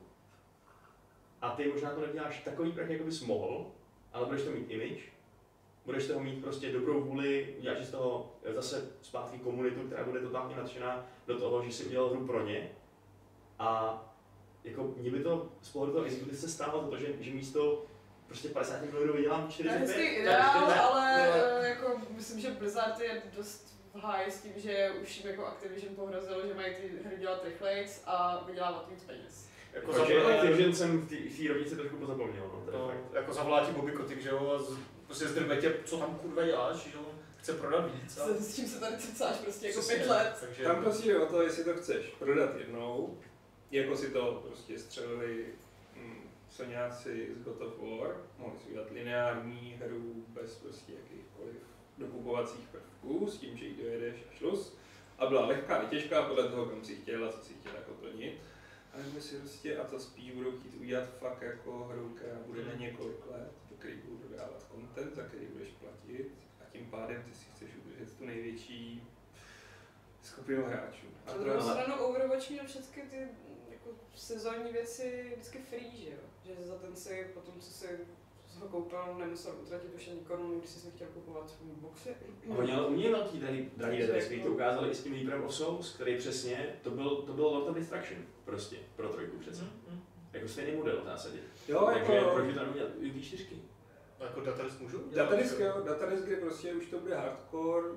a 1.41 1.49
ty 1.49 1.67
možná 1.67 1.91
to 1.91 2.01
neděláš 2.01 2.43
takový 2.43 2.71
prach, 2.71 2.89
jako 2.89 3.03
bys 3.03 3.21
mohl, 3.21 3.71
ale 4.13 4.25
budeš 4.25 4.43
to 4.43 4.51
mít 4.51 4.71
image, 4.71 5.01
budeš 5.85 6.07
toho 6.07 6.19
mít 6.19 6.41
prostě 6.43 6.71
dobrou 6.71 7.01
vůli, 7.01 7.55
uděláš 7.59 7.85
z 7.85 7.91
toho 7.91 8.35
zase 8.55 8.91
zpátky 9.01 9.37
komunitu, 9.39 9.87
která 9.87 10.03
bude 10.03 10.19
totálně 10.19 10.55
nadšená 10.55 11.05
do 11.27 11.39
toho, 11.39 11.63
že 11.63 11.71
si 11.71 11.83
udělal 11.85 12.09
hru 12.09 12.27
pro 12.27 12.45
ně 12.45 12.71
a 13.59 13.99
jako 14.63 14.93
mě 14.97 15.11
by 15.11 15.19
to 15.23 15.49
z 15.61 15.69
pohledu 15.69 15.93
toho 15.93 16.05
exekutivce 16.05 16.47
za 16.47 16.65
to, 16.65 16.97
že, 16.97 17.07
že 17.19 17.31
místo 17.31 17.85
prostě 18.27 18.49
50 18.49 18.81
milionů 18.81 19.13
vydělám 19.13 19.45
To 19.45 19.51
45. 19.51 19.73
je 19.73 19.79
hezký 19.79 20.15
tak 20.15 20.21
ideál, 20.21 20.71
ale 20.91 21.15
ne. 21.17 21.31
eh, 21.61 21.67
jako 21.69 22.01
myslím, 22.09 22.39
že 22.39 22.51
Blizzard 22.51 22.99
je 22.99 23.21
dost 23.37 23.73
v 23.93 23.99
háji 23.99 24.31
s 24.31 24.41
tím, 24.41 24.51
že 24.55 24.91
už 25.01 25.17
jim 25.17 25.27
jako 25.27 25.45
Activision 25.45 25.95
pohrozilo, 25.95 26.47
že 26.47 26.53
mají 26.53 26.75
ty 26.75 26.91
hry 27.05 27.17
dělat 27.17 27.45
rychlejc 27.45 28.03
a 28.05 28.43
vydělávat 28.47 28.89
víc 28.89 29.03
peněz. 29.03 29.49
Jako 29.73 29.93
za 29.93 30.03
Origin 30.41 30.75
jsem 30.75 31.01
v 31.01 31.09
té- 31.09 31.47
rovnici 31.53 31.75
trošku 31.75 31.97
pozapomněl. 31.97 32.49
No, 32.53 32.61
to 32.65 32.71
je 32.71 32.77
No, 32.77 32.87
fakt. 32.87 33.13
jako 33.13 33.33
zavolá 33.33 33.65
ti 33.65 33.71
Bobby 33.71 33.91
Kotick, 33.91 34.21
že 34.21 34.29
jo, 34.29 34.51
a 34.59 34.63
z, 34.63 34.77
prostě 35.05 35.27
zdrbe 35.27 35.57
tě, 35.57 35.73
co 35.85 35.97
tam 35.97 36.15
kurva 36.15 36.43
děláš, 36.45 36.75
že 36.83 36.97
jo, 36.97 37.05
chce 37.37 37.53
prodat 37.53 37.91
víc. 37.93 38.17
A, 38.17 38.27
S, 38.27 38.49
s 38.51 38.55
čím 38.55 38.67
se 38.67 38.79
tady 38.79 38.97
cecáš 38.97 39.35
prostě 39.37 39.67
jako 39.67 39.81
pět 39.81 40.07
let. 40.09 40.37
Takže, 40.41 40.63
Tam 40.63 40.83
prostě 40.83 41.07
jde 41.07 41.19
o 41.19 41.25
to, 41.25 41.41
jestli 41.41 41.63
to 41.63 41.73
chceš 41.73 42.05
prodat 42.19 42.55
jednou, 42.57 43.17
jako 43.71 43.97
si 43.97 44.09
to 44.11 44.43
prostě 44.47 44.79
střelili 44.79 45.45
mm, 45.95 46.29
Soňáci 46.49 47.27
z 47.35 47.43
God 47.43 47.61
of 47.61 47.73
War, 47.99 48.15
mohli 48.37 48.59
si 48.59 48.69
udělat 48.69 48.91
lineární 48.91 49.79
hru 49.85 50.25
bez 50.27 50.55
prostě 50.55 50.93
jakýchkoliv 50.93 51.55
dokupovacích 51.97 52.67
prvků, 52.71 53.27
s 53.27 53.37
tím, 53.37 53.57
že 53.57 53.65
ji 53.65 53.83
dojedeš 53.83 54.15
a 54.31 54.37
šlus. 54.37 54.77
A 55.19 55.25
byla 55.25 55.45
lehká 55.45 55.77
i 55.81 55.87
těžká 55.87 56.21
podle 56.21 56.47
toho, 56.49 56.65
kam 56.65 56.83
si 56.85 56.95
chtěl 56.95 57.25
a 57.25 57.31
co 57.31 57.41
si 57.45 57.53
chtěl 57.53 57.71
jako 57.75 57.91
plnit. 57.91 58.41
A 58.93 58.97
nebo 58.97 59.21
si 59.21 59.35
prostě, 59.35 59.77
a 59.77 59.83
to 59.83 59.99
spíš 59.99 60.31
budou 60.31 60.51
chtít 60.59 60.75
udělat 60.75 61.09
fakt 61.19 61.41
jako 61.41 61.83
hru, 61.83 62.09
která 62.09 62.35
bude 62.45 62.65
na 62.65 62.73
několik 62.73 63.25
let, 63.31 63.51
do 63.69 63.75
který 63.75 63.97
budou 63.97 64.17
dodávat 64.17 64.65
content, 64.71 65.15
za 65.15 65.23
který 65.23 65.45
budeš 65.45 65.69
platit 65.69 66.31
a 66.61 66.63
tím 66.71 66.85
pádem 66.89 67.23
ty 67.23 67.35
si 67.35 67.45
chceš 67.55 67.69
udržet 67.85 68.17
tu 68.17 68.25
největší 68.25 69.07
skupinu 70.23 70.65
hráčů. 70.65 71.07
A 71.25 71.29
Na 71.29 71.37
to 71.37 71.43
druhou 71.43 71.61
stranu 71.61 71.95
Overwatch 71.95 72.49
měl 72.49 72.65
všechny 72.65 73.03
ty 73.03 73.27
jako 73.69 73.89
sezónní 74.15 74.71
věci 74.71 75.31
vždycky 75.33 75.57
free, 75.57 75.97
že 75.97 76.09
jo? 76.09 76.17
Že 76.45 76.67
za 76.67 76.75
ten 76.75 76.95
si 76.95 77.31
potom, 77.33 77.59
co 77.59 77.71
si 77.71 77.99
ho 78.59 78.67
koupil, 78.67 79.15
nemusel 79.19 79.53
utratit 79.61 79.93
už 79.95 80.07
ani 80.07 80.19
korunu, 80.19 80.59
když 80.59 80.69
jsi 80.69 80.91
chtěl 80.91 81.07
kupovat 81.13 81.49
svůj 81.49 81.71
boxy. 81.75 82.09
A 82.09 82.57
Oni 82.57 82.73
ale 82.73 82.87
umějí 82.87 83.11
velký 83.11 83.39
drahý, 83.39 83.71
drahý 83.77 84.03
který 84.25 84.43
to 84.43 84.49
ukázali 84.49 84.89
i 84.89 84.95
s 84.95 85.03
tím 85.03 85.13
Leaperem 85.13 85.43
of 85.43 85.55
Souls, 85.55 85.95
který 85.95 86.17
přesně, 86.17 86.75
to 86.81 86.89
byl, 86.89 87.15
to 87.15 87.33
byl 87.33 87.45
Lord 87.45 87.69
of 87.69 87.75
Destruction, 87.75 88.21
prostě, 88.45 88.77
pro 88.95 89.09
trojku 89.09 89.37
přece. 89.37 89.63
Mm, 89.63 89.69
mm. 89.93 90.01
Jako 90.33 90.47
stejný 90.47 90.77
model 90.77 91.01
v 91.01 91.05
zásadě. 91.05 91.39
Jo, 91.67 91.89
Takže 91.93 92.13
jako, 92.13 92.29
proč 92.33 92.45
by 92.47 92.53
to 92.53 92.65
neměl 92.65 92.87
i 92.99 93.11
ty 93.11 93.21
čtyřky? 93.21 93.55
A 94.19 94.23
jako 94.23 94.41
datadisk 94.41 94.79
můžu? 94.79 95.03
datadisk, 95.15 95.59
jo, 95.59 95.81
datadisk, 95.85 96.23
kde 96.23 96.35
prostě 96.35 96.73
už 96.73 96.85
to 96.85 96.99
bude 96.99 97.15
hardcore 97.15 97.87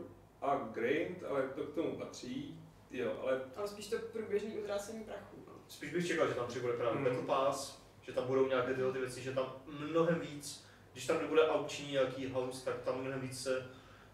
a 0.42 0.68
grind, 0.72 1.24
ale 1.28 1.42
to 1.42 1.62
k 1.64 1.74
tomu 1.74 1.96
patří, 1.96 2.60
jo, 2.90 3.12
ale 3.22 3.40
Ale 3.56 3.68
spíš 3.68 3.88
to 3.88 3.96
průběžný 4.12 4.58
utrácení 4.58 5.04
prachu. 5.04 5.36
No. 5.46 5.52
Spíš 5.68 5.92
bych 5.92 6.06
čekal, 6.06 6.28
že 6.28 6.34
tam 6.34 6.46
přibude 6.46 6.72
právě 6.72 6.98
Mm. 6.98 7.04
Battle 7.04 7.22
Pass, 7.22 7.82
že 8.06 8.12
tam 8.12 8.26
budou 8.26 8.48
nějaké 8.48 8.74
tyhle 8.74 8.92
ty 8.92 8.98
věci, 8.98 9.22
že 9.22 9.32
tam 9.32 9.52
mnohem 9.66 10.20
víc, 10.20 10.64
když 10.92 11.06
tam 11.06 11.18
nebude 11.22 11.48
aukční 11.48 11.92
nějaký 11.92 12.26
house, 12.26 12.64
tak 12.64 12.74
tam 12.84 13.00
mnohem 13.00 13.20
víc 13.20 13.42
se 13.42 13.66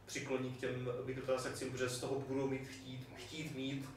přikloní 0.06 0.50
k 0.50 0.60
těm 0.60 0.88
mikrotransakcím, 1.04 1.70
protože 1.70 1.88
z 1.88 2.00
toho 2.00 2.20
budou 2.20 2.48
mít 2.48 2.68
chtít, 2.68 3.08
chtít 3.16 3.54
mít 3.56 3.88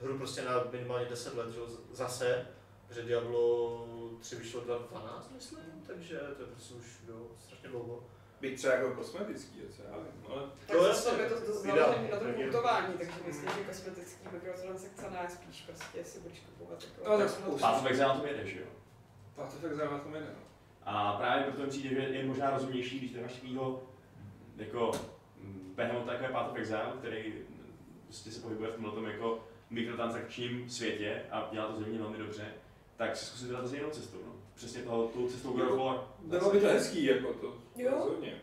hru 0.00 0.18
prostě 0.18 0.42
na 0.42 0.64
minimálně 0.72 1.06
10 1.06 1.34
let, 1.34 1.48
že 1.50 1.60
zase, 1.92 2.46
protože 2.88 3.02
Diablo 3.02 3.86
3 4.20 4.36
vyšlo 4.36 4.60
2012, 4.60 5.30
myslím, 5.34 5.82
takže 5.86 6.18
to 6.36 6.42
je 6.42 6.48
prostě 6.48 6.74
už 6.74 6.84
jo, 7.08 7.26
strašně 7.38 7.68
dlouho. 7.68 8.04
být 8.40 8.56
třeba 8.56 8.74
jako 8.74 8.90
kosmetický, 8.94 9.60
co 9.76 9.82
já 9.82 9.96
vím, 9.98 10.32
ale 10.32 10.42
Tak 10.66 10.76
To 10.76 10.84
zase 10.84 11.22
je 11.22 11.28
to, 11.28 11.40
to 11.40 11.52
založené 11.52 12.08
na 12.10 12.18
tom 12.18 12.34
kultování, 12.34 12.94
takže 12.98 13.12
myslím, 13.26 13.50
že 13.50 13.64
kosmetický 13.64 14.28
mikrotransakce 14.32 15.10
ne, 15.10 15.28
spíš 15.30 15.60
prostě 15.60 16.04
si 16.04 16.20
budeš 16.20 16.40
kupovat 16.40 16.84
jako... 16.84 17.10
No, 17.10 17.18
tak 17.18 17.30
spoustu. 17.30 17.88
Exile 17.88 18.08
na 18.08 18.14
tom 18.14 18.26
jede, 18.26 18.46
že 18.46 18.60
jo? 18.60 18.66
A 19.38 19.42
to 19.46 19.56
fakt 19.56 19.74
zajímá 19.74 19.98
to 19.98 20.08
jméno. 20.08 20.26
A 20.84 21.12
právě 21.12 21.44
proto 21.44 21.62
mi 21.62 21.68
přijde, 21.68 21.88
že 21.88 22.00
je 22.16 22.24
možná 22.26 22.50
rozumnější, 22.50 22.98
když 22.98 23.22
máš 23.22 23.32
takovýho 23.32 23.82
jako 24.56 24.92
behemoth 25.74 26.08
jako 26.08 26.24
je 26.24 26.30
Path 26.30 26.50
of 26.50 26.56
Exile, 26.56 26.92
který 26.98 27.34
prostě 28.04 28.30
se 28.30 28.40
pohybuje 28.40 28.70
v 28.70 28.74
tomhle 28.74 29.12
jako 29.12 29.44
mikrotransakčním 29.70 30.70
světě 30.70 31.22
a 31.30 31.48
dělá 31.52 31.66
to 31.66 31.78
země 31.78 31.98
velmi 31.98 32.18
dobře, 32.18 32.54
tak 32.96 33.16
si 33.16 33.24
zkusit 33.26 33.50
dát 33.50 33.62
zase 33.62 33.76
jinou 33.76 33.90
cestou. 33.90 34.18
No. 34.26 34.32
Přesně 34.54 34.82
toho, 34.82 35.08
tou 35.08 35.28
cestou 35.28 35.52
God 35.52 35.70
of 35.70 35.78
War. 35.78 35.96
Bylo 36.24 36.50
by 36.52 36.60
to 36.60 36.66
hezký, 36.66 37.04
jako 37.04 37.32
to, 37.32 37.54
Jo. 37.76 37.90
rozhodně. 37.90 38.40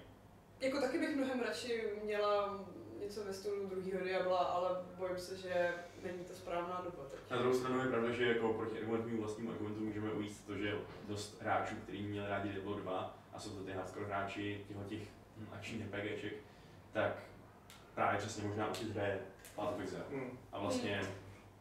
Jako 0.60 0.82
taky 0.82 1.00
bych 1.00 1.16
mnohem 1.16 1.40
radši 1.40 1.84
měla 2.04 2.60
něco 3.02 3.24
ve 3.24 3.34
stylu 3.34 3.66
druhého 3.70 4.06
Diabla, 4.06 4.38
ale 4.38 4.70
bojím 4.98 5.18
se, 5.18 5.38
že 5.38 5.74
není 6.04 6.24
to 6.26 6.34
správná 6.34 6.82
doba 6.86 7.04
teď. 7.12 7.20
Na 7.32 7.38
druhou 7.38 7.54
stranu 7.58 7.80
je 7.80 7.86
pravda, 7.88 8.12
že 8.12 8.26
jako 8.26 8.54
proti 8.54 8.78
argumentu 8.80 9.18
vlastnímu 9.22 9.52
argumentu 9.52 9.80
můžeme 9.86 10.12
ujíst 10.12 10.46
to, 10.48 10.58
že 10.58 10.74
dost 11.08 11.42
hráčů, 11.42 11.76
kteří 11.84 12.02
měli 12.04 12.28
rádi 12.28 12.50
Diablo 12.50 12.76
2 12.80 13.18
a 13.34 13.40
jsou 13.40 13.50
to 13.50 13.64
ty 13.64 13.72
hardcore 13.72 14.06
hráči 14.06 14.66
těchto 14.68 14.84
těch 14.84 15.02
hm, 15.38 15.48
akčních 15.54 15.82
RPGček, 15.94 16.34
tak 16.94 17.12
právě 17.96 18.20
přesně 18.20 18.44
možná 18.44 18.68
určitě 18.70 18.94
hraje 18.94 19.20
Path 19.56 19.74
of 19.74 19.82
Exile. 19.82 20.04
Hmm. 20.12 20.38
A 20.52 20.60
vlastně 20.60 21.02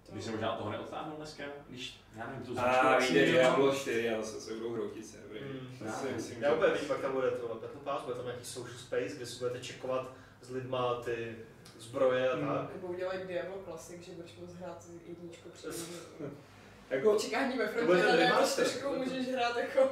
To... 0.06 0.12
by 0.12 0.22
se 0.22 0.30
možná 0.30 0.52
od 0.54 0.58
toho 0.58 0.70
neodtáhnul 0.70 1.16
dneska, 1.16 1.44
když, 1.68 2.00
já 2.16 2.26
nevím, 2.26 2.42
tu 2.46 2.52
A 2.52 2.54
značku 2.54 3.12
vyjde 3.12 3.22
asi- 3.22 3.32
Diablo 3.32 3.74
4 3.74 4.10
a 4.10 4.22
zase 4.22 4.40
se 4.40 4.54
budou 4.54 4.72
hroutit 4.72 5.06
servery. 5.06 5.40
Mm. 5.44 5.78
To 5.78 5.84
myslím, 6.14 6.42
Já 6.42 6.48
že- 6.50 6.56
úplně 6.56 6.74
vím, 6.74 6.90
jak 6.90 7.00
tam 7.00 7.12
bude 7.12 7.30
to 7.30 7.48
Battle 7.48 7.68
Pass, 7.84 8.04
bude 8.04 8.16
tam 8.16 8.24
nějaký 8.24 8.44
social 8.44 8.78
space, 8.78 9.16
kde 9.16 9.26
si 9.26 9.38
budete 9.38 9.66
checkovat 9.66 10.12
s 10.42 10.50
lidma 10.50 11.00
ty 11.04 11.36
zbroje 11.78 12.30
a 12.30 12.36
Mm. 12.36 12.48
tak. 12.48 12.74
Nebo 12.74 12.86
udělají 12.86 13.20
Diablo 13.26 13.62
Classic, 13.64 14.02
že 14.02 14.12
budeš 14.12 14.36
moct 14.36 14.54
hrát 14.54 14.86
jedničku 15.06 15.48
přímo. 15.48 15.72
Jako, 16.90 17.16
Čekání 17.18 17.58
ve 17.58 17.66
frontě. 17.68 18.30
4 18.64 18.84
můžeš 18.98 19.28
hrát 19.28 19.56
jako... 19.56 19.88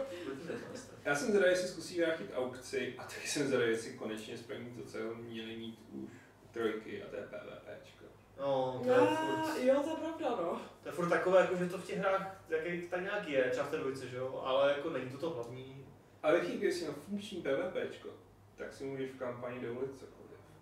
já 1.05 1.15
jsem 1.15 1.29
zvědavý, 1.29 1.53
jestli 1.53 1.69
zkusí 1.69 2.01
vrátit 2.01 2.31
aukci 2.35 2.95
a 2.99 3.03
taky 3.05 3.29
jsem 3.29 3.47
zvědavý, 3.47 3.71
jestli 3.71 3.93
konečně 3.93 4.39
splní 4.39 4.71
to, 4.71 4.91
co 4.91 4.99
měli 5.15 5.57
mít 5.57 5.79
už 5.93 6.11
trojky 6.53 7.03
a 7.03 7.07
to 7.11 7.17
je 7.17 7.23
PvPčko. 7.23 8.05
No, 8.41 8.81
to 8.85 8.91
je 8.91 8.99
furt, 8.99 9.63
jo, 9.63 9.83
to 9.83 9.91
je 9.91 9.97
pravda, 9.97 10.31
no. 10.43 10.61
to 10.83 10.89
je 10.89 10.93
furt 10.93 11.09
takové, 11.09 11.41
jako, 11.41 11.57
že 11.57 11.67
to 11.69 11.79
v 11.79 11.85
těch 11.87 11.99
hrách 11.99 12.45
jaký, 12.49 12.83
tak 12.89 13.03
nějak 13.03 13.29
je, 13.29 13.51
třeba 13.51 13.67
v 13.67 13.71
té 13.71 13.77
dvojce, 13.77 14.09
že 14.09 14.17
jo, 14.17 14.43
ale 14.45 14.73
jako 14.73 14.91
není 14.91 15.11
to 15.11 15.19
to 15.19 15.31
hlavní. 15.31 15.87
Ale 16.23 16.41
chvíli, 16.41 16.59
když 16.59 16.75
si 16.75 16.87
na 16.87 16.93
funkční 16.93 17.43
PvPčko, 17.43 18.09
tak 18.57 18.73
si 18.75 18.85
můžeš 18.85 19.11
v 19.11 19.19
kampani 19.19 19.61
dovolit 19.61 19.91
cokoliv. 19.99 20.18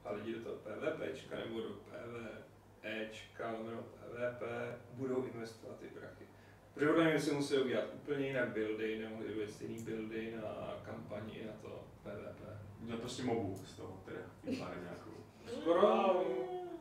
A 0.07 0.13
lidi 0.13 0.33
do 0.35 0.41
toho 0.41 0.57
PvPčka 0.57 1.37
nebo 1.37 1.61
do 1.61 1.69
PvEčka 2.81 3.53
nebo 3.53 3.83
PvP 3.83 4.43
budou 4.93 5.25
investovat 5.25 5.79
ty 5.81 5.87
prachy. 5.87 6.27
Protože 6.75 6.87
podle 6.87 7.05
mě 7.05 7.21
si 7.21 7.35
musí 7.35 7.59
udělat 7.59 7.85
úplně 7.95 8.27
jinak 8.27 8.49
buildy, 8.49 8.99
nemohli 8.99 9.33
udělat 9.33 9.51
stejný 9.51 9.83
buildy 9.83 10.35
na 10.37 10.75
kampani 10.83 11.43
na 11.47 11.53
to 11.63 11.85
PvP. 12.03 12.41
Udělat 12.83 13.01
prostě 13.01 13.23
mobu 13.23 13.61
z 13.65 13.77
toho, 13.77 14.03
teda 14.05 14.21
tím 14.45 14.59
pádem 14.59 14.83
nějakou. 14.83 15.11
Skoro 15.61 16.25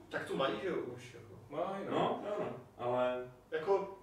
Tak 0.10 0.28
to 0.28 0.36
mají, 0.36 0.54
že 0.62 0.68
jo, 0.68 0.78
už. 0.78 1.14
Jako. 1.14 1.40
mají, 1.50 1.86
no. 1.86 1.92
No, 1.92 2.24
no, 2.24 2.46
no, 2.46 2.60
ale 2.78 3.32
jako 3.52 3.98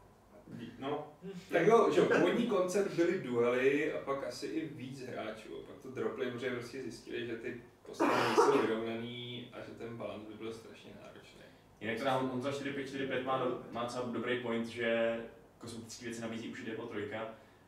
no, 0.79 1.13
Tak 1.53 1.67
jo, 1.67 1.91
že 1.93 2.03
původní 2.03 2.47
koncept 2.47 2.95
byly 2.95 3.19
duely 3.21 3.93
a 3.93 4.05
pak 4.05 4.25
asi 4.25 4.47
i 4.47 4.67
víc 4.67 5.07
hráčů. 5.07 5.59
A 5.59 5.67
pak 5.67 5.83
to 5.83 5.91
dropli, 5.91 6.31
protože 6.31 6.51
prostě 6.51 6.83
zjistili, 6.83 7.27
že 7.27 7.37
ty 7.37 7.63
postavy 7.93 8.13
nejsou 8.27 8.59
vyrovnaný 8.59 9.49
a 9.53 9.61
že 9.61 9.73
ten 9.79 9.97
balans 9.97 10.25
by 10.29 10.35
byl 10.35 10.53
strašně 10.53 10.91
náročný. 11.03 11.41
jinak 11.81 11.99
teda 11.99 12.17
Honza 12.17 12.53
4545 12.53 13.25
má, 13.27 13.39
do, 13.39 13.63
má 13.71 13.83
docela 13.83 14.05
dobrý 14.05 14.43
point, 14.43 14.67
že 14.67 15.21
kosmetické 15.59 16.05
věci 16.05 16.21
nabízí 16.21 16.49
už 16.49 16.65
Diablo 16.65 16.87
3 16.87 17.11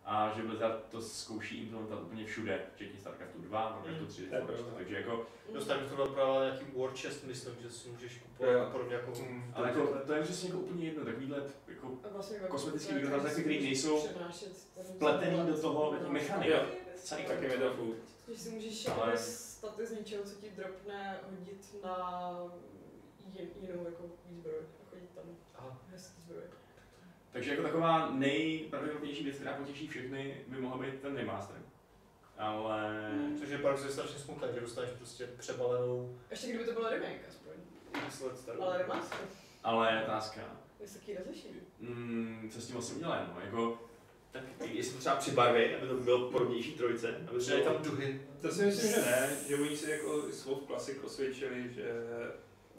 a 0.05 0.33
že 0.37 0.43
Blizzard 0.43 0.85
to 0.91 1.01
zkouší 1.01 1.63
implementovat 1.63 2.03
úplně 2.03 2.25
všude, 2.25 2.63
včetně 2.75 3.01
StarCraftu 3.01 3.39
2, 3.39 3.71
Warcraftu 3.71 4.07
3, 4.07 4.27
To 4.27 4.35
je 4.35 4.43
pravda. 4.43 4.65
takže 4.77 4.97
jako, 4.97 5.27
dostali 5.53 5.89
to 5.89 5.97
doprava 5.97 6.45
nějaký 6.45 6.65
war 6.77 6.91
chest, 6.91 7.25
myslím, 7.25 7.55
že 7.63 7.71
si 7.71 7.89
můžeš 7.89 8.19
kupovat 8.19 8.57
a 8.57 8.71
podobně 8.71 8.95
jako... 8.95 9.13
Mm. 9.31 9.53
ale 9.55 9.69
jako, 9.69 9.87
to 10.07 10.13
je 10.13 10.23
přesně 10.23 10.49
jako 10.49 10.61
úplně 10.61 10.87
jedno, 10.87 11.05
takovýhle 11.05 11.43
jako 11.69 11.99
vlastně 12.13 12.39
Kosmetický 12.39 12.89
to 12.89 12.95
je 12.95 13.03
mikrotransakce, 13.03 13.37
tak, 13.37 13.45
které 13.45 13.63
nejsou 13.63 14.09
vpletený 14.95 15.47
do 15.47 15.61
toho, 15.61 15.95
do. 16.01 16.19
Jo. 16.43 16.67
celý 16.97 17.25
Taky 17.25 17.49
mi 17.49 17.57
to. 17.57 17.87
Že 18.29 18.39
si 18.39 18.51
můžeš 18.51 18.89
Ale- 18.89 19.19
ale... 19.65 19.73
staty 19.73 19.87
z 19.87 19.99
něčeho, 19.99 20.25
co 20.25 20.35
ti 20.35 20.51
dropne, 20.51 21.21
hodit 21.31 21.77
na 21.85 22.31
jin, 23.35 23.49
jinou 23.61 23.85
jako 23.85 24.03
výzbroj 24.27 24.55
a 24.59 24.91
chodit 24.91 25.11
tam 25.15 25.25
Aha. 25.55 25.79
hezký 25.91 26.23
zbroj. 26.23 26.43
Takže 27.33 27.51
jako 27.51 27.63
taková 27.63 28.11
nejpravděpodobnější 28.11 29.25
věc, 29.25 29.37
která 29.37 29.53
potěší 29.53 29.89
všechny, 29.89 30.45
by 30.47 30.61
mohla 30.61 30.79
být 30.79 31.01
ten 31.01 31.17
remaster. 31.17 31.57
Ale... 32.39 33.11
Což 33.39 33.49
je 33.49 33.59
paradoxně 33.59 33.91
strašně 33.91 34.19
smutné, 34.19 34.53
že 34.53 34.61
dostaneš 34.61 34.91
prostě 34.91 35.27
přebalenou 35.27 36.19
Ještě 36.31 36.49
kdyby 36.49 36.65
to 36.65 36.73
bylo 36.73 36.91
remake 36.91 37.29
aspoň. 37.29 37.53
Ale 38.61 38.79
remaster, 38.79 39.19
Ale 39.65 39.95
je 39.95 40.03
otázka, 40.03 40.41
je 40.81 40.89
taky 40.89 41.19
rozlišení. 41.19 41.61
mm, 41.81 42.51
co 42.53 42.61
s 42.61 42.67
tím 42.67 42.75
vlastně 42.75 42.97
udělají, 42.97 43.27
no, 43.35 43.41
jako... 43.41 43.79
Tak 44.35 44.71
jestli 44.71 44.99
třeba 44.99 45.17
přibarví, 45.17 45.75
aby 45.75 45.87
to 45.89 45.95
bylo 45.95 46.31
podobnější 46.31 46.73
trojce, 46.73 47.17
aby 47.17 47.39
bylo 47.39 47.65
tam 47.65 47.83
duhy. 47.83 48.23
To 48.41 48.51
si 48.51 48.65
myslím, 48.65 48.91
že 48.91 48.97
ne, 49.01 49.31
že 49.49 49.57
oni 49.57 49.77
si 49.77 49.91
jako 49.91 50.23
s 50.33 50.45
WoW 50.45 50.67
Classic 50.67 50.99
osvědčili, 51.05 51.73
že 51.73 51.93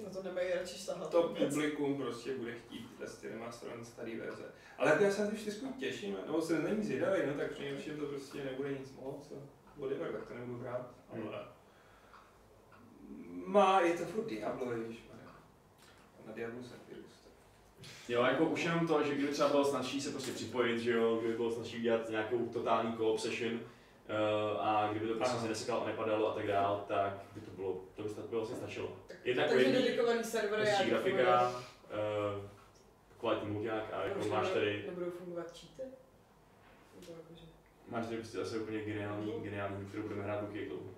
Na 0.03 0.09
to 0.09 0.23
nemají 0.23 0.53
radši 0.53 0.79
sahat. 0.79 1.09
to 1.11 1.23
publikum 1.23 1.97
prostě 2.01 2.35
bude 2.37 2.55
chtít 2.55 2.89
ty 3.21 3.27
remasterované 3.29 3.85
starý 3.85 4.15
verze. 4.15 4.43
Ale 4.77 4.91
jako 4.91 5.03
já 5.03 5.11
se 5.11 5.23
na 5.23 5.29
tu 5.29 5.35
čtyřku 5.37 5.73
těším, 5.79 6.17
nebo 6.25 6.41
se 6.41 6.59
není 6.59 6.83
zvědavý, 6.83 7.19
no 7.27 7.33
tak 7.33 7.51
přinejmenším 7.51 7.97
to 7.97 8.05
prostě 8.05 8.43
nebude 8.43 8.69
nic 8.79 8.91
moc. 9.01 9.33
Whatever, 9.77 10.11
tak 10.11 10.27
to 10.27 10.33
nebudu 10.33 10.59
hrát, 10.59 10.91
Hmm. 11.13 11.27
ale... 11.27 11.45
Má, 13.45 13.81
je 13.81 13.93
to 13.97 14.05
furt 14.05 14.25
Diablo. 14.25 14.71
A 14.71 16.27
Na 16.27 16.33
Diablo 16.33 16.63
se. 16.63 16.75
Jo, 18.09 18.23
jako 18.23 18.45
už 18.45 18.63
jenom 18.63 18.87
to, 18.87 19.03
že 19.03 19.15
kdyby 19.15 19.33
třeba 19.33 19.49
bylo 19.49 19.65
snazší 19.65 20.01
se 20.01 20.11
prostě 20.11 20.31
připojit, 20.31 20.79
že 20.79 20.91
jo, 20.91 21.17
kdyby 21.17 21.33
bylo 21.33 21.51
snazší 21.51 21.77
udělat 21.77 22.09
nějakou 22.09 22.45
totální 22.45 22.97
co-op 22.97 23.19
session, 23.19 23.53
uh, 23.53 23.59
a 24.59 24.87
kdyby 24.91 25.07
to 25.07 25.13
prostě 25.13 25.37
se 25.37 25.47
nesekalo 25.47 25.83
a 25.83 25.87
nepadalo 25.87 26.31
a 26.31 26.33
tak 26.33 26.47
dál, 26.47 26.85
tak 26.87 27.21
by 27.35 27.41
to 27.41 27.51
bylo, 27.51 27.81
to 27.95 28.03
by 28.03 28.09
to 28.09 28.21
bylo 28.21 28.41
vlastně 28.41 28.57
stačilo. 28.57 28.97
Jednak 29.23 29.49
Takže 29.49 29.65
jedný, 29.65 29.83
dedikovaný 29.83 30.23
server, 30.23 30.59
já 30.59 30.77
to 30.77 30.89
grafika, 30.89 31.49
uh, 31.49 32.45
kvalitní 33.19 33.49
mulťák 33.49 33.93
a 33.93 34.03
jako 34.03 34.27
máš 34.27 34.49
tady, 34.49 34.83
Nebudou 34.87 35.11
fungovat 35.11 35.51
cheaty? 35.51 35.91
Máš 37.87 38.05
tady 38.05 38.17
prostě 38.17 38.37
zase 38.37 38.59
úplně 38.59 38.81
geniální, 38.81 39.33
geniální 39.41 39.85
kterou 39.85 40.03
budeme 40.03 40.23
hrát 40.23 40.41
ruky 40.41 40.65
dlouho. 40.65 40.89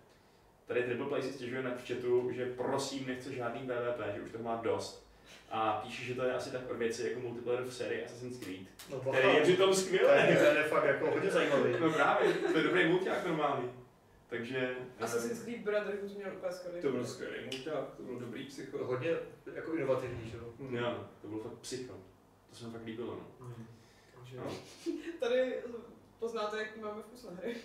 Tady 0.67 0.83
Triple 0.83 1.05
Play 1.05 1.21
si 1.21 1.33
stěžuje 1.33 1.63
na 1.63 1.71
chatu, 1.71 2.31
že 2.31 2.45
prosím 2.45 3.07
nechce 3.07 3.33
žádný 3.33 3.59
PvP, 3.59 4.15
že 4.15 4.21
už 4.21 4.31
toho 4.31 4.43
má 4.43 4.55
dost. 4.55 5.06
A 5.51 5.81
píše, 5.85 6.03
že 6.03 6.13
to 6.15 6.23
je 6.23 6.33
asi 6.33 6.51
tak 6.51 6.69
od 6.69 6.77
věci 6.77 7.07
jako 7.09 7.19
multiplayer 7.19 7.63
v 7.63 7.73
sérii 7.73 8.05
Assassin's 8.05 8.37
Creed, 8.39 8.61
No, 8.89 8.99
který 8.99 9.27
je 9.35 9.41
přitom 9.41 9.69
to 9.69 9.75
skvělý. 9.75 10.05
je, 10.29 10.37
to 10.37 10.57
je 10.57 10.63
fakt 10.63 10.83
jako 10.85 11.11
hodně 11.11 11.31
zajímavý. 11.31 11.73
No 11.79 11.93
právě, 11.93 12.33
to 12.33 12.57
je 12.57 12.63
dobrý 12.63 12.87
mulťák 12.87 13.25
normální. 13.25 13.71
Takže... 14.29 14.75
Assassin's 14.99 15.43
Creed 15.43 15.61
Brotherhood 15.61 16.15
měl 16.15 16.31
úplně 16.37 16.51
skvělý. 16.53 16.81
To 16.81 16.91
byl 16.91 17.05
skvělý 17.05 17.35
mulťák, 17.51 17.95
to 17.97 18.03
byl 18.03 18.19
dobrý 18.19 18.45
psycho. 18.45 18.85
Hodně 18.85 19.09
jako 19.53 19.73
inovativní, 19.73 20.29
že 20.29 20.37
jo. 20.37 20.43
Mm. 20.59 20.75
Jo, 20.75 21.07
to 21.21 21.27
bylo 21.27 21.39
fakt 21.43 21.57
psycho. 21.61 21.93
To 22.49 22.55
se 22.55 22.65
mi 22.65 22.71
fakt 22.71 22.85
líbilo, 22.85 23.15
no. 23.39 23.47
Takže, 24.17 24.37
no. 24.37 24.51
Tady 25.19 25.53
poznáte, 26.19 26.57
jak 26.57 26.77
máme 26.77 27.01
vkus 27.01 27.23
na 27.23 27.31
hry. 27.41 27.55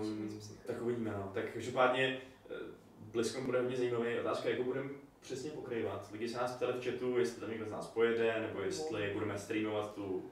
Um, 0.00 0.40
tak 0.66 0.82
uvidíme, 0.82 1.10
no. 1.10 1.30
Tak 1.34 1.44
každopádně 1.54 2.20
eh, 2.50 2.54
BlizzCon 2.98 3.46
bude 3.46 3.60
hodně 3.60 3.76
zajímavý. 3.76 4.18
Otázka, 4.20 4.48
jak 4.48 4.58
ho 4.58 4.64
budeme 4.64 4.90
přesně 5.20 5.50
pokrývat. 5.50 6.08
Lidi 6.12 6.28
se 6.28 6.36
nás 6.38 6.52
ptali 6.56 6.72
v 6.72 6.84
chatu, 6.84 7.18
jestli 7.18 7.40
tam 7.40 7.50
někdo 7.50 7.66
z 7.66 7.70
nás 7.70 7.86
pojede, 7.86 8.40
nebo 8.40 8.60
jestli 8.60 9.10
budeme 9.14 9.38
streamovat 9.38 9.94
tu 9.94 10.30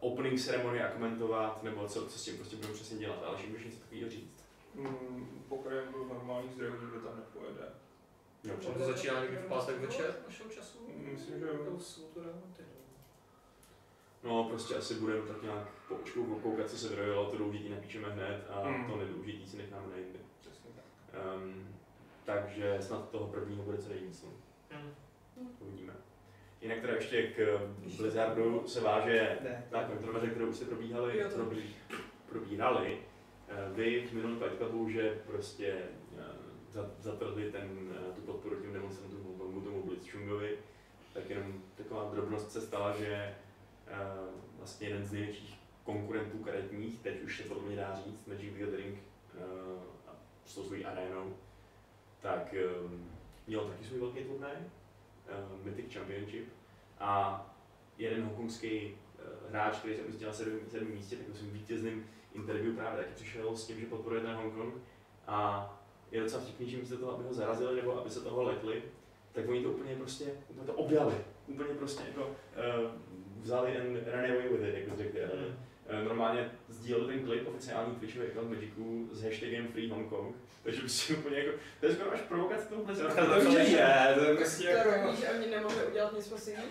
opening 0.00 0.40
ceremonii 0.40 0.82
a 0.82 0.90
komentovat, 0.92 1.62
nebo 1.62 1.88
co, 1.88 2.06
co 2.06 2.18
s 2.18 2.24
tím 2.24 2.36
prostě 2.36 2.56
budeme 2.56 2.74
přesně 2.74 2.98
dělat. 2.98 3.22
Ale 3.24 3.38
můžeš 3.48 3.64
něco 3.66 3.78
takového 3.80 4.10
říct. 4.10 4.44
Mm, 4.74 5.42
Pokrajem 5.48 5.90
byl 5.92 6.04
normálních 6.04 6.52
zdrojů, 6.52 6.80
nikdo 6.80 7.00
tam 7.00 7.16
nepojede. 7.16 7.68
Jo, 8.44 8.54
On 8.68 8.74
to 8.74 8.84
začíná 8.84 9.20
někdy 9.20 9.36
v 9.36 9.46
pátek 9.48 9.78
večer 9.80 10.14
našeho 10.26 10.50
času? 10.50 10.78
Myslím, 11.12 11.38
že 11.38 11.46
jo. 11.46 11.78
No, 14.24 14.44
prostě 14.44 14.74
asi 14.76 14.94
budeme 14.94 15.26
tak 15.26 15.42
nějak 15.42 15.68
po 15.88 15.94
očku 15.94 16.40
koukat, 16.42 16.70
co 16.70 16.78
se 16.78 16.88
vyrojilo, 16.88 17.30
to 17.30 17.38
důležitý 17.38 17.68
napíšeme 17.68 18.08
hned 18.10 18.46
a 18.50 18.68
Mm. 18.68 18.90
to 18.90 18.96
nedůležitý 18.96 19.46
si 19.46 19.56
necháme 19.56 19.86
na 19.90 19.96
jindy. 19.96 20.18
Přesně 20.40 20.70
tak. 20.76 20.84
Um, 21.36 21.77
takže 22.32 22.76
snad 22.80 23.10
toho 23.10 23.26
prvního 23.26 23.62
bude 23.62 23.78
co 23.78 23.88
nejvíc. 23.88 24.22
no. 24.22 24.30
Hm. 24.70 24.90
Uvidíme. 25.60 25.92
Jinak 26.62 26.80
teda 26.80 26.94
ještě 26.94 27.22
k 27.22 27.60
Blizzardu 27.96 28.68
se 28.68 28.80
váže 28.80 29.38
Ne. 29.44 29.64
ta 29.70 29.84
kontroverze, 29.84 30.26
kterou 30.26 30.46
už 30.48 30.56
jste 30.56 30.64
probíhali, 30.64 31.18
Jo, 31.18 31.28
to- 31.30 31.34
probí, 31.36 31.74
probírali. 32.28 32.98
Eh, 33.48 33.72
Vy 33.74 34.06
v 34.06 34.12
minulém 34.12 34.38
Fight 34.38 34.56
Clubu, 34.58 34.90
že 34.90 35.18
prostě 35.26 35.66
eh, 36.18 36.22
za- 36.70 36.90
zatrhli 36.98 37.52
ten, 37.52 37.92
eh, 37.96 38.12
tu 38.14 38.20
podporu 38.20 38.56
těm 38.60 38.72
demonstrantům 38.72 39.22
Hongkongu, 39.24 39.60
tomu 39.60 39.82
Blitzchungovi, 39.82 40.58
tak 41.14 41.30
jenom 41.30 41.62
taková 41.76 42.10
drobnost 42.14 42.52
se 42.52 42.60
stala, 42.60 42.96
že 42.96 43.34
eh, 43.86 43.96
vlastně 44.58 44.88
jeden 44.88 45.04
z 45.04 45.12
největších 45.12 45.58
konkurentů 45.84 46.38
karetních, 46.38 46.98
teď 47.02 47.22
už 47.22 47.36
se 47.42 47.48
to 47.48 47.60
mě 47.60 47.76
dá 47.76 47.94
říct, 48.04 48.26
Magic 48.26 48.54
the 48.54 48.64
Gathering 48.64 48.98
eh, 48.98 49.40
a 50.08 50.16
s 50.44 50.54
tou 50.54 50.62
svojí 50.64 50.84
arénou, 50.84 51.36
tak 52.20 52.54
eh, 52.54 52.64
měl 53.46 53.68
taky 53.68 53.84
svůj 53.84 54.00
velký 54.00 54.24
turnaj, 54.24 54.52
uh, 54.52 55.64
Mythic 55.64 55.94
Championship 55.94 56.48
a 56.98 57.42
jeden 57.98 58.24
hongkongský 58.24 58.94
uh, 58.94 59.50
hráč, 59.50 59.76
který 59.76 59.96
se 59.96 60.02
umístil 60.02 60.28
na 60.28 60.34
sedmém 60.34 60.94
místě, 60.94 61.16
tak 61.16 61.36
svým 61.36 61.50
vítězným 61.50 62.06
interview 62.34 62.74
právě 62.74 62.98
taky 62.98 63.14
přišel 63.14 63.56
s 63.56 63.66
tím, 63.66 63.80
že 63.80 63.86
podporuje 63.86 64.22
ten 64.22 64.34
Hongkong 64.34 64.74
a 65.26 65.68
je 66.10 66.20
docela 66.20 66.42
vtipný, 66.42 66.70
že 66.70 66.76
místo 66.76 66.98
toho, 66.98 67.12
aby 67.12 67.24
ho 67.24 67.34
zarazili 67.34 67.76
nebo 67.76 68.00
aby 68.00 68.10
se 68.10 68.20
toho 68.20 68.42
lekli, 68.42 68.82
tak 69.32 69.48
oni 69.48 69.62
to 69.62 69.70
úplně 69.70 69.96
prostě 69.96 70.24
úplně 70.48 70.66
to 70.66 70.72
objali. 70.72 71.14
Úplně 71.46 71.74
prostě 71.74 72.02
jako 72.08 72.26
uh, 72.26 72.90
vzali 73.40 73.76
and 73.76 73.98
ran 74.06 74.24
away 74.24 74.48
with 74.48 74.68
it, 74.68 74.74
jako 74.74 74.96
řekli. 74.96 75.20
Hm. 75.20 75.56
Eh, 75.88 76.04
Normálně 76.04 76.50
sdílel 76.68 77.06
ten 77.06 77.24
klip 77.24 77.48
oficiální 77.48 77.94
Twitchový 77.94 78.26
account 78.26 78.50
Magicu 78.50 79.08
s 79.12 79.22
hashtagem 79.22 79.68
Free 79.68 79.90
Hong 79.90 80.08
Kong, 80.08 80.36
takže 80.62 80.80
prostě 80.80 81.14
úplně 81.14 81.38
jako, 81.38 81.58
to 81.80 81.86
je 81.86 81.94
skoro 81.94 82.12
až 82.12 82.20
provokace 82.20 82.66
toho 82.68 82.84
Blizzardu. 82.84 83.16
To 83.16 83.50
To 83.52 83.58
je- 83.58 83.64
je, 83.68 84.14
to 84.18 84.24
je 84.24 84.36
prostě 84.36 84.62
To 84.82 84.88
jako... 84.88 85.12
že 85.20 85.30
oni 85.30 85.46
nemohli 85.46 85.86
udělat 85.86 86.12
nic 86.16 86.30
moc 86.30 86.46
jiného. 86.48 86.66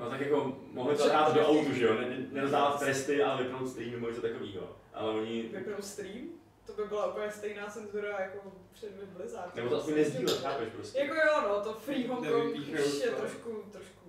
No 0.00 0.10
tak 0.10 0.20
jako 0.20 0.56
mohli 0.72 0.96
to 0.96 1.08
dát 1.08 1.34
do 1.34 1.46
autu, 1.46 1.72
že 1.74 1.84
jo, 1.84 1.94
ne- 1.94 2.08
ne- 2.08 2.26
nerozdávat 2.30 2.80
tresty, 2.80 3.22
ale 3.22 3.42
vypnout 3.42 3.68
stream 3.68 3.90
nebo 3.92 4.08
něco 4.08 4.22
takového. 4.22 4.76
Ale 4.94 5.12
oni, 5.12 5.42
Vypnout 5.42 5.84
stream? 5.84 6.28
To 6.66 6.72
by 6.72 6.84
byla 6.88 7.06
úplně 7.12 7.30
stejná 7.30 7.66
cenzura 7.66 8.20
jako 8.20 8.52
před 8.72 8.92
Blizzard. 9.04 9.54
nebo 9.56 9.68
to 9.68 9.76
aspoň 9.76 9.94
nezdílet, 9.94 10.40
chápeš 10.40 10.68
prostě. 10.68 10.98
Jako 11.00 11.14
jo, 11.14 11.48
no, 11.48 11.60
to 11.64 11.72
Free 11.72 12.06
Hong 12.06 12.28
Kong 12.28 12.56
je 12.56 13.10
to. 13.10 13.16
trošku, 13.16 13.62
trošku... 13.72 13.99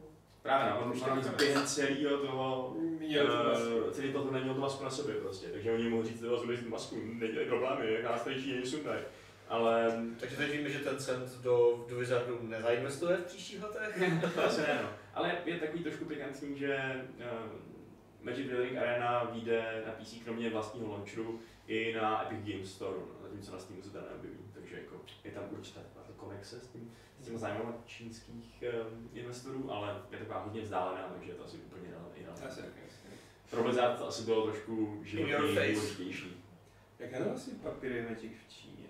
Právě 0.41 0.71
no, 0.71 0.79
on, 0.81 0.91
on 0.91 1.09
navíc 1.09 1.27
během 1.27 1.65
celého 1.65 2.17
toho, 2.17 2.77
to 2.97 3.43
vlastně. 3.43 3.73
uh, 3.73 3.91
celý 3.91 4.13
to 4.13 4.31
neměl 4.31 4.53
tu 4.53 4.61
masku 4.61 4.83
na 4.83 4.89
sobě 4.89 5.15
prostě, 5.15 5.47
takže 5.47 5.71
oni 5.71 5.89
mohli 5.89 6.07
říct, 6.07 6.21
že 6.21 6.63
tu 6.63 6.69
masku, 6.69 6.95
nedělej 7.03 7.45
problémy, 7.45 7.93
jak 7.93 8.03
nás 8.03 8.23
tady 8.23 8.43
Číně 8.43 8.65
sundaj. 8.65 8.99
Ale 9.49 9.91
Takže 10.19 10.37
teď 10.37 10.51
víme, 10.51 10.69
že 10.69 10.79
ten 10.79 10.97
cent 10.97 11.41
do, 11.41 11.85
do 11.89 11.95
Wizardu 11.95 12.39
nezainvestuje 12.41 13.17
v 13.17 13.25
příštích 13.25 13.63
letech. 13.63 14.03
to 14.35 14.43
asi 14.43 14.61
ne, 14.61 14.79
no. 14.83 14.89
Ale 15.13 15.37
je 15.45 15.59
takový 15.59 15.83
trošku 15.83 16.05
pikantní, 16.05 16.59
že 16.59 17.01
uh, 17.17 17.51
Magic 18.21 18.45
the 18.45 18.51
Gathering 18.51 18.77
Arena 18.77 19.23
vyjde 19.23 19.83
na 19.87 19.91
PC 19.91 20.13
kromě 20.23 20.49
vlastního 20.49 20.87
launcheru 20.87 21.39
i 21.67 21.93
na 21.93 22.23
Epic 22.23 22.53
Games 22.53 22.71
Store, 22.71 22.97
no, 22.97 23.21
zatímco 23.21 23.51
na 23.51 23.59
Steamu 23.59 23.81
se 23.81 23.89
to 23.89 23.97
neobjeví, 24.01 24.37
takže 24.53 24.75
jako 24.75 24.95
je 25.23 25.31
tam 25.31 25.43
určitá 25.51 25.79
taková 25.81 26.17
konexe 26.17 26.59
s 26.59 26.67
tím, 26.67 26.91
s 27.21 27.25
těmi 27.25 27.37
zájmama 27.39 27.73
čínských 27.85 28.63
um, 28.91 29.09
investorů, 29.13 29.71
ale 29.71 30.01
je 30.11 30.17
taková 30.17 30.39
hodně 30.39 30.61
vzdálená, 30.61 31.07
takže 31.13 31.31
je 31.31 31.35
to 31.35 31.43
asi 31.45 31.57
úplně 31.57 31.91
myslím. 32.85 33.19
Pro 33.49 33.63
Blizzard 33.63 33.97
to 33.97 34.07
asi 34.07 34.23
bylo 34.23 34.47
trošku 34.47 35.01
životní 35.03 35.33
důležitější. 35.33 36.43
Jak 36.99 37.11
na 37.11 37.33
asi 37.33 37.51
papíry 37.51 38.05
Magic 38.09 38.31
v 38.47 38.53
Číně? 38.53 38.87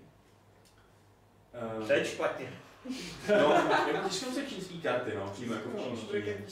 Um, 1.78 1.88
Teď 1.88 2.08
špatně. 2.08 2.54
No, 3.30 3.54
jako 3.88 4.10
tisknou 4.10 4.32
se 4.32 4.46
čínský 4.46 4.82
karty, 4.82 5.12
no, 5.16 5.30
přímo 5.34 5.54
jako 5.54 5.70
v 5.70 5.72
Bude 5.72 5.84
čínštině. 5.84 6.44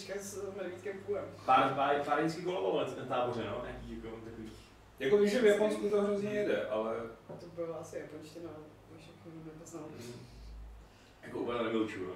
Pár, 1.45 1.73
pár, 1.73 2.03
pár 2.05 2.19
jinský 2.19 2.43
kolovalo 2.43 2.85
na 2.99 3.05
táboře, 3.05 3.43
no, 3.45 3.61
nějaký 3.63 3.95
jako 3.95 4.17
takový. 4.25 4.51
Jako 4.99 5.17
vím, 5.17 5.29
že 5.29 5.41
v 5.41 5.45
Japonsku 5.45 5.89
to 5.89 6.01
hrozně 6.01 6.29
jede, 6.29 6.65
ale 6.65 6.95
A 7.29 7.33
to 7.33 7.45
byla 7.55 7.77
asi 7.77 7.97
japonština, 7.97 8.49
všechno 8.97 9.31
nepoznal. 9.45 9.83
Jako 11.29 11.39
úplně 11.41 11.63
nevylučuju, 11.63 12.07
no. 12.07 12.13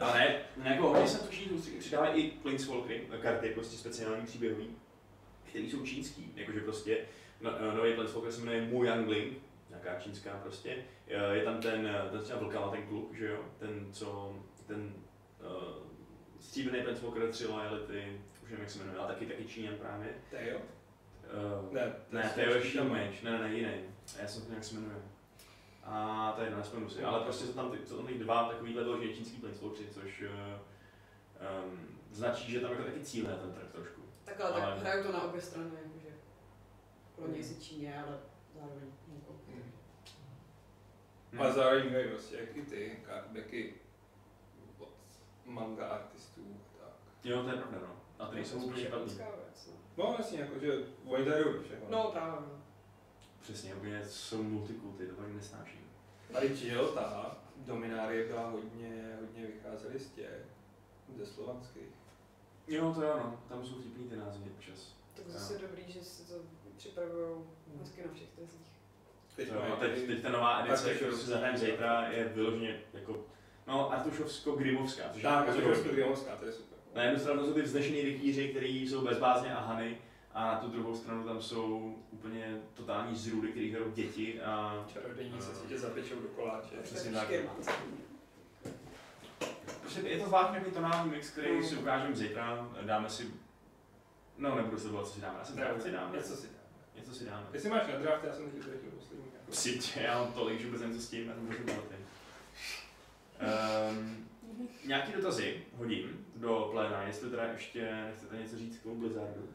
Ale 0.00 0.18
ne, 0.18 0.40
ne, 0.56 0.70
jako 0.70 0.88
hodně 0.88 1.08
se 1.08 1.26
tuší, 1.26 1.50
přidávají 1.78 2.22
i 2.22 2.30
Planeswalkery, 2.30 3.08
karty 3.22 3.48
prostě 3.50 3.76
speciální 3.76 4.26
příběhový, 4.26 4.76
které 5.44 5.64
jsou 5.64 5.82
čínský, 5.86 6.32
jakože 6.36 6.60
prostě 6.60 6.98
no, 7.40 7.74
nový 7.76 7.94
Planeswalker 7.94 8.32
se 8.32 8.40
jmenuje 8.40 8.62
Mu 8.62 8.84
Yang 8.84 9.08
Ling, 9.08 9.38
nějaká 9.68 10.00
čínská 10.00 10.30
prostě. 10.42 10.76
Eh, 11.08 11.36
Je 11.36 11.44
tam 11.44 11.60
ten, 11.60 11.90
ten 12.12 12.20
třeba 12.22 12.38
vlkava, 12.38 12.70
ten 12.70 12.86
kluk, 12.86 13.14
že 13.14 13.26
jo, 13.26 13.44
ten, 13.58 13.86
co, 13.92 14.36
ten 14.66 14.92
uh, 15.40 15.62
stříbrný 16.40 16.80
Planeswalker, 16.82 17.28
tři 17.30 17.46
loyalty, 17.46 18.20
už 18.42 18.50
nevím, 18.50 18.60
jak 18.60 18.70
se 18.70 18.78
jmenuje, 18.78 18.98
ale 18.98 19.08
taky, 19.08 19.26
taky 19.26 19.44
Číňan 19.44 19.74
právě. 19.74 20.08
Teo? 20.30 20.58
Uh, 20.58 21.72
Ne, 21.74 21.92
ne, 22.12 22.30
to 22.34 22.40
je 22.40 22.60
Shield 22.62 22.88
Mage, 22.88 23.16
ne, 23.22 23.30
ne, 23.30 23.38
ne, 23.38 23.54
jiný. 23.54 23.70
Já 24.22 24.28
jsem 24.28 24.42
to 24.42 24.48
nějak 24.48 24.64
se 24.64 24.74
jmenuje. 24.74 24.96
A 25.84 26.32
to 26.36 26.40
je 26.40 26.46
jedno, 26.46 26.58
nespomenu 26.58 26.88
si, 26.90 27.04
ale 27.04 27.20
prostě 27.24 27.46
jsou 27.46 27.52
tam, 27.52 27.70
ty, 27.70 27.86
jsou 27.86 27.96
tam 27.96 28.06
těch 28.06 28.18
dva 28.18 28.48
takovýhle 28.48 28.84
vyloženě 28.84 29.14
čínský 29.14 29.36
planeswalkery, 29.36 29.88
což 29.90 30.24
um, 31.64 31.98
značí, 32.10 32.52
že 32.52 32.60
tam 32.60 32.70
jako 32.70 32.82
taky 32.82 33.00
cíle 33.00 33.30
na 33.30 33.36
ten 33.36 33.52
trh 33.52 33.72
trošku. 33.72 34.00
Tak 34.24 34.40
ale 34.40 34.52
tak 34.52 34.62
Ale- 34.62 34.80
hrajou 34.80 35.02
to 35.02 35.12
na 35.12 35.22
obě 35.22 35.40
strany, 35.40 35.70
jakože. 35.84 36.14
Klonějí 37.16 37.44
si 37.44 37.60
Číně, 37.60 38.02
ale 38.06 38.18
zároveň 38.54 38.88
Hongkong. 39.08 39.38
Hmm. 39.48 39.72
Hmm. 41.32 41.40
Ale 41.40 41.52
zároveň 41.52 41.92
mají 41.92 42.08
prostě 42.08 42.36
jaký 42.36 42.62
ty 42.62 42.98
cardbacky 43.06 43.74
od 44.78 44.88
manga 45.44 45.86
artistů 45.88 46.56
a 46.80 46.84
tak. 46.84 46.92
Jo, 47.24 47.42
to 47.42 47.48
je 47.48 47.56
pravda, 47.56 47.78
no. 47.88 47.96
A 48.18 48.26
ty 48.26 48.34
nejsou 48.34 48.58
úplně 48.58 48.84
špatný. 48.84 49.18
no. 49.18 49.24
No 49.96 50.14
jasně, 50.18 50.40
jako, 50.40 50.58
že 50.58 50.72
oni 51.06 51.24
tady 51.24 51.42
všeho. 51.42 51.86
No 51.88 52.10
právě. 52.12 52.40
no. 52.40 52.62
Přesně, 53.48 53.74
úplně 53.74 54.04
jsou 54.08 54.42
multikulty, 54.42 55.06
to 55.06 55.22
ani 55.24 55.34
nesnáším. 55.34 55.80
Tady 56.32 56.56
žil 56.56 56.88
ta 56.88 57.36
Dominárie 57.56 58.26
byla 58.26 58.50
hodně, 58.50 59.16
hodně 59.20 59.46
vycházely 59.46 59.98
z 59.98 60.10
těch, 60.10 60.46
ze 61.16 61.26
slovanských. 61.26 61.88
Jo, 62.68 62.92
to 62.94 63.02
jo, 63.02 63.14
no. 63.16 63.40
Tam 63.48 63.66
jsou 63.66 63.74
vtipný 63.74 64.08
ty 64.08 64.16
názvy 64.16 64.50
občas. 64.50 64.96
Tak 65.14 65.28
zase 65.28 65.58
dobrý, 65.58 65.92
že 65.92 66.04
si 66.04 66.22
to 66.28 66.34
připravují 66.76 67.44
hezky 67.80 68.02
na 68.06 68.12
všech 68.12 68.28
trzích. 68.28 68.66
Teď 69.36 69.50
a 69.72 69.76
teď, 69.76 70.06
teď 70.06 70.22
ta 70.22 70.28
nová 70.28 70.60
edice, 70.64 70.94
kterou 70.94 71.16
si 71.16 71.26
zahrajeme 71.26 71.58
zítra, 71.58 72.08
je 72.08 72.24
vyloženě 72.24 72.80
jako 72.92 73.24
No, 73.66 73.92
Artušovsko-Grimovská, 73.92 75.02
je 75.14 75.22
Tak, 75.22 75.24
jako 75.24 75.44
to 75.44 75.50
je 75.50 75.60
dobrý. 75.60 75.66
prostě 75.66 75.88
Grimovská, 75.88 76.36
to 76.36 76.44
je 76.44 76.52
super. 76.52 76.78
Na 76.94 77.02
jednu 77.02 77.18
stranu 77.20 77.46
jsou 77.46 77.52
ty 77.52 77.62
vznešený 77.62 78.02
rytíři, 78.02 78.48
kteří 78.48 78.88
jsou 78.88 79.04
bezbázně 79.06 79.54
a 79.54 79.60
hany, 79.60 79.98
a 80.34 80.44
na 80.46 80.58
tu 80.58 80.68
druhou 80.68 80.96
stranu 80.96 81.24
tam 81.24 81.42
jsou 81.42 81.96
úplně 82.10 82.60
totální 82.74 83.16
zrůdy, 83.16 83.48
který 83.48 83.70
hrajou 83.72 83.90
děti 83.90 84.40
a 84.42 84.84
Čarodějníci 84.92 85.54
si 85.54 85.66
tě 85.66 85.78
zapečou 85.78 86.20
do 86.20 86.28
koláče. 86.28 86.76
Přesně 86.82 87.12
tak. 87.12 87.28
Prostě 89.80 90.00
je 90.00 90.18
to 90.18 90.26
zvláštní 90.26 90.54
takový 90.56 90.74
tonální 90.74 91.10
mix, 91.10 91.30
který 91.30 91.64
si 91.64 91.76
ukážeme 91.76 92.16
zítra, 92.16 92.68
dáme 92.82 93.10
si, 93.10 93.30
no 94.38 94.54
nebudu 94.56 94.78
se 94.78 94.88
co 94.88 95.04
si 95.06 95.20
dáme, 95.20 95.38
já 95.38 95.44
si 95.44 95.52
draft 95.52 95.82
si 95.82 95.90
dáme, 95.90 96.16
Něco 96.16 96.36
si 96.36 96.46
dáme. 96.46 96.58
něco 96.96 97.14
si 97.14 97.24
dáme. 97.24 97.46
Jestli 97.52 97.70
máš 97.70 97.86
na 97.92 97.98
draft, 97.98 98.24
já 98.24 98.32
jsem 98.34 98.44
taky 98.50 98.62
ztratil 98.62 98.90
poslední. 98.90 99.24
jako. 99.24 99.44
Prostě 99.44 100.00
já 100.00 100.22
mám 100.22 100.32
tolik, 100.32 100.60
že 100.60 100.66
vůbec 100.66 100.80
nevím, 100.80 100.96
co 100.96 101.02
s 101.02 101.10
tím, 101.10 101.28
já 101.28 101.34
to 101.34 101.40
můžu 101.40 101.62
dělat. 101.64 101.84
Um, 103.90 104.28
nějaký 104.84 105.12
dotazy 105.12 105.62
hodím 105.76 106.26
do 106.36 106.68
pléna, 106.72 107.02
jestli 107.02 107.30
teda 107.30 107.44
ještě 107.44 108.04
nechcete 108.06 108.36
něco 108.36 108.56
říct 108.58 108.78
k 108.78 108.82
tomu 108.82 108.94
Blizzardu. 108.94 109.48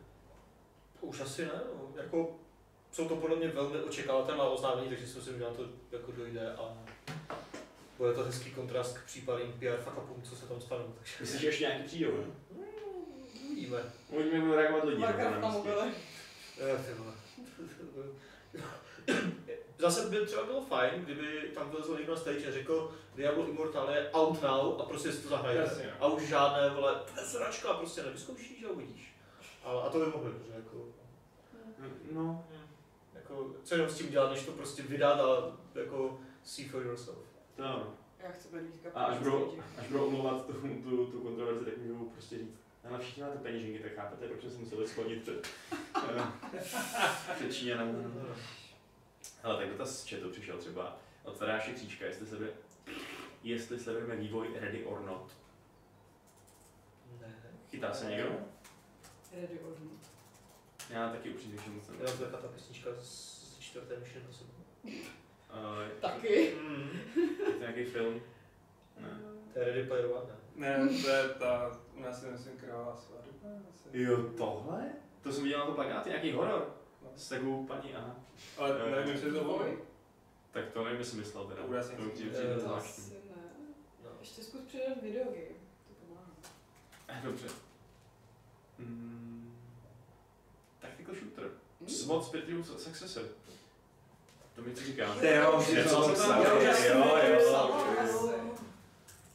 Už 1.03 1.19
asi 1.19 1.45
ne, 1.45 1.51
no. 1.73 1.93
Jako, 1.95 2.35
jsou 2.91 3.07
to 3.07 3.15
podle 3.15 3.35
mě 3.35 3.47
velmi 3.47 3.81
očekávatelná 3.81 4.43
oznámení, 4.43 4.89
takže 4.89 5.07
si 5.07 5.17
myslím, 5.17 5.38
že 5.38 5.43
na 5.43 5.49
to 5.49 5.65
jako 5.91 6.11
dojde 6.11 6.53
a 6.53 6.77
bude 7.97 8.13
to 8.13 8.23
hezký 8.23 8.51
kontrast 8.51 8.97
k 8.97 9.05
případným 9.05 9.53
PR 9.59 9.81
fuck 9.84 9.97
upům, 9.97 10.21
co 10.23 10.35
se 10.35 10.45
tam 10.45 10.61
stanou. 10.61 10.93
Takže 10.97 11.13
Myslíš, 11.19 11.41
že 11.41 11.47
ještě 11.47 11.63
nějaký 11.63 11.84
přijdou, 11.84 12.17
ne? 12.17 12.25
uvidíme. 13.63 13.93
Uvidíme, 14.09 14.35
jak 14.35 14.43
budou 14.43 14.55
reagovat 14.55 14.84
lidi. 14.84 15.01
Místě. 15.01 15.39
mobile. 15.51 15.91
Eh, 16.59 16.93
vole. 16.97 17.13
Zase 19.77 20.09
by 20.09 20.25
třeba 20.25 20.43
bylo 20.43 20.61
fajn, 20.61 20.91
kdyby 21.05 21.51
tam 21.55 21.69
vylezl 21.69 21.97
někdo 21.97 22.13
na 22.13 22.19
stage 22.19 22.47
a 22.47 22.51
řekl 22.51 22.95
Diablo 23.15 23.47
Immortal 23.47 23.89
je 23.89 24.09
out 24.11 24.41
now 24.41 24.81
a 24.81 24.84
prostě 24.85 25.11
si 25.11 25.21
to 25.21 25.30
zahrajete. 25.30 25.91
No. 25.99 26.05
A 26.05 26.07
už 26.07 26.27
žádné, 26.27 26.69
vole, 26.69 27.01
to 27.13 27.21
je 27.21 27.27
sračka 27.27 27.69
a 27.69 27.77
prostě 27.77 28.03
nevyzkoušíš 28.03 28.63
a 28.63 28.69
uvidíš. 28.69 29.12
A, 29.64 29.69
a 29.69 29.90
to 29.90 29.99
by 29.99 30.06
mohli, 30.11 30.31
protože 30.31 30.53
jako, 30.56 30.85
No, 32.11 32.45
jako, 33.14 33.56
co 33.64 33.76
jenom 33.76 33.90
s 33.90 33.98
tím 33.98 34.10
dělat, 34.10 34.31
než 34.31 34.45
to 34.45 34.52
prostě 34.52 34.84
vydat 34.84 35.19
a 35.19 35.57
jako 35.80 36.19
see 36.44 36.68
for 36.69 36.81
yourself. 36.85 37.18
to 37.56 37.64
ano. 37.64 37.94
Já 38.19 38.31
chci 38.31 38.48
být 38.48 38.88
A 38.94 39.03
až 39.03 39.18
budou, 39.18 39.53
až 39.77 39.88
budou 39.88 40.06
omlouvat 40.07 40.45
tu, 40.45 40.53
tu, 40.53 41.06
tu 41.06 41.22
kontroverzi, 41.22 41.65
tak 41.65 41.77
můžou 41.77 42.06
prostě 42.10 42.38
říct, 42.38 42.53
ale 42.90 42.99
všichni 42.99 43.23
máte 43.23 43.38
peněženky, 43.38 43.80
tak 43.80 43.94
chápete, 43.95 44.27
proč 44.27 44.41
jsme 44.41 44.49
se 44.52 44.57
museli 44.57 44.88
sklonit 44.88 45.22
před, 45.22 45.48
eh, 46.15 46.60
před 47.35 47.53
Číňanem. 47.53 48.14
Ale 49.44 49.57
tak 49.57 49.69
dotaz 49.69 50.02
z 50.03 50.10
chatu 50.10 50.30
přišel 50.30 50.57
třeba 50.57 50.98
od 51.23 51.38
Tadáše 51.38 51.72
Kříčka, 51.73 52.06
jestli 52.06 52.27
sleduje, 52.27 52.52
jestli 53.44 53.80
sledujeme 53.80 54.15
vývoj 54.15 54.48
Ready 54.60 54.85
or 54.85 55.02
Not. 55.02 55.31
Ne. 57.22 57.34
Chytá 57.72 57.94
se 57.94 58.06
někdo? 58.06 58.30
Ready 59.34 59.60
or 59.60 59.80
not. 59.80 59.99
Já 60.89 61.10
taky 61.10 61.30
upřímně 61.30 61.57
všem 61.57 61.76
moc 61.76 61.89
Jenom 61.89 62.18
to 62.18 62.23
je 62.23 62.31
ta 62.31 62.38
písnička 62.38 62.89
z 63.01 63.57
čtvrté 63.60 63.99
Mission 63.99 64.22
Impossible. 64.22 64.53
Uh, 65.53 65.99
Taky. 66.01 66.55
Mm. 66.61 66.89
je 67.47 67.53
to 67.53 67.60
nějaký 67.60 67.84
film? 67.84 68.22
Ne. 68.99 69.19
To 69.53 69.60
je 69.60 69.65
Ready 69.65 69.84
Player 69.88 70.05
One, 70.05 70.26
ne? 70.55 70.77
Ne, 70.77 71.01
to 71.01 71.10
je 71.10 71.30
ta, 71.30 71.80
u 71.95 72.01
nás 72.01 72.23
je 72.23 72.31
myslím 72.31 72.57
králová 72.57 72.95
svatba. 72.95 73.49
asi. 73.69 73.89
Jo, 74.01 74.18
tohle? 74.38 74.91
To 75.22 75.31
jsem 75.34 75.43
viděl 75.43 75.60
na 75.60 75.65
to 75.65 75.72
plakáty, 75.72 76.10
nějaký 76.10 76.31
horor. 76.31 76.76
No. 77.03 77.10
S 77.15 77.30
takovou 77.30 77.65
paní, 77.65 77.95
aha. 77.95 78.15
Ale 78.57 78.91
nevím, 78.91 79.11
jestli 79.14 79.31
to 79.31 79.39
bylo. 79.39 79.53
Vývoj? 79.60 79.77
Tak 80.51 80.72
to 80.72 80.84
nevím, 80.84 80.99
jestli 80.99 81.18
myslel 81.18 81.45
teda. 81.45 81.61
To 81.61 81.68
bude 81.68 81.80
asi 81.80 81.95
To 81.95 82.01
něco 82.01 82.14
přijde 82.15 82.53
To 82.53 82.60
zvláštní. 82.60 83.03
asi 83.03 83.14
ne. 83.14 83.41
No. 84.03 84.10
Ještě 84.19 84.43
zkus 84.43 84.61
přidat 84.61 85.01
videogame. 85.01 85.47
To 85.88 85.93
pomáhá. 86.07 86.31
Eh, 87.07 87.22
Dobře. 87.23 87.47
Mm, 88.77 89.22
tactical 91.03 91.15
shooter. 91.15 91.51
Hm? 91.81 91.88
SWAT 91.89 92.23
Spirited 92.25 92.65
Successor. 92.65 93.23
To 94.55 94.61
mi 94.61 94.75
co 94.75 94.84
říká. 94.84 95.05
Ty 95.19 95.27
jo, 95.27 95.63
Něco 95.73 95.95
to 95.95 96.15
jsem 96.15 96.30
tam- 96.30 96.41
Jo, 96.43 96.59
jo, 96.61 96.73
jo. 96.89 98.34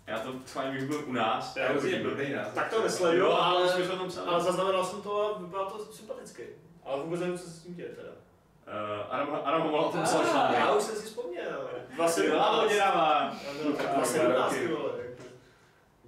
Já 0.06 0.18
to 0.18 0.32
schválně 0.46 0.72
bych 0.72 0.88
byl 0.88 1.04
u 1.06 1.12
nás. 1.12 1.54
To 1.54 1.60
je 1.60 1.66
hrozně 1.68 2.02
blbý 2.02 2.32
název. 2.32 2.54
Tak 2.54 2.70
to 2.70 2.82
nesleduju, 2.82 3.24
Jo, 3.24 3.32
ale, 3.32 3.68
jsme 3.72 3.86
to 3.86 3.96
tam 3.96 4.08
psali. 4.08 4.26
ale 4.28 4.42
zaznamenal 4.42 4.84
jsem 4.84 5.02
to 5.02 5.36
a 5.36 5.38
vypadá 5.38 5.64
to 5.64 5.84
sympaticky. 5.92 6.48
Ale 6.84 7.02
vůbec 7.02 7.20
nevím, 7.20 7.38
co 7.38 7.44
se 7.44 7.50
s 7.50 7.62
tím 7.62 7.74
děje 7.74 7.88
teda. 7.88 8.08
Uh, 8.08 9.14
Adam, 9.14 9.40
Adam 9.44 9.62
Homola 9.62 9.86
o 9.86 9.92
tom 9.92 10.02
psal 10.02 10.24
Já 10.52 10.74
už 10.74 10.82
jsem 10.82 10.96
si 10.96 11.02
vzpomněl. 11.06 11.70
Dva 11.94 12.08
se 12.08 12.22
dělává. 12.22 13.34
No, 13.64 13.72
tak 13.72 13.86
Dva 13.86 13.94
2017, 13.94 14.52
roky. 14.52 14.66
ty 14.68 14.74
vole. 14.74 14.92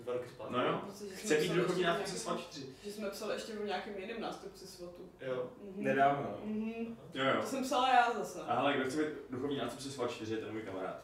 Dva 0.05 0.13
roky 0.13 0.29
zpátky. 0.29 0.53
No 0.55 0.65
jo. 0.65 0.81
Jsme 0.95 1.09
Chce 1.17 1.35
být 1.35 1.45
psali 1.45 1.59
duchovní 1.61 1.83
ještě 1.83 1.87
nástupce 1.87 2.13
nějaký- 2.13 2.21
SWAT 2.21 2.41
4. 2.41 2.67
Že 2.85 2.93
jsme 2.93 3.11
psali 3.11 3.35
ještě 3.35 3.53
o 3.59 3.65
nějakém 3.65 3.99
jiném 3.99 4.21
nástupci 4.21 4.67
SWATu. 4.67 5.09
Jo. 5.21 5.51
Mhm. 5.65 5.85
Nedávno. 5.85 6.23
no. 6.31 6.47
Mhm. 6.47 6.97
Jo, 7.15 7.25
jo. 7.25 7.41
To 7.41 7.47
jsem 7.47 7.65
psala 7.65 7.95
já 7.95 8.13
zase. 8.13 8.41
Ale 8.43 8.73
kdo 8.77 8.85
chce 8.85 8.97
být 9.03 9.09
duchovní 9.31 9.57
nástupce 9.57 9.91
SWAT 9.91 10.11
4, 10.11 10.35
je 10.35 10.39
ten 10.41 10.53
můj 10.53 10.63
kamarád. 10.63 11.03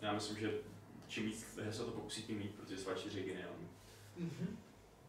Já 0.00 0.12
myslím, 0.12 0.38
že 0.38 0.52
čím 1.08 1.24
víc 1.26 1.58
her 1.62 1.72
se 1.72 1.82
to 1.84 1.90
pokusí 1.90 2.22
tím 2.22 2.38
mít, 2.38 2.54
protože 2.54 2.78
SWAT 2.78 2.98
4 2.98 3.18
je 3.18 3.24
geniální. 3.26 3.68
Mhm. 4.16 4.56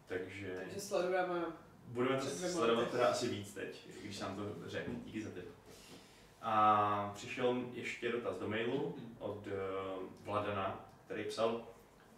Takže 0.07 0.55
Takže 0.63 0.79
sledujeme. 0.81 1.45
budeme 1.87 2.17
to 2.17 2.25
Před 2.25 2.37
dvěma 2.37 2.53
sledovat 2.53 2.79
lety. 2.81 2.91
teda 2.91 3.07
asi 3.07 3.27
víc 3.27 3.53
teď, 3.53 3.87
když 4.03 4.19
nám 4.19 4.35
to 4.35 4.69
řekl. 4.69 4.91
Díky 5.05 5.21
za 5.21 5.29
tip. 5.29 5.45
A 6.41 7.11
přišel 7.15 7.63
ještě 7.73 8.11
dotaz 8.11 8.37
do 8.37 8.47
mailu 8.49 8.95
od 9.19 9.47
uh, 9.47 9.53
Vladana, 10.25 10.85
který 11.05 11.23
psal, 11.23 11.67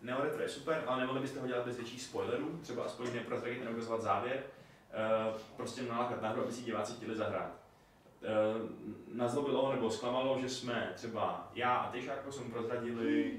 Neoretro 0.01 0.41
je 0.41 0.49
super, 0.49 0.83
ale 0.87 0.99
nemohli 0.99 1.21
byste 1.21 1.39
ho 1.39 1.47
dělat 1.47 1.65
bez 1.65 1.77
větších 1.77 2.01
spoilerů, 2.01 2.59
třeba 2.61 2.83
aspoň 2.83 3.13
neprozradit, 3.13 3.63
neukazovat 3.63 4.01
závěr, 4.01 4.43
uh, 5.33 5.41
prostě 5.57 5.81
nalákat 5.81 6.21
na 6.21 6.29
hru, 6.29 6.43
aby 6.43 6.51
si 6.51 6.61
diváci 6.63 6.93
chtěli 6.93 7.15
zahrát. 7.15 7.51
Uh, 7.51 8.69
nazlobilo 9.17 9.71
nebo 9.75 9.91
zklamalo, 9.91 10.41
že 10.41 10.49
jsme 10.49 10.91
třeba 10.95 11.51
já 11.55 11.75
a 11.75 11.91
ty, 11.91 12.01
Šárko, 12.01 12.31
jsme 12.31 12.49
prozradili 12.49 13.31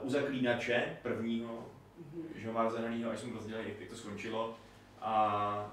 uh, 0.00 0.06
u 0.06 0.10
zaklínače 0.10 0.98
prvního, 1.02 1.64
Mhm. 1.98 2.28
že 2.34 2.46
ho 2.46 2.52
má 2.52 2.70
zahraného, 2.70 3.10
až 3.10 3.20
jsme 3.20 3.32
rozdělili, 3.34 3.76
jak 3.80 3.88
to 3.90 3.96
skončilo. 3.96 4.56
A 5.00 5.72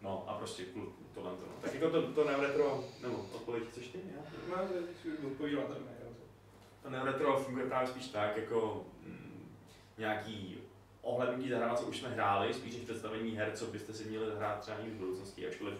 no 0.00 0.24
a 0.28 0.34
prostě 0.34 0.62
kul- 0.62 0.92
tohle 1.14 1.30
to. 1.30 1.36
No. 1.46 1.52
Tak 1.62 1.74
jako 1.74 1.90
to, 1.90 2.02
to 2.12 2.24
neoretro, 2.24 2.84
nebo 3.02 3.26
odpověď 3.34 3.64
chceš 3.68 3.88
ty? 3.88 3.98
Já? 4.16 4.22
No, 4.50 4.56
to 4.68 4.74
je 5.08 5.14
odpovídal 5.32 5.64
ten 5.64 5.76
mail. 5.84 6.01
To 6.82 6.90
neoretro 6.90 7.36
funguje 7.36 7.66
právě 7.66 7.88
spíš 7.88 8.06
tak, 8.08 8.36
jako 8.36 8.84
mm, 9.06 9.48
nějaký 9.98 10.58
ohlednutí 11.02 11.48
zahrát, 11.50 11.78
co 11.78 11.86
už 11.86 11.98
jsme 11.98 12.08
hráli, 12.08 12.54
spíš 12.54 12.74
než 12.74 12.84
představení 12.84 13.30
her, 13.36 13.50
co 13.54 13.66
byste 13.66 13.92
si 13.92 14.04
měli 14.04 14.26
zahrát 14.26 14.60
třeba 14.60 14.78
někdy 14.78 14.94
v 14.94 14.98
budoucnosti, 14.98 15.46
ačkoliv 15.46 15.74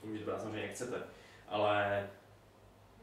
to 0.00 0.06
můžete 0.06 0.24
brát 0.24 0.40
samozřejmě 0.42 0.62
jak 0.62 0.70
chcete. 0.70 1.02
Ale 1.48 2.08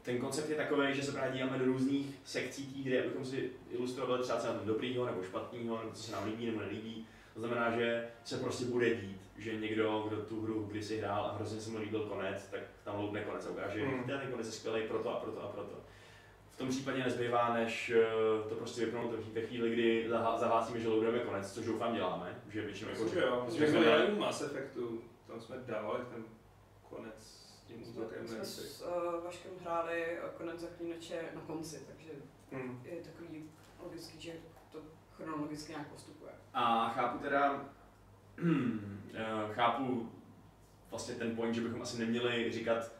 ten 0.02 0.18
koncept 0.18 0.50
je 0.50 0.56
takový, 0.56 0.94
že 0.94 1.02
se 1.02 1.12
právě 1.12 1.32
díváme 1.32 1.58
do 1.58 1.64
různých 1.64 2.14
sekcí 2.24 2.66
té 2.66 2.88
hry, 2.90 3.00
abychom 3.00 3.24
si 3.24 3.50
ilustrovali 3.70 4.22
třeba 4.22 4.38
co 4.40 4.46
na 4.46 4.52
tom 4.52 4.66
dobrýho 4.66 5.06
nebo 5.06 5.22
špatného, 5.22 5.78
nebo 5.78 5.90
co 5.92 6.02
se 6.02 6.12
nám 6.12 6.24
líbí 6.24 6.46
nebo 6.46 6.60
nelíbí. 6.60 7.06
To 7.34 7.40
znamená, 7.40 7.70
že 7.70 8.08
se 8.24 8.36
prostě 8.38 8.64
bude 8.64 8.94
dít, 8.94 9.20
že 9.38 9.56
někdo, 9.56 10.04
kdo 10.08 10.22
tu 10.22 10.40
hru 10.42 10.64
kdysi 10.70 10.98
hrál 10.98 11.24
a 11.24 11.34
hrozně 11.36 11.60
se 11.60 11.70
mu 11.70 11.78
líbil 11.78 12.00
konec, 12.00 12.48
tak 12.50 12.60
tam 12.84 13.00
loupne 13.00 13.20
konec 13.24 13.46
a 13.46 13.50
ukáže, 13.50 13.78
že 13.78 13.86
Hmm. 13.86 14.04
ten 14.04 14.30
konec 14.30 14.46
je 14.46 14.52
skvělý 14.52 14.88
proto 14.88 15.10
a 15.16 15.20
proto 15.20 15.42
a 15.42 15.48
proto. 15.48 15.76
V 16.54 16.58
tom 16.58 16.68
případě 16.68 17.04
nezbývá, 17.04 17.54
než 17.54 17.90
eh, 17.90 18.48
to 18.48 18.54
prostě 18.54 18.84
vypnout 18.86 19.12
ve 19.32 19.40
chvíli, 19.40 19.70
kdy 19.72 20.06
zahlásíme, 20.36 20.80
že 20.80 20.88
loadujeme 20.88 21.18
konec, 21.18 21.52
což 21.52 21.66
doufám 21.66 21.94
děláme, 21.94 22.42
že 22.48 22.62
většinou 22.62 22.90
jako 22.90 23.02
Myslím, 23.02 23.20
že 23.20 23.26
jo. 23.26 23.36
že 23.40 23.44
Myslím, 23.46 23.66
že 23.66 23.72
jsme- 23.72 23.80
dělali 23.84 24.14
Mass 24.18 24.42
Effectu, 24.42 25.00
tam 25.26 25.40
jsme 25.40 25.56
dávali 25.66 26.04
ten 26.14 26.24
konec 26.90 27.14
s 27.16 27.64
tím 27.66 27.82
útokem 27.88 28.28
Jsme 28.28 28.38
na 28.38 28.44
s 28.44 28.82
uh, 28.82 29.24
Vaškem 29.24 29.50
hráli 29.60 30.18
konec 30.38 30.60
zaklínače 30.60 31.22
na 31.34 31.40
konci, 31.40 31.80
takže 31.86 32.10
Hmm. 32.52 32.82
je 32.84 32.96
takový 33.02 33.50
logický, 33.84 34.20
že 34.20 34.32
to 34.72 34.78
chronologicky 35.16 35.72
nějak 35.72 35.88
postupuje. 35.88 36.32
A 36.54 36.88
chápu 36.88 37.18
teda, 37.18 37.64
eh, 39.14 39.24
chápu 39.54 40.12
vlastně 40.90 41.14
ten 41.14 41.36
point, 41.36 41.54
že 41.54 41.60
bychom 41.60 41.82
asi 41.82 41.98
neměli 41.98 42.52
říkat 42.52 42.92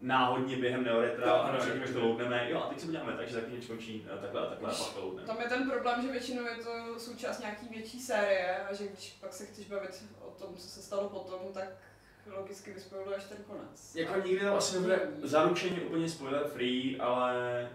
náhodně 0.00 0.56
během 0.56 0.84
neoretra, 0.84 1.32
a 1.32 1.50
až 1.56 1.90
to 1.92 2.00
loadneme, 2.00 2.50
jo 2.50 2.58
a 2.58 2.68
teď 2.68 2.80
si 2.80 2.88
uděláme 2.88 3.12
tak, 3.12 3.28
že 3.28 3.34
zaklínač 3.34 3.66
končí 3.66 4.06
eh, 4.14 4.18
takhle 4.20 4.40
a 4.40 4.46
takhle 4.46 4.70
a 4.70 4.74
pak 4.74 4.94
to 4.94 5.00
loadneme. 5.04 5.26
Tam 5.26 5.40
je 5.40 5.48
ten 5.48 5.70
problém, 5.70 6.02
že 6.02 6.12
většinou 6.12 6.46
je 6.46 6.56
to 6.56 7.00
součást 7.00 7.40
nějaký 7.40 7.68
větší 7.68 8.00
série 8.00 8.56
a 8.70 8.74
že 8.74 8.88
když 8.88 9.18
pak 9.20 9.32
se 9.32 9.46
chceš 9.46 9.66
bavit 9.66 10.04
o 10.20 10.30
tom, 10.30 10.54
co 10.56 10.68
se 10.68 10.82
stalo 10.82 11.08
potom, 11.08 11.52
tak 11.54 11.68
logicky 12.26 12.72
vyspojuješ 12.72 13.24
ten 13.24 13.38
konec. 13.46 13.94
Jako 13.94 14.20
nikdy 14.28 14.40
tam 14.44 14.54
asi 14.56 14.74
nebude 14.74 15.10
zaručeně 15.22 15.80
úplně 15.80 16.08
spoiler 16.08 16.44
free, 16.44 17.00
ale 17.00 17.68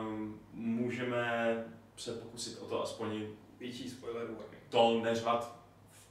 um, 0.00 0.40
můžeme 0.52 1.64
se 1.96 2.12
pokusit 2.12 2.58
o 2.58 2.66
to 2.66 2.82
aspoň 2.82 3.26
Větší 3.58 3.90
spoiler 3.90 4.26
warning. 4.26 4.62
to 4.68 5.00
neřvat 5.00 5.61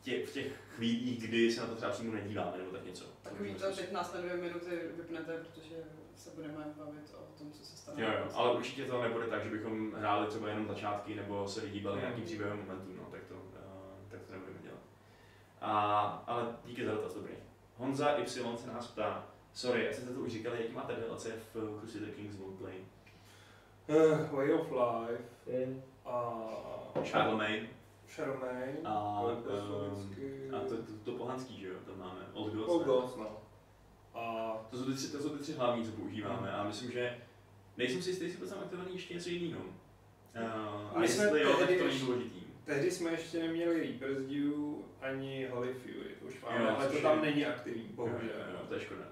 v 0.01 0.03
těch, 0.03 0.29
v 0.29 0.33
těch 0.33 0.53
chvílích, 0.75 1.27
kdy 1.27 1.51
se 1.51 1.61
na 1.61 1.67
to 1.67 1.75
třeba 1.75 1.91
přímo 1.91 2.13
nedíváme, 2.13 2.57
nebo 2.57 2.71
tak 2.71 2.85
něco. 2.85 3.05
Takový 3.21 3.55
to, 3.55 3.75
teď 3.75 3.91
nás 3.91 4.13
na 4.13 4.21
dvě 4.21 4.35
minuty 4.37 4.69
vypnete, 4.97 5.33
protože 5.33 5.75
se 6.15 6.29
budeme 6.35 6.65
bavit 6.77 7.13
o 7.17 7.37
tom, 7.39 7.51
co 7.51 7.65
se 7.65 7.77
stane. 7.77 8.03
Jo, 8.03 8.09
jo, 8.19 8.31
ale 8.33 8.53
určitě 8.55 8.85
to 8.85 9.01
nebude 9.01 9.27
tak, 9.27 9.43
že 9.43 9.49
bychom 9.49 9.91
hráli 9.93 10.27
třeba 10.27 10.49
jenom 10.49 10.67
začátky 10.67 11.15
nebo 11.15 11.47
se 11.47 11.61
vyhýbali 11.61 11.95
Mm. 11.95 12.01
nějakým 12.01 12.23
příběhem 12.23 12.57
momentů, 12.57 12.91
no, 12.97 13.03
tak 13.11 13.21
to, 13.27 13.33
uh, 13.33 13.41
tak 14.09 14.19
to 14.21 14.33
nebudeme 14.33 14.59
dělat. 14.63 14.79
A, 15.61 15.99
ale 16.27 16.55
díky 16.65 16.85
za 16.85 16.91
dotaz, 16.91 17.13
dobrý. 17.13 17.33
Honza 17.77 18.17
Y 18.17 18.27
se 18.57 18.67
nás 18.73 18.87
ptá, 18.87 19.27
sorry, 19.53 19.85
já 19.85 19.93
jsem 19.93 20.05
to 20.07 20.11
už 20.21 20.31
říkal, 20.31 20.53
jaký 20.53 20.73
máte 20.73 20.93
DLC 20.93 21.25
v 21.53 21.79
Crusader 21.79 22.09
Kings 22.09 22.35
Won't 22.35 22.59
Play? 22.59 22.75
Uh, 23.87 24.29
Way 24.37 24.53
of 24.53 24.71
Life 24.71 25.23
a 26.05 26.39
Charlemagne 27.11 27.67
Charlemagne, 28.15 28.77
a, 28.85 29.21
Jugoslavicky, 29.21 30.49
a 30.51 30.59
to, 30.59 30.77
to, 30.77 30.91
to 31.03 31.11
pohanský, 31.11 31.59
že 31.61 31.67
jo, 31.67 31.75
tam 31.85 31.99
máme, 31.99 32.19
Old 32.33 32.53
Gods. 32.53 32.69
Old 32.69 32.81
ne? 32.81 32.85
Gods, 32.87 33.15
no. 33.15 33.37
A 34.13 34.53
To 34.69 34.77
jsou 34.77 34.85
ty 34.85 34.93
tři, 34.93 35.07
to 35.11 35.19
jsou 35.19 35.29
ty 35.29 35.43
tři 35.43 35.53
hlavní, 35.53 35.85
co 35.85 35.91
používáme 35.91 36.51
a 36.51 36.63
myslím, 36.63 36.91
že 36.91 37.17
nejsem 37.77 38.01
si 38.01 38.09
jistý, 38.09 38.25
jestli 38.25 38.39
byl 38.39 38.49
tam 38.49 38.59
aktivovaný 38.59 38.93
ještě 38.95 39.13
něco 39.13 39.29
jiného. 39.29 39.61
Uh, 39.63 40.97
a 40.97 41.01
jestli 41.01 41.41
jo, 41.41 41.57
tak 41.59 41.67
to 41.77 41.87
není 41.87 41.99
důležitý. 41.99 42.41
tehdy 42.65 42.91
jsme 42.91 43.11
ještě 43.11 43.39
neměli 43.39 43.79
Reaper's 43.81 44.21
Dew 44.21 44.53
ani 45.01 45.47
Holy 45.47 45.73
Fury, 45.73 46.15
to 46.19 46.25
už 46.25 46.41
máme, 46.41 46.63
Jo, 46.63 46.75
ale 46.77 46.87
to 46.87 47.01
tam 47.01 47.23
je- 47.23 47.25
není 47.31 47.45
aktivní, 47.45 47.83
bohužel. 47.83 48.19
Jo, 48.39 48.45
jo, 48.53 48.59
to 48.67 48.73
je 48.73 48.79
škoda. 48.79 49.03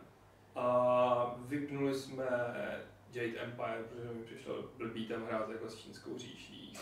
A 0.56 1.36
vypnuli 1.40 1.96
jsme 1.96 2.26
Jade 3.14 3.40
Empire, 3.40 3.84
protože 3.90 4.14
mi 4.14 4.24
přišlo 4.24 4.64
blbý 4.78 5.06
tam 5.08 5.26
hrát 5.26 5.50
jako 5.50 5.70
s 5.70 5.76
čínskou 5.76 6.18
říší. 6.18 6.74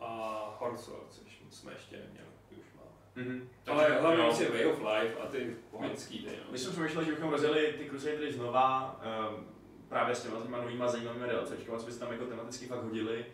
A 0.00 0.56
Horsor, 0.58 1.00
což 1.10 1.42
jsme 1.50 1.72
ještě 1.72 1.96
neměli, 1.96 2.26
ty 2.48 2.54
už 2.54 2.66
máme. 2.76 3.28
Mhm. 3.28 3.48
Ale 3.66 3.84
Takže, 3.84 4.00
hlavně 4.00 4.24
jo. 4.24 4.32
si 4.34 4.48
Way 4.50 4.66
of 4.66 4.78
Life 4.78 5.14
a 5.22 5.26
ty 5.26 5.56
pohanský 5.70 6.18
ty, 6.18 6.30
no. 6.44 6.52
My 6.52 6.58
jsme 6.58 6.72
přemýšleli, 6.72 7.06
že 7.06 7.12
bychom 7.12 7.30
rozjeli 7.30 7.74
ty 7.78 7.88
Crusadery 7.88 8.32
znova, 8.32 9.00
um, 9.36 9.46
právě 9.88 10.14
s 10.14 10.22
těma 10.22 10.40
těma 10.40 10.58
novýma 10.60 10.88
zajímavými 10.88 11.26
DLCčkama, 11.28 11.78
co 11.78 11.86
by 11.86 11.92
se 11.92 12.00
tam 12.00 12.12
jako 12.12 12.24
tematicky 12.26 12.66
fakt 12.66 12.82
hodili, 12.82 13.26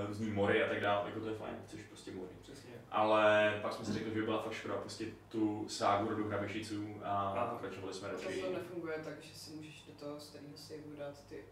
uh, 0.00 0.06
různý 0.06 0.30
mory 0.30 0.64
a 0.64 0.68
tak 0.68 0.80
dále, 0.80 1.08
jako 1.08 1.20
to 1.20 1.28
je 1.28 1.34
fajn, 1.34 1.54
což 1.66 1.80
prostě 1.82 2.10
mory. 2.10 2.30
Přesně. 2.42 2.70
Ale 2.90 3.58
pak 3.62 3.72
jsme 3.72 3.84
si 3.84 3.92
řekli, 3.92 4.08
že 4.10 4.14
by 4.20 4.22
byla 4.22 4.42
fakt 4.42 4.52
škoda 4.52 4.76
pustit 4.76 5.18
tu 5.28 5.68
ságu 5.68 6.08
rodu 6.08 6.28
hrabišiců 6.28 7.00
a 7.04 7.30
Ano. 7.30 7.50
pokračovali 7.52 7.94
jsme 7.94 8.08
radši. 8.08 8.40
to 8.42 8.50
nefunguje 8.52 8.98
tak, 9.04 9.22
že 9.22 9.34
si 9.34 9.50
můžeš 9.56 9.82
do 9.86 9.92
toho 9.92 10.20
starého 10.20 10.56
saveu 10.56 10.96
dát 10.98 11.24
ty. 11.28 11.44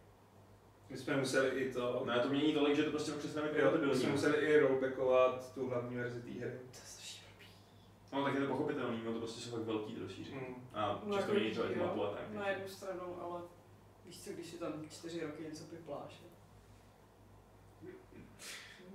My 0.90 0.96
jsme 0.96 1.16
museli 1.16 1.48
i 1.48 1.72
to, 1.72 2.02
No 2.06 2.20
to 2.22 2.28
mění 2.28 2.54
tolik, 2.54 2.76
že 2.76 2.82
to 2.82 2.90
prostě 2.90 3.12
přesně 3.12 3.42
být 3.42 3.48
jo, 3.48 3.54
my 3.54 3.60
kompatibilní. 3.62 4.00
jsme 4.00 4.10
museli 4.12 4.36
i 4.36 4.58
rollbackovat 4.60 5.54
tu 5.54 5.68
hlavní 5.68 5.96
verzi 5.96 6.22
té 6.22 6.30
hry. 6.30 6.50
To 6.50 6.78
je 6.78 6.86
strašně. 6.86 7.20
No 8.12 8.24
tak 8.24 8.34
je 8.34 8.40
to 8.40 8.46
pochopitelný, 8.46 9.00
no 9.04 9.12
to 9.12 9.18
prostě 9.18 9.40
jsou 9.40 9.50
fakt 9.50 9.60
velký 9.66 9.94
to 9.94 10.02
rozšíření. 10.02 10.36
Mm. 10.40 10.54
A 10.74 11.00
No, 11.06 11.14
často 11.16 11.30
jako 11.30 11.40
mění 11.40 11.54
to 11.54 11.72
i 11.72 11.76
mapu 11.76 12.04
a 12.04 12.10
tak. 12.10 12.30
Na 12.32 12.48
jednu 12.48 12.68
stranu, 12.68 13.22
ale 13.22 13.40
víš 14.06 14.20
co, 14.24 14.30
když 14.32 14.46
si 14.46 14.58
tam 14.58 14.72
čtyři 14.90 15.20
roky 15.26 15.42
něco 15.42 15.64
pipláš. 15.64 16.20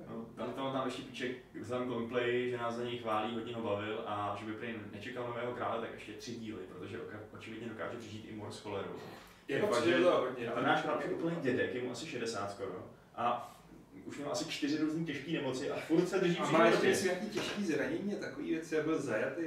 No, 0.09 0.25
tam, 0.35 0.53
tam, 0.53 0.73
tam 0.73 0.85
ještě 0.87 1.01
píček 1.01 1.37
vzhledem 1.61 1.87
k 1.87 1.91
gameplay, 1.91 2.49
že 2.51 2.57
nás 2.57 2.75
za 2.75 2.83
něj 2.83 2.97
chválí, 2.97 3.35
hodně 3.35 3.55
ho 3.55 3.61
bavil 3.61 4.03
a 4.05 4.35
že 4.39 4.45
by 4.45 4.53
prý 4.53 4.75
nečekal 4.91 5.27
nového 5.27 5.51
krále, 5.53 5.81
tak 5.81 5.93
ještě 5.93 6.13
tři 6.13 6.35
díly, 6.35 6.61
protože 6.69 6.97
oka- 6.99 7.37
očividně 7.37 7.67
dokáže 7.69 7.97
přežít 7.97 8.25
i 8.29 8.35
mor 8.35 8.51
s 8.51 8.59
cholerou. 8.61 8.95
Jako 9.49 9.67
fakt, 9.67 9.83
že- 9.85 9.99
to 9.99 10.11
hodně. 10.11 10.47
A 10.47 10.51
ten 10.55 10.63
náš 10.63 10.85
už 10.85 11.03
je 11.05 11.09
úplně 11.11 11.35
dědek, 11.41 11.75
je 11.75 11.81
mu 11.81 11.91
asi 11.91 12.05
60 12.07 12.51
skoro. 12.51 12.85
A 13.15 13.55
už 14.05 14.17
měl 14.17 14.31
asi 14.31 14.45
čtyři 14.45 14.77
různé 14.77 15.05
těžké 15.05 15.31
nemoci 15.31 15.71
a 15.71 15.79
furt 15.79 16.07
se 16.07 16.19
drží 16.19 16.37
A 16.37 16.51
má 16.51 16.65
ještě 16.65 17.03
nějaký 17.07 17.29
těžký 17.29 17.65
zranění 17.65 18.13
a 18.15 18.19
takový 18.19 18.49
věci, 18.49 18.75
já 18.75 18.83
byl 18.83 19.01
zajatý, 19.01 19.41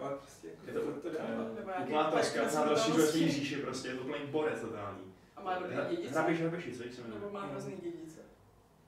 ale 0.00 0.14
prostě 0.18 0.48
jako 0.48 0.66
Je 0.66 0.72
to- 0.72 0.80
furt 0.80 1.00
to 1.00 1.08
dává. 1.18 1.44
Úplná 1.84 2.02
na 2.02 2.10
bez 2.10 2.36
rozšířuje 2.68 3.06
svý 3.06 3.30
říši 3.30 3.56
prostě, 3.56 3.88
je 3.88 3.94
to 3.94 4.02
úplný 4.02 4.26
borec 4.26 4.60
totální. 4.60 5.12
A 5.36 5.42
má 5.42 5.58
dobrý 5.58 5.76
dědice. 5.96 6.10
Hrabiš, 6.14 6.40
hrabiši, 6.40 6.72
co 6.72 6.76
se 6.82 7.02
jmenuje. 7.02 7.20
Nebo 7.20 7.30
má 7.32 7.46
hrozný 7.46 7.72
dědice. 7.76 8.20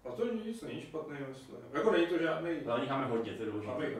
A 0.04 0.12
to 0.12 0.32
nic 0.32 0.62
není 0.62 0.82
špatný, 0.82 1.16
myslím. 1.28 1.56
Jako 1.72 1.90
není 1.92 2.06
to 2.06 2.18
žádný. 2.18 2.50
Hlavně 2.64 2.86
máme 2.88 3.06
hodně, 3.06 3.32
to 3.32 3.42
je 3.42 3.50
důležité. 3.50 3.92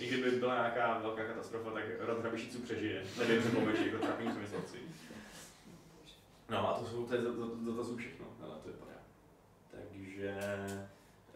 I 0.00 0.06
kdyby 0.08 0.30
byla 0.30 0.54
nějaká 0.54 0.98
velká 0.98 1.24
katastrofa, 1.24 1.70
tak 1.70 1.84
rod 1.98 2.20
hrabišiců 2.20 2.58
přežije. 2.62 3.02
Nevím, 3.18 3.42
co 3.42 3.48
pomůže, 3.48 3.86
jako 3.86 4.06
trapní 4.06 4.32
smyslci. 4.32 4.78
No 6.52 6.68
a 6.68 6.78
to 6.78 6.86
jsou, 6.86 7.06
to, 7.06 7.14
je, 7.14 7.22
to, 7.22 7.32
to, 7.34 7.48
to, 7.48 7.74
to 7.74 7.84
jsou 7.84 7.96
všechno, 7.96 8.26
ale 8.42 8.54
to 8.62 8.68
vypadá. 8.68 8.92
Takže 9.70 10.36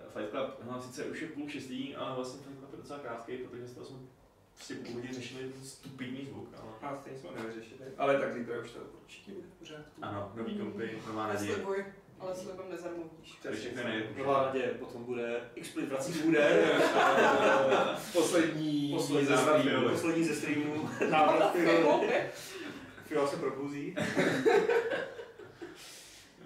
Fight 0.09 0.31
Club, 0.31 0.71
no 0.71 0.83
sice 0.83 1.05
už 1.05 1.21
je 1.21 1.29
půl 1.29 1.49
šestý, 1.49 1.97
ale 1.97 2.17
vlastně 2.17 2.41
Fight 2.43 2.59
Club 2.59 2.73
je 2.73 2.79
docela 2.79 2.99
krátký, 2.99 3.37
protože 3.37 3.69
jsme 3.69 3.85
jsme 3.85 3.97
prostě 4.55 4.75
původně 4.75 5.13
řešili 5.13 5.49
ten 5.49 5.65
stupidní 5.65 6.27
zvuk, 6.27 6.49
ale... 6.63 6.93
A 6.93 6.97
stejně 6.97 7.19
jsme 7.19 7.31
nevyřešili. 7.37 7.81
Ale 7.99 8.21
tak 8.21 8.35
zítra 8.35 8.61
už 8.61 8.71
to 8.71 8.79
určitě 9.03 9.33
bude 9.33 9.47
v 9.47 9.59
pořádku. 9.59 10.01
Ano, 10.03 10.33
nový 10.35 10.59
kompy, 10.59 10.99
nová 11.07 11.27
naděje. 11.27 11.51
Neslibuj, 11.51 11.85
ale 12.21 12.35
slibem 12.35 12.71
nezarmoutíš. 12.71 13.39
To 13.43 13.49
je 13.49 13.55
všechno 13.55 13.83
nejjednodušší. 13.85 14.23
Nová 14.23 14.47
naděje, 14.47 14.69
potom 14.69 15.05
bude 15.05 15.41
Explit 15.55 15.89
vrací 15.89 16.23
úder, 16.23 16.83
Poslední, 18.13 18.93
poslední, 18.93 19.27
ze 19.27 19.37
streamu. 19.37 19.89
Poslední 19.89 20.25
ze 20.25 20.35
streamu, 20.35 20.89
návrat 21.11 21.57
Fiola 23.07 23.29
se 23.29 23.37
probouzí. 23.37 23.97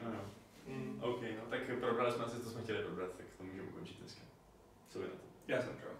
No, 0.04 0.10
no. 0.10 0.20
Mm. 0.66 1.00
OK, 1.02 1.22
no 1.22 1.50
tak 1.50 1.60
probrali 1.80 2.12
jsme 2.12 2.24
asi, 2.24 2.40
co 2.40 2.50
jsme 2.50 2.62
chtěli 2.62 2.82
probrat, 2.84 3.10
tak 3.16 3.26
to 3.38 3.44
můžeme 3.44 3.68
ukončit 3.68 3.98
dneska. 4.00 4.20
Co 4.88 4.98
vy 4.98 5.04
na 5.04 5.10
to? 5.10 5.20
Já 5.48 5.62
jsem 5.62 5.76
pro. 5.76 5.90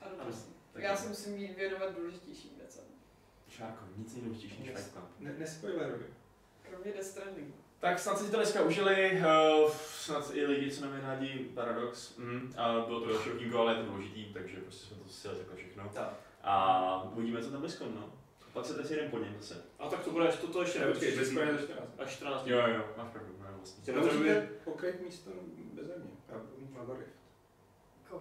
Ano, 0.00 0.32
tak 0.72 0.82
Já 0.82 0.96
se 0.96 1.08
musím 1.08 1.36
jít 1.36 1.56
věnovat 1.56 1.96
důležitějším 1.98 2.50
věcem. 2.58 2.84
Šárko, 3.48 3.84
nic 3.96 4.14
nejdůležitější 4.14 4.58
než 4.58 4.68
Yes. 4.68 4.78
Fight 4.78 4.92
Club. 4.92 5.04
Ne, 5.20 5.34
nespoileruj. 5.38 6.02
Kromě 6.62 6.92
Death 6.92 7.06
Strandingu. 7.06 7.54
Tak 7.80 7.98
snad 7.98 8.18
si 8.18 8.30
to 8.30 8.36
dneska 8.36 8.62
užili, 8.62 9.12
uh, 9.64 9.70
snad 9.72 10.30
i 10.34 10.46
lidi, 10.46 10.70
co 10.70 10.80
nemají 10.84 11.02
rádi 11.02 11.50
Paradox. 11.54 12.16
Mm, 12.16 12.54
a 12.56 12.80
bylo 12.86 13.00
to 13.00 13.12
další 13.12 13.30
ale 13.54 13.74
je 13.74 13.82
to 13.84 13.90
důležitý, 13.90 14.24
takže 14.32 14.56
prostě 14.56 14.86
jsme 14.86 14.96
to 14.96 15.08
si 15.08 15.28
takhle 15.28 15.56
všechno. 15.56 15.90
Tak. 15.94 16.12
A 16.42 17.02
uvidíme, 17.02 17.42
co 17.42 17.50
tam 17.50 17.60
BlizzCon, 17.60 17.94
no. 17.94 18.17
Pak 18.58 18.66
se 18.66 18.74
teď 18.74 18.90
jeden 18.90 19.10
po 19.10 19.18
něm 19.18 19.34
zase. 19.40 19.62
A 19.78 19.88
tak 19.88 20.04
to 20.04 20.10
bude, 20.10 20.28
to, 20.28 20.46
to 20.46 20.62
ještě 20.62 20.78
Ne, 20.78 20.86
počkej, 20.86 21.16
nebude. 21.16 21.46
bez 21.46 21.60
za 21.60 21.66
14. 21.66 21.94
Až 21.98 22.10
14 22.12 22.46
Jo, 22.46 22.58
jo, 22.58 22.84
máš 22.96 23.08
pravdu, 23.12 23.34
no 23.40 23.46
vlastně. 23.56 23.84
Tě 23.84 23.92
To 23.92 24.00
potřebuje- 24.00 24.34
můžete 24.34 24.52
pokryt 24.64 25.00
místo 25.00 25.30
beze 25.72 25.92
mě. 25.98 26.40
Magorift. 26.70 27.10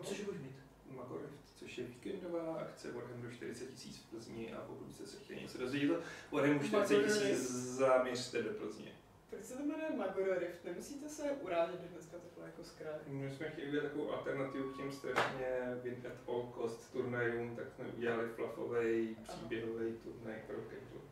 Což 0.04 0.22
budeš 0.22 0.42
mít? 0.42 0.56
Magorift, 0.96 1.34
což 1.56 1.78
je 1.78 1.84
víkendová 1.84 2.54
akce 2.56 2.92
Warhammeru 2.92 3.32
40 3.34 3.66
tisíc 3.66 3.98
v 3.98 4.10
Plzni 4.10 4.54
a 4.54 4.58
pokud 4.62 4.94
jste 4.94 5.06
se 5.08 5.18
chtěli 5.20 5.42
něco 5.42 5.58
dozvědět 5.58 6.00
Warhammeru 6.32 6.68
40 6.68 7.04
tisíc, 7.04 7.50
zaměřte 7.52 8.44
do 8.44 8.50
Plzně. 8.50 8.92
Proč 9.30 9.46
se 9.46 9.54
to 9.54 9.64
jmenuje 9.64 9.90
Magoro 9.98 10.40
Rift? 10.40 10.66
Nemusíte 10.66 11.10
se 11.10 11.32
urážet 11.32 11.82
dneska 11.82 12.18
takhle 12.18 12.46
jako 12.46 12.64
zkrát. 12.64 13.08
My 13.08 13.36
jsme 13.36 13.50
chtěli 13.50 13.68
udělat 13.68 13.84
takovou 13.84 14.12
alternativu 14.12 14.74
k 14.74 14.78
těm 14.78 14.92
strašně 14.92 15.48
win 15.84 16.04
at 16.08 16.30
all 16.30 16.54
cost 16.56 16.92
turnajům, 16.92 17.56
tak 17.56 17.66
jsme 17.76 17.86
udělali 17.98 18.28
fluffový 18.28 19.18
příběhový 19.24 19.94
turnaj 20.04 20.42
pro 20.48 20.56
casual. 20.56 21.04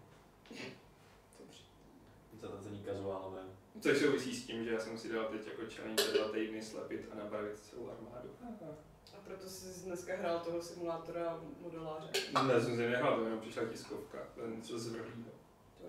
Dobře. 1.39 1.63
Za 2.41 2.47
to 2.47 2.61
zní 2.61 2.83
kazuálové. 2.83 3.41
Což 3.81 3.97
souvisí 3.97 4.35
s 4.35 4.45
tím, 4.45 4.63
že 4.63 4.71
já 4.71 4.79
jsem 4.79 4.97
si 4.97 5.13
dal 5.13 5.25
teď 5.25 5.47
jako 5.47 5.61
challenge 5.75 6.03
za 6.03 6.11
dva 6.11 6.31
týdny 6.31 6.61
slepit 6.61 7.09
a 7.11 7.15
nabarvit 7.15 7.59
celou 7.59 7.89
armádu. 7.89 8.29
A 9.17 9.21
proto 9.23 9.49
jsi 9.49 9.85
dneska 9.85 10.15
hrál 10.15 10.39
toho 10.39 10.61
simulátora 10.61 11.41
modeláře. 11.61 12.09
Ne, 12.47 12.61
jsem 12.61 12.75
si 12.75 12.77
nehrál, 12.77 13.17
to 13.17 13.23
jenom 13.23 13.39
přišla 13.39 13.65
tiskovka, 13.65 14.17
to 14.35 14.41
je 14.41 14.55
něco 14.55 14.79
zvrhlýho. 14.79 15.31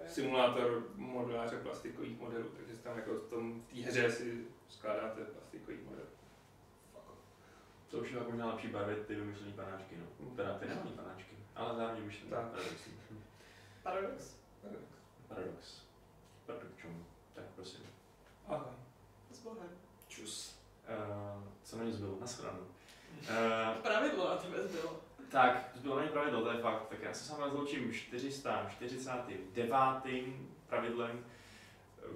Je... 0.03 0.09
Simulátor 0.09 0.83
modeláře 0.95 1.57
plastikových 1.57 2.19
modelů, 2.19 2.49
takže 2.57 2.77
tam 2.77 2.97
jako 2.97 3.15
v 3.15 3.29
tom 3.31 3.61
v 3.61 3.75
té 3.75 3.81
hře 3.81 4.11
si 4.11 4.47
skládáte 4.69 5.25
plastikový 5.25 5.79
model. 5.85 6.05
To 7.91 7.99
už 7.99 8.11
je 8.11 8.21
možná 8.21 8.47
lepší 8.47 8.69
barvit 8.69 9.07
ty 9.07 9.15
vymyšlené 9.15 9.53
panáčky, 9.53 9.97
no. 9.97 10.27
Teda 10.37 10.59
finální 10.59 10.91
panáčky, 10.91 11.37
ale 11.55 11.77
zároveň 11.77 12.01
vymyšlené. 12.01 12.31
Tak. 12.31 12.45
Paradoxní. 12.51 12.93
Paradox? 13.83 14.37
Paradox. 15.29 15.83
Paradoxum. 16.47 17.07
Tak 17.35 17.45
prosím. 17.55 17.81
Aha. 18.49 18.75
S 19.31 19.41
Bohem. 19.41 19.69
Čus. 20.09 20.59
Uh, 20.89 21.43
co 21.63 21.79
na 21.79 21.85
ní 21.85 21.93
zbylo? 21.93 22.17
Naschledanou. 22.21 22.61
Uh, 22.61 23.83
Pravidlo 23.83 24.29
na 24.29 24.37
tebe 24.37 24.63
zbylo. 24.63 25.01
Tak, 25.31 25.71
zbylo 25.75 25.99
není 25.99 26.11
pravidlo, 26.11 26.43
to 26.43 26.51
je 26.51 26.59
fakt. 26.59 26.89
Tak 26.89 27.03
já 27.03 27.15
se 27.15 27.25
s 27.25 27.31
vámi 27.31 27.45
rozloučím 27.45 27.93
449. 27.93 30.05
pravidlem 30.67 31.25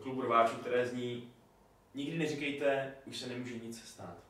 klubu 0.02 0.22
rváčů, 0.22 0.56
které 0.56 0.86
zní 0.86 1.32
Nikdy 1.94 2.18
neříkejte, 2.18 2.94
už 3.06 3.18
se 3.18 3.28
nemůže 3.28 3.58
nic 3.58 3.88
stát. 3.88 4.29